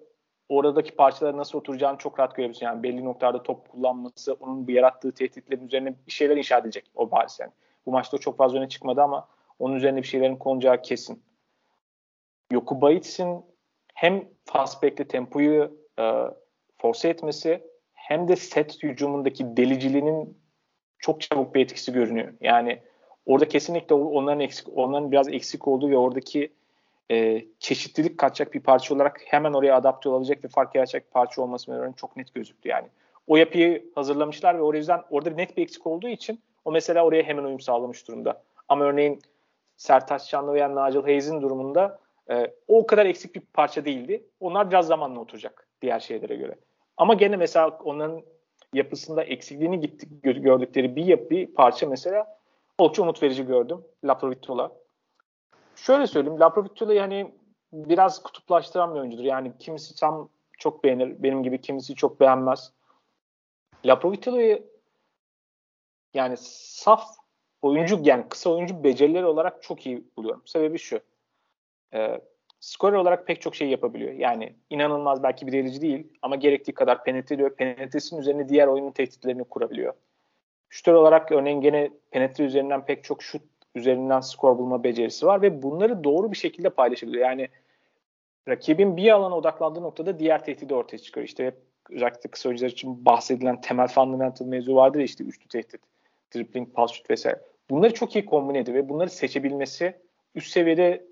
oradaki 0.49 0.97
parçalara 0.97 1.37
nasıl 1.37 1.59
oturacağını 1.59 1.99
çok 1.99 2.19
rahat 2.19 2.35
görebiliyorsun. 2.35 2.67
Yani 2.67 2.83
belli 2.83 3.05
noktalarda 3.05 3.43
top 3.43 3.69
kullanması, 3.69 4.35
onun 4.35 4.69
bir 4.69 4.75
yarattığı 4.75 5.13
tehditlerin 5.13 5.67
üzerine 5.67 5.95
bir 6.07 6.13
şeyler 6.13 6.37
inşa 6.37 6.59
edecek 6.59 6.91
o 6.95 7.11
bariz 7.11 7.39
yani. 7.41 7.53
Bu 7.87 7.93
maçta 7.93 8.19
çok 8.19 8.37
fazla 8.37 8.59
öne 8.59 8.69
çıkmadı 8.69 9.03
ama 9.03 9.29
onun 9.59 9.75
üzerine 9.75 10.03
bir 10.03 10.07
şeylerin 10.07 10.37
konacağı 10.37 10.83
kesin. 10.83 11.23
Yokubaits'in 12.53 13.45
hem 13.95 14.29
fastback'li 14.45 15.09
tempoyu 15.09 15.79
e, 15.99 16.13
force 16.79 17.09
etmesi 17.09 17.63
hem 17.93 18.29
de 18.29 18.37
set 18.37 18.83
hücumundaki 18.83 19.57
deliciliğinin 19.57 20.39
çok 20.99 21.21
çabuk 21.21 21.55
bir 21.55 21.61
etkisi 21.61 21.93
görünüyor. 21.93 22.35
Yani 22.41 22.83
orada 23.27 23.49
kesinlikle 23.49 23.95
onların 23.95 24.41
eksik, 24.41 24.79
onların 24.79 25.13
biraz 25.13 25.29
eksik 25.29 25.69
olduğu 25.69 25.91
ve 25.91 25.97
oradaki 25.97 26.53
e, 27.11 27.45
çeşitlilik 27.59 28.19
katacak 28.19 28.55
bir 28.55 28.61
parça 28.61 28.95
olarak 28.95 29.21
hemen 29.25 29.53
oraya 29.53 29.77
adapte 29.77 30.09
olacak 30.09 30.45
ve 30.45 30.49
fark 30.49 30.75
yaratacak 30.75 31.07
bir 31.07 31.11
parça 31.11 31.43
olması 31.43 31.93
çok 31.97 32.17
net 32.17 32.35
gözüktü 32.35 32.69
yani. 32.69 32.89
O 33.27 33.37
yapıyı 33.37 33.91
hazırlamışlar 33.95 34.59
ve 34.59 34.63
o 34.63 34.75
yüzden 34.75 35.03
orada 35.11 35.31
net 35.31 35.57
bir 35.57 35.63
eksik 35.63 35.87
olduğu 35.87 36.09
için 36.09 36.41
o 36.65 36.73
mesela 36.73 37.05
oraya 37.05 37.23
hemen 37.23 37.45
uyum 37.45 37.61
sağlamış 37.61 38.09
durumda. 38.09 38.43
Ama 38.69 38.85
örneğin 38.85 39.23
Sertaç 39.77 40.31
Canlı 40.31 40.53
veya 40.53 40.69
Nigel 40.69 41.03
Hayes'in 41.03 41.43
durumunda 41.43 41.99
e, 42.31 42.55
o 42.69 42.87
kadar 42.87 43.07
eksik 43.07 43.35
bir 43.35 43.41
parça 43.41 43.85
değildi. 43.85 44.27
Onlar 44.41 44.71
biraz 44.71 44.87
zamanla 44.87 45.21
oturacak 45.21 45.69
diğer 45.83 46.01
şeylere 46.01 46.37
göre. 46.37 46.55
Ama 46.97 47.15
gene 47.15 47.37
mesela 47.37 47.69
onların 47.85 48.23
yapısında 48.73 49.23
eksikliğini 49.25 49.81
gittik, 49.81 50.09
gördükleri 50.23 50.97
bir 50.97 51.05
yapı, 51.05 51.31
bir 51.31 51.47
parça 51.47 51.87
mesela 51.87 52.39
oldukça 52.79 53.03
umut 53.03 53.23
verici 53.23 53.47
gördüm. 53.47 53.85
Laprovitola. 54.05 54.73
Şöyle 55.87 56.07
söyleyeyim. 56.07 56.41
Laprovitola'yı 56.41 57.01
hani 57.01 57.35
biraz 57.73 58.23
kutuplaştıran 58.23 58.95
bir 58.95 59.01
oyuncudur. 59.01 59.25
Yani 59.25 59.53
kimisi 59.59 59.97
tam 59.97 60.29
çok 60.59 60.85
beğenir. 60.85 61.23
Benim 61.23 61.43
gibi 61.43 61.61
kimisi 61.61 61.95
çok 61.95 62.21
beğenmez. 62.21 62.73
Laprovitola'yı 63.85 64.67
yani 66.15 66.37
saf 66.41 67.05
oyuncu 67.63 68.01
yani 68.03 68.29
kısa 68.29 68.51
oyuncu 68.51 68.85
becerileri 68.85 69.27
olarak 69.27 69.63
çok 69.63 69.87
iyi 69.87 70.05
buluyorum. 70.17 70.43
Sebebi 70.47 70.79
şu. 70.79 71.01
E, 71.95 72.21
skorer 72.61 72.97
olarak 72.97 73.27
pek 73.27 73.41
çok 73.41 73.55
şey 73.55 73.69
yapabiliyor. 73.69 74.13
Yani 74.13 74.57
inanılmaz 74.71 75.23
belki 75.23 75.47
bir 75.47 75.53
delici 75.53 75.81
değil 75.81 76.09
ama 76.23 76.37
gerektiği 76.37 76.73
kadar 76.73 77.05
penetre 77.05 77.35
ediyor. 77.35 77.57
Penetresinin 77.57 78.21
üzerine 78.21 78.49
diğer 78.49 78.67
oyunun 78.67 78.93
tehditlerini 78.93 79.45
kurabiliyor. 79.45 79.95
Şutör 80.69 80.95
olarak 80.95 81.33
örneğin 81.33 81.61
gene 81.61 81.91
penetre 82.11 82.45
üzerinden 82.45 82.87
pek 82.87 83.05
çok 83.05 83.23
şut 83.23 83.56
üzerinden 83.77 84.21
skor 84.21 84.59
bulma 84.59 84.85
becerisi 84.85 85.27
var 85.27 85.43
ve 85.43 85.63
bunları 85.63 86.05
doğru 86.05 86.33
bir 86.33 86.37
şekilde 86.37 86.71
paylaşabiliyor. 86.71 87.29
Yani 87.29 87.49
rakibin 88.49 88.97
bir 88.97 89.11
alana 89.11 89.37
odaklandığı 89.37 89.83
noktada 89.83 90.19
diğer 90.19 90.45
tehdidi 90.45 90.75
ortaya 90.75 90.99
çıkıyor. 90.99 91.27
İşte 91.27 91.47
hep 91.47 91.57
özellikle 91.91 92.31
kısa 92.31 92.49
oyuncular 92.49 92.71
için 92.71 93.05
bahsedilen 93.05 93.61
temel 93.61 93.89
fundamental 93.89 94.47
mevzu 94.47 94.75
vardır 94.75 94.99
ya 94.99 95.05
işte 95.05 95.25
üçlü 95.25 95.49
tehdit, 95.49 95.81
dribbling, 96.35 96.75
pas 96.75 96.93
şut 96.93 97.11
vesaire. 97.11 97.41
Bunları 97.71 97.95
çok 97.95 98.17
iyi 98.17 98.27
kombine 98.27 98.59
ediyor 98.59 98.77
ve 98.77 98.89
bunları 98.89 99.11
seçebilmesi 99.11 99.97
üst 100.35 100.51
seviyede 100.51 101.07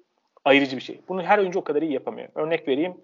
ayrıcı 0.45 0.77
bir 0.77 0.83
şey. 0.83 1.01
Bunu 1.09 1.23
her 1.23 1.39
oyuncu 1.39 1.59
o 1.59 1.65
kadar 1.65 1.83
iyi 1.83 1.93
yapamıyor. 1.93 2.29
Örnek 2.35 2.69
vereyim. 2.69 2.95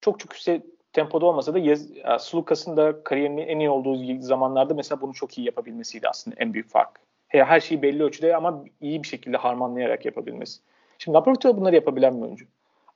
Çok 0.00 0.20
çok 0.20 0.34
üst 0.34 0.48
tempoda 0.92 1.26
olmasa 1.26 1.54
da 1.54 1.58
Yaz, 1.58 1.88
Sulukas'ın 2.20 2.76
da 2.76 3.04
kariyerinin 3.04 3.46
en 3.46 3.58
iyi 3.58 3.70
olduğu 3.70 4.20
zamanlarda 4.20 4.74
mesela 4.74 5.00
bunu 5.00 5.14
çok 5.14 5.38
iyi 5.38 5.46
yapabilmesiydi 5.46 6.08
aslında 6.08 6.36
en 6.38 6.54
büyük 6.54 6.70
fark. 6.70 7.03
Her 7.42 7.60
şeyi 7.60 7.82
belli 7.82 8.02
ölçüde 8.02 8.36
ama 8.36 8.64
iyi 8.80 9.02
bir 9.02 9.08
şekilde 9.08 9.36
harmanlayarak 9.36 10.04
yapabilmesi. 10.04 10.60
Şimdi 10.98 11.16
Laporte 11.16 11.56
bunları 11.56 11.74
yapabilen 11.74 12.16
bir 12.16 12.22
oyuncu. 12.22 12.46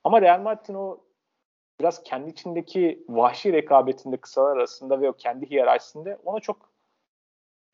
Ama 0.05 0.23
Real 0.23 0.41
Madrid'in 0.41 0.75
o 0.75 0.99
biraz 1.81 2.03
kendi 2.03 2.31
içindeki 2.31 3.05
vahşi 3.09 3.53
rekabetinde 3.53 4.17
kısalar 4.17 4.57
arasında 4.57 5.01
ve 5.01 5.09
o 5.11 5.13
kendi 5.13 5.51
hiyerarşisinde 5.51 6.19
ona 6.25 6.41
çok 6.41 6.71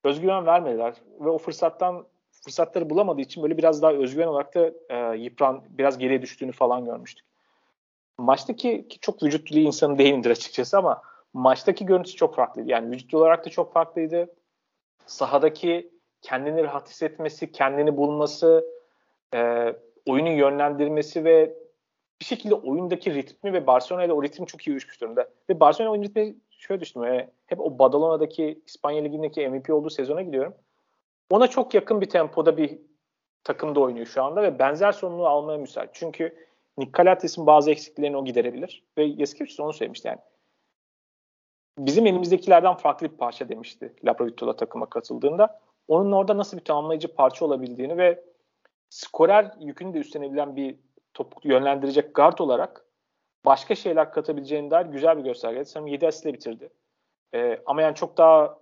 özgüven 0.04 0.46
vermediler. 0.46 0.94
Ve 1.20 1.28
o 1.28 1.38
fırsattan 1.38 2.06
fırsatları 2.44 2.90
bulamadığı 2.90 3.20
için 3.20 3.42
böyle 3.42 3.58
biraz 3.58 3.82
daha 3.82 3.92
özgüven 3.92 4.26
olarak 4.26 4.54
da 4.54 4.70
e, 4.90 5.18
yıpran, 5.18 5.62
biraz 5.68 5.98
geriye 5.98 6.22
düştüğünü 6.22 6.52
falan 6.52 6.84
görmüştük. 6.84 7.26
Maçtaki 8.18 8.88
ki 8.88 9.00
çok 9.00 9.22
vücut 9.22 9.50
dili 9.50 9.60
insanı 9.60 9.98
değilimdir 9.98 10.30
açıkçası 10.30 10.78
ama 10.78 11.02
maçtaki 11.32 11.86
görüntüsü 11.86 12.16
çok 12.16 12.34
farklıydı. 12.34 12.70
Yani 12.70 12.90
vücut 12.90 13.14
olarak 13.14 13.46
da 13.46 13.50
çok 13.50 13.72
farklıydı. 13.72 14.34
Sahadaki 15.06 15.93
kendini 16.24 16.62
rahat 16.62 16.88
hissetmesi, 16.88 17.52
kendini 17.52 17.96
bulması, 17.96 18.64
e, 19.34 19.72
oyunu 20.06 20.28
yönlendirmesi 20.28 21.24
ve 21.24 21.54
bir 22.20 22.24
şekilde 22.24 22.54
oyundaki 22.54 23.14
ritmi 23.14 23.52
ve 23.52 23.66
Barcelona 23.66 24.04
ile 24.04 24.12
o 24.12 24.22
ritim 24.22 24.44
çok 24.44 24.66
iyi 24.66 24.70
uyuşmuş 24.70 25.00
durumda. 25.00 25.28
Ve 25.50 25.60
Barcelona 25.60 25.92
oyun 25.92 26.02
ritmi 26.02 26.34
şöyle 26.50 26.80
düştüm. 26.80 27.04
E, 27.04 27.30
hep 27.46 27.60
o 27.60 27.78
Badalona'daki 27.78 28.60
İspanya 28.66 29.02
Ligi'ndeki 29.02 29.48
MVP 29.48 29.70
olduğu 29.70 29.90
sezona 29.90 30.22
gidiyorum. 30.22 30.54
Ona 31.30 31.46
çok 31.46 31.74
yakın 31.74 32.00
bir 32.00 32.08
tempoda 32.08 32.56
bir 32.56 32.78
takımda 33.44 33.80
oynuyor 33.80 34.06
şu 34.06 34.22
anda 34.22 34.42
ve 34.42 34.58
benzer 34.58 34.92
sorumluluğu 34.92 35.28
almaya 35.28 35.58
müsait. 35.58 35.90
Çünkü 35.92 36.46
Nikolates'in 36.78 37.46
bazı 37.46 37.70
eksiklerini 37.70 38.16
o 38.16 38.24
giderebilir. 38.24 38.82
Ve 38.98 39.04
Yaskevicius 39.04 39.60
onu 39.60 39.72
söylemişti 39.72 40.08
yani. 40.08 40.18
Bizim 41.78 42.06
elimizdekilerden 42.06 42.74
farklı 42.74 43.12
bir 43.12 43.16
parça 43.16 43.48
demişti 43.48 43.92
Laprovitola 44.04 44.56
takıma 44.56 44.86
katıldığında. 44.86 45.60
Onun 45.88 46.12
orada 46.12 46.36
nasıl 46.36 46.56
bir 46.56 46.64
tamamlayıcı 46.64 47.14
parça 47.14 47.44
olabildiğini 47.44 47.98
ve 47.98 48.24
skorer 48.90 49.52
yükünü 49.60 49.94
de 49.94 49.98
üstlenebilen 49.98 50.56
bir 50.56 50.78
top 51.14 51.44
yönlendirecek 51.44 52.14
guard 52.14 52.38
olarak 52.38 52.84
başka 53.44 53.74
şeyler 53.74 54.12
katabileceğine 54.12 54.70
dair 54.70 54.86
güzel 54.86 55.18
bir 55.18 55.24
göstergeydi. 55.24 55.64
Sanırım 55.64 55.92
7 55.92 56.08
asistle 56.08 56.32
bitirdi. 56.32 56.70
Ee, 57.34 57.60
ama 57.66 57.82
yani 57.82 57.94
çok 57.94 58.16
daha 58.16 58.58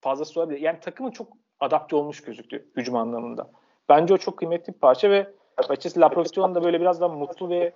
fazlası 0.00 0.40
olabilir. 0.40 0.60
Yani 0.60 0.80
takımın 0.80 1.10
çok 1.10 1.32
adapte 1.60 1.96
olmuş 1.96 2.20
gözüktü 2.20 2.70
hücum 2.76 2.96
anlamında. 2.96 3.50
Bence 3.88 4.14
o 4.14 4.18
çok 4.18 4.38
kıymetli 4.38 4.72
bir 4.72 4.78
parça 4.78 5.10
ve 5.10 5.34
açıkçası 5.56 6.00
Laprovitola'nın 6.00 6.54
da 6.54 6.64
böyle 6.64 6.80
biraz 6.80 7.00
daha 7.00 7.08
mutlu 7.08 7.50
ve 7.50 7.72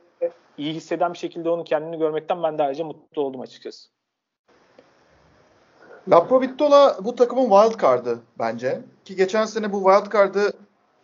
iyi 0.59 0.75
hisseden 0.75 1.13
bir 1.13 1.19
şekilde 1.19 1.51
onu 1.51 1.65
kendini 1.65 1.99
görmekten 1.99 2.43
ben 2.43 2.59
de 2.59 2.63
ayrıca 2.63 2.85
mutlu 2.85 3.23
oldum 3.23 3.41
açıkçası. 3.41 3.89
Laprovitola 6.09 6.99
bu 7.05 7.15
takımın 7.17 7.51
wild 7.51 7.81
card'ı 7.81 8.19
bence. 8.39 8.81
Ki 9.05 9.17
geçen 9.17 9.45
sene 9.45 9.73
bu 9.73 9.93
wild 9.93 10.13
card'ı 10.13 10.53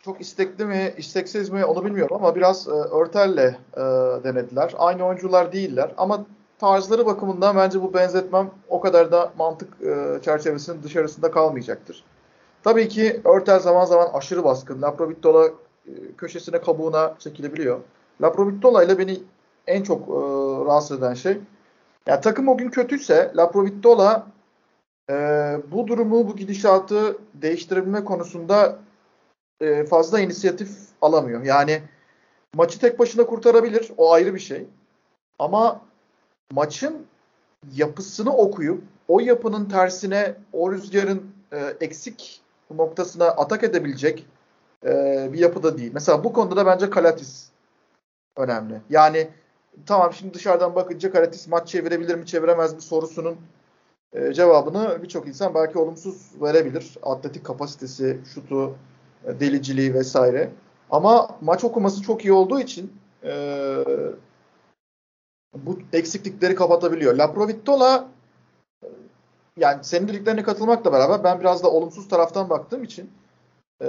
çok 0.05 0.21
istekli 0.21 0.65
mi, 0.65 0.93
isteksiz 0.97 1.49
mi 1.49 1.65
onu 1.65 1.85
bilmiyorum 1.85 2.15
ama 2.15 2.35
biraz 2.35 2.67
e, 2.67 2.71
örtelle 2.71 3.57
e, 3.73 3.81
denediler. 4.23 4.73
Aynı 4.77 5.05
oyuncular 5.05 5.51
değiller 5.51 5.91
ama 5.97 6.25
tarzları 6.59 7.05
bakımından 7.05 7.55
bence 7.55 7.81
bu 7.81 7.93
benzetmem 7.93 8.51
o 8.69 8.81
kadar 8.81 9.11
da 9.11 9.31
mantık 9.37 9.81
e, 9.81 10.21
çerçevesinin 10.21 10.83
dışarısında 10.83 11.31
kalmayacaktır. 11.31 12.03
Tabii 12.63 12.87
ki 12.87 13.21
Örtel 13.25 13.59
zaman 13.59 13.85
zaman 13.85 14.09
aşırı 14.13 14.43
baskın. 14.43 14.81
Laprovitola 14.81 15.45
e, 15.45 15.51
köşesine 16.17 16.61
kabuğuna 16.61 17.15
çekilebiliyor. 17.19 17.79
Laprovitola 18.21 18.83
ile 18.83 18.97
beni 18.97 19.19
en 19.67 19.83
çok 19.83 20.01
e, 20.01 20.11
rahatsız 20.65 20.97
eden 20.97 21.13
şey 21.13 21.37
yani 22.07 22.21
takım 22.21 22.47
o 22.47 22.57
gün 22.57 22.69
kötüyse 22.69 23.31
Laprovitola 23.35 24.27
e, 25.09 25.13
bu 25.71 25.87
durumu, 25.87 26.27
bu 26.27 26.35
gidişatı 26.35 27.17
değiştirebilme 27.33 28.03
konusunda 28.03 28.79
e, 29.61 29.85
fazla 29.85 30.19
inisiyatif 30.19 30.69
alamıyor. 31.01 31.43
Yani 31.43 31.81
maçı 32.53 32.79
tek 32.79 32.99
başına 32.99 33.25
kurtarabilir. 33.25 33.91
O 33.97 34.13
ayrı 34.13 34.33
bir 34.33 34.39
şey. 34.39 34.67
Ama 35.39 35.81
maçın 36.51 37.05
yapısını 37.73 38.37
okuyup 38.37 38.83
o 39.07 39.19
yapının 39.19 39.65
tersine 39.65 40.35
o 40.53 40.71
rüzgarın 40.71 41.31
e, 41.51 41.73
eksik 41.81 42.41
noktasına 42.75 43.25
atak 43.25 43.63
edebilecek 43.63 44.25
e, 44.85 45.29
bir 45.33 45.39
yapıda 45.39 45.77
değil. 45.77 45.91
Mesela 45.93 46.23
bu 46.23 46.33
konuda 46.33 46.55
da 46.55 46.65
bence 46.65 46.89
Kalatis 46.89 47.49
önemli. 48.37 48.81
Yani 48.89 49.27
tamam 49.85 50.13
şimdi 50.13 50.33
dışarıdan 50.33 50.75
bakınca 50.75 51.11
Kalatis 51.11 51.47
maç 51.47 51.67
çevirebilir 51.67 52.15
mi 52.15 52.25
çeviremez 52.25 52.73
mi 52.73 52.81
sorusunun 52.81 53.37
e, 54.15 54.33
cevabını 54.33 55.03
birçok 55.03 55.27
insan 55.27 55.53
belki 55.53 55.77
olumsuz 55.77 56.31
verebilir. 56.41 56.97
Atletik 57.03 57.43
kapasitesi, 57.45 58.19
şutu, 58.33 58.75
e, 59.25 59.39
deliciliği 59.39 59.93
vesaire. 59.93 60.51
Ama 60.89 61.29
maç 61.41 61.63
okuması 61.63 62.01
çok 62.01 62.25
iyi 62.25 62.33
olduğu 62.33 62.59
için 62.59 62.93
e, 63.23 63.33
bu 65.55 65.79
eksiklikleri 65.93 66.55
kapatabiliyor. 66.55 67.15
Laprovittola 67.15 68.07
e, 68.83 68.87
yani 69.57 69.83
senin 69.83 70.07
dediklerine 70.07 70.43
katılmakla 70.43 70.93
beraber 70.93 71.23
ben 71.23 71.39
biraz 71.39 71.63
da 71.63 71.71
olumsuz 71.71 72.07
taraftan 72.07 72.49
baktığım 72.49 72.83
için 72.83 73.09
e, 73.81 73.87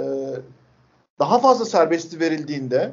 daha 1.19 1.39
fazla 1.39 1.65
serbestli 1.65 2.19
verildiğinde 2.19 2.91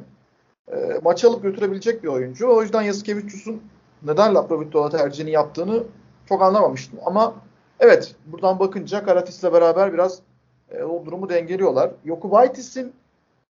e, 0.71 0.99
maçı 1.03 1.27
alıp 1.27 1.43
götürebilecek 1.43 2.03
bir 2.03 2.07
oyuncu. 2.07 2.47
O 2.47 2.61
yüzden 2.61 2.81
Yasikevicius'un 2.81 3.61
neden 4.03 4.35
Laprovittola 4.35 4.89
tercihini 4.89 5.31
yaptığını 5.31 5.83
çok 6.29 6.41
anlamamıştım. 6.41 6.99
Ama 7.05 7.35
evet 7.79 8.15
buradan 8.25 8.59
bakınca 8.59 9.05
Karatis'le 9.05 9.43
beraber 9.43 9.93
biraz 9.93 10.19
e, 10.71 10.83
o 10.83 11.05
durumu 11.05 11.29
dengeliyorlar. 11.29 11.91
Yokubaitis'in 12.05 12.93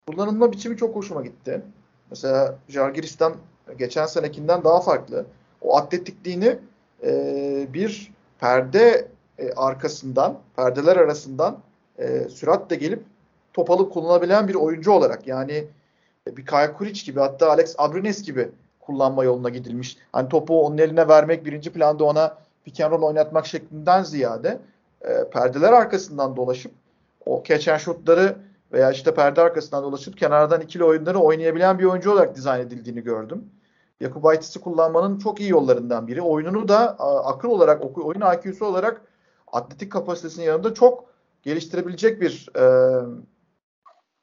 kullanılma 0.06 0.52
biçimi 0.52 0.76
çok 0.76 0.96
hoşuma 0.96 1.22
gitti. 1.22 1.62
Mesela 2.10 2.54
Jargiris'ten 2.68 3.32
geçen 3.78 4.06
senekinden 4.06 4.64
daha 4.64 4.80
farklı. 4.80 5.26
O 5.60 5.76
atletikliğini 5.76 6.58
e, 7.02 7.66
bir 7.72 8.12
perde 8.40 9.08
e, 9.38 9.52
arkasından, 9.52 10.38
perdeler 10.56 10.96
arasından 10.96 11.58
e, 11.98 12.28
süratle 12.28 12.76
gelip 12.76 13.02
top 13.52 13.70
alıp 13.70 13.92
kullanabilen 13.92 14.48
bir 14.48 14.54
oyuncu 14.54 14.92
olarak 14.92 15.26
yani 15.26 15.64
e, 16.28 16.36
bir 16.36 16.46
Kaya 16.46 16.72
Kuric 16.72 17.04
gibi 17.06 17.20
hatta 17.20 17.50
Alex 17.50 17.74
Abrines 17.78 18.22
gibi 18.22 18.48
kullanma 18.80 19.24
yoluna 19.24 19.48
gidilmiş. 19.48 19.96
Hani 20.12 20.28
topu 20.28 20.66
onun 20.66 20.78
eline 20.78 21.08
vermek 21.08 21.44
birinci 21.44 21.72
planda 21.72 22.04
ona 22.04 22.38
pick 22.64 22.80
and 22.80 22.92
roll 22.92 23.02
oynatmak 23.02 23.46
şeklinden 23.46 24.02
ziyade 24.02 24.60
e, 25.00 25.30
perdeler 25.30 25.72
arkasından 25.72 26.36
dolaşıp 26.36 26.72
o 27.26 27.42
catch 27.44 27.68
and 27.68 27.78
shoot'ları 27.78 28.36
veya 28.72 28.90
işte 28.90 29.14
perde 29.14 29.40
arkasından 29.40 29.82
dolaşıp 29.82 30.18
kenardan 30.18 30.60
ikili 30.60 30.84
oyunları 30.84 31.18
oynayabilen 31.18 31.78
bir 31.78 31.84
oyuncu 31.84 32.12
olarak 32.12 32.36
dizayn 32.36 32.60
edildiğini 32.60 33.00
gördüm. 33.00 33.50
Yakubaitis'i 34.00 34.60
kullanmanın 34.60 35.18
çok 35.18 35.40
iyi 35.40 35.50
yollarından 35.50 36.06
biri. 36.06 36.22
Oyununu 36.22 36.68
da 36.68 36.98
akıl 37.24 37.48
olarak, 37.48 37.98
oyun 37.98 38.20
IQ'su 38.20 38.66
olarak 38.66 39.02
atletik 39.52 39.92
kapasitesinin 39.92 40.46
yanında 40.46 40.74
çok 40.74 41.04
geliştirebilecek 41.42 42.20
bir 42.20 42.48
e, 42.56 42.64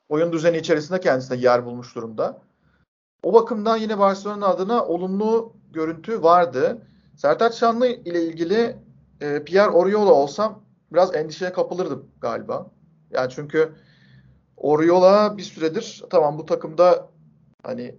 oyun 0.09 0.31
düzeni 0.31 0.57
içerisinde 0.57 0.99
kendisine 0.99 1.37
yer 1.37 1.65
bulmuş 1.65 1.95
durumda. 1.95 2.41
O 3.23 3.33
bakımdan 3.33 3.77
yine 3.77 3.99
Barcelona 3.99 4.47
adına 4.47 4.85
olumlu 4.85 5.53
görüntü 5.71 6.23
vardı. 6.23 6.81
Sertaç 7.19 7.55
Şanlı 7.55 7.87
ile 7.87 8.23
ilgili 8.23 8.75
e, 9.21 9.43
Pierre 9.43 9.69
Oriola 9.69 10.13
olsam 10.13 10.63
biraz 10.93 11.15
endişeye 11.15 11.53
kapılırdım 11.53 12.11
galiba. 12.21 12.71
Yani 13.11 13.29
çünkü 13.29 13.71
Oriola 14.57 15.37
bir 15.37 15.43
süredir 15.43 16.03
tamam 16.09 16.37
bu 16.37 16.45
takımda 16.45 17.09
hani 17.63 17.95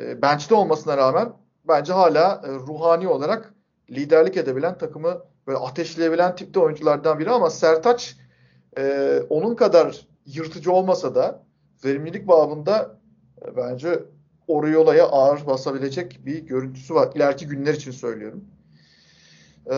e, 0.00 0.22
bench'te 0.22 0.54
olmasına 0.54 0.96
rağmen 0.96 1.32
bence 1.68 1.92
hala 1.92 2.42
e, 2.44 2.48
ruhani 2.48 3.08
olarak 3.08 3.54
liderlik 3.90 4.36
edebilen 4.36 4.78
takımı 4.78 5.22
böyle 5.46 5.58
ateşleyebilen 5.58 6.36
tipte 6.36 6.60
oyunculardan 6.60 7.18
biri 7.18 7.30
ama 7.30 7.50
Sertaç 7.50 8.16
e, 8.78 9.20
onun 9.30 9.54
kadar 9.54 10.06
yırtıcı 10.26 10.72
olmasa 10.72 11.14
da 11.14 11.42
verimlilik 11.84 12.28
babında 12.28 12.98
e, 13.42 13.56
bence 13.56 14.04
Oriola'ya 14.48 15.06
ağır 15.06 15.46
basabilecek 15.46 16.20
bir 16.26 16.38
görüntüsü 16.38 16.94
var. 16.94 17.10
İleriki 17.14 17.46
günler 17.46 17.74
için 17.74 17.90
söylüyorum. 17.90 18.44
Ee, 19.70 19.74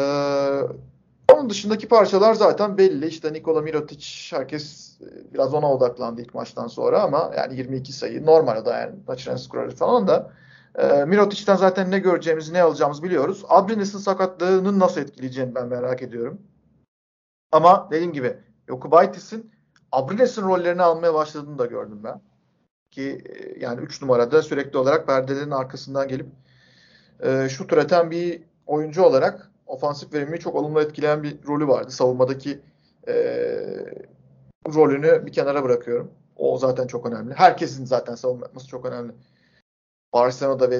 onun 1.32 1.50
dışındaki 1.50 1.88
parçalar 1.88 2.34
zaten 2.34 2.78
belli. 2.78 3.06
İşte 3.06 3.32
Nikola 3.32 3.62
Mirotic 3.62 4.06
herkes 4.30 4.96
e, 5.00 5.34
biraz 5.34 5.54
ona 5.54 5.72
odaklandı 5.72 6.20
ilk 6.20 6.34
maçtan 6.34 6.66
sonra 6.66 7.02
ama 7.02 7.32
yani 7.36 7.56
22 7.56 7.92
sayı 7.92 8.26
normal 8.26 8.56
o 8.56 8.64
da 8.64 8.78
yani 8.78 8.94
maçın 9.08 9.36
skoreri 9.36 9.74
falan 9.74 10.08
da 10.08 10.32
e, 10.78 11.04
Mirotic'ten 11.04 11.56
zaten 11.56 11.90
ne 11.90 11.98
göreceğimizi 11.98 12.52
ne 12.52 12.62
alacağımızı 12.62 13.02
biliyoruz. 13.02 13.44
Abrines'in 13.48 13.98
sakatlığının 13.98 14.78
nasıl 14.78 15.00
etkileyeceğini 15.00 15.54
ben 15.54 15.66
merak 15.66 16.02
ediyorum. 16.02 16.40
Ama 17.52 17.88
dediğim 17.90 18.12
gibi 18.12 18.36
Yokubaitis'in 18.68 19.50
Abrines'in 19.92 20.42
rollerini 20.42 20.82
almaya 20.82 21.14
başladığını 21.14 21.58
da 21.58 21.66
gördüm 21.66 22.00
ben. 22.04 22.20
Ki 22.96 23.22
e, 23.28 23.60
yani 23.60 23.80
3 23.80 24.02
numarada 24.02 24.42
sürekli 24.42 24.78
olarak 24.78 25.06
perdelerin 25.06 25.50
arkasından 25.50 26.08
gelip 26.08 26.26
e, 27.20 27.48
şut 27.48 27.72
üreten 27.72 28.10
bir 28.10 28.42
oyuncu 28.66 29.02
olarak 29.02 29.50
ofansif 29.66 30.14
verimi 30.14 30.38
çok 30.38 30.54
olumlu 30.54 30.80
etkileyen 30.80 31.22
bir 31.22 31.36
rolü 31.46 31.68
vardı. 31.68 31.90
Savunmadaki 31.90 32.60
e, 33.08 33.14
rolünü 34.74 35.26
bir 35.26 35.32
kenara 35.32 35.64
bırakıyorum. 35.64 36.10
O 36.36 36.58
zaten 36.58 36.86
çok 36.86 37.06
önemli. 37.06 37.34
Herkesin 37.34 37.84
zaten 37.84 38.14
savunma 38.14 38.46
yapması 38.46 38.68
çok 38.68 38.86
önemli. 38.86 39.12
Barcelona'da 40.12 40.70
ve 40.70 40.74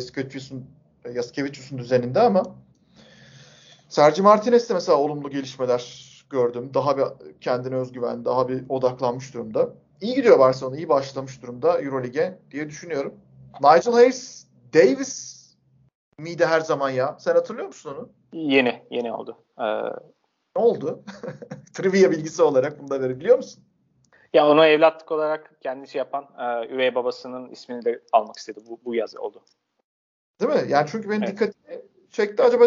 Yaskevicius'un 1.14 1.78
düzeninde 1.78 2.20
ama 2.20 2.43
Sergi 3.88 4.22
Martinez'de 4.22 4.74
mesela 4.74 4.98
olumlu 4.98 5.30
gelişmeler 5.30 6.12
gördüm. 6.30 6.70
Daha 6.74 6.97
bir 6.97 7.05
kendine 7.40 7.74
özgüven, 7.74 8.24
daha 8.24 8.48
bir 8.48 8.64
odaklanmış 8.68 9.34
durumda. 9.34 9.74
İyi 10.01 10.14
gidiyor 10.14 10.39
Barcelona, 10.39 10.77
iyi 10.77 10.89
başlamış 10.89 11.43
durumda 11.43 11.81
Eurolig'e 11.81 12.39
diye 12.51 12.68
düşünüyorum. 12.68 13.14
Nigel 13.60 13.93
Hayes, 13.93 14.47
Davis 14.74 15.36
miydi 16.18 16.47
her 16.47 16.60
zaman 16.60 16.90
ya? 16.90 17.16
Sen 17.18 17.35
hatırlıyor 17.35 17.66
musun 17.66 17.94
onu? 17.98 18.09
Yeni, 18.32 18.82
yeni 18.90 19.12
oldu. 19.12 19.44
Ee, 19.59 19.64
ne 20.56 20.62
oldu? 20.62 21.05
Trivia 21.74 22.10
bilgisi 22.10 22.43
olarak 22.43 22.78
bunu 22.78 22.90
da 22.90 23.01
verebiliyor 23.01 23.36
musun? 23.36 23.64
Ya 24.32 24.48
onu 24.48 24.66
evlatlık 24.66 25.12
olarak 25.12 25.51
kendisi 25.60 25.98
yapan 25.98 26.28
e, 26.39 26.74
üvey 26.74 26.94
babasının 26.94 27.51
ismini 27.51 27.85
de 27.85 28.01
almak 28.12 28.36
istedi. 28.36 28.60
Bu, 28.68 28.81
bu 28.85 28.94
yaz 28.94 29.16
oldu. 29.16 29.43
Değil 30.40 30.52
mi? 30.52 30.73
Yani 30.73 30.86
çünkü 30.90 31.10
benim 31.10 31.23
evet. 31.23 31.32
dikkatimi 31.32 31.82
çekti. 32.10 32.43
Acaba 32.43 32.64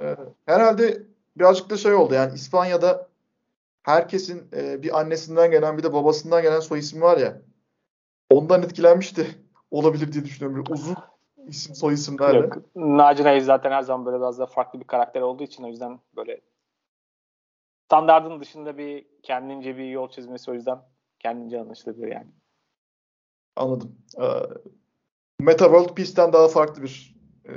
e, 0.00 0.16
herhalde 0.46 1.02
birazcık 1.36 1.70
da 1.70 1.76
şey 1.76 1.94
oldu. 1.94 2.14
Yani 2.14 2.34
İspanya'da 2.34 3.08
herkesin 3.84 4.48
e, 4.56 4.82
bir 4.82 5.00
annesinden 5.00 5.50
gelen 5.50 5.78
bir 5.78 5.82
de 5.82 5.92
babasından 5.92 6.42
gelen 6.42 6.60
soy 6.60 6.78
ismi 6.78 7.00
var 7.00 7.18
ya. 7.18 7.42
Ondan 8.30 8.62
etkilenmişti. 8.62 9.26
Olabilir 9.70 10.12
diye 10.12 10.24
düşünüyorum. 10.24 10.56
Böyle 10.56 10.72
uzun 10.72 10.96
isim 11.46 11.74
soy 11.74 11.94
isimlerle. 11.94 12.38
Yok. 12.38 12.56
Naci 12.76 13.24
Naif 13.24 13.44
zaten 13.44 13.70
her 13.70 13.82
zaman 13.82 14.06
böyle 14.06 14.16
biraz 14.16 14.38
da 14.38 14.46
farklı 14.46 14.80
bir 14.80 14.86
karakter 14.86 15.20
olduğu 15.20 15.42
için 15.42 15.64
o 15.64 15.68
yüzden 15.68 16.00
böyle 16.16 16.40
standardın 17.86 18.40
dışında 18.40 18.78
bir 18.78 19.06
kendince 19.22 19.76
bir 19.76 19.84
yol 19.84 20.08
çizmesi 20.08 20.50
o 20.50 20.54
yüzden 20.54 20.78
kendince 21.18 21.60
anlaşılabilir 21.60 22.12
yani. 22.12 22.30
Anladım. 23.56 23.98
Ee, 24.20 24.24
Meta 25.40 25.64
World 25.64 25.94
Peace'ten 25.94 26.32
daha 26.32 26.48
farklı 26.48 26.82
bir 26.82 27.16
e, 27.48 27.52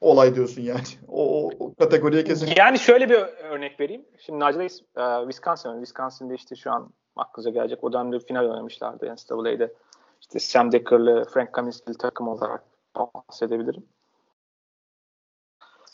olay 0.00 0.34
diyorsun 0.34 0.62
yani. 0.62 0.80
O, 1.08 1.46
o, 1.46 1.50
o 1.58 1.74
kategoriye 1.74 2.24
kesin. 2.24 2.48
Yani 2.56 2.78
şöyle 2.78 3.10
bir 3.10 3.18
örnek 3.44 3.80
vereyim. 3.80 4.04
Şimdi 4.18 4.38
Nigel 4.38 4.56
Hayes 4.56 4.80
e, 4.96 5.02
Wisconsin, 5.22 5.72
Wisconsin'de 5.72 6.34
işte 6.34 6.56
şu 6.56 6.72
an 6.72 6.90
aklınıza 7.16 7.50
gelecek. 7.50 7.84
O 7.84 7.92
dönemde 7.92 8.18
final 8.18 8.50
oynamışlardı 8.50 9.14
NCAA'de. 9.14 9.74
İşte 10.20 10.38
Sam 10.38 10.72
Decker'lı, 10.72 11.24
Frank 11.24 11.52
Kaminsky'li 11.52 11.98
takım 11.98 12.28
olarak 12.28 12.64
bahsedebilirim. 12.94 13.86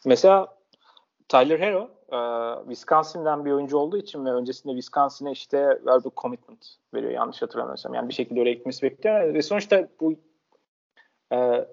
Mesela 0.04 0.56
Tyler 1.28 1.60
Hero 1.60 1.90
e, 2.12 2.18
Wisconsin'den 2.64 3.44
bir 3.44 3.50
oyuncu 3.50 3.78
olduğu 3.78 3.96
için 3.96 4.24
ve 4.24 4.30
öncesinde 4.30 4.72
Wisconsin'e 4.72 5.32
işte 5.32 5.58
verbal 5.86 6.10
commitment 6.16 6.66
veriyor 6.94 7.12
yanlış 7.12 7.42
hatırlamıyorsam. 7.42 7.94
Yani 7.94 8.08
bir 8.08 8.14
şekilde 8.14 8.40
oraya 8.40 8.52
gitmesi 8.52 8.82
bekliyor. 8.82 9.34
Ve 9.34 9.42
sonuçta 9.42 9.88
bu 10.00 10.14
e, 11.32 11.66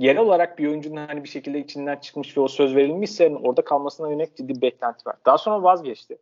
yerel 0.00 0.22
olarak 0.22 0.58
bir 0.58 0.68
oyuncunun 0.68 1.06
hani 1.06 1.24
bir 1.24 1.28
şekilde 1.28 1.58
içinden 1.58 1.96
çıkmış 1.96 2.36
ve 2.36 2.40
o 2.40 2.48
söz 2.48 2.76
verilmişse 2.76 3.36
orada 3.36 3.64
kalmasına 3.64 4.10
yönelik 4.10 4.36
ciddi 4.36 4.56
bir 4.56 4.62
beklenti 4.62 5.06
var. 5.06 5.16
Daha 5.26 5.38
sonra 5.38 5.62
vazgeçti. 5.62 6.18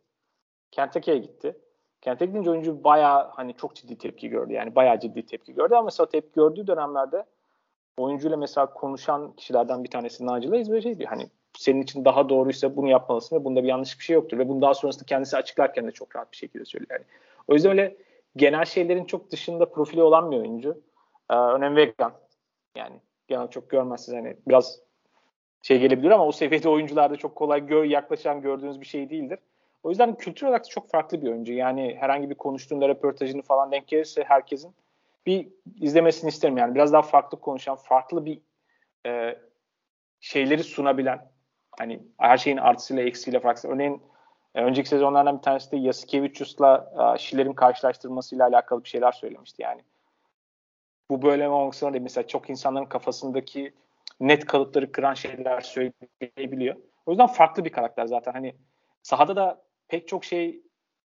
Kentucky'ye 0.71 1.17
gitti. 1.17 1.57
Kentucky 2.01 2.31
gidince 2.31 2.51
oyuncu 2.51 2.83
bayağı 2.83 3.29
hani 3.29 3.53
çok 3.53 3.75
ciddi 3.75 3.97
tepki 3.97 4.29
gördü. 4.29 4.53
Yani 4.53 4.75
bayağı 4.75 4.99
ciddi 4.99 5.25
tepki 5.25 5.53
gördü 5.53 5.73
ama 5.73 5.83
mesela 5.83 6.09
tepki 6.09 6.35
gördüğü 6.35 6.67
dönemlerde 6.67 7.25
oyuncuyla 7.97 8.37
mesela 8.37 8.73
konuşan 8.73 9.31
kişilerden 9.31 9.83
bir 9.83 9.89
tanesi 9.89 10.27
Nigel 10.27 10.49
Hayes 10.49 10.69
böyle 10.69 10.81
şeydi. 10.81 11.05
Hani 11.05 11.29
senin 11.57 11.81
için 11.81 12.05
daha 12.05 12.29
doğruysa 12.29 12.75
bunu 12.75 12.89
yapmalısın 12.89 13.35
ve 13.35 13.45
bunda 13.45 13.63
bir 13.63 13.67
yanlış 13.67 13.99
bir 13.99 14.03
şey 14.03 14.13
yoktur. 14.13 14.37
Ve 14.37 14.49
bunu 14.49 14.61
daha 14.61 14.73
sonrasında 14.73 15.05
kendisi 15.05 15.37
açıklarken 15.37 15.87
de 15.87 15.91
çok 15.91 16.15
rahat 16.15 16.31
bir 16.31 16.37
şekilde 16.37 16.65
söylüyor. 16.65 16.91
Yani. 16.91 17.03
O 17.47 17.53
yüzden 17.53 17.71
öyle 17.71 17.97
genel 18.35 18.65
şeylerin 18.65 19.05
çok 19.05 19.31
dışında 19.31 19.69
profili 19.69 20.03
olan 20.03 20.31
bir 20.31 20.37
oyuncu. 20.37 20.81
Ee, 21.29 21.35
önem 21.35 21.75
vegan. 21.75 22.13
Yani 22.75 22.95
genel 23.29 23.47
çok 23.47 23.69
görmezsiniz. 23.69 24.19
Hani 24.19 24.37
biraz 24.47 24.79
şey 25.61 25.79
gelebilir 25.79 26.11
ama 26.11 26.25
o 26.25 26.31
seviyede 26.31 26.69
oyuncularda 26.69 27.15
çok 27.15 27.35
kolay 27.35 27.65
gör, 27.65 27.83
yaklaşan 27.83 28.41
gördüğünüz 28.41 28.81
bir 28.81 28.85
şey 28.85 29.09
değildir. 29.09 29.39
O 29.83 29.89
yüzden 29.89 30.15
kültür 30.15 30.47
olarak 30.47 30.69
çok 30.69 30.89
farklı 30.89 31.21
bir 31.21 31.27
oyuncu. 31.27 31.53
Yani 31.53 31.97
herhangi 31.99 32.29
bir 32.29 32.35
konuştuğunda 32.35 32.89
röportajını 32.89 33.41
falan 33.41 33.71
denk 33.71 33.87
gelirse 33.87 34.23
herkesin 34.23 34.75
bir 35.25 35.47
izlemesini 35.81 36.29
isterim. 36.29 36.57
Yani 36.57 36.75
biraz 36.75 36.93
daha 36.93 37.01
farklı 37.01 37.39
konuşan, 37.39 37.75
farklı 37.75 38.25
bir 38.25 38.41
e, 39.05 39.37
şeyleri 40.19 40.63
sunabilen, 40.63 41.31
hani 41.79 42.03
her 42.17 42.37
şeyin 42.37 42.57
artısıyla 42.57 43.03
eksiyle 43.03 43.39
farklı. 43.39 43.69
Örneğin 43.69 44.01
e, 44.55 44.63
önceki 44.63 44.89
sezonlardan 44.89 45.37
bir 45.37 45.41
tanesi 45.41 45.71
de 45.71 45.77
Yasikevicius'la 45.77 46.91
e, 47.37 47.55
karşılaştırmasıyla 47.55 48.47
alakalı 48.47 48.83
bir 48.83 48.89
şeyler 48.89 49.11
söylemişti 49.11 49.61
yani. 49.61 49.81
Bu 51.09 51.17
mi 51.17 51.47
olmasına 51.47 51.93
değil. 51.93 52.03
Mesela 52.03 52.27
çok 52.27 52.49
insanların 52.49 52.85
kafasındaki 52.85 53.73
net 54.19 54.45
kalıpları 54.45 54.91
kıran 54.91 55.13
şeyler 55.13 55.61
söyleyebiliyor. 55.61 56.75
O 57.05 57.11
yüzden 57.11 57.27
farklı 57.27 57.65
bir 57.65 57.69
karakter 57.69 58.05
zaten. 58.05 58.31
Hani 58.31 58.55
sahada 59.03 59.35
da 59.35 59.61
pek 59.87 60.07
çok 60.07 60.25
şey 60.25 60.61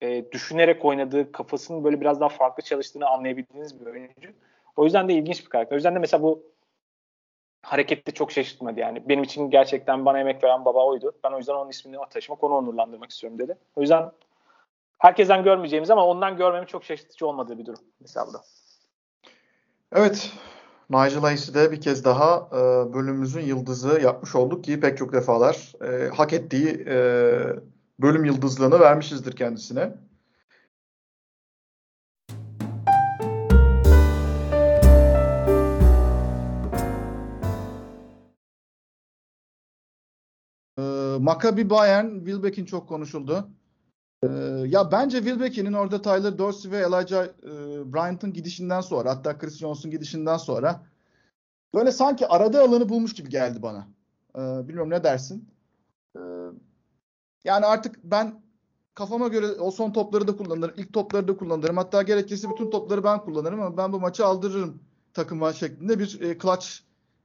e, 0.00 0.32
düşünerek 0.32 0.84
oynadığı, 0.84 1.32
kafasının 1.32 1.84
böyle 1.84 2.00
biraz 2.00 2.20
daha 2.20 2.28
farklı 2.28 2.62
çalıştığını 2.62 3.08
anlayabildiğiniz 3.08 3.80
bir 3.80 3.86
oyuncu. 3.86 4.30
O 4.76 4.84
yüzden 4.84 5.08
de 5.08 5.14
ilginç 5.14 5.44
bir 5.44 5.50
karakter. 5.50 5.74
O 5.74 5.78
yüzden 5.78 5.94
de 5.94 5.98
mesela 5.98 6.22
bu 6.22 6.42
harekette 7.62 8.12
çok 8.12 8.32
şaşırtmadı 8.32 8.80
yani. 8.80 9.08
Benim 9.08 9.22
için 9.22 9.50
gerçekten 9.50 10.04
bana 10.04 10.20
emek 10.20 10.44
veren 10.44 10.64
baba 10.64 10.86
oydu. 10.86 11.12
Ben 11.24 11.32
o 11.32 11.38
yüzden 11.38 11.54
onun 11.54 11.70
ismini 11.70 11.96
taşımak, 12.10 12.44
onu 12.44 12.54
onurlandırmak 12.54 13.10
istiyorum 13.10 13.38
dedi. 13.38 13.58
O 13.76 13.80
yüzden 13.80 14.12
herkesten 14.98 15.44
görmeyeceğimiz 15.44 15.90
ama 15.90 16.06
ondan 16.06 16.36
görmemi 16.36 16.66
çok 16.66 16.84
şaşırtıcı 16.84 17.26
olmadığı 17.26 17.58
bir 17.58 17.66
durum 17.66 17.80
mesela 18.00 18.26
burada. 18.26 18.40
Evet. 19.92 20.32
Nigel 20.90 21.54
de 21.54 21.72
bir 21.72 21.80
kez 21.80 22.04
daha 22.04 22.48
e, 22.52 22.94
bölümümüzün 22.94 23.40
yıldızı 23.40 24.00
yapmış 24.00 24.34
olduk 24.34 24.64
ki 24.64 24.80
pek 24.80 24.98
çok 24.98 25.12
defalar 25.12 25.72
e, 25.82 26.08
hak 26.08 26.32
ettiği 26.32 26.84
e, 26.88 26.96
bölüm 28.00 28.24
yıldızlığını 28.24 28.80
vermişizdir 28.80 29.36
kendisine. 29.36 29.94
E, 40.78 40.82
Maccabi 41.20 41.70
Bayern, 41.70 42.18
Wilbeck'in 42.18 42.64
çok 42.64 42.88
konuşuldu. 42.88 43.50
Ee, 44.22 44.28
ya 44.66 44.92
bence 44.92 45.18
Wilbeck'in 45.18 45.72
orada 45.72 46.02
Tyler 46.02 46.38
Dorsey 46.38 46.70
ve 46.70 46.78
Elijah 46.78 47.24
e, 47.24 47.92
Bryant'ın 47.92 48.32
gidişinden 48.32 48.80
sonra 48.80 49.10
hatta 49.10 49.38
Chris 49.38 49.58
Jones'un 49.58 49.90
gidişinden 49.90 50.36
sonra 50.36 50.86
böyle 51.74 51.92
sanki 51.92 52.26
aradığı 52.26 52.62
alanı 52.62 52.88
bulmuş 52.88 53.14
gibi 53.14 53.28
geldi 53.28 53.62
bana. 53.62 53.88
Ee, 54.36 54.68
bilmiyorum 54.68 54.90
ne 54.90 55.04
dersin? 55.04 55.48
Ee, 56.16 56.20
yani 57.44 57.66
artık 57.66 58.04
ben 58.04 58.42
kafama 58.94 59.28
göre 59.28 59.46
o 59.46 59.70
son 59.70 59.92
topları 59.92 60.28
da 60.28 60.36
kullanırım. 60.36 60.74
ilk 60.76 60.92
topları 60.92 61.28
da 61.28 61.36
kullanırım. 61.36 61.76
Hatta 61.76 62.02
gerekirse 62.02 62.50
bütün 62.50 62.70
topları 62.70 63.04
ben 63.04 63.20
kullanırım 63.20 63.60
ama 63.62 63.76
ben 63.76 63.92
bu 63.92 64.00
maçı 64.00 64.26
aldırırım 64.26 64.82
takıma 65.14 65.52
şeklinde 65.52 65.98
bir 65.98 66.20
e, 66.20 66.38
clutch 66.38 66.66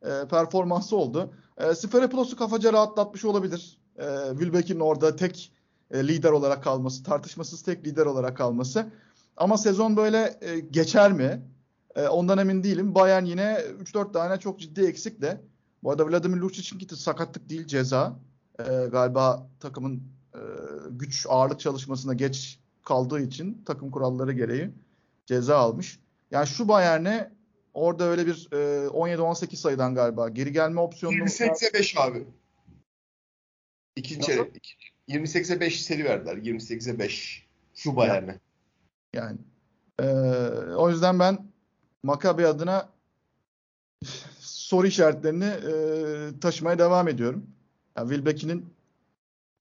e, 0.01 0.27
performansı 0.29 0.97
oldu. 0.97 1.33
E, 1.57 1.75
Siferopoulos'u 1.75 2.37
kafaca 2.37 2.73
rahatlatmış 2.73 3.25
olabilir. 3.25 3.77
E, 3.97 4.05
Wilbeck'in 4.29 4.79
orada 4.79 5.15
tek 5.15 5.52
e, 5.93 6.07
lider 6.07 6.31
olarak 6.31 6.63
kalması, 6.63 7.03
tartışmasız 7.03 7.61
tek 7.61 7.87
lider 7.87 8.05
olarak 8.05 8.37
kalması. 8.37 8.91
Ama 9.37 9.57
sezon 9.57 9.97
böyle 9.97 10.37
e, 10.41 10.59
geçer 10.59 11.11
mi? 11.11 11.41
E, 11.95 12.07
ondan 12.07 12.37
emin 12.37 12.63
değilim. 12.63 12.95
Bayern 12.95 13.25
yine 13.25 13.61
3-4 13.83 14.13
tane 14.13 14.39
çok 14.39 14.59
ciddi 14.59 14.81
eksik 14.85 15.21
de. 15.21 15.41
Bu 15.83 15.91
arada 15.91 16.09
Vladimir 16.09 16.37
Lucic'in 16.37 16.79
gitti 16.79 16.95
sakatlık 16.95 17.49
değil 17.49 17.67
ceza. 17.67 18.19
galiba 18.91 19.49
takımın 19.59 20.03
güç 20.89 21.25
ağırlık 21.29 21.59
çalışmasına 21.59 22.13
geç 22.13 22.59
kaldığı 22.83 23.21
için 23.21 23.63
takım 23.65 23.91
kuralları 23.91 24.33
gereği 24.33 24.69
ceza 25.25 25.57
almış. 25.57 25.99
Yani 26.31 26.47
şu 26.47 26.67
Bayern'e 26.67 27.31
orada 27.73 28.03
öyle 28.03 28.27
bir 28.27 28.33
17-18 28.33 29.55
sayıdan 29.55 29.95
galiba 29.95 30.29
geri 30.29 30.51
gelme 30.51 30.79
opsiyonu 30.79 31.15
28'e 31.15 31.73
5 31.73 31.97
abi. 31.97 32.27
İkinci 33.95 34.25
çeyrek. 34.25 34.92
28'e 35.09 35.59
5 35.59 35.83
seri 35.83 36.03
verdiler. 36.05 36.37
28'e 36.37 36.99
5 36.99 37.47
şu 37.75 37.95
Bayern'e. 37.95 38.39
Yani 39.13 39.37
e, 39.99 40.05
o 40.75 40.89
yüzden 40.89 41.19
ben 41.19 41.37
Maccabi 42.03 42.47
adına 42.47 42.89
soru 44.39 44.87
işaretlerini 44.87 45.45
e, 45.45 46.39
taşımaya 46.39 46.79
devam 46.79 47.07
ediyorum. 47.07 47.47
Yani 47.97 48.09
Wilbeck'in 48.09 48.73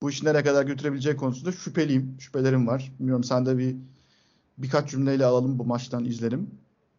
bu 0.03 0.11
işi 0.11 0.25
nereye 0.25 0.45
kadar 0.45 0.67
götürebileceği 0.67 1.17
konusunda 1.17 1.53
şüpheliyim. 1.53 2.17
Şüphelerim 2.21 2.67
var. 2.67 2.93
Bilmiyorum 2.99 3.25
sen 3.25 3.47
de 3.47 3.59
bir 3.59 3.77
birkaç 4.59 4.91
cümleyle 4.91 5.27
alalım 5.27 5.59
bu 5.59 5.65
maçtan 5.65 6.05
izlerim. 6.05 6.51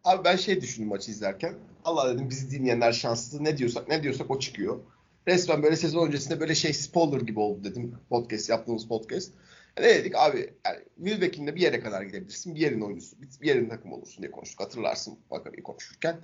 Abi 0.04 0.24
ben 0.24 0.36
şey 0.36 0.60
düşündüm 0.60 0.88
maçı 0.88 1.10
izlerken. 1.10 1.54
Allah 1.84 2.14
dedim 2.14 2.30
bizi 2.30 2.50
dinleyenler 2.50 2.92
şanslı. 2.92 3.44
Ne 3.44 3.58
diyorsak 3.58 3.88
ne 3.88 4.02
diyorsak 4.02 4.30
o 4.30 4.38
çıkıyor 4.38 4.80
resmen 5.28 5.62
böyle 5.62 5.76
sezon 5.76 6.06
öncesinde 6.06 6.40
böyle 6.40 6.54
şey 6.54 6.72
spoiler 6.72 7.20
gibi 7.20 7.40
oldu 7.40 7.64
dedim 7.64 7.94
podcast 8.08 8.48
yaptığımız 8.48 8.88
podcast. 8.88 9.32
Ne 9.78 9.84
dedik 9.84 10.16
abi 10.16 10.54
yani 10.66 10.78
Wilbeck'in 10.96 11.46
de 11.46 11.54
bir 11.54 11.60
yere 11.60 11.80
kadar 11.80 12.02
gidebilirsin. 12.02 12.54
Bir 12.54 12.60
yerin 12.60 12.80
oyuncusu, 12.80 13.16
bir 13.42 13.46
yerin 13.46 13.68
takım 13.68 13.92
olursun 13.92 14.22
diye 14.22 14.30
konuştuk. 14.30 14.60
Hatırlarsın 14.60 15.18
bakalım 15.30 15.62
konuşurken. 15.62 16.16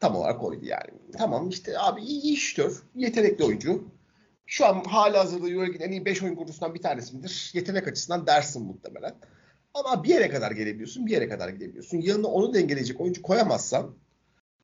Tam 0.00 0.16
olarak 0.16 0.44
oydu 0.44 0.64
yani. 0.64 0.90
Tamam 1.18 1.48
işte 1.48 1.78
abi 1.78 2.02
iyi, 2.02 2.32
iştör. 2.32 2.82
Yetenekli 2.94 3.44
oyuncu. 3.44 3.84
Şu 4.46 4.66
an 4.66 4.84
hala 4.84 5.18
hazırda 5.18 5.48
Euroleague'in 5.48 5.80
en 5.80 5.92
iyi 5.92 6.04
5 6.04 6.22
oyun 6.22 6.34
kurucusundan 6.34 6.74
bir 6.74 6.82
tanesi 6.82 7.16
midir? 7.16 7.50
Yetenek 7.54 7.88
açısından 7.88 8.26
dersin 8.26 8.62
muhtemelen. 8.62 9.14
Ama 9.74 10.04
bir 10.04 10.08
yere 10.08 10.28
kadar 10.28 10.50
gelebiliyorsun, 10.50 11.06
bir 11.06 11.10
yere 11.10 11.28
kadar 11.28 11.48
gidebiliyorsun. 11.48 12.00
Yanına 12.00 12.26
onu 12.26 12.54
dengeleyecek 12.54 13.00
oyuncu 13.00 13.22
koyamazsan 13.22 13.94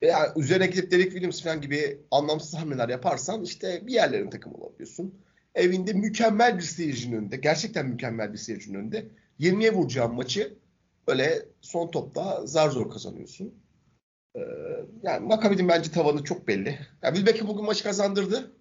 yani 0.02 0.28
üzerine 0.36 0.66
gidip 0.66 0.90
Derek 0.90 1.10
Williams 1.10 1.42
falan 1.42 1.60
gibi 1.60 2.00
anlamsız 2.10 2.54
hamleler 2.54 2.88
yaparsan 2.88 3.42
işte 3.42 3.86
bir 3.86 3.92
yerlerin 3.92 4.30
takımı 4.30 4.56
olabiliyorsun. 4.56 5.14
Evinde 5.54 5.92
mükemmel 5.92 6.56
bir 6.56 6.62
seyircinin 6.62 7.16
önünde, 7.16 7.36
gerçekten 7.36 7.86
mükemmel 7.86 8.32
bir 8.32 8.38
seyircinin 8.38 8.78
önünde 8.78 9.08
20'ye 9.40 9.72
vuracağın 9.72 10.14
maçı 10.14 10.58
böyle 11.08 11.46
son 11.60 11.90
topta 11.90 12.46
zar 12.46 12.70
zor 12.70 12.90
kazanıyorsun. 12.90 13.54
Ee, 14.36 14.40
yani 15.02 15.26
Maccabi'nin 15.26 15.68
bence 15.68 15.90
tavanı 15.90 16.24
çok 16.24 16.48
belli. 16.48 16.78
Yani 17.02 17.16
Wilbeck'e 17.16 17.48
bugün 17.48 17.64
maçı 17.64 17.84
kazandırdı. 17.84 18.52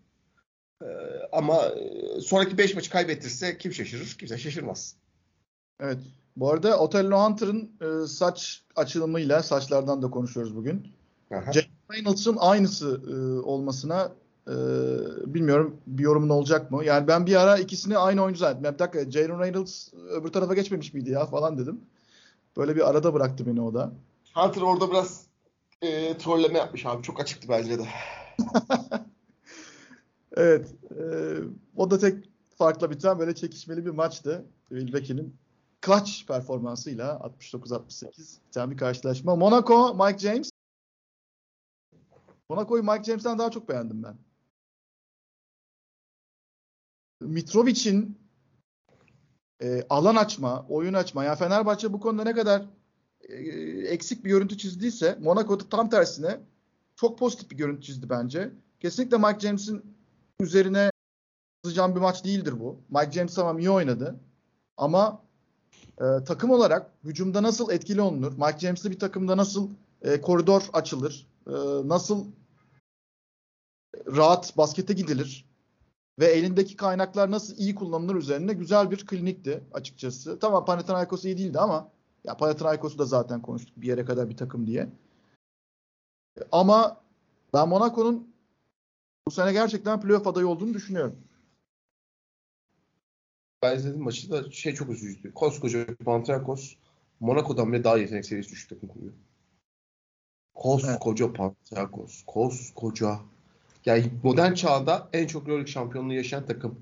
Ee, 0.82 0.86
ama 1.32 1.66
e, 1.66 2.22
sonraki 2.22 2.58
5 2.58 2.76
maçı 2.76 2.92
kaybettirse 2.92 3.58
kim 3.58 3.74
şaşırır? 3.74 4.16
Kimse 4.20 4.38
şaşırmaz. 4.38 4.96
Evet. 5.80 6.00
Bu 6.36 6.52
arada 6.52 6.80
Otello 6.80 7.26
Hunter'ın 7.26 7.72
e, 7.82 8.08
saç 8.08 8.64
açılımıyla 8.76 9.44
saçlardan 9.44 10.02
da 10.02 10.10
konuşuyoruz 10.10 10.56
bugün. 10.56 10.96
Jack 11.32 11.70
Reynolds'ın 11.94 12.38
aynısı 12.40 13.02
e, 13.10 13.46
olmasına 13.46 14.12
e, 14.48 14.54
bilmiyorum 15.34 15.78
bir 15.88 16.04
yorumun 16.04 16.30
olacak 16.30 16.72
mı? 16.72 16.86
Yani 16.86 17.08
ben 17.08 17.26
bir 17.26 17.36
ara 17.36 17.58
ikisini 17.58 17.98
aynı 17.98 18.24
oyuncu 18.24 18.40
zannettim. 18.40 18.74
Bir 18.74 18.80
dakika 18.80 19.12
Jalen 19.12 19.40
Reynolds 19.40 19.94
öbür 19.94 20.30
tarafa 20.30 20.54
geçmemiş 20.54 20.94
miydi 20.94 21.10
ya 21.10 21.26
falan 21.26 21.58
dedim. 21.58 21.82
Böyle 22.58 22.76
bir 22.76 22.90
arada 22.90 23.14
bıraktı 23.14 23.46
beni 23.46 23.62
o 23.62 23.74
da. 23.74 23.92
Hunter 24.34 24.62
orada 24.62 24.92
biraz 24.92 25.26
e, 25.82 26.18
trolleme 26.18 26.58
yapmış 26.58 26.86
abi. 26.86 27.04
Çok 27.04 27.20
açıktı 27.20 27.48
bence 27.50 27.80
de. 27.80 27.86
evet. 30.38 30.68
E, 30.92 31.04
o 31.76 31.92
da 31.92 32.00
tek 32.00 32.30
farkla 32.58 32.92
biten 32.92 33.20
böyle 33.20 33.36
çekişmeli 33.36 33.86
bir 33.86 33.92
maçtı. 33.92 34.46
Wilbeck'in 34.70 35.36
clutch 35.86 36.28
performansıyla 36.28 37.32
69-68 37.42 38.38
biten 38.48 38.72
bir 38.72 38.78
karşılaşma. 38.78 39.36
Monaco, 39.36 39.96
Mike 39.96 40.20
James. 40.20 40.55
Monaco'yu 42.50 42.84
Mike 42.84 43.04
James'ten 43.04 43.40
daha 43.40 43.52
çok 43.52 43.70
beğendim 43.70 44.04
ben. 44.04 44.18
Mitrovic'in 47.22 48.18
e, 49.62 49.84
alan 49.90 50.16
açma, 50.16 50.66
oyun 50.70 50.94
açma. 50.94 51.24
Ya 51.24 51.30
yani 51.30 51.40
Fenerbahçe 51.40 51.94
bu 51.94 52.00
konuda 52.00 52.24
ne 52.24 52.34
kadar 52.34 52.66
e, 53.22 53.36
eksik 53.88 54.26
bir 54.26 54.30
görüntü 54.30 54.58
çizdiyse 54.58 55.18
Monaco'da 55.22 55.70
tam 55.70 55.90
tersine 55.90 56.40
çok 56.96 57.20
pozitif 57.20 57.52
bir 57.52 57.58
görüntü 57.58 57.82
çizdi 57.82 58.10
bence. 58.10 58.52
Kesinlikle 58.80 59.18
Mike 59.18 59.40
James'in 59.40 59.96
üzerine 60.40 60.90
yazacağım 61.66 61.96
bir 61.96 62.02
maç 62.02 62.26
değildir 62.26 62.60
bu. 62.60 62.80
Mike 62.90 63.12
James 63.12 63.36
tamam 63.36 63.60
iyi 63.60 63.70
oynadı. 63.70 64.16
Ama 64.78 65.22
e, 65.98 66.24
takım 66.26 66.52
olarak 66.52 66.92
hücumda 67.04 67.44
nasıl 67.44 67.72
etkili 67.72 68.02
olunur? 68.02 68.32
Mike 68.32 68.60
James'li 68.60 68.92
bir 68.92 69.00
takımda 69.00 69.38
nasıl 69.38 69.70
e, 70.02 70.22
koridor 70.22 70.64
açılır? 70.74 71.28
E, 71.48 71.54
nasıl 71.86 72.26
rahat 74.08 74.58
baskete 74.58 74.94
gidilir? 74.94 75.46
Ve 76.20 76.26
elindeki 76.26 76.76
kaynaklar 76.76 77.32
nasıl 77.32 77.58
iyi 77.58 77.76
kullanılır 77.76 78.16
üzerine 78.16 78.54
güzel 78.54 78.92
bir 78.92 79.06
klinikti 79.06 79.64
açıkçası. 79.74 80.40
Tamam 80.40 80.66
Panathinaikos 80.66 81.26
iyi 81.26 81.38
değildi 81.38 81.60
ama 81.60 81.92
ya 82.24 82.38
Panathinaikos'u 82.38 82.98
da 82.98 83.06
zaten 83.06 83.42
konuştuk 83.42 83.82
bir 83.82 83.88
yere 83.88 84.06
kadar 84.06 84.30
bir 84.30 84.38
takım 84.38 84.68
diye. 84.68 84.90
Ama 86.52 87.02
ben 87.54 87.70
Monaco'nun 87.70 88.36
bu 89.28 89.32
sene 89.32 89.54
gerçekten 89.54 90.02
playoff 90.02 90.28
adayı 90.28 90.48
olduğunu 90.48 90.74
düşünüyorum. 90.74 91.18
Ben 93.62 93.78
izledim 93.78 94.02
maçı 94.02 94.32
da 94.32 94.52
şey 94.52 94.74
çok 94.74 94.90
üzücüydü. 94.90 95.34
Koskoca 95.34 95.96
Panathinaikos 96.06 96.76
Monaco'dan 97.20 97.74
bile 97.74 97.84
daha 97.84 97.98
yetenek 97.98 98.26
seviyesi 98.26 98.52
düşük 98.52 98.70
takım 98.70 98.90
kuruyor. 98.90 99.14
Koskoca 100.56 101.26
evet. 101.26 101.36
Panathinaikos. 101.36 102.24
Koskoca. 102.28 103.20
Yani 103.86 104.04
modern 104.24 104.54
çağda 104.54 105.10
en 105.14 105.28
çok 105.28 105.48
Euroleague 105.48 105.72
şampiyonluğu 105.72 106.14
yaşayan 106.14 106.46
takım. 106.46 106.80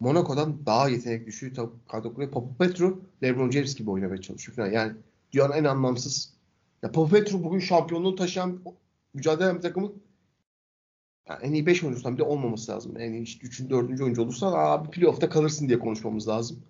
Monaco'dan 0.00 0.66
daha 0.66 0.88
yetenek 0.88 1.26
düşüğü 1.26 1.52
kadro 1.88 2.14
kuruyor. 2.14 2.30
Papapetru, 2.30 3.02
LeBron 3.22 3.50
James 3.50 3.74
gibi 3.74 3.90
oynamaya 3.90 4.20
çalışıyor 4.20 4.56
falan. 4.56 4.70
Yani 4.70 4.92
dünyanın 5.32 5.52
en 5.52 5.64
anlamsız. 5.64 6.32
Ya 6.82 6.92
Papapetru 6.92 7.44
bugün 7.44 7.58
şampiyonluğu 7.58 8.14
taşıyan 8.14 8.60
mücadele 9.14 9.46
eden 9.46 9.56
bir 9.56 9.62
takımın 9.62 10.02
yani 11.28 11.44
en 11.44 11.52
iyi 11.52 11.66
5 11.66 11.82
oyuncusundan 11.84 12.16
bile 12.16 12.24
olmaması 12.24 12.72
lazım. 12.72 12.96
En 12.98 13.12
iyi 13.12 13.22
3. 13.22 13.70
4. 13.70 14.00
oyuncu 14.00 14.22
olursa 14.22 14.46
abi 14.46 14.90
playoff'ta 14.90 15.28
kalırsın 15.28 15.68
diye 15.68 15.78
konuşmamız 15.78 16.28
lazım. 16.28 16.62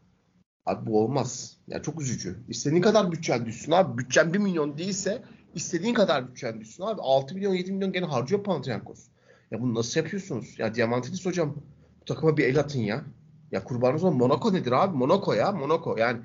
Abi 0.66 0.86
bu 0.86 1.00
olmaz. 1.04 1.56
Ya 1.68 1.82
çok 1.82 2.00
üzücü. 2.00 2.38
İstediğin 2.48 2.82
kadar 2.82 3.12
bütçen 3.12 3.46
düşsün 3.46 3.72
abi. 3.72 3.98
Bütçen 3.98 4.32
1 4.32 4.38
milyon 4.38 4.78
değilse 4.78 5.22
istediğin 5.54 5.94
kadar 5.94 6.28
bütçen 6.28 6.60
düşsün 6.60 6.82
abi. 6.82 7.00
6 7.00 7.34
milyon 7.34 7.54
7 7.54 7.72
milyon 7.72 7.92
gene 7.92 8.06
harcıyor 8.06 8.44
Panathinaikos. 8.44 9.08
Ya 9.50 9.60
bunu 9.60 9.74
nasıl 9.74 10.00
yapıyorsunuz? 10.00 10.58
Ya 10.58 10.74
Diamantidis 10.74 11.26
hocam 11.26 11.56
bu 12.00 12.04
takıma 12.04 12.36
bir 12.36 12.44
el 12.44 12.58
atın 12.58 12.80
ya. 12.80 13.04
Ya 13.52 13.64
kurbanınız 13.64 14.04
olan 14.04 14.16
Monaco 14.16 14.52
nedir 14.52 14.72
abi? 14.72 14.96
Monaco 14.96 15.32
ya. 15.32 15.52
Monaco. 15.52 15.96
Yani 15.96 16.20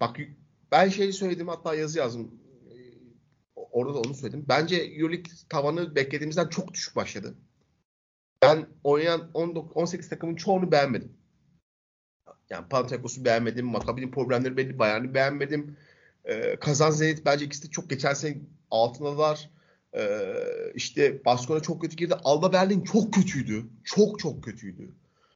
bak 0.00 0.16
ben 0.72 0.88
şeyi 0.88 1.12
söyledim 1.12 1.48
hatta 1.48 1.74
yazı 1.74 1.98
yazdım. 1.98 2.30
Orada 3.56 3.94
da 3.94 3.98
onu 3.98 4.14
söyledim. 4.14 4.44
Bence 4.48 4.76
Euroleague 4.76 5.32
tavanı 5.48 5.94
beklediğimizden 5.94 6.48
çok 6.48 6.74
düşük 6.74 6.96
başladı. 6.96 7.34
Ben 8.42 8.66
oynayan 8.84 9.30
19, 9.34 9.72
18 9.74 10.08
takımın 10.08 10.36
çoğunu 10.36 10.72
beğenmedim. 10.72 11.12
Yani 12.50 12.68
Panathinaikos'u 12.68 13.24
beğenmedim. 13.24 13.66
Maccabi'nin 13.66 14.10
problemleri 14.10 14.56
belli. 14.56 14.78
Bayern'i 14.78 15.14
beğenmedim. 15.14 15.76
Ee, 16.24 16.56
Kazan 16.56 16.90
Zenit 16.90 17.26
bence 17.26 17.44
ikisi 17.44 17.66
de 17.66 17.70
çok 17.70 17.90
geçen 17.90 18.14
sene 18.14 18.38
altındalar. 18.70 19.50
Ee, 19.96 20.34
işte 20.74 21.24
Baskonya 21.24 21.62
çok 21.62 21.82
kötü 21.82 21.96
girdi. 21.96 22.14
Alba 22.24 22.52
Berlin 22.52 22.82
çok 22.82 23.14
kötüydü. 23.14 23.66
Çok 23.84 24.18
çok 24.18 24.44
kötüydü. 24.44 24.94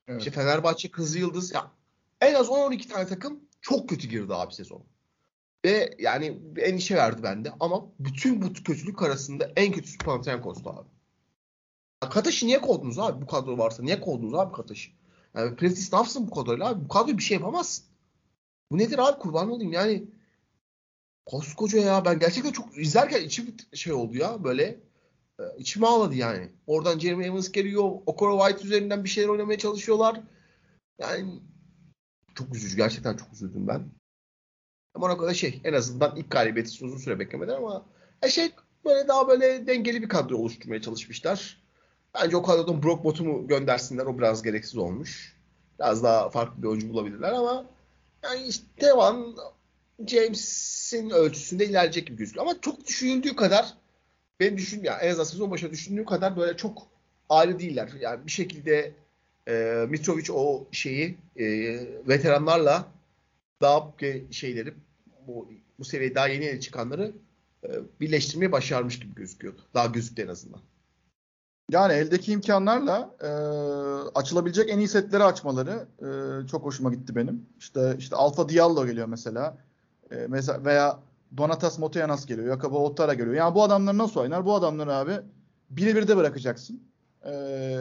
Evet. 0.08 0.20
İşte 0.20 0.30
Fenerbahçe, 0.30 0.90
Kızıl 0.90 1.18
Yıldız 1.18 1.52
ya 1.54 1.70
en 2.20 2.34
az 2.34 2.46
10-12 2.48 2.88
tane 2.88 3.06
takım 3.06 3.40
çok 3.60 3.88
kötü 3.88 4.08
girdi 4.08 4.34
abi 4.34 4.54
sezon. 4.54 4.84
Ve 5.64 5.94
yani 5.98 6.38
endişe 6.56 6.96
verdi 6.96 7.22
bende. 7.22 7.52
Ama 7.60 7.84
bütün 8.00 8.42
bu 8.42 8.52
kötülük 8.52 9.02
arasında 9.02 9.52
en 9.56 9.72
kötüsü 9.72 9.98
Panathinaikos'tu 9.98 10.70
abi. 10.70 10.88
Kataş'ı 12.00 12.46
niye 12.46 12.60
kovdunuz 12.60 12.98
abi? 12.98 13.22
Bu 13.22 13.26
kadro 13.26 13.58
varsa 13.58 13.82
niye 13.82 14.00
kovdunuz 14.00 14.34
abi 14.34 14.52
Kataş'ı? 14.52 14.90
Yani 15.34 15.56
Prentice 15.56 15.88
ne 15.92 15.96
yapsın 15.96 16.26
bu 16.26 16.34
kadroyla 16.34 16.68
abi? 16.68 16.84
Bu 16.84 16.88
kadroya 16.88 17.18
bir 17.18 17.22
şey 17.22 17.36
yapamazsın. 17.36 17.84
Bu 18.70 18.78
nedir 18.78 18.98
abi 18.98 19.18
kurban 19.18 19.50
olayım 19.50 19.72
yani. 19.72 20.04
Koskoca 21.28 21.78
ya 21.78 22.04
ben 22.04 22.18
gerçekten 22.18 22.52
çok 22.52 22.78
izlerken 22.78 23.24
içim 23.24 23.56
şey 23.74 23.92
oldu 23.92 24.16
ya 24.16 24.44
böyle. 24.44 24.64
E, 25.40 25.42
içime 25.58 25.86
ağladı 25.86 26.14
yani. 26.14 26.48
Oradan 26.66 26.98
Jeremy 26.98 27.26
Evans 27.26 27.52
geliyor. 27.52 27.90
Okoro 28.06 28.38
White 28.38 28.66
üzerinden 28.66 29.04
bir 29.04 29.08
şeyler 29.08 29.28
oynamaya 29.28 29.58
çalışıyorlar. 29.58 30.20
Yani 30.98 31.40
çok 32.34 32.54
üzücü. 32.54 32.76
Gerçekten 32.76 33.16
çok 33.16 33.32
üzüldüm 33.32 33.68
ben. 33.68 33.88
Monaco'da 34.96 35.34
şey 35.34 35.60
en 35.64 35.72
azından 35.72 36.16
ilk 36.16 36.30
galibiyeti 36.30 36.84
uzun 36.84 36.98
süre 36.98 37.18
beklemeden 37.18 37.56
ama 37.56 37.86
e 38.22 38.28
şey 38.28 38.50
böyle 38.84 39.08
daha 39.08 39.28
böyle 39.28 39.66
dengeli 39.66 40.02
bir 40.02 40.08
kadro 40.08 40.36
oluşturmaya 40.36 40.82
çalışmışlar. 40.82 41.62
Bence 42.14 42.36
o 42.36 42.42
kadrodan 42.42 42.82
Brock 42.82 43.04
Bottom'u 43.04 43.48
göndersinler. 43.48 44.06
O 44.06 44.18
biraz 44.18 44.42
gereksiz 44.42 44.76
olmuş. 44.76 45.36
Biraz 45.78 46.02
daha 46.02 46.30
farklı 46.30 46.62
bir 46.62 46.68
oyuncu 46.68 46.88
bulabilirler 46.88 47.32
ama 47.32 47.66
yani 48.24 48.42
işte 48.42 48.66
Devan 48.80 49.36
James'in 50.06 51.10
ölçüsünde 51.10 51.66
ilerleyecek 51.66 52.06
gibi 52.06 52.16
gözüküyor. 52.16 52.46
Ama 52.46 52.60
çok 52.60 52.86
düşünüldüğü 52.86 53.36
kadar 53.36 53.74
ben 54.40 54.56
düşün 54.56 54.84
ya 54.84 54.98
en 54.98 55.10
azından 55.10 55.24
sezon 55.24 55.50
başında 55.50 55.70
düşündüğüm 55.70 56.04
kadar 56.04 56.36
böyle 56.36 56.56
çok 56.56 56.86
ayrı 57.28 57.58
değiller. 57.58 57.90
Yani 58.00 58.26
bir 58.26 58.30
şekilde 58.30 58.92
e, 59.48 59.86
Mitrovic 59.88 60.32
o 60.32 60.66
şeyi 60.72 61.18
e, 61.36 61.46
veteranlarla 62.08 62.88
daha 63.62 63.94
şeyleri 64.30 64.74
bu, 65.26 65.48
bu 65.78 65.84
seviyeye 65.84 66.14
daha 66.14 66.28
yeni 66.28 66.44
yeni 66.44 66.60
çıkanları 66.60 67.12
e, 67.64 67.68
birleştirmeye 68.00 68.52
başarmış 68.52 69.00
gibi 69.00 69.14
gözüküyordu. 69.14 69.60
Daha 69.74 69.86
gözüktü 69.86 70.22
en 70.22 70.28
azından. 70.28 70.60
Yani 71.70 71.92
eldeki 71.92 72.32
imkanlarla 72.32 73.14
e, 73.20 73.28
açılabilecek 74.14 74.70
en 74.70 74.78
iyi 74.78 74.88
setleri 74.88 75.24
açmaları 75.24 75.86
e, 75.98 76.08
çok 76.48 76.64
hoşuma 76.64 76.94
gitti 76.94 77.16
benim. 77.16 77.46
İşte 77.58 77.94
işte 77.98 78.16
Alfa 78.16 78.48
Diallo 78.48 78.86
geliyor 78.86 79.06
mesela. 79.06 79.58
E, 80.12 80.26
mesela 80.28 80.64
veya 80.64 80.98
Donatas 81.36 81.78
Motoyanas 81.78 82.26
geliyor. 82.26 82.54
Jakobo 82.54 82.84
Ottara 82.84 83.14
geliyor. 83.14 83.34
Yani 83.34 83.54
bu 83.54 83.62
adamlar 83.62 83.98
nasıl 83.98 84.20
oynar? 84.20 84.44
Bu 84.44 84.54
adamları 84.54 84.94
abi 84.94 85.12
birebir 85.70 86.08
de 86.08 86.16
bırakacaksın. 86.16 86.82
E, 87.26 87.80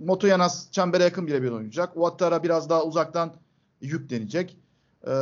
Motoyanas 0.00 0.70
çembere 0.70 1.04
yakın 1.04 1.26
birebir 1.26 1.50
oynayacak. 1.50 1.96
Ottara 1.96 2.42
biraz 2.42 2.70
daha 2.70 2.84
uzaktan 2.84 3.32
yüklenecek. 3.80 4.58
E, 5.06 5.12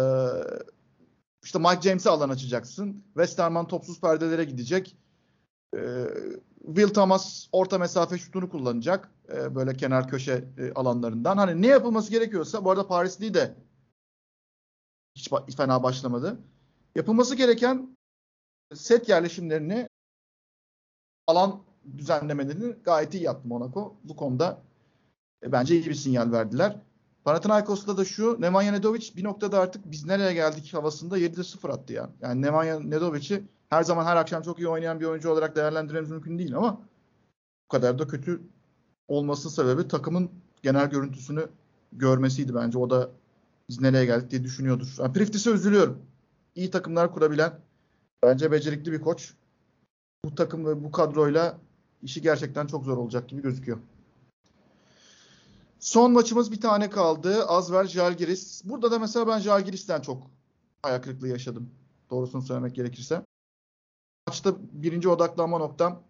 işte 1.44 1.58
Mike 1.58 1.80
James'e 1.82 2.10
alan 2.10 2.28
açacaksın. 2.28 3.04
Westerman 3.06 3.68
topsuz 3.68 4.00
perdelere 4.00 4.44
gidecek. 4.44 4.96
E, 5.76 5.80
Will 6.66 6.88
Thomas 6.88 7.46
orta 7.52 7.78
mesafe 7.78 8.18
şutunu 8.18 8.48
kullanacak. 8.50 9.10
E, 9.34 9.54
böyle 9.54 9.74
kenar 9.74 10.08
köşe 10.08 10.44
e, 10.58 10.72
alanlarından. 10.72 11.36
Hani 11.36 11.62
ne 11.62 11.66
yapılması 11.66 12.10
gerekiyorsa 12.10 12.64
bu 12.64 12.70
arada 12.70 12.86
Parisli 12.86 13.34
de 13.34 13.54
hiç 15.14 15.56
fena 15.56 15.82
başlamadı. 15.82 16.38
Yapılması 16.94 17.34
gereken 17.34 17.96
set 18.74 19.08
yerleşimlerini 19.08 19.88
alan 21.26 21.62
düzenlemelerini 21.98 22.72
gayet 22.84 23.14
iyi 23.14 23.22
yaptı 23.22 23.48
Monaco. 23.48 23.96
Bu 24.04 24.16
konuda 24.16 24.62
e, 25.42 25.52
bence 25.52 25.74
iyi 25.74 25.86
bir 25.86 25.94
sinyal 25.94 26.32
verdiler. 26.32 26.76
Panathinaikos'ta 27.24 27.96
da 27.96 28.04
şu 28.04 28.40
Nemanja 28.40 28.72
Nedovic 28.72 29.16
bir 29.16 29.24
noktada 29.24 29.60
artık 29.60 29.90
biz 29.90 30.06
nereye 30.06 30.34
geldik 30.34 30.74
havasında 30.74 31.18
7'de 31.18 31.44
0 31.44 31.70
attı 31.70 31.92
ya. 31.92 32.10
Yani 32.20 32.42
Nemanja 32.42 32.80
Nedovic'i 32.80 33.44
her 33.70 33.82
zaman 33.82 34.04
her 34.04 34.16
akşam 34.16 34.42
çok 34.42 34.58
iyi 34.58 34.68
oynayan 34.68 35.00
bir 35.00 35.04
oyuncu 35.04 35.30
olarak 35.30 35.56
değerlendirmemiz 35.56 36.10
mümkün 36.10 36.38
değil 36.38 36.56
ama 36.56 36.80
bu 37.64 37.68
kadar 37.68 37.98
da 37.98 38.08
kötü 38.08 38.42
olması 39.08 39.50
sebebi 39.50 39.88
takımın 39.88 40.30
genel 40.62 40.90
görüntüsünü 40.90 41.48
görmesiydi 41.92 42.54
bence. 42.54 42.78
O 42.78 42.90
da 42.90 43.10
biz 43.72 43.80
nereye 43.80 44.04
geldik 44.04 44.30
diye 44.30 44.44
düşünüyordur. 44.44 44.94
Yani 44.98 45.12
Priftis'e 45.12 45.50
üzülüyorum. 45.50 46.02
İyi 46.54 46.70
takımlar 46.70 47.12
kurabilen 47.12 47.60
bence 48.22 48.52
becerikli 48.52 48.92
bir 48.92 49.00
koç. 49.00 49.34
Bu 50.24 50.34
takım 50.34 50.66
ve 50.66 50.84
bu 50.84 50.90
kadroyla 50.90 51.58
işi 52.02 52.22
gerçekten 52.22 52.66
çok 52.66 52.84
zor 52.84 52.96
olacak 52.96 53.28
gibi 53.28 53.42
gözüküyor. 53.42 53.78
Son 55.80 56.12
maçımız 56.12 56.52
bir 56.52 56.60
tane 56.60 56.90
kaldı. 56.90 57.44
Azver 57.46 57.84
Jalgiris. 57.84 58.62
Burada 58.64 58.90
da 58.90 58.98
mesela 58.98 59.26
ben 59.26 59.38
Jalgiris'ten 59.38 60.00
çok 60.00 60.30
ayak 60.82 61.22
yaşadım. 61.22 61.70
Doğrusunu 62.10 62.42
söylemek 62.42 62.74
gerekirse 62.74 63.22
maçta 64.28 64.56
birinci 64.72 65.08
odaklanma 65.08 65.58
noktam 65.58 66.02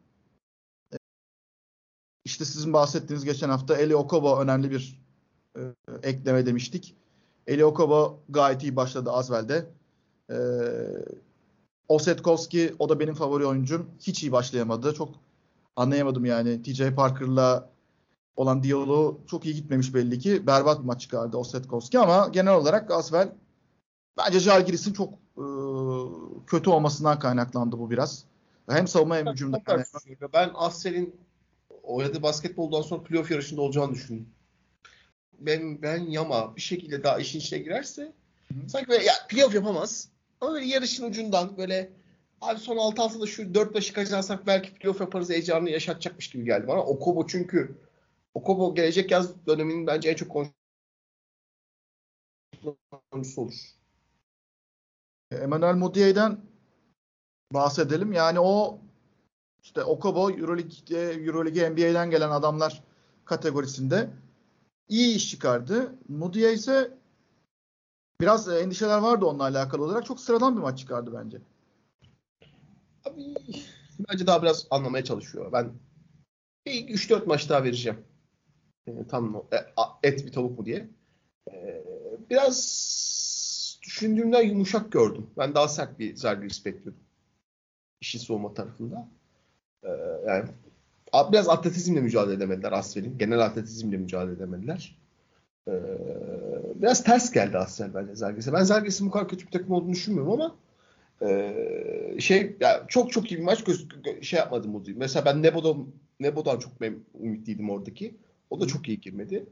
işte 2.24 2.44
sizin 2.44 2.72
bahsettiğiniz 2.72 3.24
geçen 3.24 3.48
hafta 3.48 3.76
Eli 3.76 3.96
Okobo 3.96 4.40
önemli 4.40 4.70
bir 4.70 5.02
e, 5.56 5.60
ekleme 6.02 6.46
demiştik. 6.46 6.96
Eli 7.46 7.64
Okobo 7.64 8.20
gayet 8.28 8.62
iyi 8.62 8.76
başladı 8.76 9.10
Asvel'de. 9.10 9.66
E, 10.30 10.36
Osetkowski 11.88 12.74
o 12.78 12.88
da 12.88 13.00
benim 13.00 13.14
favori 13.14 13.46
oyuncum. 13.46 13.90
Hiç 14.00 14.22
iyi 14.22 14.32
başlayamadı. 14.32 14.94
Çok 14.94 15.08
anlayamadım 15.76 16.24
yani. 16.24 16.62
TJ 16.62 16.82
Parker'la 16.96 17.70
olan 18.36 18.62
diyaloğu 18.62 19.20
çok 19.26 19.44
iyi 19.44 19.54
gitmemiş 19.54 19.94
belli 19.94 20.18
ki. 20.18 20.46
Berbat 20.46 20.80
bir 20.80 20.84
maç 20.84 21.00
çıkardı 21.00 21.36
Osetkowski 21.36 21.98
ama 21.98 22.28
genel 22.32 22.54
olarak 22.54 22.90
Asvel 22.90 23.32
bence 24.18 24.40
Jalgiris'in 24.40 24.92
çok 24.92 25.12
e, 25.36 25.44
kötü 26.46 26.70
olmasından 26.70 27.18
kaynaklandı 27.18 27.78
bu 27.78 27.90
biraz. 27.90 28.24
Hem 28.68 28.88
savunma 28.88 29.16
hem 29.16 29.26
hücumda. 29.26 29.62
Ben 30.32 30.50
Assel'in 30.54 31.16
oynadığı 31.82 32.22
basketboldan 32.22 32.82
sonra 32.82 33.02
playoff 33.02 33.30
yarışında 33.30 33.60
olacağını 33.60 33.92
düşündüm. 33.94 34.28
Ben 35.46 35.82
ben 35.82 35.98
Yama 35.98 36.56
bir 36.56 36.60
şekilde 36.60 37.04
daha 37.04 37.18
işin 37.18 37.38
içine 37.38 37.58
girerse 37.58 38.12
Hı. 38.48 38.54
sanki 38.68 38.88
böyle 38.88 39.04
ya 39.04 39.12
playoff 39.28 39.54
yapamaz. 39.54 40.08
Ama 40.40 40.52
böyle 40.52 40.66
yarışın 40.66 41.10
ucundan 41.10 41.56
böyle 41.58 41.92
abi 42.40 42.60
son 42.60 42.76
6 42.76 43.02
haftada 43.02 43.26
şu 43.26 43.42
4-5'i 43.42 43.92
kazanırsak 43.92 44.46
belki 44.46 44.74
playoff 44.74 45.00
yaparız 45.00 45.30
heyecanını 45.30 45.70
yaşatacakmış 45.70 46.30
gibi 46.30 46.44
geldi 46.44 46.68
bana. 46.68 46.80
Okobo 46.80 47.26
çünkü 47.26 47.76
Okobo 48.34 48.74
gelecek 48.74 49.10
yaz 49.10 49.46
döneminin 49.46 49.86
bence 49.86 50.10
en 50.10 50.14
çok 50.14 50.28
konuşulan 50.30 50.54
oyuncusu 53.12 53.40
olur. 53.40 53.54
Emmanuel 55.32 55.74
Mudiay'den 55.74 56.38
bahsedelim. 57.52 58.12
Yani 58.12 58.40
o 58.40 58.78
işte 59.62 59.84
Okobo 59.84 60.30
Euroleague'de, 60.30 61.12
Euroleague 61.12 61.70
NBA'den 61.70 62.10
gelen 62.10 62.30
adamlar 62.30 62.82
kategorisinde 63.24 64.10
iyi 64.88 65.16
iş 65.16 65.30
çıkardı. 65.30 65.94
Mudiay 66.08 66.54
ise 66.54 66.98
biraz 68.20 68.48
endişeler 68.48 68.98
vardı 68.98 69.24
onunla 69.24 69.42
alakalı 69.42 69.84
olarak. 69.84 70.06
Çok 70.06 70.20
sıradan 70.20 70.56
bir 70.56 70.62
maç 70.62 70.78
çıkardı 70.78 71.12
bence. 71.14 71.38
Abi 73.04 73.34
bence 74.10 74.26
daha 74.26 74.42
biraz 74.42 74.66
anlamaya 74.70 75.04
çalışıyor. 75.04 75.52
Ben 75.52 75.72
bir 76.66 76.88
3-4 76.88 77.26
maç 77.26 77.48
daha 77.48 77.64
vereceğim. 77.64 78.04
E, 78.86 79.06
tam 79.06 79.36
e, 79.52 79.56
et 80.08 80.26
bir 80.26 80.32
tavuk 80.32 80.58
mu 80.58 80.66
diye. 80.66 80.88
E, 81.52 81.84
biraz 82.30 83.78
düşündüğümden 83.82 84.42
yumuşak 84.42 84.92
gördüm. 84.92 85.30
Ben 85.38 85.54
daha 85.54 85.68
sert 85.68 85.98
bir 85.98 86.16
Zalgiris 86.16 86.66
bekliyordum. 86.66 87.04
İşin 88.00 88.18
soğuma 88.18 88.54
tarafında. 88.54 89.08
E, 89.82 89.88
yani 90.26 90.48
biraz 91.32 91.48
atletizmle 91.48 92.00
mücadele 92.00 92.34
edemediler 92.34 92.72
Asfel'in. 92.72 93.18
Genel 93.18 93.40
atletizmle 93.40 93.96
mücadele 93.96 94.36
edemediler. 94.36 94.96
E, 95.68 95.72
biraz 96.74 97.04
ters 97.04 97.32
geldi 97.32 97.58
Asfel 97.58 97.94
bence 97.94 98.14
Zalgiris'e. 98.14 98.52
Ben 98.52 98.62
Zalgiris'in 98.62 99.06
bu 99.06 99.10
kadar 99.10 99.28
kötü 99.28 99.46
bir 99.46 99.50
takım 99.50 99.72
olduğunu 99.72 99.92
düşünmüyorum 99.92 100.32
ama 100.32 100.54
ee, 101.22 102.16
şey 102.18 102.56
ya 102.60 102.84
çok 102.88 103.12
çok 103.12 103.32
iyi 103.32 103.38
bir 103.38 103.44
maç 103.44 103.64
göz, 103.64 103.84
gö- 103.84 104.22
şey 104.22 104.38
yapmadı 104.38 104.68
Mudi. 104.68 104.94
Mesela 104.94 105.24
ben 105.24 105.42
Nebo'dan 105.42 105.86
Nebo'dan 106.20 106.58
çok 106.58 106.80
mem- 106.80 106.98
ümitliydim 107.22 107.70
oradaki. 107.70 108.14
O 108.50 108.60
da 108.60 108.66
çok 108.66 108.88
iyi 108.88 109.00
girmedi. 109.00 109.46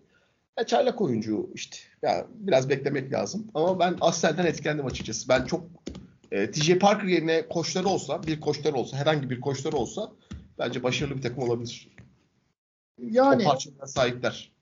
Ya 0.59 0.67
çaylak 0.67 1.01
oyuncu 1.01 1.51
işte. 1.55 1.77
Ya 2.03 2.27
biraz 2.35 2.69
beklemek 2.69 3.13
lazım. 3.13 3.47
Ama 3.55 3.79
ben 3.79 3.97
Assel'den 4.01 4.47
etkilendim 4.47 4.87
açıkçası. 4.87 5.29
Ben 5.29 5.45
çok 5.45 5.65
e, 6.33 6.51
TJ 6.51 6.79
Parker 6.79 7.09
yerine 7.09 7.49
koçları 7.49 7.89
olsa, 7.89 8.23
bir 8.23 8.41
koçları 8.41 8.75
olsa, 8.75 8.97
herhangi 8.97 9.31
bir 9.31 9.41
koçları 9.41 9.77
olsa 9.77 10.13
bence 10.61 10.83
başarılı 10.83 11.17
bir 11.17 11.23
takım 11.23 11.43
olabilir. 11.43 11.89
Yani 12.99 13.43
o 13.43 13.51
parçalara 13.51 13.87
sahipler. 13.87 14.53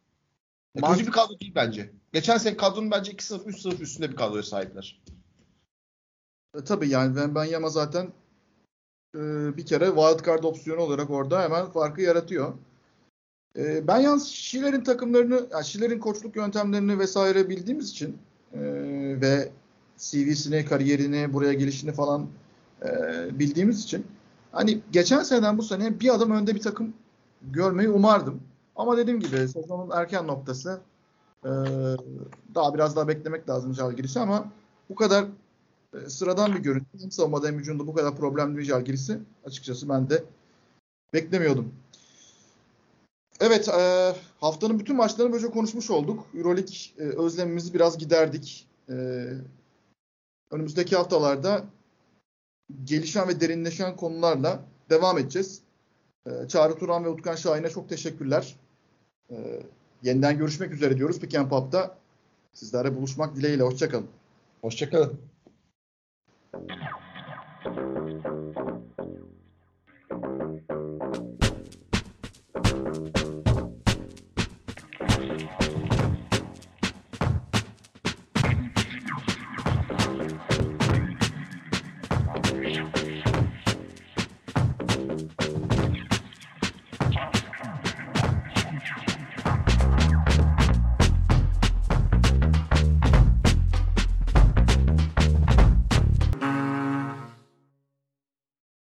Ya 0.75 0.83
Mant- 0.83 0.93
kötü 0.93 1.07
bir 1.07 1.13
kadro 1.13 1.41
değil 1.41 1.53
bence. 1.55 1.91
Geçen 2.13 2.39
sene 2.39 2.57
kadronun 2.57 2.91
bence 2.91 3.13
2 3.13 3.25
sınıf, 3.25 3.47
3 3.47 3.61
sınıf 3.61 3.81
üstünde 3.81 4.11
bir 4.11 4.17
kadroya 4.17 4.43
sahipler. 4.43 5.03
E, 6.55 6.65
tabii 6.65 6.89
yani 6.89 7.17
ben, 7.17 7.35
ben 7.35 7.45
Yama 7.45 7.69
zaten 7.69 8.13
e, 9.15 9.21
bir 9.57 9.67
kere 9.67 9.87
wildcard 9.87 10.45
opsiyonu 10.45 10.81
olarak 10.81 11.11
orada 11.11 11.43
hemen 11.43 11.67
farkı 11.67 12.01
yaratıyor. 12.01 12.55
E, 13.57 13.87
ben 13.87 13.99
yalnız 13.99 14.29
Schiller'in 14.29 14.85
takımlarını, 14.85 15.49
yani 15.53 15.65
Schiller'in 15.65 15.99
koçluk 15.99 16.37
yöntemlerini 16.37 16.99
vesaire 16.99 17.49
bildiğimiz 17.49 17.91
için 17.91 18.19
e, 18.53 18.61
ve 19.21 19.53
CV'sini, 19.99 20.65
kariyerini, 20.65 21.33
buraya 21.33 21.53
gelişini 21.53 21.93
falan 21.93 22.29
e, 22.83 22.89
bildiğimiz 23.39 23.85
için 23.85 24.07
hani 24.59 24.81
geçen 24.93 25.23
seneden 25.23 25.59
bu 25.59 25.63
sene 25.63 26.01
bir 26.01 26.15
adım 26.15 26.31
önde 26.31 26.55
bir 26.55 26.61
takım 26.61 26.95
görmeyi 27.43 27.89
umardım. 27.89 28.41
Ama 28.77 28.97
dediğim 28.97 29.21
gibi 29.21 29.49
sezonun 29.49 29.91
erken 29.91 30.27
noktası 30.27 30.81
e, 31.45 31.51
daha 32.55 32.75
biraz 32.75 32.97
daha 32.97 33.09
beklemek 33.09 33.49
lazım 33.49 33.75
Žalgiris'i 33.75 34.21
ama 34.21 34.53
bu 34.91 34.95
kadar 34.95 35.25
e, 35.95 36.09
sıradan 36.09 36.55
bir 36.55 36.59
görüntü. 36.59 36.87
Hem 37.01 37.11
savunmada 37.11 37.47
hem 37.47 37.59
hücumda 37.59 37.87
bu 37.87 37.95
kadar 37.95 38.17
problemli 38.17 38.59
bir 38.59 38.65
Žalgiris'i 38.65 39.19
açıkçası 39.45 39.89
ben 39.89 40.11
de 40.11 40.25
beklemiyordum. 41.15 41.73
Evet, 43.41 43.69
e, 43.69 44.15
haftanın 44.41 44.79
bütün 44.79 44.97
maçlarını 44.97 45.33
böylece 45.33 45.51
konuşmuş 45.51 45.91
olduk. 45.91 46.27
Euroleague 46.35 46.77
e, 46.99 47.03
özlemimizi 47.03 47.75
biraz 47.75 47.99
giderdik. 47.99 48.67
E, 48.89 48.95
önümüzdeki 50.51 50.97
haftalarda 50.97 51.65
gelişen 52.85 53.29
ve 53.29 53.41
derinleşen 53.41 53.97
konularla 53.97 54.61
devam 54.91 55.19
edeceğiz. 55.19 55.63
E, 56.27 56.49
Çağrı 56.49 56.79
Turan 56.79 57.05
ve 57.05 57.09
Utkan 57.09 57.35
Şahin'e 57.35 57.71
çok 57.71 57.89
teşekkürler. 57.89 58.57
E, 59.31 59.63
yeniden 60.03 60.39
görüşmek 60.39 60.73
üzere 60.73 60.97
diyoruz 60.97 61.21
Pick 61.21 61.35
and 61.35 61.49
Pop'ta. 61.49 61.99
Sizlerle 62.53 62.97
buluşmak 62.97 63.37
dileğiyle. 63.37 63.63
Hoşçakalın. 63.63 64.07
Hoşçakalın. 64.61 65.21